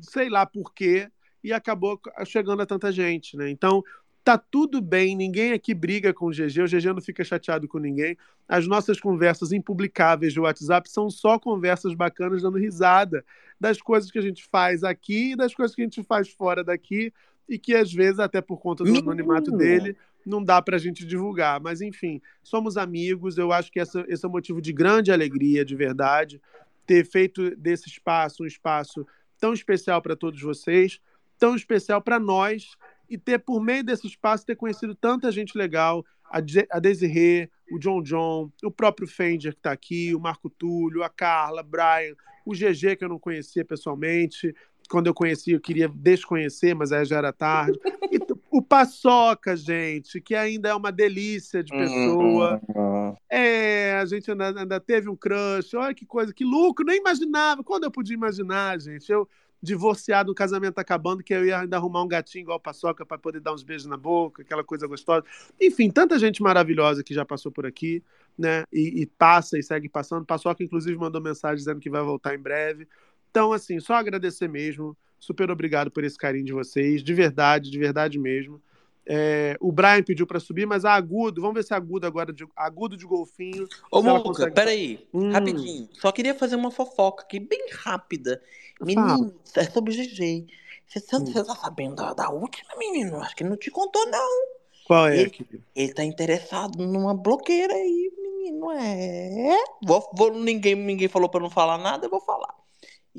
[0.00, 1.10] sei lá por quê,
[1.42, 3.36] e acabou chegando a tanta gente.
[3.36, 3.50] Né?
[3.50, 3.82] Então,
[4.24, 7.78] tá tudo bem, ninguém aqui briga com o GG, o GG não fica chateado com
[7.78, 8.16] ninguém.
[8.48, 13.24] As nossas conversas impublicáveis de WhatsApp são só conversas bacanas, dando risada
[13.58, 16.62] das coisas que a gente faz aqui e das coisas que a gente faz fora
[16.64, 17.12] daqui,
[17.48, 21.04] e que às vezes, até por conta do anonimato dele, não dá para a gente
[21.04, 21.60] divulgar.
[21.60, 23.38] Mas, enfim, somos amigos.
[23.38, 26.40] Eu acho que essa, esse é um motivo de grande alegria, de verdade,
[26.86, 29.06] ter feito desse espaço um espaço
[29.38, 31.00] tão especial para todos vocês,
[31.38, 32.76] tão especial para nós,
[33.08, 37.50] e ter, por meio desse espaço, ter conhecido tanta gente legal, a, De a Desirê,
[37.72, 42.14] o John John, o próprio Fender que está aqui, o Marco Túlio, a Carla, Brian,
[42.44, 44.54] o GG que eu não conhecia pessoalmente,
[44.88, 47.78] quando eu conheci, eu queria desconhecer, mas aí já era tarde.
[48.10, 48.18] E
[48.50, 52.60] o Paçoca, gente, que ainda é uma delícia de pessoa.
[52.74, 53.14] Uhum.
[53.30, 55.74] É, a gente ainda, ainda, teve um crush.
[55.74, 57.62] Olha que coisa, que lucro, nem imaginava.
[57.62, 59.10] Quando eu podia imaginar, gente?
[59.10, 59.28] Eu,
[59.62, 63.40] divorciado, o casamento acabando, que eu ia ainda arrumar um gatinho igual Paçoca para poder
[63.40, 65.24] dar uns beijos na boca, aquela coisa gostosa.
[65.60, 68.02] Enfim, tanta gente maravilhosa que já passou por aqui,
[68.36, 68.64] né?
[68.72, 70.26] E, e passa e segue passando.
[70.26, 72.88] Paçoca, inclusive, mandou mensagem dizendo que vai voltar em breve.
[73.30, 74.96] Então, assim, só agradecer mesmo.
[75.20, 78.60] Super obrigado por esse carinho de vocês, de verdade, de verdade mesmo.
[79.06, 82.32] É, o Brian pediu para subir, mas a agudo, vamos ver se é agudo agora,
[82.32, 83.68] de, agudo de golfinho.
[83.90, 84.54] Ô, Muca, consegue...
[84.54, 85.30] peraí, hum.
[85.30, 85.88] rapidinho.
[85.92, 88.40] Só queria fazer uma fofoca aqui, bem rápida.
[88.80, 90.46] Menino, é sobre GG.
[90.86, 91.26] Você, hum.
[91.26, 93.20] você tá sabendo da, da, última, menino?
[93.20, 94.60] Acho que ele não te contou, não.
[94.86, 95.20] Qual é?
[95.20, 98.70] Ele, ele tá interessado numa blogueira aí, menino.
[98.72, 99.56] É.
[99.84, 102.54] Vou, vou, ninguém, ninguém falou para não falar nada, eu vou falar.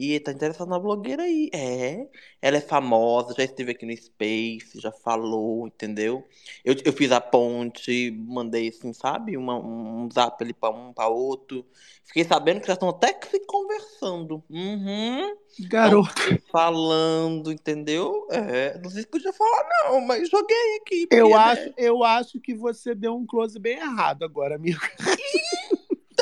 [0.02, 1.48] E tá interessado na blogueira aí.
[1.54, 2.08] É.
[2.42, 6.28] Ela é famosa, já esteve aqui no Space, já falou, entendeu?
[6.66, 9.38] Eu, eu fiz a ponte, mandei assim, sabe?
[9.38, 11.64] Uma, um zap ali pra um, pra outro.
[12.04, 14.44] Fiquei sabendo que já estão até que se conversando.
[14.50, 15.36] Uhum.
[15.70, 16.12] Garoto.
[16.52, 18.28] Falando, entendeu?
[18.32, 18.80] É.
[18.80, 21.08] Não sei se podia falar, não, mas joguei aqui.
[21.12, 21.74] Eu porque, acho, né?
[21.78, 24.80] eu acho que você deu um close bem errado agora, amigo.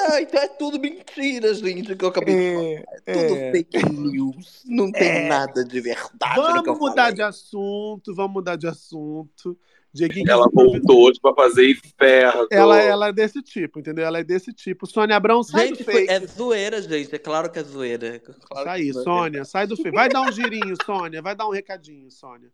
[0.10, 3.00] Tá, então é tudo mentira, gente, que eu acabei de falar.
[3.06, 3.52] É tudo é.
[3.52, 4.64] fake news.
[4.66, 5.28] Não tem É.
[5.28, 7.16] nada de verdade no que eu Vamos mudar falei.
[7.16, 9.58] de assunto, vamos mudar de assunto.
[9.92, 12.48] Dieguinho, Ela voltou hoje pra fazer inferno.
[12.52, 14.06] ela, ela é desse tipo, entendeu?
[14.06, 14.86] Ela é desse tipo.
[14.86, 16.12] Sônia Abrão, sai Gente, do foi- fake.
[16.14, 17.16] é zoeira, gente.
[17.16, 18.20] É claro que é zoeira.
[18.20, 18.94] Claro Sai que é.
[18.94, 19.92] Sônia, sai do fake.
[19.92, 21.22] Vai dar um girinho, Sônia.
[21.24, 22.50] Vai dar um recadinho, Sônia.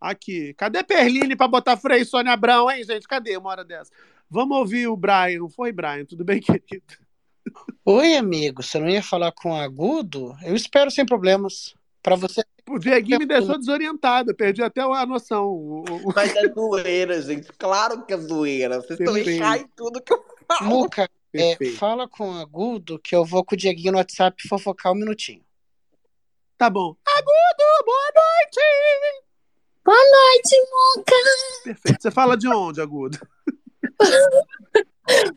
[0.00, 0.52] Aqui.
[0.54, 3.06] Cadê Perline pra botar freio, Sônia Abrão, hein, gente?
[3.06, 3.92] Cadê uma hora dessa?
[4.30, 5.48] Vamos ouvir o Brian.
[5.48, 6.04] Foi, Brian?
[6.04, 6.84] Tudo bem, querido?
[7.84, 8.62] Oi, amigo.
[8.62, 10.36] Você não ia falar com agudo?
[10.42, 11.74] Eu espero sem problemas.
[12.02, 12.42] Pra você.
[12.68, 14.34] O Dieguinho me deixou desorientado.
[14.34, 15.46] Perdi até a noção.
[15.48, 17.48] O- o- Mas é zoeira, gente.
[17.58, 18.76] Claro que é zoeira.
[18.80, 19.42] Vocês estão Perfeito.
[19.42, 20.70] errados em tudo que eu falo.
[20.70, 24.96] Muca, é, fala com agudo que eu vou com o Dieguinho no WhatsApp fofocar um
[24.96, 25.44] minutinho.
[26.56, 26.94] Tá bom.
[27.06, 29.24] Agudo, boa noite!
[29.84, 31.16] Boa noite, Muca!
[31.64, 32.02] Perfeito.
[32.02, 33.18] Você fala de onde, Agudo?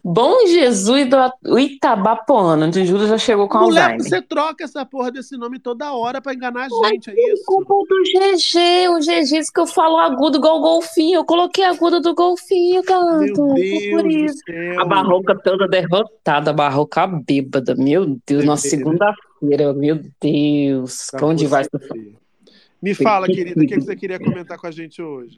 [0.04, 1.10] Bom Jesus
[1.42, 4.04] do Itabapoana, onde Júlio já chegou com Mulher, Alzheimer.
[4.04, 7.44] você troca essa porra desse nome toda hora pra enganar a gente, é isso?
[7.46, 11.16] Culpa do GG, o GG disse que eu falo agudo igual golfinho.
[11.16, 13.18] Eu coloquei agudo do golfinho, gato.
[13.18, 14.38] Meu Deus por do isso.
[14.46, 14.82] céu.
[14.82, 17.76] A barroca toda derrotada, a barroca bêbada.
[17.76, 21.08] Meu Deus, na segunda-feira, meu Deus.
[21.22, 21.66] Onde vai?
[22.82, 25.38] Me fala, querida, o que você queria comentar com a gente hoje?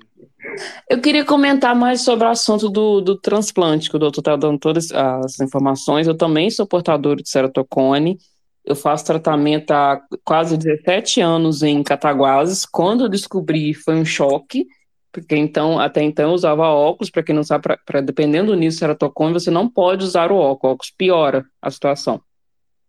[0.90, 4.59] Eu queria comentar mais sobre o assunto do, do transplante, que o doutor está dando
[4.59, 6.08] todas as informações.
[6.08, 8.17] Eu também sou portador de ceratocone.
[8.64, 12.66] Eu faço tratamento há quase 17 anos em Cataguases.
[12.66, 14.66] Quando eu descobri, foi um choque,
[15.11, 17.09] porque então, até então eu usava óculos.
[17.09, 20.32] Para quem não sabe, pra, pra- dependendo do nível de ceratocone, você não pode usar
[20.32, 20.64] o óculos.
[20.64, 22.22] O óculos piora a situação.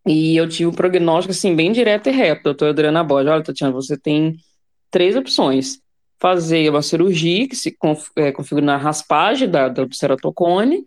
[0.06, 3.30] E eu tive um prognóstico assim, bem direto e reto, doutora Adriana Borges.
[3.32, 4.36] Olha, Tatiana, você tem
[4.90, 5.78] três opções.
[6.18, 10.84] Fazer uma cirurgia que se conf- é, configura na raspagem da, do ceratocone,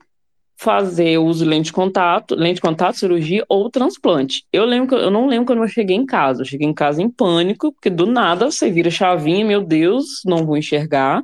[0.58, 4.43] fazer uso de lente de contato, lente de contato, cirurgia ou transplante.
[4.51, 6.41] Eu lembro eu não lembro quando eu cheguei em casa.
[6.41, 10.45] Eu cheguei em casa em pânico, porque do nada você vira chavinha, meu Deus, não
[10.45, 11.24] vou enxergar.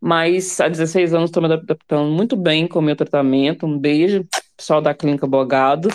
[0.00, 3.66] Mas há 16 anos estou me adaptando muito bem com o meu tratamento.
[3.66, 4.24] Um beijo,
[4.56, 5.88] pessoal da Clínica Bogado.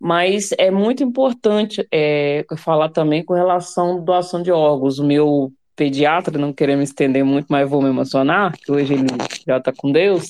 [0.00, 4.98] Mas é muito importante é, falar também com relação à doação de órgãos.
[4.98, 9.06] O meu pediatra, não querendo me estender muito, mas vou me emocionar, que hoje ele
[9.46, 10.28] já está com Deus.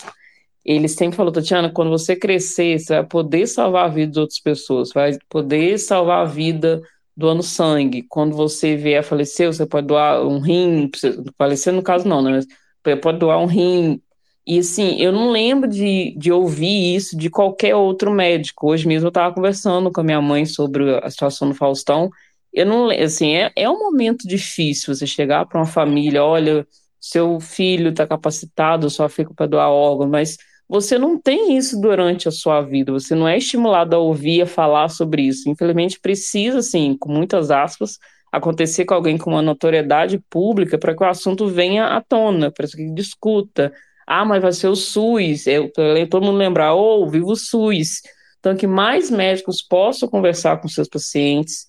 [0.64, 4.40] Ele sempre falou, Tatiana, quando você crescer, você vai poder salvar a vida de outras
[4.40, 6.80] pessoas, vai poder salvar a vida
[7.16, 8.02] doando sangue.
[8.08, 10.90] Quando você vier a falecer, você pode doar um rim,
[11.38, 12.40] falecer no caso não, né?
[12.84, 14.00] Mas pode doar um rim.
[14.46, 18.68] E assim, eu não lembro de, de ouvir isso de qualquer outro médico.
[18.68, 22.10] Hoje mesmo eu estava conversando com a minha mãe sobre a situação do Faustão.
[22.54, 26.66] Eu não, assim, é, é um momento difícil você chegar para uma família, olha,
[27.00, 30.36] seu filho está capacitado, só fica para doar órgão, mas
[30.68, 34.46] você não tem isso durante a sua vida, você não é estimulado a ouvir, a
[34.46, 35.48] falar sobre isso.
[35.50, 37.98] Infelizmente, precisa, assim, com muitas aspas,
[38.32, 42.66] acontecer com alguém com uma notoriedade pública para que o assunto venha à tona, para
[42.66, 43.72] que discuta.
[44.06, 45.70] Ah, mas vai ser o SUS, eu,
[46.08, 48.00] todo mundo lembrar, ou viva o SUS.
[48.38, 51.66] Então, que mais médicos possam conversar com seus pacientes,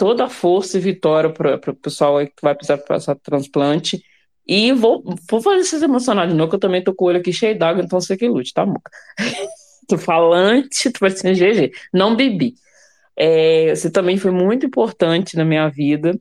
[0.00, 4.02] toda a força e vitória para o pessoal que vai precisar passar transplante.
[4.48, 7.20] E vou, vou fazer vocês emocionar de novo, que eu também tô com o olho
[7.20, 8.90] aqui cheio d'água, então você que lute, tá, Muca?
[9.86, 11.70] tô falante, tô parecendo GG.
[11.92, 12.54] Não bebi.
[13.14, 16.18] É, você também foi muito importante na minha vida.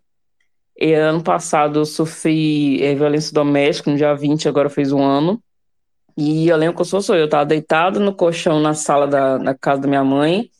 [0.78, 5.42] É, ano passado eu sofri é, violência doméstica, no dia 20, agora fez um ano.
[6.18, 9.08] E eu lembro que eu sou, sou eu, eu tava deitado no colchão na sala
[9.08, 10.52] da, da casa da minha mãe.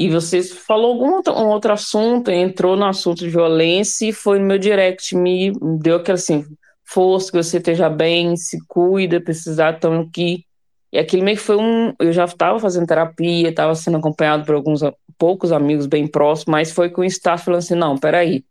[0.00, 4.38] E você falou algum outro, um outro assunto, entrou no assunto de violência e foi
[4.38, 6.42] no meu direct, me deu aquela assim,
[6.82, 10.46] força, que você esteja bem, se cuida, precisar, estamos aqui.
[10.90, 11.92] E aquilo meio que foi um.
[11.98, 14.80] Eu já estava fazendo terapia, estava sendo acompanhado por alguns
[15.18, 18.42] poucos amigos bem próximos, mas foi com o staff falando assim: não, peraí.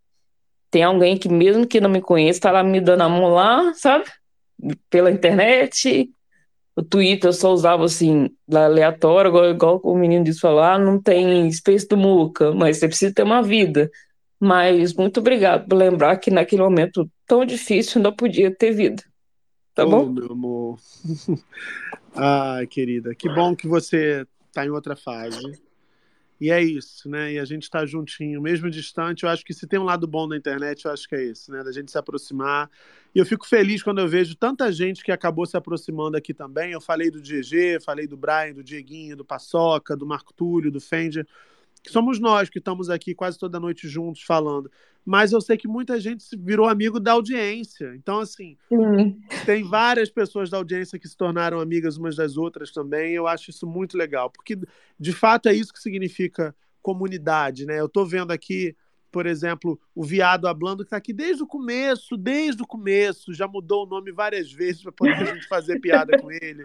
[0.69, 3.73] Tem alguém que, mesmo que não me conheça, está lá me dando a mão lá,
[3.73, 4.05] sabe?
[4.87, 6.11] Pela internet.
[6.79, 10.97] O Twitter eu só usava assim, aleatório, igual, igual o menino disse falou: ah, não
[10.97, 13.91] tem Space do Muca, mas você precisa ter uma vida.
[14.39, 19.03] Mas muito obrigado por lembrar que naquele momento tão difícil ainda podia ter vida.
[19.75, 20.05] Tá Ô, bom?
[20.05, 20.79] meu amor.
[22.15, 25.61] Ai, querida, que bom que você tá em outra fase.
[26.39, 27.33] E é isso, né?
[27.33, 29.23] E a gente está juntinho, mesmo distante.
[29.23, 31.51] Eu acho que se tem um lado bom da internet, eu acho que é esse,
[31.51, 31.61] né?
[31.61, 32.71] Da gente se aproximar.
[33.13, 36.71] E eu fico feliz quando eu vejo tanta gente que acabou se aproximando aqui também.
[36.71, 40.79] Eu falei do GG, falei do Brian, do Dieguinho, do Paçoca, do Marco Túlio, do
[40.79, 41.25] Fender
[41.81, 44.71] que somos nós que estamos aqui quase toda noite juntos falando.
[45.05, 47.95] Mas eu sei que muita gente virou amigo da audiência.
[47.95, 49.19] Então, assim, Sim.
[49.45, 53.13] tem várias pessoas da audiência que se tornaram amigas umas das outras também.
[53.13, 54.57] Eu acho isso muito legal, porque
[54.99, 57.79] de fato é isso que significa comunidade, né?
[57.79, 58.75] Eu estou vendo aqui,
[59.11, 63.47] por exemplo, o Viado Hablando, que está aqui desde o começo, desde o começo, já
[63.47, 66.63] mudou o nome várias vezes para poder a gente fazer piada com ele.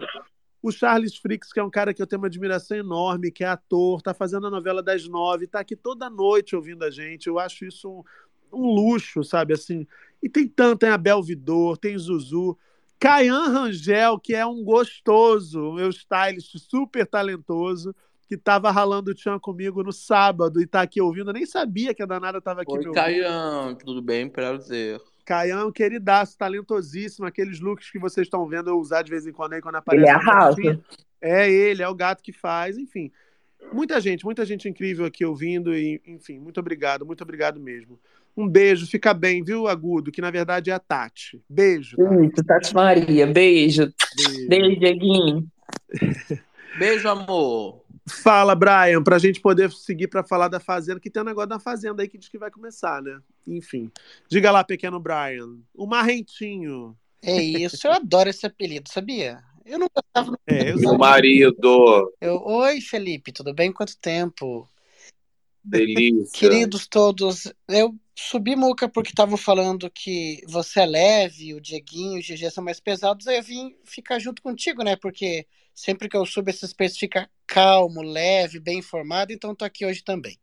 [0.61, 3.47] O Charles Fricks, que é um cara que eu tenho uma admiração enorme, que é
[3.47, 7.27] ator, está fazendo a novela das nove, está aqui toda noite ouvindo a gente.
[7.27, 8.03] Eu acho isso um,
[8.51, 9.53] um luxo, sabe?
[9.53, 9.87] Assim.
[10.23, 12.57] E tem tanto, tem a Bel Vidor, tem Zuzu.
[12.99, 17.93] Caian Rangel, que é um gostoso, meu stylist super talentoso,
[18.27, 21.29] que estava ralando o tchan comigo no sábado e está aqui ouvindo.
[21.29, 22.71] Eu nem sabia que a danada estava aqui.
[22.71, 24.27] Oi, Caian, tudo bem?
[24.27, 24.99] Prazer.
[25.25, 27.25] Caian é um queridaço, talentosíssimo.
[27.25, 30.03] Aqueles looks que vocês estão vendo eu usar de vez em quando aí quando aparece.
[30.03, 30.81] Ele arrasa.
[31.21, 33.11] É ele, é o gato que faz, enfim.
[33.73, 37.99] Muita gente, muita gente incrível aqui ouvindo e, enfim, muito obrigado, muito obrigado mesmo.
[38.37, 40.11] Um beijo, fica bem, viu, Agudo?
[40.11, 41.41] Que na verdade é a Tati.
[41.49, 41.95] Beijo.
[41.95, 42.21] Tá?
[42.21, 43.93] Isso, Tati Maria, beijo.
[44.15, 45.47] Beijo, beijo Dieguinho.
[46.77, 47.84] beijo, amor.
[48.07, 51.49] Fala, Brian, para a gente poder seguir para falar da Fazenda, que tem um negócio
[51.49, 53.19] da Fazenda aí que diz que vai começar, né?
[53.47, 53.91] Enfim.
[54.29, 55.57] Diga lá, pequeno Brian.
[55.73, 56.95] O Marrentinho.
[57.23, 59.43] É isso, eu adoro esse apelido, sabia?
[59.65, 60.37] Eu não gostava.
[60.45, 62.13] É, eu Meu marido.
[62.21, 62.39] Eu...
[62.43, 63.71] Oi, Felipe, tudo bem?
[63.71, 64.69] Quanto tempo?
[65.63, 66.39] Delícia.
[66.39, 72.21] Queridos todos, eu subi muca porque estavam falando que você é leve, o Dieguinho, o
[72.21, 74.95] GG são mais pesados, aí eu vim ficar junto contigo, né?
[74.95, 79.85] Porque sempre que eu subo esses peixes fica calmo, leve, bem informado, então tô aqui
[79.85, 80.39] hoje também.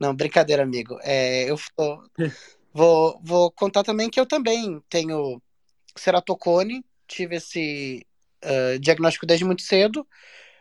[0.00, 0.98] Não, brincadeira, amigo.
[1.02, 2.02] É, eu tô,
[2.72, 5.40] vou, vou contar também que eu também tenho
[5.94, 8.06] ceratocone, tive esse
[8.44, 10.06] uh, diagnóstico desde muito cedo,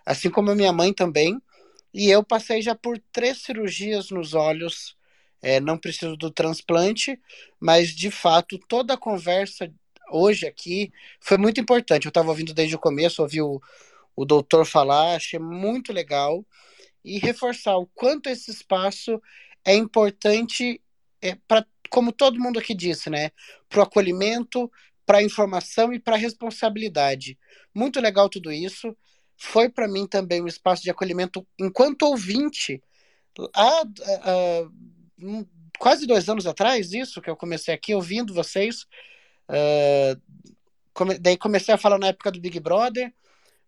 [0.05, 1.41] assim como a minha mãe também.
[1.93, 4.97] E eu passei já por três cirurgias nos olhos,
[5.41, 7.19] é, não preciso do transplante,
[7.59, 9.71] mas de fato toda a conversa
[10.11, 12.05] hoje aqui foi muito importante.
[12.05, 13.61] Eu estava ouvindo desde o começo, ouvi o,
[14.15, 16.45] o doutor falar, achei muito legal.
[17.03, 19.21] E reforçar o quanto esse espaço
[19.63, 20.81] é importante
[21.21, 23.31] é, para, como todo mundo aqui disse, né?
[23.69, 24.71] Para o acolhimento,
[25.05, 27.37] para a informação e para a responsabilidade.
[27.73, 28.95] Muito legal tudo isso.
[29.37, 32.81] Foi para mim também um espaço de acolhimento enquanto ouvinte.
[33.53, 34.69] Há, há,
[35.77, 38.85] quase dois anos atrás, isso que eu comecei aqui ouvindo vocês.
[39.49, 40.19] Uh,
[40.93, 43.13] come, daí comecei a falar na época do Big Brother,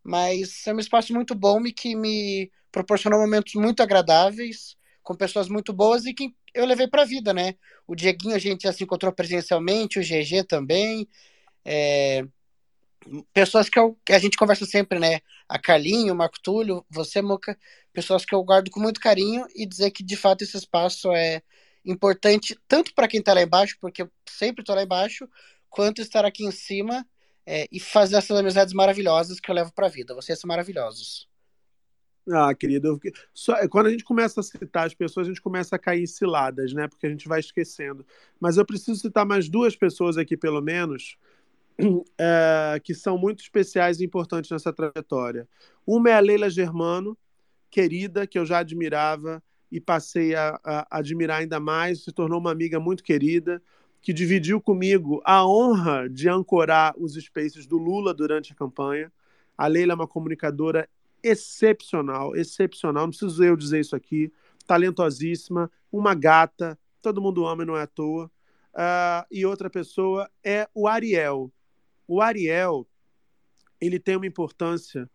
[0.03, 5.47] mas é um espaço muito bom e que me proporcionou momentos muito agradáveis com pessoas
[5.47, 7.56] muito boas e que eu levei para a vida, né?
[7.88, 11.07] O Dieguinho a gente já se encontrou presencialmente, o GG também.
[11.64, 12.25] É,
[13.33, 15.19] pessoas que, eu, que, a gente conversa sempre, né?
[15.47, 17.57] A Carlinho, o Marco Túlio, você, Moca,
[17.93, 21.41] pessoas que eu guardo com muito carinho e dizer que de fato esse espaço é
[21.85, 25.27] importante tanto para quem está lá embaixo, porque eu sempre estou lá embaixo,
[25.77, 27.06] quanto estar aqui em cima
[27.45, 30.15] é, e fazer essas amizades maravilhosas que eu levo para a vida.
[30.15, 31.30] Vocês são maravilhosos.
[32.33, 32.99] Ah, querido,
[33.31, 36.07] só, quando a gente começa a citar as pessoas, a gente começa a cair em
[36.07, 36.88] ciladas, né?
[36.88, 38.03] Porque a gente vai esquecendo.
[38.39, 41.15] Mas eu preciso citar mais duas pessoas aqui, pelo menos,
[42.19, 45.47] é, que são muito especiais e importantes nessa trajetória.
[45.85, 47.15] Uma é a Leila Germano,
[47.69, 52.51] querida, que eu já admirava e passei a, a admirar ainda mais, se tornou uma
[52.51, 53.61] amiga muito querida,
[54.01, 59.11] que dividiu comigo a honra de ancorar os spaces do Lula durante a campanha.
[59.58, 60.88] A Leila é uma comunicadora
[61.22, 64.32] excepcional, excepcional, não preciso eu dizer isso aqui,
[64.66, 68.32] talentosíssima, uma gata, todo mundo ama e não é à toa.
[68.74, 71.51] Uh, e outra pessoa é o Ariel.
[72.08, 72.88] O Ariel,
[73.82, 75.09] ele tem uma importância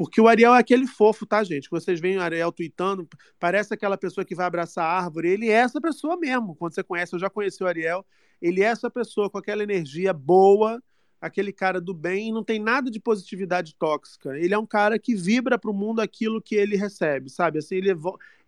[0.00, 1.68] porque o Ariel é aquele fofo, tá, gente?
[1.68, 3.06] Vocês veem o Ariel tweetando,
[3.38, 5.28] parece aquela pessoa que vai abraçar a árvore.
[5.28, 6.54] Ele é essa pessoa mesmo.
[6.54, 8.02] Quando você conhece, eu já conheci o Ariel.
[8.40, 10.82] Ele é essa pessoa com aquela energia boa,
[11.20, 14.38] aquele cara do bem, não tem nada de positividade tóxica.
[14.38, 17.58] Ele é um cara que vibra para o mundo aquilo que ele recebe, sabe?
[17.58, 17.90] Assim, ele,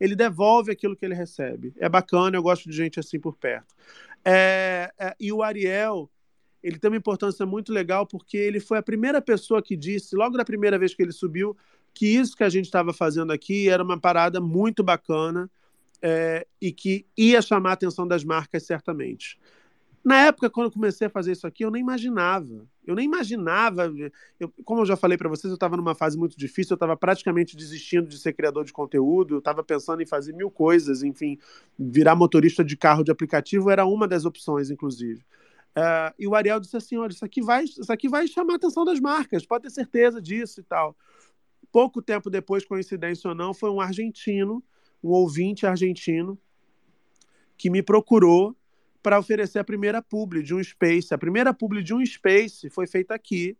[0.00, 1.74] ele devolve aquilo que ele recebe.
[1.76, 3.74] É bacana, eu gosto de gente assim por perto.
[4.24, 6.10] É, é, e o Ariel,
[6.62, 10.36] ele tem uma importância muito legal porque ele foi a primeira pessoa que disse, logo
[10.36, 11.56] da primeira vez que ele subiu,
[11.94, 15.50] que isso que a gente estava fazendo aqui era uma parada muito bacana
[16.00, 19.38] é, e que ia chamar a atenção das marcas certamente.
[20.04, 22.66] Na época, quando eu comecei a fazer isso aqui, eu nem imaginava.
[22.84, 23.92] Eu nem imaginava.
[24.40, 26.96] Eu, como eu já falei para vocês, eu estava numa fase muito difícil, eu estava
[26.96, 31.38] praticamente desistindo de ser criador de conteúdo, eu estava pensando em fazer mil coisas, enfim,
[31.78, 35.24] virar motorista de carro de aplicativo era uma das opções, inclusive.
[35.76, 38.56] Uh, e o Ariel disse assim: olha, isso aqui, vai, isso aqui vai chamar a
[38.56, 40.96] atenção das marcas, pode ter certeza disso e tal.
[41.70, 44.62] Pouco tempo depois, coincidência ou não, foi um argentino,
[45.02, 46.38] um ouvinte argentino,
[47.56, 48.54] que me procurou
[49.02, 51.12] para oferecer a primeira publi de um Space.
[51.12, 53.56] A primeira publi de um Space foi feita aqui.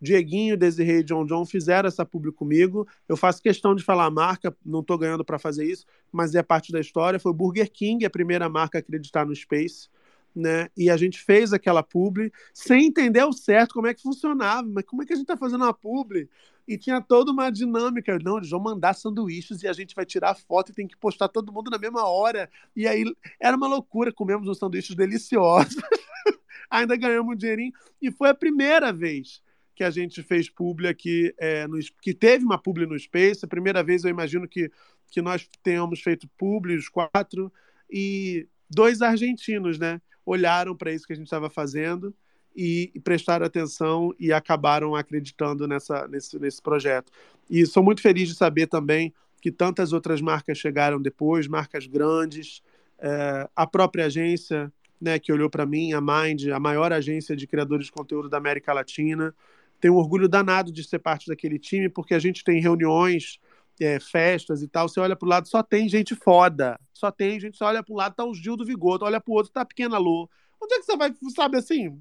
[0.00, 2.88] Dieguinho, Desirê e John John fizeram essa publi comigo.
[3.08, 6.42] Eu faço questão de falar a marca, não estou ganhando para fazer isso, mas é
[6.42, 7.20] parte da história.
[7.20, 9.88] Foi Burger King, a primeira marca a acreditar no Space.
[10.34, 10.68] Né?
[10.76, 14.84] E a gente fez aquela publi sem entender ao certo como é que funcionava, mas
[14.84, 16.28] como é que a gente está fazendo uma publi?
[16.66, 18.18] E tinha toda uma dinâmica.
[18.22, 21.28] Não, eles vão mandar sanduíches e a gente vai tirar foto e tem que postar
[21.28, 22.48] todo mundo na mesma hora.
[22.74, 23.04] E aí
[23.40, 24.12] era uma loucura.
[24.12, 25.76] Comemos uns sanduíches deliciosos.
[26.70, 27.72] Ainda ganhamos um dinheirinho.
[28.00, 29.42] E foi a primeira vez
[29.74, 33.44] que a gente fez publi aqui, é, no, que teve uma publi no Space.
[33.44, 34.70] A primeira vez eu imagino que,
[35.10, 37.52] que nós tenhamos feito publi, os quatro.
[37.90, 40.00] E dois argentinos, né?
[40.24, 42.14] Olharam para isso que a gente estava fazendo
[42.56, 47.10] e, e prestaram atenção e acabaram acreditando nessa, nesse, nesse projeto.
[47.48, 52.62] E sou muito feliz de saber também que tantas outras marcas chegaram depois, marcas grandes,
[52.98, 57.46] é, a própria agência né, que olhou para mim, a Mind, a maior agência de
[57.46, 59.34] criadores de conteúdo da América Latina.
[59.80, 63.40] Tenho um orgulho danado de ser parte daquele time, porque a gente tem reuniões,
[63.84, 64.88] é, festas e tal.
[64.88, 66.78] Você olha para o lado, só tem gente foda.
[66.92, 69.34] Só tem gente, você olha um lado, tá o Gil do Vigoto, olha para o
[69.34, 70.28] outro, tá a Pequena Lô,
[70.62, 72.00] Onde é que você vai, sabe assim?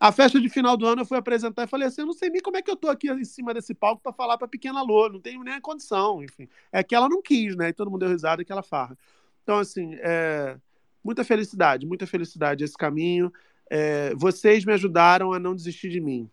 [0.00, 2.30] A festa de final do ano eu fui apresentar e falei assim: eu não sei
[2.30, 4.80] nem como é que eu tô aqui em cima desse palco para falar para pequena
[4.82, 6.48] Lô, não tenho nem a condição, enfim.
[6.72, 7.68] É que ela não quis, né?
[7.68, 8.96] E todo mundo deu risada aquela farra.
[9.42, 10.56] Então, assim, é...
[11.04, 13.30] muita felicidade, muita felicidade esse caminho.
[13.70, 14.14] É...
[14.14, 16.30] Vocês me ajudaram a não desistir de mim.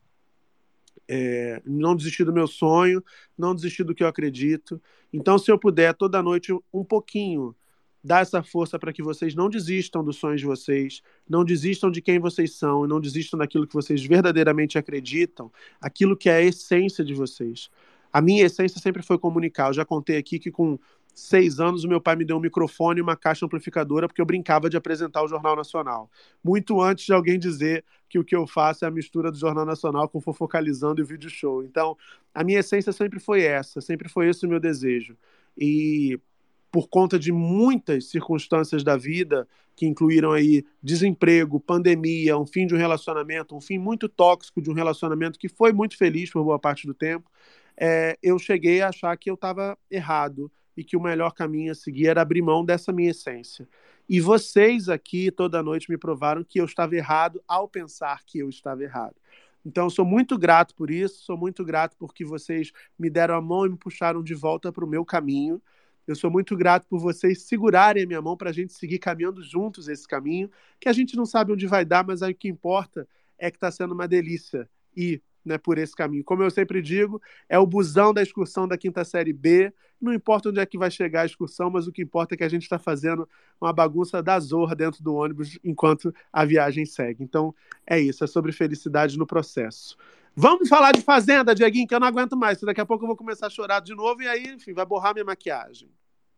[1.08, 1.62] É...
[1.66, 3.04] não desistir do meu sonho,
[3.38, 4.82] não desistir do que eu acredito.
[5.12, 7.56] Então, se eu puder, toda noite, um pouquinho
[8.04, 12.02] dar essa força para que vocês não desistam dos sonhos de vocês, não desistam de
[12.02, 17.04] quem vocês são, não desistam daquilo que vocês verdadeiramente acreditam, aquilo que é a essência
[17.04, 17.70] de vocês.
[18.12, 19.70] A minha essência sempre foi comunicar.
[19.70, 20.78] Eu já contei aqui que com
[21.14, 24.26] seis anos o meu pai me deu um microfone e uma caixa amplificadora porque eu
[24.26, 26.10] brincava de apresentar o Jornal Nacional.
[26.44, 29.66] Muito antes de alguém dizer que o que eu faço é a mistura do Jornal
[29.66, 31.64] Nacional com Fofocalizando e o vídeo show.
[31.64, 31.98] Então,
[32.34, 35.18] a minha essência sempre foi essa, sempre foi esse o meu desejo.
[35.58, 36.20] E
[36.72, 42.74] por conta de muitas circunstâncias da vida que incluíram aí desemprego, pandemia, um fim de
[42.76, 46.60] um relacionamento, um fim muito tóxico de um relacionamento que foi muito feliz por boa
[46.60, 47.30] parte do tempo,
[47.78, 51.76] é, eu cheguei a achar que eu estava errado e que o melhor caminho a
[51.76, 53.68] seguir era abrir mão dessa minha essência.
[54.08, 58.50] E vocês aqui toda noite me provaram que eu estava errado ao pensar que eu
[58.50, 59.16] estava errado.
[59.66, 63.66] Então, sou muito grato por isso, sou muito grato porque vocês me deram a mão
[63.66, 65.62] e me puxaram de volta para o meu caminho.
[66.06, 69.42] Eu sou muito grato por vocês segurarem a minha mão para a gente seguir caminhando
[69.42, 72.50] juntos esse caminho, que a gente não sabe onde vai dar, mas aí o que
[72.50, 76.24] importa é que está sendo uma delícia ir né, por esse caminho.
[76.24, 79.74] Como eu sempre digo, é o busão da excursão da quinta série B.
[80.02, 82.44] Não importa onde é que vai chegar a excursão, mas o que importa é que
[82.44, 83.28] a gente está fazendo
[83.60, 87.24] uma bagunça da zorra dentro do ônibus enquanto a viagem segue.
[87.24, 87.56] Então,
[87.88, 89.98] é isso, é sobre felicidade no processo.
[90.36, 92.60] Vamos falar de Fazenda, Dieguinho, que eu não aguento mais.
[92.60, 95.14] Daqui a pouco eu vou começar a chorar de novo e aí, enfim, vai borrar
[95.14, 95.90] minha maquiagem.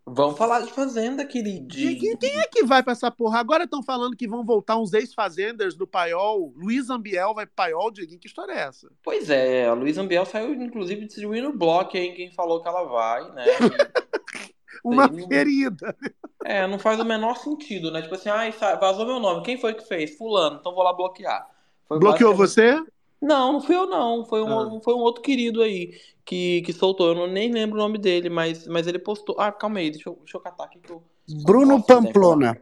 [0.07, 1.67] Vamos falar de Fazenda, queridinho.
[1.67, 3.39] Dieguinho, quem é que vai pra essa porra?
[3.39, 6.53] Agora estão falando que vão voltar uns ex-fazenders do Paiol.
[6.55, 8.87] Luiz Ambiel vai pro Paiol, Dieguinho, que história é essa?
[9.03, 13.31] Pois é, a Luiz Ambiel saiu, inclusive, distribuindo bloco aí, quem falou que ela vai,
[13.31, 13.45] né?
[14.85, 15.95] Uma querida.
[16.43, 18.03] É, não faz o menor sentido, né?
[18.03, 19.43] Tipo assim, ai, vazou meu nome.
[19.43, 20.15] Quem foi que fez?
[20.15, 21.49] Fulano, então vou lá bloquear.
[21.87, 22.79] Foi Bloqueou você?
[23.21, 24.25] Não, não fui eu não.
[24.25, 24.81] Foi um, ah.
[24.81, 27.09] foi um outro querido aí que, que soltou.
[27.09, 29.35] Eu não, nem lembro o nome dele, mas, mas ele postou.
[29.39, 31.03] Ah, calma aí, deixa eu, deixa eu catar aqui que eu.
[31.43, 32.61] Bruno Pamplona.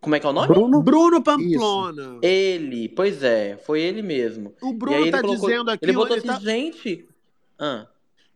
[0.00, 0.48] Como é que é o nome?
[0.48, 2.02] Bruno, Bruno Pamplona.
[2.02, 2.18] Isso.
[2.22, 4.54] Ele, pois é, foi ele mesmo.
[4.62, 5.84] O Bruno tá colocou, dizendo aqui.
[5.84, 6.50] Ele botou ele assim, tá...
[6.50, 7.08] gente.
[7.58, 7.86] Ah.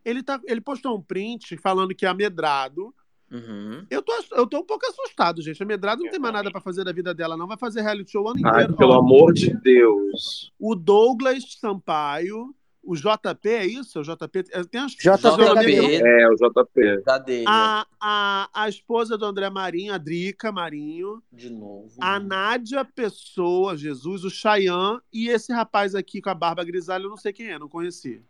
[0.05, 2.93] Ele, tá, ele postou um print falando que é amedrado
[3.33, 3.87] Uhum.
[3.91, 5.63] Eu, tô, eu tô um pouco assustado, gente.
[5.63, 7.47] A Medrado não tem mais nada para fazer da vida dela, não.
[7.47, 8.77] Vai fazer reality show o ano Ai, inteiro.
[8.77, 10.53] pelo Ó, amor de Deus.
[10.59, 14.01] O Douglas Sampaio, o JP, é isso?
[14.01, 14.43] O JP.
[14.69, 16.03] Tem as JP.
[16.05, 17.03] É, o JP.
[17.05, 17.45] Da dele.
[17.49, 21.23] A, a, a esposa do André Marinho, a Drica Marinho.
[21.33, 21.91] De novo.
[22.01, 27.11] A Nádia Pessoa, Jesus, o Chayanne e esse rapaz aqui com a barba grisalha, eu
[27.11, 28.23] não sei quem é, não conheci.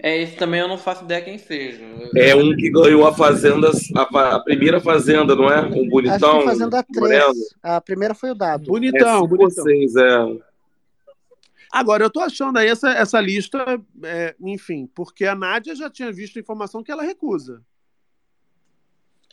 [0.00, 1.84] É, esse também eu não faço ideia quem seja.
[2.16, 5.60] É um que ganhou a Fazenda, a, a primeira Fazenda, não é?
[5.60, 6.30] Um bonitão.
[6.30, 7.00] Acho que Fazenda 3.
[7.00, 7.34] moreno.
[7.62, 8.64] A primeira foi o dado.
[8.66, 9.64] Bonitão, é bonitão.
[9.64, 10.38] seis, é.
[11.70, 13.58] Agora, eu tô achando aí essa, essa lista,
[14.04, 17.60] é, enfim, porque a Nádia já tinha visto informação que ela recusa.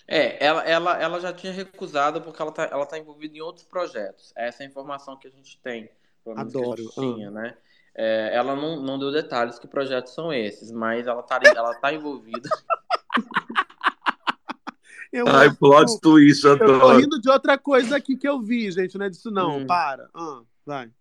[0.07, 3.65] É, ela, ela, ela já tinha recusado porque ela tá, ela tá envolvida em outros
[3.65, 4.33] projetos.
[4.35, 5.89] Essa é a informação que a gente tem.
[6.23, 6.83] que Adoro.
[6.83, 7.55] gente tinha, né?
[7.97, 11.93] É, ela não, não deu detalhes que projetos são esses, mas ela tá, ela tá
[11.93, 12.49] envolvida.
[15.13, 16.97] Eu, Ai, plot twist, eu tô adoro.
[16.99, 19.59] rindo de outra coisa aqui que eu vi, gente, não é disso não.
[19.59, 19.67] Hum.
[19.67, 20.09] Para.
[20.13, 20.91] Ah, vai.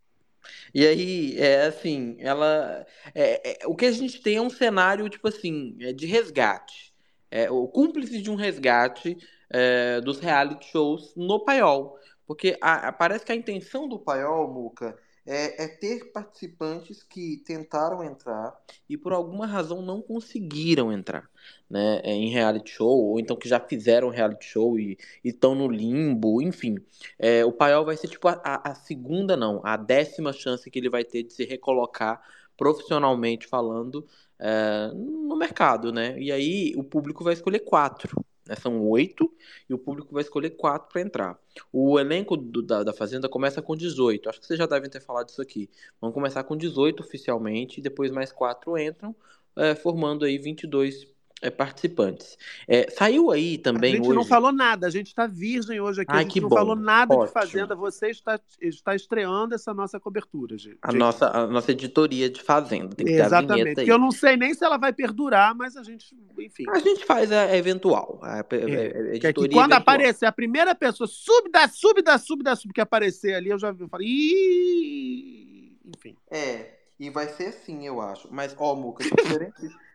[0.72, 2.86] E aí, é assim, ela.
[3.14, 6.94] é- é- o que a gente tem é um cenário, tipo assim, é de resgate.
[7.30, 9.16] É, o cúmplice de um resgate
[9.50, 11.98] é, dos reality shows no paiol.
[12.26, 17.38] Porque a- a- parece que a intenção do paiol, Muca, é, é ter participantes que
[17.46, 18.54] tentaram entrar
[18.88, 21.30] e por alguma razão não conseguiram entrar
[21.68, 25.68] né, é, em reality show, ou então que já fizeram reality show e estão no
[25.68, 26.76] limbo, enfim.
[27.18, 30.90] É, o paiol vai ser tipo a, a- segunda, não, a décima chance que ele
[30.90, 32.22] vai ter de se recolocar
[32.56, 34.06] profissionalmente falando
[34.38, 36.18] é, no mercado, né?
[36.20, 38.24] E aí o público vai escolher quatro.
[38.48, 38.54] Né?
[38.56, 39.32] São oito
[39.68, 41.38] e o público vai escolher quatro para entrar.
[41.72, 44.28] O elenco do- da, da Fazenda começa com 18.
[44.28, 45.70] Acho que vocês já devem ter falado isso aqui.
[46.00, 49.14] Vão começar com 18 oficialmente, depois mais quatro entram,
[49.56, 51.06] é, formando aí 22
[51.42, 52.38] é, participantes.
[52.66, 54.14] É, saiu aí A também gente hoje.
[54.14, 56.56] não falou nada, a gente está virgem hoje aqui, a Ai, gente que não bom.
[56.56, 57.26] falou nada Ótimo.
[57.26, 57.74] de Fazenda.
[57.76, 60.78] Você está, está estreando essa nossa cobertura, gente.
[60.80, 62.94] A nossa, a nossa editoria de Fazenda.
[62.96, 63.62] Tem que ter a Exatamente.
[63.62, 63.84] vinheta aí.
[63.86, 66.64] Que eu não sei nem se ela vai perdurar, mas a gente, enfim.
[66.70, 68.18] A gente faz a a eventual.
[68.22, 69.80] A, a- a- a É, que é que editoria quando eventual.
[69.80, 73.58] aparecer a primeira pessoa, sub da sub da sub da sub que aparecer ali, eu
[73.58, 75.76] já eu falei, Ih!
[75.94, 76.16] enfim.
[76.30, 78.28] É, e vai ser assim, eu acho.
[78.30, 79.54] Mas, ó, Muca, diferente.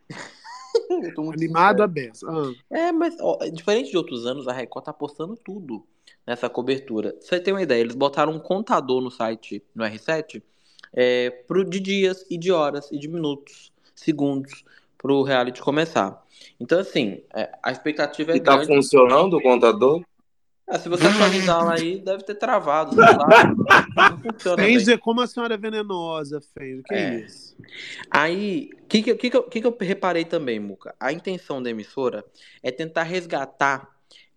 [1.03, 1.83] eu tô muito Animado sincero.
[1.83, 2.27] a beça.
[2.29, 2.53] Ah.
[2.69, 5.85] É, mas ó, diferente de outros anos, a Record tá postando tudo
[6.25, 7.15] nessa cobertura.
[7.19, 10.41] Você ter uma ideia, eles botaram um contador no site, no R7,
[10.93, 14.63] é, pro, de dias e de horas e de minutos, segundos,
[14.97, 16.23] pro reality começar.
[16.59, 18.67] Então, assim, é, a expectativa é E tá grande.
[18.67, 20.03] funcionando o contador?
[20.69, 22.95] Ah, se você atualizar lá aí, deve ter travado.
[24.21, 24.77] funciona bem.
[24.77, 26.83] Fenzer, como a senhora é venenosa, Fenzer.
[26.83, 27.15] Que É.
[27.21, 27.55] isso?
[28.11, 30.93] Aí, o que, que, que, que, eu- que que eu reparei também, Muca?
[30.99, 32.23] A intenção da emissora
[32.61, 33.89] é tentar resgatar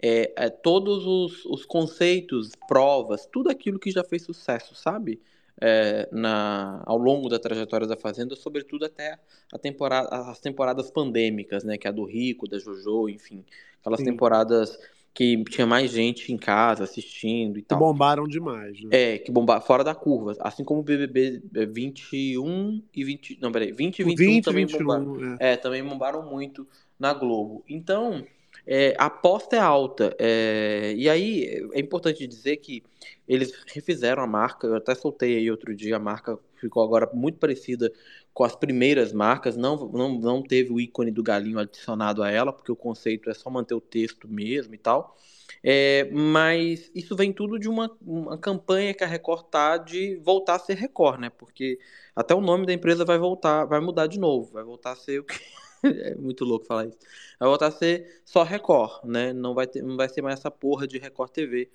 [0.05, 5.21] é, é, todos os, os conceitos, provas, tudo aquilo que já fez sucesso, sabe?
[5.61, 9.17] É, na, ao longo da trajetória da Fazenda, sobretudo até
[9.53, 11.79] a temporada, as temporadas pandêmicas, né?
[11.79, 13.45] Que é a do Rico, da Jojo, enfim.
[13.81, 14.07] Aquelas Sim.
[14.07, 14.77] temporadas
[15.15, 17.79] que tinha mais gente em casa assistindo e Que tal.
[17.79, 18.89] bombaram demais, né?
[18.93, 20.35] É, que bombar fora da curva.
[20.41, 23.39] Assim como o BBB 21 e 20.
[23.41, 23.73] Não, peraí.
[23.73, 25.37] 20 e O 21 20, também 21, bombaram.
[25.39, 25.53] é.
[25.53, 26.67] É, também bombaram muito
[26.99, 27.63] na Globo.
[27.69, 28.25] Então,
[28.67, 30.15] é, a aposta é alta.
[30.19, 32.83] é, e aí, é importante dizer que
[33.29, 34.67] eles refizeram a marca.
[34.67, 35.97] Eu até soltei aí outro dia.
[35.97, 37.93] A marca ficou agora muito parecida
[38.35, 39.57] com as primeiras marcas.
[39.57, 43.35] Não, não, não teve o ícone do galinho adicionado a ela, porque o conceito é
[43.35, 45.17] só manter o texto mesmo e tal.
[45.63, 50.57] É, mas isso vem tudo de uma, uma campanha que a Record tá de voltar
[50.57, 51.31] a ser Record, né?
[51.31, 51.79] Porque
[52.17, 55.21] até o nome da empresa vai voltar, vai mudar de novo, vai voltar a ser
[55.21, 55.39] o que
[55.85, 56.99] é muito louco falar isso.
[57.39, 59.33] Vai voltar a ser só Record, né?
[59.33, 61.71] Não vai ter, não vai ser mais essa porra de Record TV.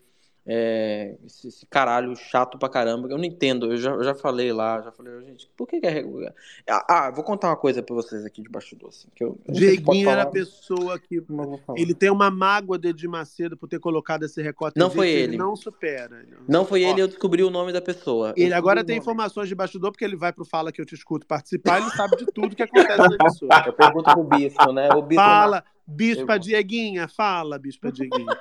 [0.49, 3.09] É, esse, esse caralho chato pra caramba.
[3.09, 3.65] Eu não entendo.
[3.73, 6.31] Eu já, eu já falei lá, já falei, gente, por que, que é Record?
[6.69, 9.51] Ah, ah, vou contar uma coisa pra vocês aqui de bastidor, assim, que eu, se
[9.51, 11.21] Dieguinho era a pessoa que.
[11.75, 15.35] Ele tem uma mágoa de Edir Macedo por ter colocado esse recorte Não foi ele.
[15.35, 16.25] não supera.
[16.47, 18.33] Não foi Ó, ele, eu descobri o nome da pessoa.
[18.37, 19.03] Ele agora tem nome.
[19.03, 22.15] informações de bastidor, porque ele vai pro Fala que eu te escuto participar, ele sabe
[22.15, 23.63] de tudo que acontece na emissora.
[23.67, 24.89] Eu pergunto pro Bispo, né?
[24.93, 28.37] O Bispo Fala, Bispa Eu- Dieguinha, fala, Bispa Dieguinha.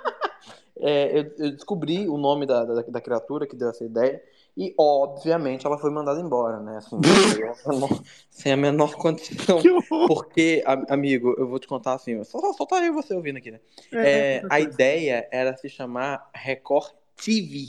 [0.81, 4.23] É, eu, eu descobri o nome da, da, da criatura que deu essa ideia
[4.57, 6.79] e, obviamente, ela foi mandada embora, né?
[6.79, 6.97] Assim,
[8.31, 9.61] sem a menor condição.
[10.07, 13.37] Porque, a- amigo, eu vou te contar assim, só, só, só tá eu você ouvindo
[13.37, 13.61] aqui, né?
[13.93, 17.69] É, É, a ideia era se chamar Record TV.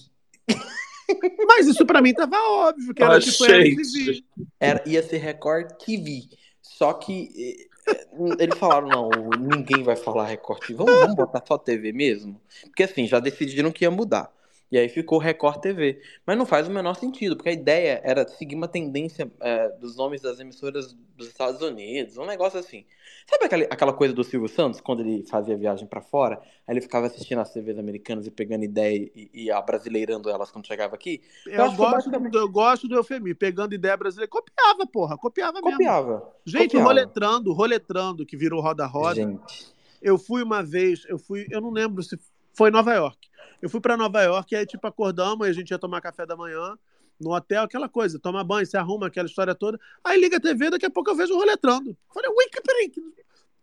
[1.47, 3.63] Mas isso pra mim tava óbvio, que era Ah, tipo era.
[4.59, 6.23] Era, ia ser Record TV.
[6.61, 7.66] Só que
[8.39, 10.73] eles falaram, não, ninguém vai falar Record TV.
[10.75, 12.39] Vamos, vamos botar só TV mesmo?
[12.63, 14.31] Porque assim, já decidiram que ia mudar.
[14.71, 16.01] E aí ficou Record TV.
[16.25, 19.95] Mas não faz o menor sentido, porque a ideia era seguir uma tendência é, dos
[19.95, 22.85] nomes das emissoras dos Estados Unidos, um negócio assim.
[23.29, 26.39] Sabe aquela, aquela coisa do Silvio Santos, quando ele fazia viagem para fora?
[26.67, 30.67] Aí ele ficava assistindo as TVs americanas e pegando ideia e, e abrasileirando elas quando
[30.67, 31.21] chegava aqui?
[31.45, 34.29] Eu, que gosto, basicamente- do, eu gosto do eufemismo, pegando ideia brasileira.
[34.29, 35.71] Copiava, porra, copiava mesmo.
[35.71, 36.33] Copiava.
[36.45, 36.87] Gente, copiava.
[36.87, 39.15] roletrando, roletrando, que virou roda-roda.
[39.15, 39.75] Gente.
[40.01, 42.17] Eu fui uma vez, eu fui, eu não lembro se
[42.57, 43.17] foi em Nova York.
[43.61, 46.25] Eu fui para Nova York e aí, tipo, acordamos e a gente ia tomar café
[46.25, 46.77] da manhã
[47.19, 49.79] no hotel, aquela coisa, toma banho, se arruma, aquela história toda.
[50.03, 51.95] Aí liga a TV, daqui a pouco eu vejo o roletrando.
[52.13, 53.01] Falei, ui, que peraí, que-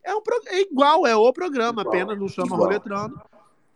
[0.02, 2.62] é, um, pro- é igual, é o programa, apenas não chama igual.
[2.62, 3.20] roletrando.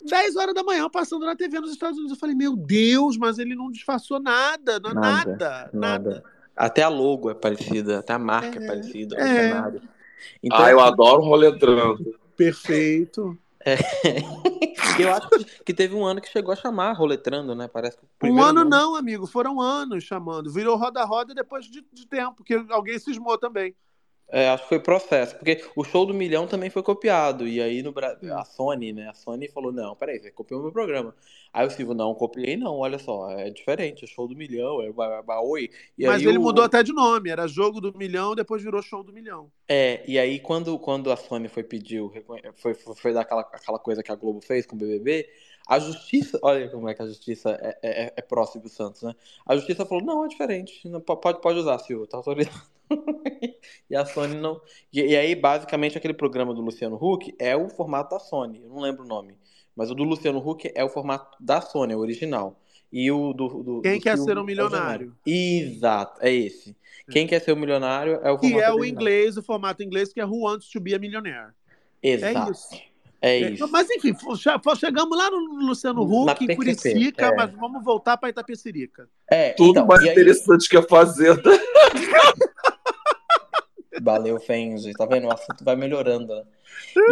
[0.05, 2.17] 10 horas da manhã, passando na TV nos Estados Unidos.
[2.17, 6.25] Eu falei, meu Deus, mas ele não disfarçou nada, não- nada, nada.
[6.57, 9.27] Até a logo é parecida, até a marca é, parecida, o é.
[9.49, 9.83] cenário.
[10.43, 12.19] Então, ah, eu adoro roletrando.
[12.37, 13.39] Perfeito.
[13.69, 13.77] É.
[15.03, 17.69] eu acho que- que teve um ano que chegou a chamar roletrando, né?
[17.69, 20.53] Parece que Um ano não, amigo, foram anos chamando.
[20.53, 23.75] Virou roda-roda depois de, de tempo, porque alguém cismou também.
[24.31, 27.49] É, acho que foi processo, porque o show do milhão também foi copiado.
[27.49, 29.09] E aí no Brasil, a Sony, né?
[29.09, 31.15] A Sony falou: não, peraí, você copiou meu programa.
[31.51, 34.93] Aí o Silvio, não, copiei não, olha só, é diferente, é show do milhão, é
[34.93, 35.71] ba- ba- oi.
[35.97, 39.03] E Mas ele o- mudou até de nome, era jogo do milhão, depois virou show
[39.03, 39.51] do milhão.
[39.67, 42.03] É, e aí quando, quando a Sony foi pedir,
[42.57, 45.29] foi, foi, foi dar aquela, aquela coisa que a Globo fez com o BBB,
[45.67, 49.15] a justiça, olha como é que a justiça é, é, é pró Silvio Santos, né?
[49.47, 52.78] A justiça falou, não, é diferente, não, po- pode, pode usar, Silvio, tá autorizado.
[53.91, 54.61] E a Sony não.
[54.93, 58.69] E, e aí, basicamente, aquele programa do Luciano Huck é o formato da Sony, eu
[58.69, 59.35] não lembro o nome.
[59.75, 62.61] Mas o do Luciano Huck é o formato da Sony, é o original.
[62.93, 63.63] E o do.
[63.63, 65.15] do Quem do quer ser um é o milionário?
[65.27, 65.77] genérico.
[65.77, 66.77] Exato, é esse.
[67.11, 69.01] Quem quer ser um milionário é o Que formato é o original.
[69.01, 71.53] inglês, o formato inglês, que é Who Wants to Be a Millionaire.
[72.03, 72.49] Exato.
[72.49, 72.89] É isso.
[73.21, 73.69] É isso.
[73.71, 74.15] Mas enfim,
[74.79, 77.35] chegamos lá no Luciano Huck, em Curicica, é.
[77.35, 79.09] mas vamos voltar para Itapecerica.
[79.31, 81.43] É, Tudo então, mais aí- interessante que a Fazenda.
[84.03, 84.93] Valeu, Fenzi.
[84.93, 85.27] Tá vendo?
[85.27, 86.45] O assunto vai melhorando, né?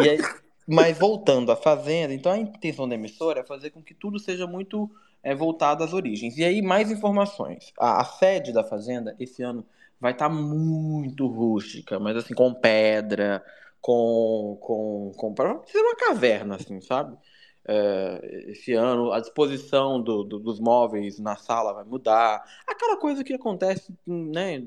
[0.05, 0.19] E aí,
[0.67, 4.47] mas voltando à Fazenda, então a intenção da emissora é fazer com que tudo seja
[4.47, 4.91] muito
[5.23, 6.37] é, voltado às origens.
[6.37, 7.73] E aí, mais informações.
[7.79, 9.65] A, a sede da Fazenda, esse ano,
[10.01, 13.45] vai estar muito rústica, mas assim, com pedra,
[13.81, 14.59] com.
[14.61, 15.35] com, com
[15.75, 17.17] uma caverna, assim, sabe?
[17.69, 23.25] É, esse ano a disposição do- do- dos móveis na sala vai mudar, aquela coisa
[23.25, 24.63] que acontece né,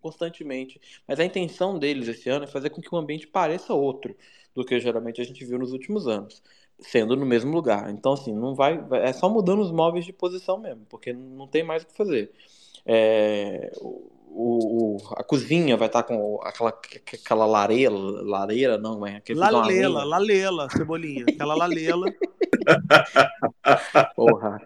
[0.00, 0.80] constantemente.
[1.06, 4.16] Mas a intenção deles esse ano é fazer com que o ambiente pareça outro
[4.54, 6.42] do que geralmente a gente viu nos últimos anos,
[6.80, 7.90] sendo no mesmo lugar.
[7.90, 11.62] Então, assim, não vai- é só mudando os móveis de posição mesmo, porque não tem
[11.62, 12.32] mais o que fazer.
[12.84, 13.70] É,
[14.34, 20.68] o, o- a cozinha vai estar com aquela, aquela lareira, lareira não, é Lalela, lalela,
[20.70, 21.24] cebolinha.
[21.28, 22.06] Aquela lalela.
[24.16, 24.60] Porra.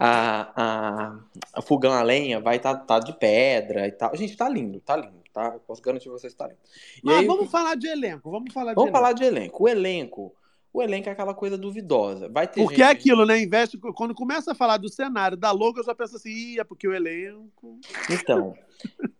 [0.00, 1.18] A, a,
[1.54, 4.14] a fogão a lenha vai estar tá, de pedra e tal.
[4.16, 5.50] Gente, tá lindo, tá lindo, tá?
[5.54, 6.60] Eu posso garantir vocês que tá lindo.
[6.98, 8.98] E Mas aí, vamos falar de elenco, vamos falar de vamos elenco.
[8.98, 9.64] falar de elenco.
[9.64, 10.34] O elenco,
[10.78, 12.28] o elenco é aquela coisa duvidosa.
[12.28, 12.98] Vai ter Porque é gente...
[12.98, 13.40] aquilo, né?
[13.40, 16.86] Investe, quando começa a falar do cenário, da logo, eu já penso assim, ia, porque
[16.86, 17.80] o elenco.
[18.08, 18.54] Então,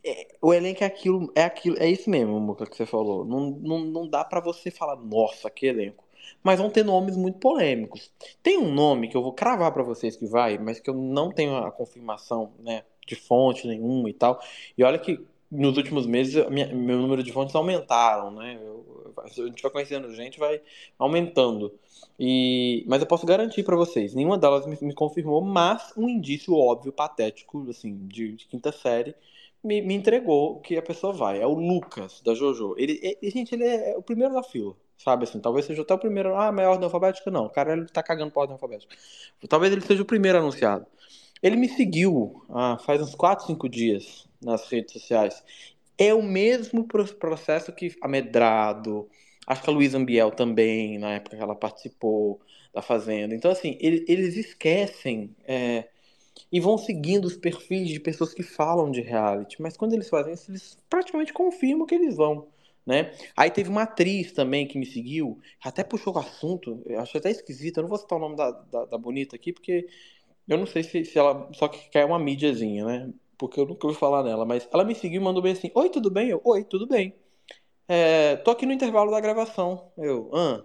[0.04, 3.24] é, o elenco é aquilo, é aquilo, é isso mesmo, Muca, que você falou.
[3.24, 6.04] Não, não, não dá pra você falar, nossa, que elenco.
[6.42, 8.12] Mas vão ter nomes muito polêmicos.
[8.40, 11.32] Tem um nome que eu vou cravar pra vocês que vai, mas que eu não
[11.32, 14.40] tenho a confirmação, né, de fonte nenhuma e tal.
[14.76, 15.18] E olha que
[15.50, 18.58] nos últimos meses minha- meu número de fontes aumentaram, né?
[18.62, 20.60] Eu- a gente vai conhecendo gente, vai
[20.98, 21.72] aumentando.
[22.18, 26.54] E, mas eu posso garantir pra vocês, nenhuma delas me, me confirmou, mas um indício
[26.54, 29.14] óbvio, patético, assim, de, de quinta série,
[29.62, 31.40] me, me entregou que a pessoa vai.
[31.40, 32.74] É o Lucas, da JoJo.
[32.78, 35.24] Ele, ele- gente, ele é o primeiro da fila, sabe?
[35.24, 36.36] Assim, talvez seja até o primeiro.
[36.36, 37.30] Ah, mas é ordem alfabética?
[37.30, 38.94] Não, o cara ele tá cagando pra ordem alfabética.
[39.48, 40.86] Talvez ele seja o primeiro anunciado.
[41.42, 45.42] Ele me seguiu ah, faz uns 4, 5 dias nas redes sociais.
[45.98, 49.08] É o mesmo pro- processo que a Medrado,
[49.46, 52.40] acho que a Luísa Ambiel também, na época que ela participou
[52.72, 53.34] da Fazenda.
[53.34, 55.88] Então, assim, ele- eles esquecem é,
[56.50, 59.60] e vão seguindo os perfis de pessoas que falam de reality.
[59.60, 62.48] Mas quando eles fazem isso, eles praticamente confirmam que eles vão.
[62.86, 63.12] Né?
[63.36, 67.30] Aí teve uma atriz também que me seguiu, até puxou o assunto, eu acho até
[67.30, 69.86] esquisito, eu não vou citar o nome da, da, da bonita aqui, porque
[70.48, 73.12] eu não sei se, se ela só que quer uma mídiazinha, né?
[73.38, 75.88] Porque eu nunca ouvi falar nela, mas ela me seguiu e mandou bem assim: Oi,
[75.90, 76.28] tudo bem?
[76.30, 77.14] Eu, Oi, tudo bem.
[77.88, 79.92] É, tô aqui no intervalo da gravação.
[79.98, 80.64] Eu, ah.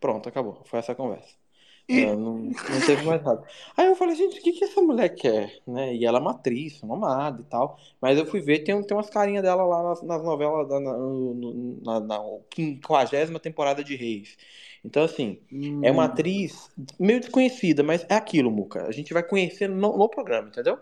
[0.00, 0.62] Pronto, acabou.
[0.64, 1.36] Foi essa a conversa.
[1.90, 3.42] É, não, não teve mais nada.
[3.76, 5.58] Aí eu falei, gente, o que, que essa mulher quer?
[5.66, 5.94] Né?
[5.96, 7.78] E ela é uma atriz, mamada e tal.
[8.00, 10.92] Mas eu fui ver, tem, tem umas carinhas dela lá nas, nas novelas, da, na,
[10.98, 12.18] no- na, na
[12.54, 14.36] 50 temporada de Reis.
[14.84, 15.40] Então, assim,
[15.82, 16.06] é uma Hum.
[16.06, 18.86] atriz meio desconhecida, mas é aquilo, Muca.
[18.86, 20.78] A gente vai conhecer no, no programa, entendeu?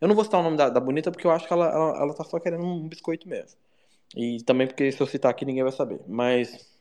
[0.00, 1.98] Eu não vou citar o nome da, da bonita porque eu acho que ela, ela,
[2.02, 3.58] ela tá só querendo um biscoito mesmo.
[4.16, 6.00] E também porque se eu citar aqui ninguém vai saber.
[6.08, 6.72] Mas.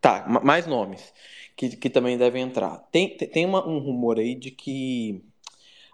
[0.00, 1.12] Tá, ma- mais nomes
[1.56, 2.78] que, que também devem entrar.
[2.92, 5.22] Tem, tem uma- um rumor aí de que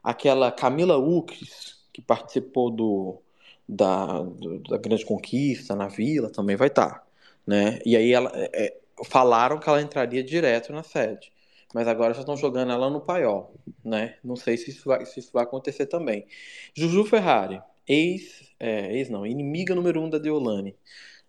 [0.03, 3.23] aquela Camila Ucres, que participou do,
[3.69, 7.07] da, do- da Grande Conquista na Vila, também vai estar.
[7.47, 7.79] né?
[7.87, 11.33] E aí ela, é, é, falaram que ela entraria direto na sede.
[11.75, 14.17] Mas agora já estão jogando ela no paiol, né?
[14.25, 16.27] Não sei se isso vai, se isso vai acontecer também.
[16.75, 20.77] Juju Ferrari, ex, é, ex não, inimiga número um da Deolane.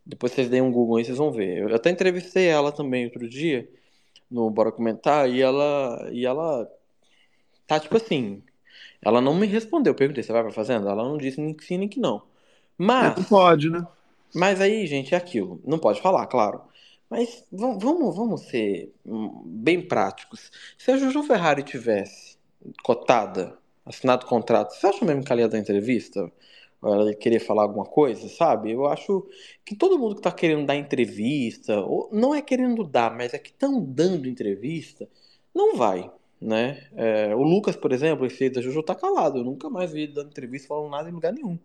[0.06, 1.60] Depois vocês deem um Google aí, vocês vão ver.
[1.70, 3.70] Eu até entrevistei ela também outro dia
[4.30, 6.70] no Bora Comentar e ela e ela
[7.68, 8.44] tá tipo assim,
[9.02, 9.92] ela não me respondeu.
[9.92, 10.90] Eu perguntei, você vai pra fazenda?
[10.90, 12.24] Ela não disse nem que sim nem que não.
[12.78, 13.86] Mas Não pode, né?
[14.34, 15.62] mas aí, gente, é aquilo.
[15.66, 16.62] Não pode falar, claro.
[17.12, 20.50] Mas vam- vamos, vamos ser hum, bem práticos.
[20.78, 22.38] Se a Juju Ferrari tivesse
[22.84, 26.32] cotada, assinado contrato, você acha mesmo que ela ia dar entrevista?
[26.82, 28.72] Ou ela ia querer falar alguma coisa, sabe?
[28.72, 29.28] Eu acho
[29.66, 33.38] que todo mundo que tá querendo dar entrevista, ou não é querendo dar, mas é
[33.38, 35.06] que estão dando entrevista,
[35.54, 36.10] não vai,
[36.40, 36.88] né?
[36.96, 39.40] É, o Lucas, por exemplo, esse da Juju tá calado.
[39.40, 41.60] Eu nunca mais vi ele dando entrevista falando nada em lugar nenhum.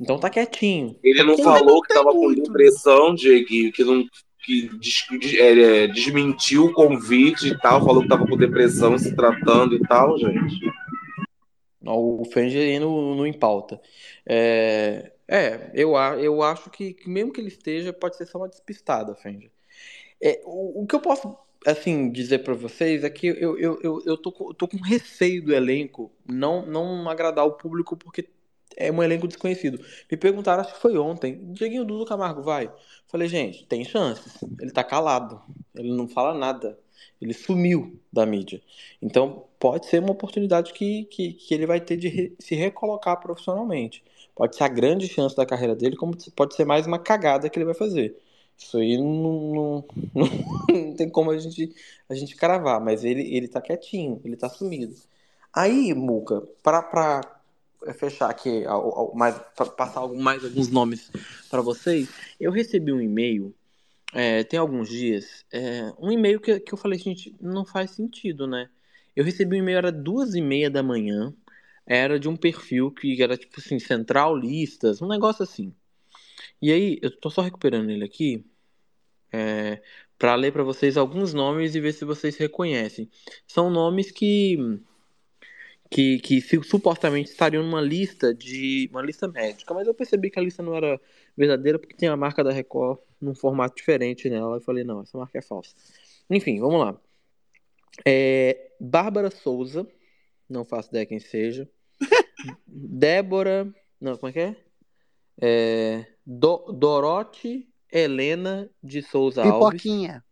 [0.00, 0.96] Então tá quietinho.
[1.00, 4.04] Ele não Porque falou que tava com depressão, Dieguinho, que não
[4.42, 9.14] que des- de- é, desmentiu o convite e tal, falou que tava com depressão se
[9.14, 10.60] tratando e tal, gente.
[11.82, 13.80] O Fenger aí no, no em pauta.
[14.26, 19.14] É, é eu, eu acho que, mesmo que ele esteja, pode ser só uma despistada,
[19.14, 19.50] Fenger.
[20.22, 21.36] É, o, o que eu posso
[21.66, 25.54] assim dizer pra vocês é que eu, eu, eu, eu tô, tô com receio do
[25.54, 28.28] elenco não, não agradar o público porque
[28.76, 29.84] é um elenco desconhecido.
[30.10, 32.70] Me perguntaram, acho que foi ontem, Dieguinho Dudu Camargo vai?
[33.08, 34.38] Falei, gente, tem chances.
[34.60, 35.40] Ele tá calado,
[35.74, 36.78] ele não fala nada,
[37.20, 38.62] ele sumiu da mídia.
[39.00, 43.18] Então pode ser uma oportunidade que, que, que ele vai ter de re- se recolocar
[43.20, 44.02] profissionalmente.
[44.34, 47.58] Pode ser a grande chance da carreira dele, como pode ser mais uma cagada que
[47.58, 48.16] ele vai fazer.
[48.56, 49.04] Isso aí não,
[49.54, 49.84] não,
[50.14, 51.74] não, tem como a gente,
[52.08, 54.94] a gente cravar, mas ele, ele tá quietinho, ele tá sumido.
[55.52, 57.39] Aí, Muca, pra, pra
[57.94, 59.38] fechar aqui, ao- ao- mais,
[59.76, 61.10] passar algum- mais alguns nomes
[61.48, 63.54] pra vocês, eu recebi um e-mail,
[64.12, 68.46] é, tem alguns dias, é, um e-mail que, que eu falei, gente, não faz sentido,
[68.46, 68.68] né?
[69.16, 71.34] Eu recebi um e-mail, era duas e meia da manhã,
[71.86, 75.74] era de um perfil que era tipo assim, Central Listas, um negócio assim.
[76.62, 78.44] E aí, eu tô só recuperando ele aqui,
[79.32, 79.80] é,
[80.18, 83.08] para ler para vocês alguns nomes e ver se vocês reconhecem.
[83.46, 84.58] São nomes que
[85.90, 90.42] que, que supostamente estariam numa lista de uma lista médica, mas eu percebi que a
[90.42, 91.00] lista não era
[91.36, 94.58] verdadeira porque tem a marca da Record num formato diferente nela.
[94.58, 95.74] Eu falei, não, essa marca é falsa.
[96.30, 96.96] Enfim, vamos lá.
[98.06, 99.84] É, Bárbara Souza,
[100.48, 101.68] não faço ideia quem seja.
[102.68, 104.56] Débora, não, como é que é?
[105.42, 109.82] É, Do, Dorote Helena de Souza Alves.
[109.82, 110.24] Pipoquinha.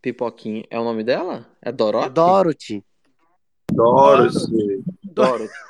[0.00, 0.64] Pipoquinha.
[0.70, 1.46] É o nome dela?
[1.60, 2.14] É Dorote?
[2.14, 2.84] Dorothy.
[3.74, 4.82] Dorothy.
[5.04, 5.52] Dorothy.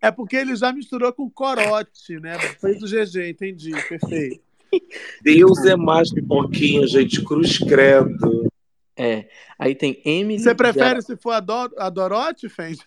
[0.00, 2.38] É porque ele já misturou com corote, né?
[2.38, 4.40] Fez o GG, entendi, perfeito.
[5.22, 8.48] Deus é mais pipoquinha, gente, cruz credo.
[8.96, 9.28] É.
[9.58, 10.40] Aí tem Emily.
[10.40, 12.80] Você prefere se for a, Do, a Dorothy, Fendi?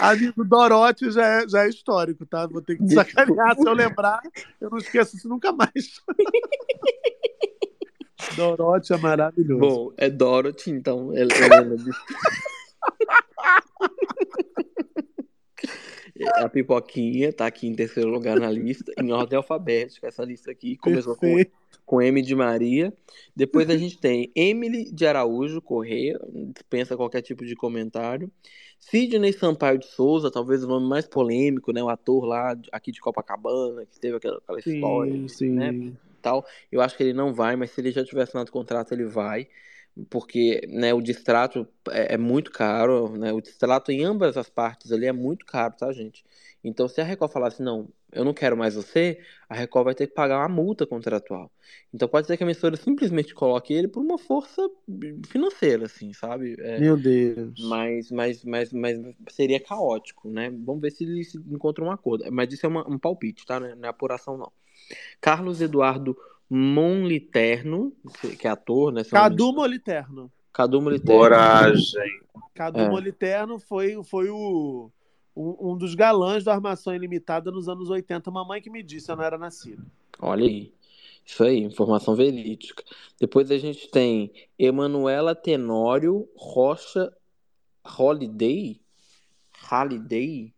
[0.00, 2.46] Amigo, Dorothy já é, já é histórico, tá?
[2.46, 3.56] Vou ter que sacanear.
[3.56, 4.20] Se eu lembrar,
[4.60, 5.70] eu não esqueço isso nunca mais.
[8.36, 9.60] Dorothy é maravilhoso.
[9.60, 11.12] Bom, é Dorothy, então.
[11.14, 11.90] Hel- Helena de...
[16.36, 20.76] A pipoquinha tá aqui em terceiro lugar na lista, em ordem alfabética, essa lista aqui.
[20.76, 21.52] Começou com, Perfeito.
[21.84, 22.92] com M de Maria.
[23.34, 26.20] Depois a gente tem Emily de Araújo Correia,
[26.54, 28.30] dispensa qualquer tipo de comentário.
[28.78, 31.82] Sidney Sampaio de Souza, talvez o nome mais polêmico, né?
[31.82, 35.50] O ator lá aqui de Copacabana, que teve aquela, aquela história, Sim, sim.
[35.50, 35.92] né?
[36.22, 36.46] Tal.
[36.70, 39.48] Eu acho que ele não vai, mas se ele já tiver assinado contrato, ele vai.
[40.08, 43.32] Porque né, o distrato é, é muito caro, né?
[43.32, 46.24] O distrato em ambas as partes ali é muito caro, tá, gente?
[46.64, 49.94] Então, se a Record falar assim, não, eu não quero mais você, a Record vai
[49.94, 51.52] ter que pagar uma multa contratual.
[51.92, 54.62] Então pode ser que a emissora simplesmente coloque ele por uma força
[55.26, 56.56] financeira, assim, sabe?
[56.60, 57.58] É, Meu Deus.
[57.58, 58.98] mas, mas, mas, mas
[59.30, 60.50] seria caótico, né?
[60.50, 62.30] Vamos ver se eles encontram um acordo.
[62.32, 63.60] Mas isso é uma- um palpite, tá?
[63.60, 64.52] Não é não é apuração, não.
[65.20, 66.16] Carlos Eduardo
[66.48, 67.92] Monliterno,
[68.38, 69.02] que é ator, né?
[69.04, 70.30] Cadu Moliterno.
[70.52, 71.20] Cadu Moliterno.
[71.20, 72.20] Coragem.
[72.54, 72.88] Cadu É.
[72.88, 74.90] Moliterno foi, foi o,
[75.34, 78.30] um, um dos galãs da Armação Ilimitada nos anos 80.
[78.30, 79.84] Mamãe que me disse, eu não era nascido.
[80.20, 80.72] Olha aí.
[81.24, 82.82] Isso aí, informação verídica.
[83.18, 87.12] Depois a gente tem Emanuela Tenório Rocha
[87.98, 88.80] Holiday?
[89.70, 90.52] Holiday?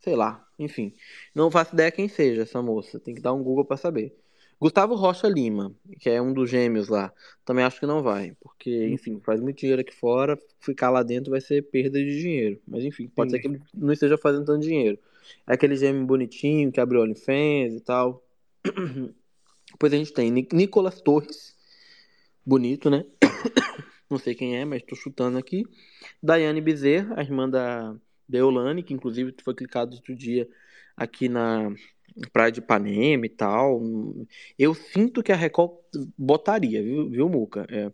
[0.00, 0.94] Sei lá, enfim.
[1.34, 3.00] Não faço ideia quem seja essa moça.
[3.00, 4.16] Tem que dar um Google pra saber.
[4.60, 7.12] Gustavo Rocha Lima, que é um dos gêmeos lá.
[7.44, 10.36] Também acho que não vai, porque, enfim, faz muito dinheiro aqui fora.
[10.58, 12.60] Ficar lá dentro vai ser perda de dinheiro.
[12.66, 14.98] Mas, enfim, pode ser que ele não esteja fazendo tanto dinheiro.
[15.46, 18.24] É aquele gêmeo bonitinho que abriu OnlyFans e tal.
[19.70, 21.56] Depois a gente tem Ni- Nicolas Torres.
[22.44, 23.04] Bonito, né?
[24.10, 25.64] Não sei quem é, mas tô chutando aqui.
[26.20, 27.94] Daiane Bezerra, a irmã da
[28.28, 30.48] Deolane, que inclusive foi clicado outro dia
[30.96, 31.72] aqui na
[32.32, 33.80] Praia de Ipanema e tal.
[34.58, 35.72] Eu sinto que a Record
[36.16, 37.66] botaria, viu, viu Muca?
[37.70, 37.92] É,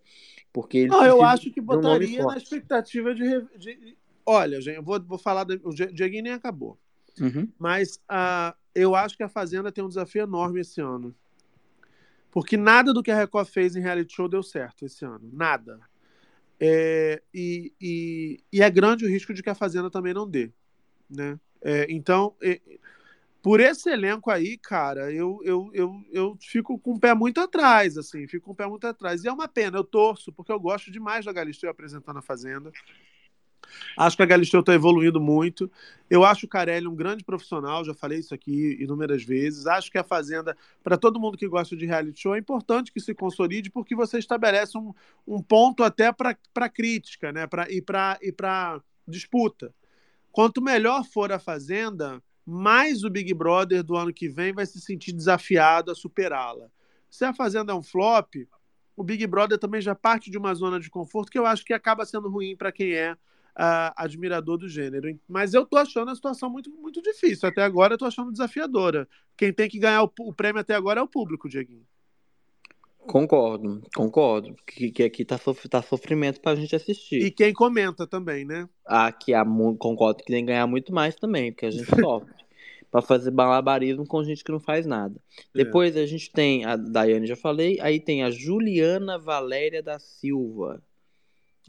[0.53, 3.97] porque Não, eu acho que botaria na expectativa de, de-
[4.27, 5.45] Olha, gente, eu vou, vou falar.
[5.45, 6.79] Do, o Die- Dieguinho nem acabou.
[7.21, 7.49] Uhum.
[7.59, 11.15] Mas ah, eu acho que a Fazenda tem um desafio enorme esse ano.
[12.31, 15.31] Porque nada do que a Record fez em reality show deu certo esse ano.
[15.33, 15.79] Nada.
[16.61, 20.51] É, e, e, e é grande o risco de que a Fazenda também não dê.
[21.11, 21.39] Né?
[21.63, 22.61] É, então, é,
[23.43, 27.99] por esse elenco aí, cara, eu, eu, eu, eu fico com o pé muito atrás,
[27.99, 29.23] assim, fico com o pé muito atrás.
[29.23, 32.73] E é uma pena, eu torço, porque eu gosto demais da Galisteu apresentando a Fazenda.
[33.97, 35.71] Acho que a Galisteu está evoluindo muito.
[36.09, 39.67] Eu acho o Carelli um grande profissional, já falei isso aqui inúmeras vezes.
[39.67, 43.01] Acho que a Fazenda, para todo mundo que gosta de reality show, é importante que
[43.01, 44.93] se consolide, porque você estabelece um,
[45.27, 47.47] um ponto até para crítica né?
[47.47, 47.81] pra, e
[48.33, 49.75] para disputa.
[50.31, 54.81] Quanto melhor for a Fazenda, mais o Big Brother do ano que vem vai se
[54.81, 56.67] sentir desafiado a superá-la.
[57.09, 58.35] Se a Fazenda é um flop,
[58.97, 61.73] o Big Brother também já parte de uma zona de conforto que eu acho que
[61.73, 63.17] acaba sendo ruim para quem é
[63.57, 65.19] ah, admirador do gênero.
[65.29, 67.49] Mas eu tô achando a situação muito, muito difícil.
[67.49, 69.09] Até agora eu tô achando desafiadora.
[69.37, 71.87] Quem tem que ganhar o, o prêmio até agora é o público, Dieguinho.
[73.07, 74.55] Concordo, concordo.
[74.67, 77.21] Que, que aqui tá, sof tá sofrimento pra gente assistir.
[77.23, 78.69] E quem comenta também, né?
[78.85, 82.33] Aqui há mu- concordo que tem que ganhar muito mais também, porque a gente sofre.
[82.91, 85.21] Pra fazer malabarismo com gente que não faz nada.
[85.53, 85.65] É.
[85.65, 87.79] Depois a gente tem a Daiane, já falei.
[87.81, 90.81] Aí tem a Juliana Valéria da Silva.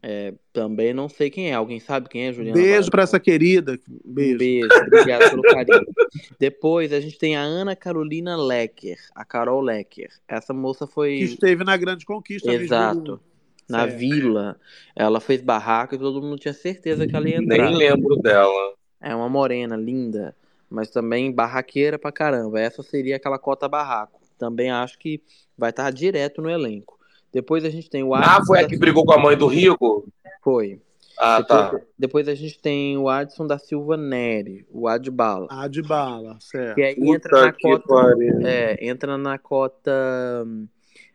[0.04, 1.54] É, também não sei quem é.
[1.54, 3.80] Alguém sabe quem é Juliana Beijo para essa querida.
[4.04, 4.36] Beijo.
[4.36, 5.86] Um beijo, obrigado pelo carinho.
[6.40, 10.10] Depois a gente tem a Ana Carolina Lecker, a Carol Lecker.
[10.28, 11.18] Essa moça foi.
[11.18, 13.20] Que esteve na grande conquista Exato.
[13.68, 13.98] Na Certo.
[13.98, 14.60] vila.
[14.96, 17.66] Ela fez barraco e todo mundo tinha certeza que ela ia entrar.
[17.66, 18.76] Nem lembro dela.
[19.02, 20.36] É uma morena, linda.
[20.70, 22.60] Mas também barraqueira pra caramba.
[22.60, 24.20] Essa seria aquela cota barraco.
[24.38, 25.22] Também acho que
[25.58, 26.95] vai estar direto no elenco.
[27.36, 29.36] Depois a gente tem o Ah, Adson foi a da- que brigou com a mãe
[29.36, 30.08] do Rico?
[30.42, 30.80] Foi.
[31.20, 31.82] Ah, depois, tá.
[32.00, 35.48] depois a gente tem o Adson da Silva Neri, o Adbala.
[35.50, 36.76] Adbala, certo.
[36.76, 37.88] Que aí Puta entra na cota.
[37.88, 38.48] pariu.
[38.48, 39.92] É, entra na cota.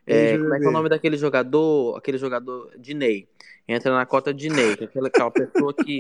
[0.07, 1.97] é, como é que é o nome daquele jogador?
[1.97, 3.27] Aquele jogador Diney.
[3.69, 5.99] Entra na cota Diney, que é aquela, aquela pessoa que,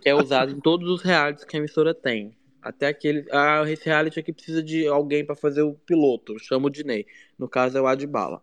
[0.00, 2.34] que é usada em todos os realities que a emissora tem.
[2.62, 3.24] Até aquele.
[3.30, 6.38] Ah, esse reality aqui precisa de alguém pra fazer o piloto.
[6.38, 7.06] Chama o Diney.
[7.38, 8.40] No caso é o Adbala.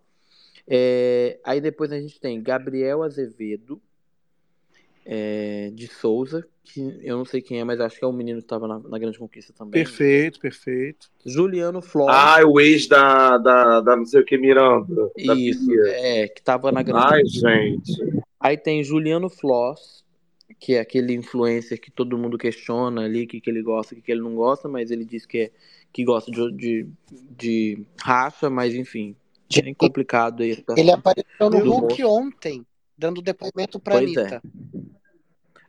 [0.67, 3.81] É, aí depois a gente tem Gabriel Azevedo
[5.05, 8.39] é, de Souza, que eu não sei quem é, mas acho que é o menino
[8.39, 9.71] que estava na, na Grande Conquista também.
[9.71, 11.09] Perfeito, perfeito.
[11.25, 12.15] Juliano Flores.
[12.15, 15.11] Ah, o ex da, da, da não sei o que Miranda.
[15.25, 17.49] da Isso, é, que tava na Grande Ai, Conquista.
[17.49, 18.21] gente.
[18.39, 20.05] Aí tem Juliano Floss,
[20.59, 23.97] que é aquele influencer que todo mundo questiona ali, o que, que ele gosta, o
[23.97, 25.51] que, que ele não gosta, mas ele diz que, é,
[25.91, 26.87] que gosta de, de,
[27.37, 29.20] de racha, mas enfim, é
[29.59, 30.63] bem complicado aí.
[30.77, 32.65] Ele apareceu no do Hulk ontem,
[32.97, 34.19] dando depoimento pra Pois é.
[34.19, 34.41] Anitta.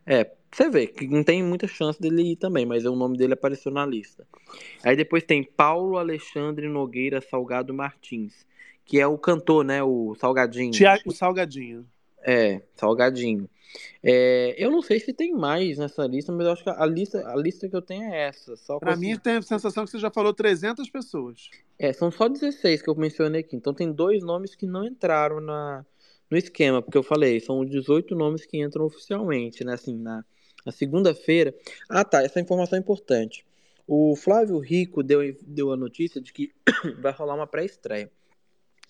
[0.05, 3.33] É, você vê que não tem muita chance dele ir também, mas o nome dele
[3.33, 4.27] apareceu na lista.
[4.83, 8.45] Aí depois tem Paulo Alexandre Nogueira Salgado Martins,
[8.85, 9.81] que é o cantor, né?
[9.81, 10.71] O Salgadinho.
[10.71, 11.85] Tiago Salgadinho.
[12.21, 13.49] É, Salgadinho.
[14.01, 17.27] É, eu não sei se tem mais nessa lista, mas eu acho que a lista,
[17.27, 18.55] a lista que eu tenho é essa.
[18.55, 21.49] Só Pra mim, tem a sensação que você já falou 300 pessoas.
[21.79, 23.55] É, são só 16 que eu mencionei aqui.
[23.55, 25.85] Então tem dois nomes que não entraram na,
[26.29, 29.73] no esquema, porque eu falei, são 18 nomes que entram oficialmente, né?
[29.73, 30.25] Assim, na,
[30.65, 31.53] na segunda-feira.
[31.89, 33.45] Ah, tá, essa informação é importante.
[33.87, 36.51] O Flávio Rico deu, deu a notícia de que
[37.01, 38.11] vai rolar uma pré-estreia.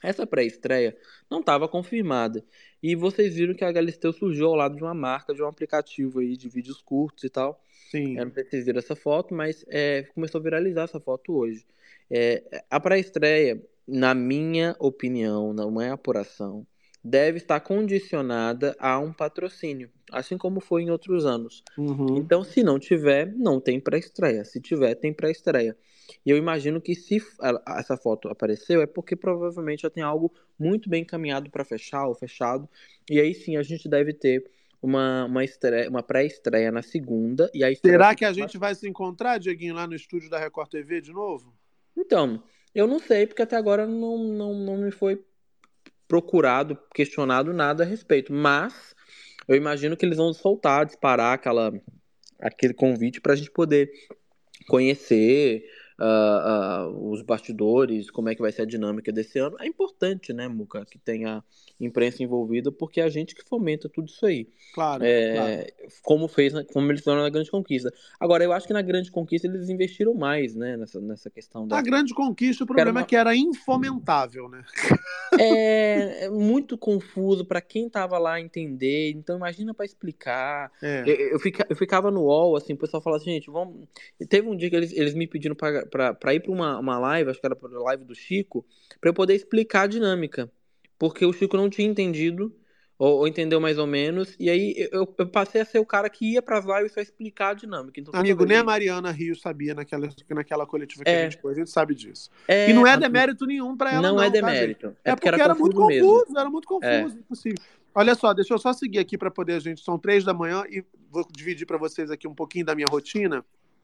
[0.04, 0.96] Essa pré-estreia
[1.32, 2.44] não estava confirmada.
[2.82, 6.20] E vocês viram que a Galisteu surgiu ao lado de uma marca, de um aplicativo
[6.20, 7.60] aí de vídeos curtos e tal.
[7.90, 8.18] Sim.
[8.18, 11.34] Eu não sei se vocês viram essa foto, mas é, começou a viralizar essa foto
[11.34, 11.66] hoje.
[12.12, 16.68] É, a pré-estreia, na minha opinião, não é apuração,
[17.04, 21.64] deve estar condicionada a um patrocínio, assim como foi em outros anos.
[21.78, 22.18] Uhum.
[22.18, 24.46] Então, se não tiver, não tem pré-estreia.
[24.46, 25.78] Se tiver, tem pré-estreia.
[26.26, 27.22] E eu imagino que se
[27.68, 32.16] essa foto apareceu é porque provavelmente já tem algo muito bem encaminhado para fechar ou
[32.16, 32.68] fechado.
[33.10, 34.50] E aí sim a gente deve ter
[34.82, 37.50] uma, uma, estreia, uma pré-estreia na segunda.
[37.54, 40.38] E a estreia Será que a gente vai se encontrar, Dieguinho, lá no estúdio da
[40.38, 41.54] Record TV de novo?
[41.96, 42.44] Então,
[42.76, 45.24] eu não sei, porque até agora não, não, não me foi
[46.08, 48.34] procurado, questionado nada a respeito.
[48.34, 48.94] Mas
[49.48, 51.74] eu imagino que eles vão soltar, disparar aquela,
[52.40, 53.90] aquele convite para a gente poder
[54.68, 55.64] conhecer
[56.04, 59.56] ah, ah, os bastidores, como é que vai ser a dinâmica desse ano.
[59.60, 61.44] É importante, né, Muca, que tenha
[61.80, 64.48] imprensa envolvida, porque é a gente que fomenta tudo isso aí.
[64.74, 65.92] Claro, É, claro.
[66.02, 67.92] Como fez, na- como eles fizeram na Grande Conquista.
[68.20, 71.78] Agora, eu acho que na Grande Conquista eles investiram mais, né, nessa, nessa questão da.
[71.78, 74.64] A grande conquista, o problema uma- é que era infomentável, né?
[75.40, 79.12] É, é muito confuso para quem tava lá entender.
[79.12, 80.72] Então, imagina para explicar.
[80.82, 81.04] É.
[81.08, 83.88] Eu, eu, fica- eu ficava no UOL, assim, o pessoal falava assim, gente, vamos.
[84.30, 87.40] Teve um dia que eles, eles me pediram pra ir pra uma, uma live, acho
[87.40, 88.64] que era pra live do Chico,
[89.02, 90.52] pra eu poder explicar a dinâmica.
[91.04, 92.56] Porque o Chico não tinha entendido,
[92.98, 96.10] ou, ou entendeu mais ou menos, e aí eu, eu passei a ser o cara
[96.10, 98.00] que ia pras lives só explicar a dinâmica.
[98.00, 101.20] Então, Amigo, nem a Mariana Rios sabia naquela, naquela coletiva que É.
[101.20, 102.30] a gente foi, a gente sabe disso.
[102.48, 104.24] É, e não é demérito nenhum pra ela, Não não.
[104.24, 104.88] é tá, demérito.
[104.88, 104.98] gente?
[105.04, 106.08] É É porque porque, era muito confuso mesmo.
[106.20, 107.00] confuso, era muito É.
[107.02, 107.58] confuso, impossível.
[107.94, 109.82] Olha só, deixa eu só seguir aqui pra poder a gente.
[109.84, 113.44] São três da manhã e vou dividir pra vocês aqui um pouquinho da minha rotina.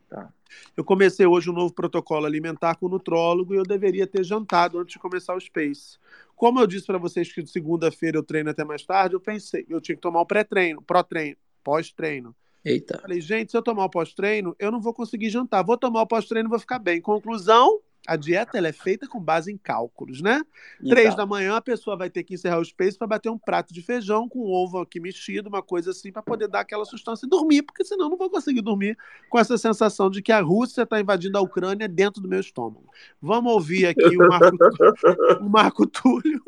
[0.10, 0.34] Tá.
[0.76, 4.80] Eu comecei hoje um novo protocolo alimentar com o nutrólogo e eu deveria ter jantado
[4.80, 6.00] antes de começar o Space.
[6.36, 9.66] Como eu disse pra vocês que de segunda-feira eu treino até mais tarde, eu pensei,
[9.70, 12.36] eu tinha que tomar o pré-treino, pró-treino, pós-treino.
[12.66, 13.00] Eita.
[13.00, 15.64] Falei, gente, se eu tomar o pós-treino, eu não vou conseguir jantar.
[15.64, 17.00] Vou tomar o pós-treino e vou ficar bem.
[17.00, 17.80] Conclusão,
[18.10, 20.42] a dieta ela é feita com base em cálculos, né?
[20.84, 23.72] Três da manhã a pessoa vai ter que encerrar o space para bater um prato
[23.72, 27.30] de feijão com ovo aqui mexido, uma coisa assim, para poder dar aquela sustância e
[27.30, 28.98] dormir, porque senão eu não vou conseguir dormir
[29.30, 32.90] com essa sensação de que a Rússia está invadindo a Ucrânia dentro do meu estômago.
[33.22, 34.58] Vamos ouvir aqui o Marco,
[35.46, 36.42] o Marco Túlio.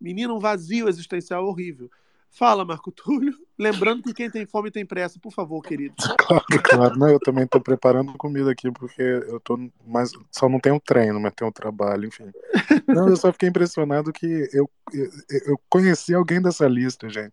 [0.00, 1.90] Menino, um vazio existencial horrível.
[2.30, 3.34] Fala, Marco Túlio.
[3.58, 5.94] Lembrando que quem tem fome tem pressa, por favor, querido.
[6.16, 6.98] Claro, claro.
[6.98, 9.58] Não, eu também tô preparando comida aqui, porque eu tô.
[9.84, 12.30] Mas só não tenho treino, mas tenho trabalho, enfim.
[12.86, 15.10] Não, eu só fiquei impressionado que eu, eu,
[15.46, 17.32] eu conheci alguém dessa lista, gente.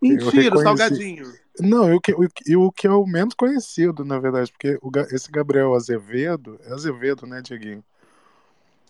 [0.00, 1.32] Mentira, reconheci- salgadinho.
[1.58, 5.30] Não, eu, o, que- o que é o menos conhecido, na verdade, porque o esse
[5.30, 7.82] Gabriel Azevedo, é Azevedo, né, Dieguinho?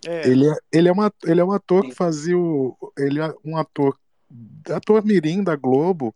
[0.05, 0.27] É.
[0.27, 2.75] Ele é, ele é, uma, ele é um ator que fazia o.
[2.97, 3.97] Ele é um ator.
[4.69, 6.13] Ator Mirim da Globo,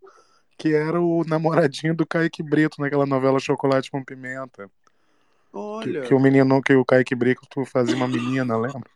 [0.58, 4.68] que era o namoradinho do Kaique Brito naquela novela Chocolate com Pimenta.
[4.68, 8.90] Que, Olha, que o menino, que o Kaique Brito fazia uma menina, lembra?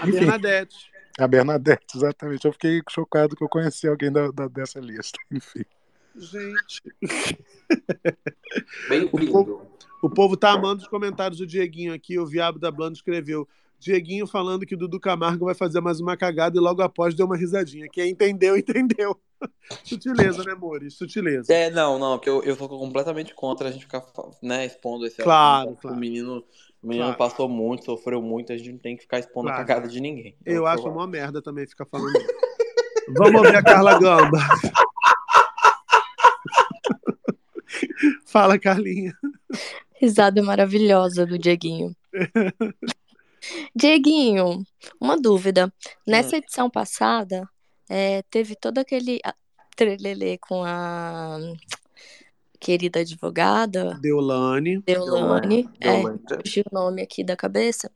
[0.00, 0.76] a Bernadette.
[1.18, 2.44] A Bernadette, exatamente.
[2.44, 5.18] Eu fiquei chocado que eu conheci alguém da, da- dessa lista.
[5.32, 5.64] Enfim.
[6.14, 6.82] Gente.
[8.88, 9.70] Bem O povo,
[10.02, 12.18] o povo tá amando os comentários do Dieguinho aqui.
[12.18, 13.48] O Viabo da Blando escreveu.
[13.86, 17.24] Dieguinho falando que o Dudu Camargo vai fazer mais uma cagada e logo após deu
[17.26, 17.88] uma risadinha.
[17.88, 19.16] Quem entendeu, entendeu.
[19.84, 20.94] Sutileza, né, amores?
[20.94, 21.52] Sutileza.
[21.52, 24.04] É, não, não, porque eu, eu sou completamente contra a gente ficar
[24.42, 25.82] né, expondo esse Claro, assunto.
[25.82, 25.96] claro.
[25.96, 26.44] O menino,
[26.82, 27.18] o menino Claro.
[27.18, 29.62] passou muito, sofreu muito, a gente não tem que ficar expondo Claro.
[29.62, 30.36] a cagada de ninguém.
[30.44, 32.26] Eu sou- acho uma merda também ficar falando isso.
[33.16, 34.38] Vamos ouvir a Carla Gamba.
[38.26, 39.12] Fala, Carlinha.
[40.00, 41.94] Risada maravilhosa do Dieguinho.
[43.74, 44.64] Dieguinho,
[45.00, 45.72] uma dúvida.
[46.06, 47.48] Nessa edição passada,
[47.88, 49.34] é, teve todo aquele ah,
[49.76, 51.38] trelelê com a
[52.58, 54.80] querida advogada Deolane.
[54.80, 56.20] Deolane, é, Deolane.
[56.42, 57.90] fugiu o nome aqui da cabeça,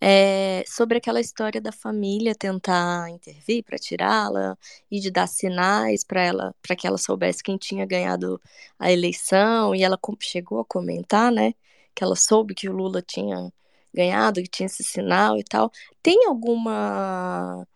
[0.00, 4.56] é, sobre aquela história da família tentar intervir para tirá-la
[4.90, 8.40] e de dar sinais para ela, para que ela soubesse quem tinha ganhado
[8.78, 11.52] a eleição, e ela com- chegou a comentar, né,
[11.94, 13.52] que ela soube que o Lula tinha
[13.96, 15.70] ganhado, que tinha esse sinal e tal.
[16.02, 17.66] Tem alguma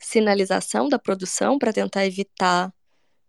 [0.00, 2.72] sinalização da produção para tentar evitar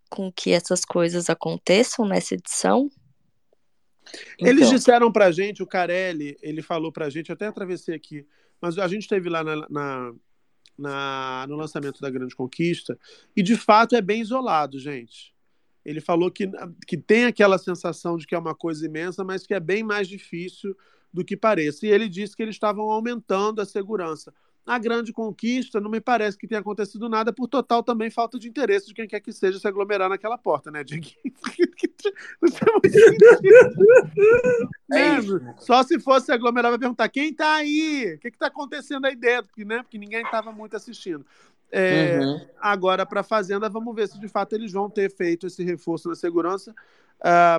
[0.10, 2.90] com que essas coisas aconteçam nessa edição?
[4.40, 4.76] Eles Então.
[4.76, 8.26] disseram pra gente, o Carelli, ele falou pra gente, eu até atravessei aqui,
[8.62, 10.14] mas a gente esteve lá na, na-
[10.78, 12.98] na- no lançamento da Grande Conquista,
[13.36, 15.34] e de fato é bem isolado, gente.
[15.84, 16.50] Ele falou que,
[16.86, 20.08] que tem aquela sensação de que é uma coisa imensa, mas que é bem mais
[20.08, 20.76] difícil
[21.18, 21.86] do que pareça.
[21.86, 24.32] E ele disse que eles estavam aumentando a segurança.
[24.66, 28.50] a grande conquista não me parece que tenha acontecido nada, por total também falta de
[28.50, 30.80] interesse de quem quer que seja se aglomerar naquela porta, né?
[30.80, 30.86] Não
[32.52, 34.68] tem muito sentido.
[34.90, 35.18] É?
[35.58, 38.14] Só se fosse aglomerar, vai perguntar quem tá aí?
[38.16, 39.48] O que que tá acontecendo aí dentro?
[39.50, 39.84] Porque, né?
[39.84, 41.26] Porque ninguém estava muito assistindo.
[41.70, 42.48] É, Uhum.
[42.58, 46.08] Agora, para a Fazenda, vamos ver se de fato eles vão ter feito esse reforço
[46.08, 46.74] na segurança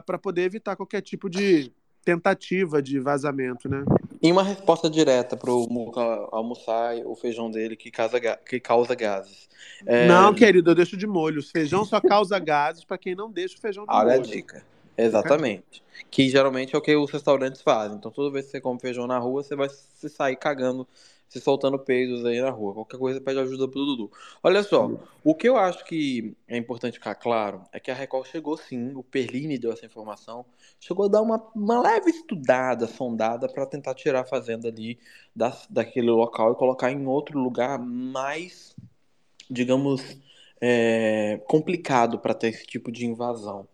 [0.06, 1.70] para poder evitar qualquer tipo de
[2.12, 3.84] tentativa de vazamento, né?
[4.22, 6.00] E uma resposta direta pro Muca
[6.32, 9.46] almoçar o feijão dele que, causa ga- que causa gases.
[9.86, 11.40] É, Não, querido, eu deixo de molho.
[11.40, 14.26] O feijão só causa gases para quem não deixa o feijão de Olha a molho.
[14.26, 14.64] dica.
[14.96, 15.82] Exatamente.
[16.10, 17.98] Que geralmente é o que os restaurantes fazem.
[17.98, 20.88] Então, toda vez que você come feijão na rua, você vai se sair cagando,
[21.28, 22.74] se soltando peidos aí na rua.
[22.74, 24.10] Qualquer coisa pede ajuda pro Dudu.
[24.42, 24.90] Olha só,
[25.22, 28.94] o que eu acho que é importante ficar claro é que a Record chegou sim,
[28.94, 30.44] o Perline deu essa informação,
[30.80, 34.98] chegou a dar uma, uma leve estudada, sondada, para tentar tirar a fazenda ali
[35.36, 38.74] da, daquele local e colocar em outro lugar mais,
[39.50, 40.18] digamos,
[40.60, 43.68] é, complicado para ter esse tipo de invasão.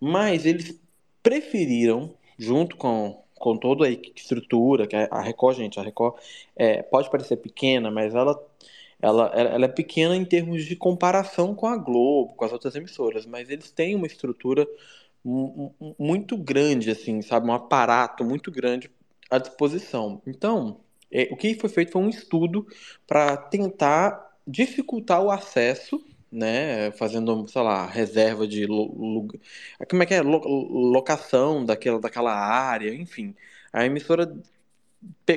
[0.00, 0.80] Mas eles
[1.22, 6.16] preferiram, junto com, com toda a estrutura, que a Record, gente, a Record
[6.56, 8.40] é, pode parecer pequena, mas ela,
[9.02, 13.26] ela, ela é pequena em termos de comparação com a Globo, com as outras emissoras,
[13.26, 14.68] mas eles têm uma estrutura
[15.24, 17.48] mu- mu- muito grande, assim, sabe?
[17.48, 18.90] Um aparato muito grande
[19.30, 20.20] à disposição.
[20.26, 22.66] Então, é, o que foi feito foi um estudo
[23.06, 26.90] para tentar dificultar o acesso, né?
[26.92, 28.66] Fazendo, sei lá, reserva de
[29.88, 30.22] como é que é?
[30.22, 30.38] Lo-
[30.90, 33.34] locação daquela, daquela área, enfim.
[33.72, 34.32] A emissora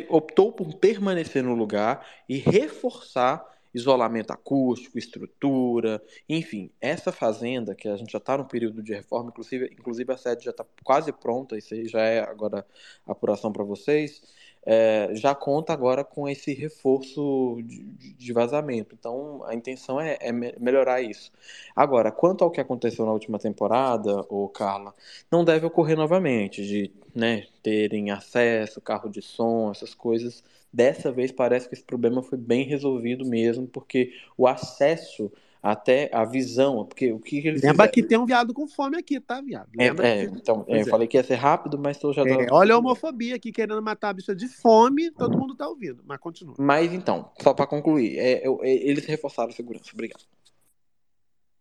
[0.09, 7.95] optou por permanecer no lugar e reforçar isolamento acústico, estrutura, enfim, essa fazenda que a
[7.95, 11.57] gente já está no período de reforma, inclusive, inclusive a sede já está quase pronta,
[11.57, 12.65] isso aí já é agora
[13.05, 14.22] apuração para vocês,
[14.66, 18.95] é, já conta agora com esse reforço de, de- vazamento.
[18.98, 21.32] Então a intenção é, é me- melhorar isso.
[21.75, 24.93] Agora, quanto ao que aconteceu na última temporada, ô Carla,
[25.32, 30.43] não deve ocorrer novamente, de né, terem acesso, carro de som, essas coisas.
[30.72, 35.32] Dessa vez parece que esse problema foi bem resolvido mesmo, porque o acesso
[35.64, 38.98] até a visão, porque o que eles Lembra fizeram- que tem um viado com fome
[38.98, 39.69] aqui, tá, viado?
[39.80, 40.85] É, Lembra é, que- então, é, eu é.
[40.85, 44.09] falei que ia ser rápido, mas tô já É, olha a homofobia aqui querendo matar
[44.09, 46.53] a bicha de fome, todo mundo tá ouvindo, mas continua.
[46.59, 49.85] Mas então, só para concluir, é, eu- é, eles reforçaram a segurança.
[49.93, 50.22] Obrigado.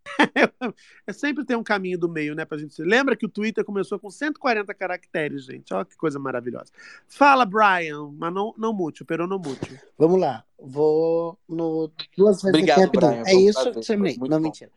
[1.07, 2.83] É sempre tem um caminho do meio, né, pra gente se.
[2.83, 5.73] Lembra que o Twitter começou com 140 caracteres, gente.
[5.73, 6.71] Olha que coisa maravilhosa.
[7.07, 9.79] Fala, Brian, mas não, não mute, pero não mute.
[9.97, 10.43] Vamos lá.
[10.59, 13.09] Vou no duas vezes Obrigado, aqui rapidão.
[13.09, 14.17] Brian, É isso, prazer, terminei.
[14.17, 14.39] Não, bom.
[14.39, 14.71] mentira.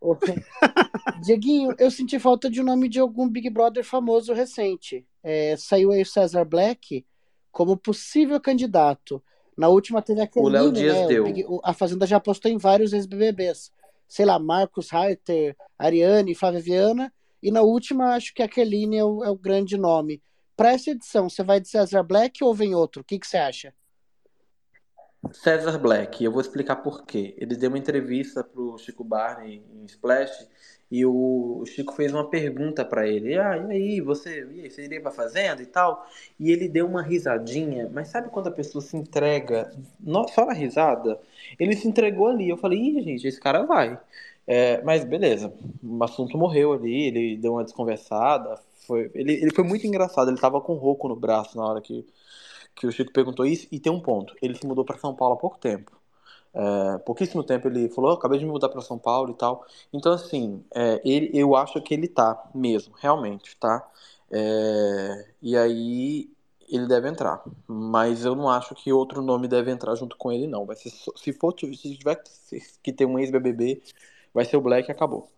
[1.22, 5.06] Dieguinho, eu senti falta de um nome de algum Big Brother famoso recente.
[5.22, 7.04] É, saiu aí o Cesar Black
[7.50, 9.22] como possível candidato.
[9.56, 10.44] Na última teve aquele.
[10.46, 11.24] O Léo Dias né, o deu.
[11.24, 13.72] Big- o- a Fazenda já apostou em vários ex-BBBs.
[14.08, 17.12] Sei lá, Marcos Reiter, Ariane, Flávia Viana.
[17.42, 20.22] E na última, acho que a Keline é o, é o grande nome.
[20.56, 23.02] Para essa edição, você vai de Cesar Black ou vem outro?
[23.02, 23.72] O que, que você acha?
[25.32, 27.34] César Black, eu vou explicar por quê.
[27.38, 30.48] Ele deu uma entrevista pro Chico Barney em Splash
[30.90, 33.38] e o Chico fez uma pergunta pra ele.
[33.38, 36.06] Ah, e aí, você, e aí, você iria pra fazenda e tal?
[36.40, 39.70] E ele deu uma risadinha, mas sabe quando a pessoa se entrega
[40.34, 41.20] só na risada?
[41.58, 42.48] Ele se entregou ali.
[42.48, 43.98] Eu falei, ih, gente, esse cara vai.
[44.46, 45.52] É, mas beleza,
[45.82, 48.58] o assunto morreu ali, ele deu uma desconversada.
[48.86, 51.80] Foi, ele, ele foi muito engraçado, ele tava com um roco no braço na hora
[51.82, 52.06] que,
[52.74, 54.34] que o Chico perguntou isso, e tem um ponto.
[54.42, 55.97] Ele se mudou para São Paulo há pouco tempo.
[56.58, 59.64] É, pouquíssimo tempo ele falou, "Eu acabei de me mudar para São Paulo e tal.
[59.92, 63.88] Então, assim, é, ele, eu acho que ele tá mesmo, realmente, tá?
[64.30, 66.28] É, e aí
[66.68, 67.42] ele deve entrar.
[67.66, 70.66] Mas eu não acho que outro nome deve entrar junto com ele, não.
[70.66, 72.22] Vai ser, se for se tiver
[72.82, 73.80] que ter um ex-BBB,
[74.34, 75.30] vai ser o Black e acabou.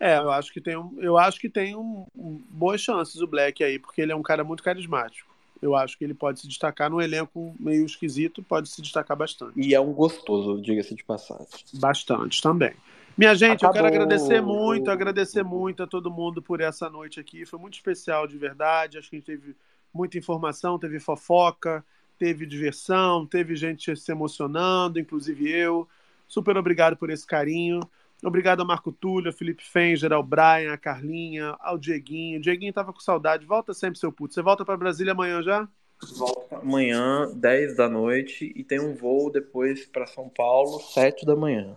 [0.00, 3.26] É, eu acho que tem, um, eu acho que tem um, um- boas chances o
[3.26, 5.33] Black aí, porque ele é um cara muito carismático.
[5.64, 9.58] Eu acho que ele pode se destacar no elenco meio esquisito, pode se destacar bastante.
[9.58, 11.46] E é um gostoso, diga-se de passagem.
[11.72, 12.74] Bastante também.
[13.16, 14.02] Minha gente, eu quero Acabou.
[14.02, 17.46] agradecer muito, agradecer muito a todo mundo por essa noite aqui.
[17.46, 18.98] Foi muito especial, de verdade.
[18.98, 19.56] Acho que a gente teve
[19.92, 21.82] muita informação, teve fofoca,
[22.18, 25.88] teve diversão, teve gente se emocionando, inclusive eu.
[26.28, 27.80] Super obrigado por esse carinho.
[28.24, 32.38] Obrigado a Marco Túlio, a Felipe Fenger, ao Brian, a Carlinha, ao Dieguinho.
[32.38, 33.44] O Dieguinho tava com saudade.
[33.44, 34.34] Volta sempre, seu puto.
[34.34, 35.68] Você volta para Brasília amanhã já?
[36.16, 41.36] Volta amanhã, 10 da noite, e tem um voo depois para São Paulo, 7 da
[41.36, 41.76] manhã.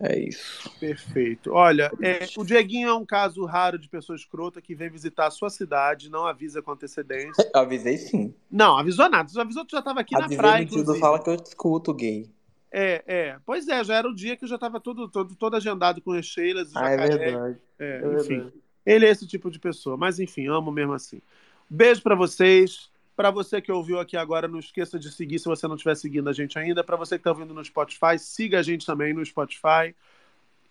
[0.00, 0.68] É isso.
[0.80, 1.52] Perfeito.
[1.52, 5.30] Olha, é, o Dieguinho é um caso raro de pessoa escrota que vem visitar a
[5.30, 7.48] sua cidade, não avisa com antecedência.
[7.54, 8.34] Avisei sim.
[8.50, 9.30] Não, avisou nada.
[9.40, 11.00] Avisou que já estava aqui Avisei na praia, no tio do inclusive.
[11.00, 12.28] Fala que eu escuto gay.
[12.72, 13.38] É, é.
[13.44, 16.12] Pois é, já era o dia que eu já estava todo, todo, todo agendado com
[16.12, 16.74] as Sheilas.
[16.74, 17.58] Ah, é verdade.
[17.78, 18.28] É, É enfim.
[18.36, 18.52] verdade.
[18.84, 19.96] Ele é esse tipo de pessoa.
[19.96, 21.20] Mas enfim, amo mesmo assim.
[21.68, 22.90] Beijo pra vocês.
[23.14, 26.30] Pra você que ouviu aqui agora, não esqueça de seguir se você não estiver seguindo
[26.30, 26.82] a gente ainda.
[26.82, 29.94] Pra você que tá ouvindo no Spotify, siga a gente também no Spotify.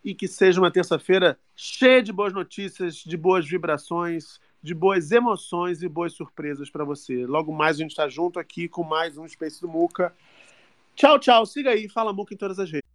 [0.03, 5.83] E que seja uma terça-feira cheia de boas notícias, de boas vibrações, de boas emoções
[5.83, 7.27] e boas surpresas pra você.
[7.27, 10.11] Logo mais a gente tá junto aqui com mais um Space do Muca.
[10.95, 11.45] Tchau, tchau.
[11.45, 12.90] Siga aí, fala Muca em todas as redes.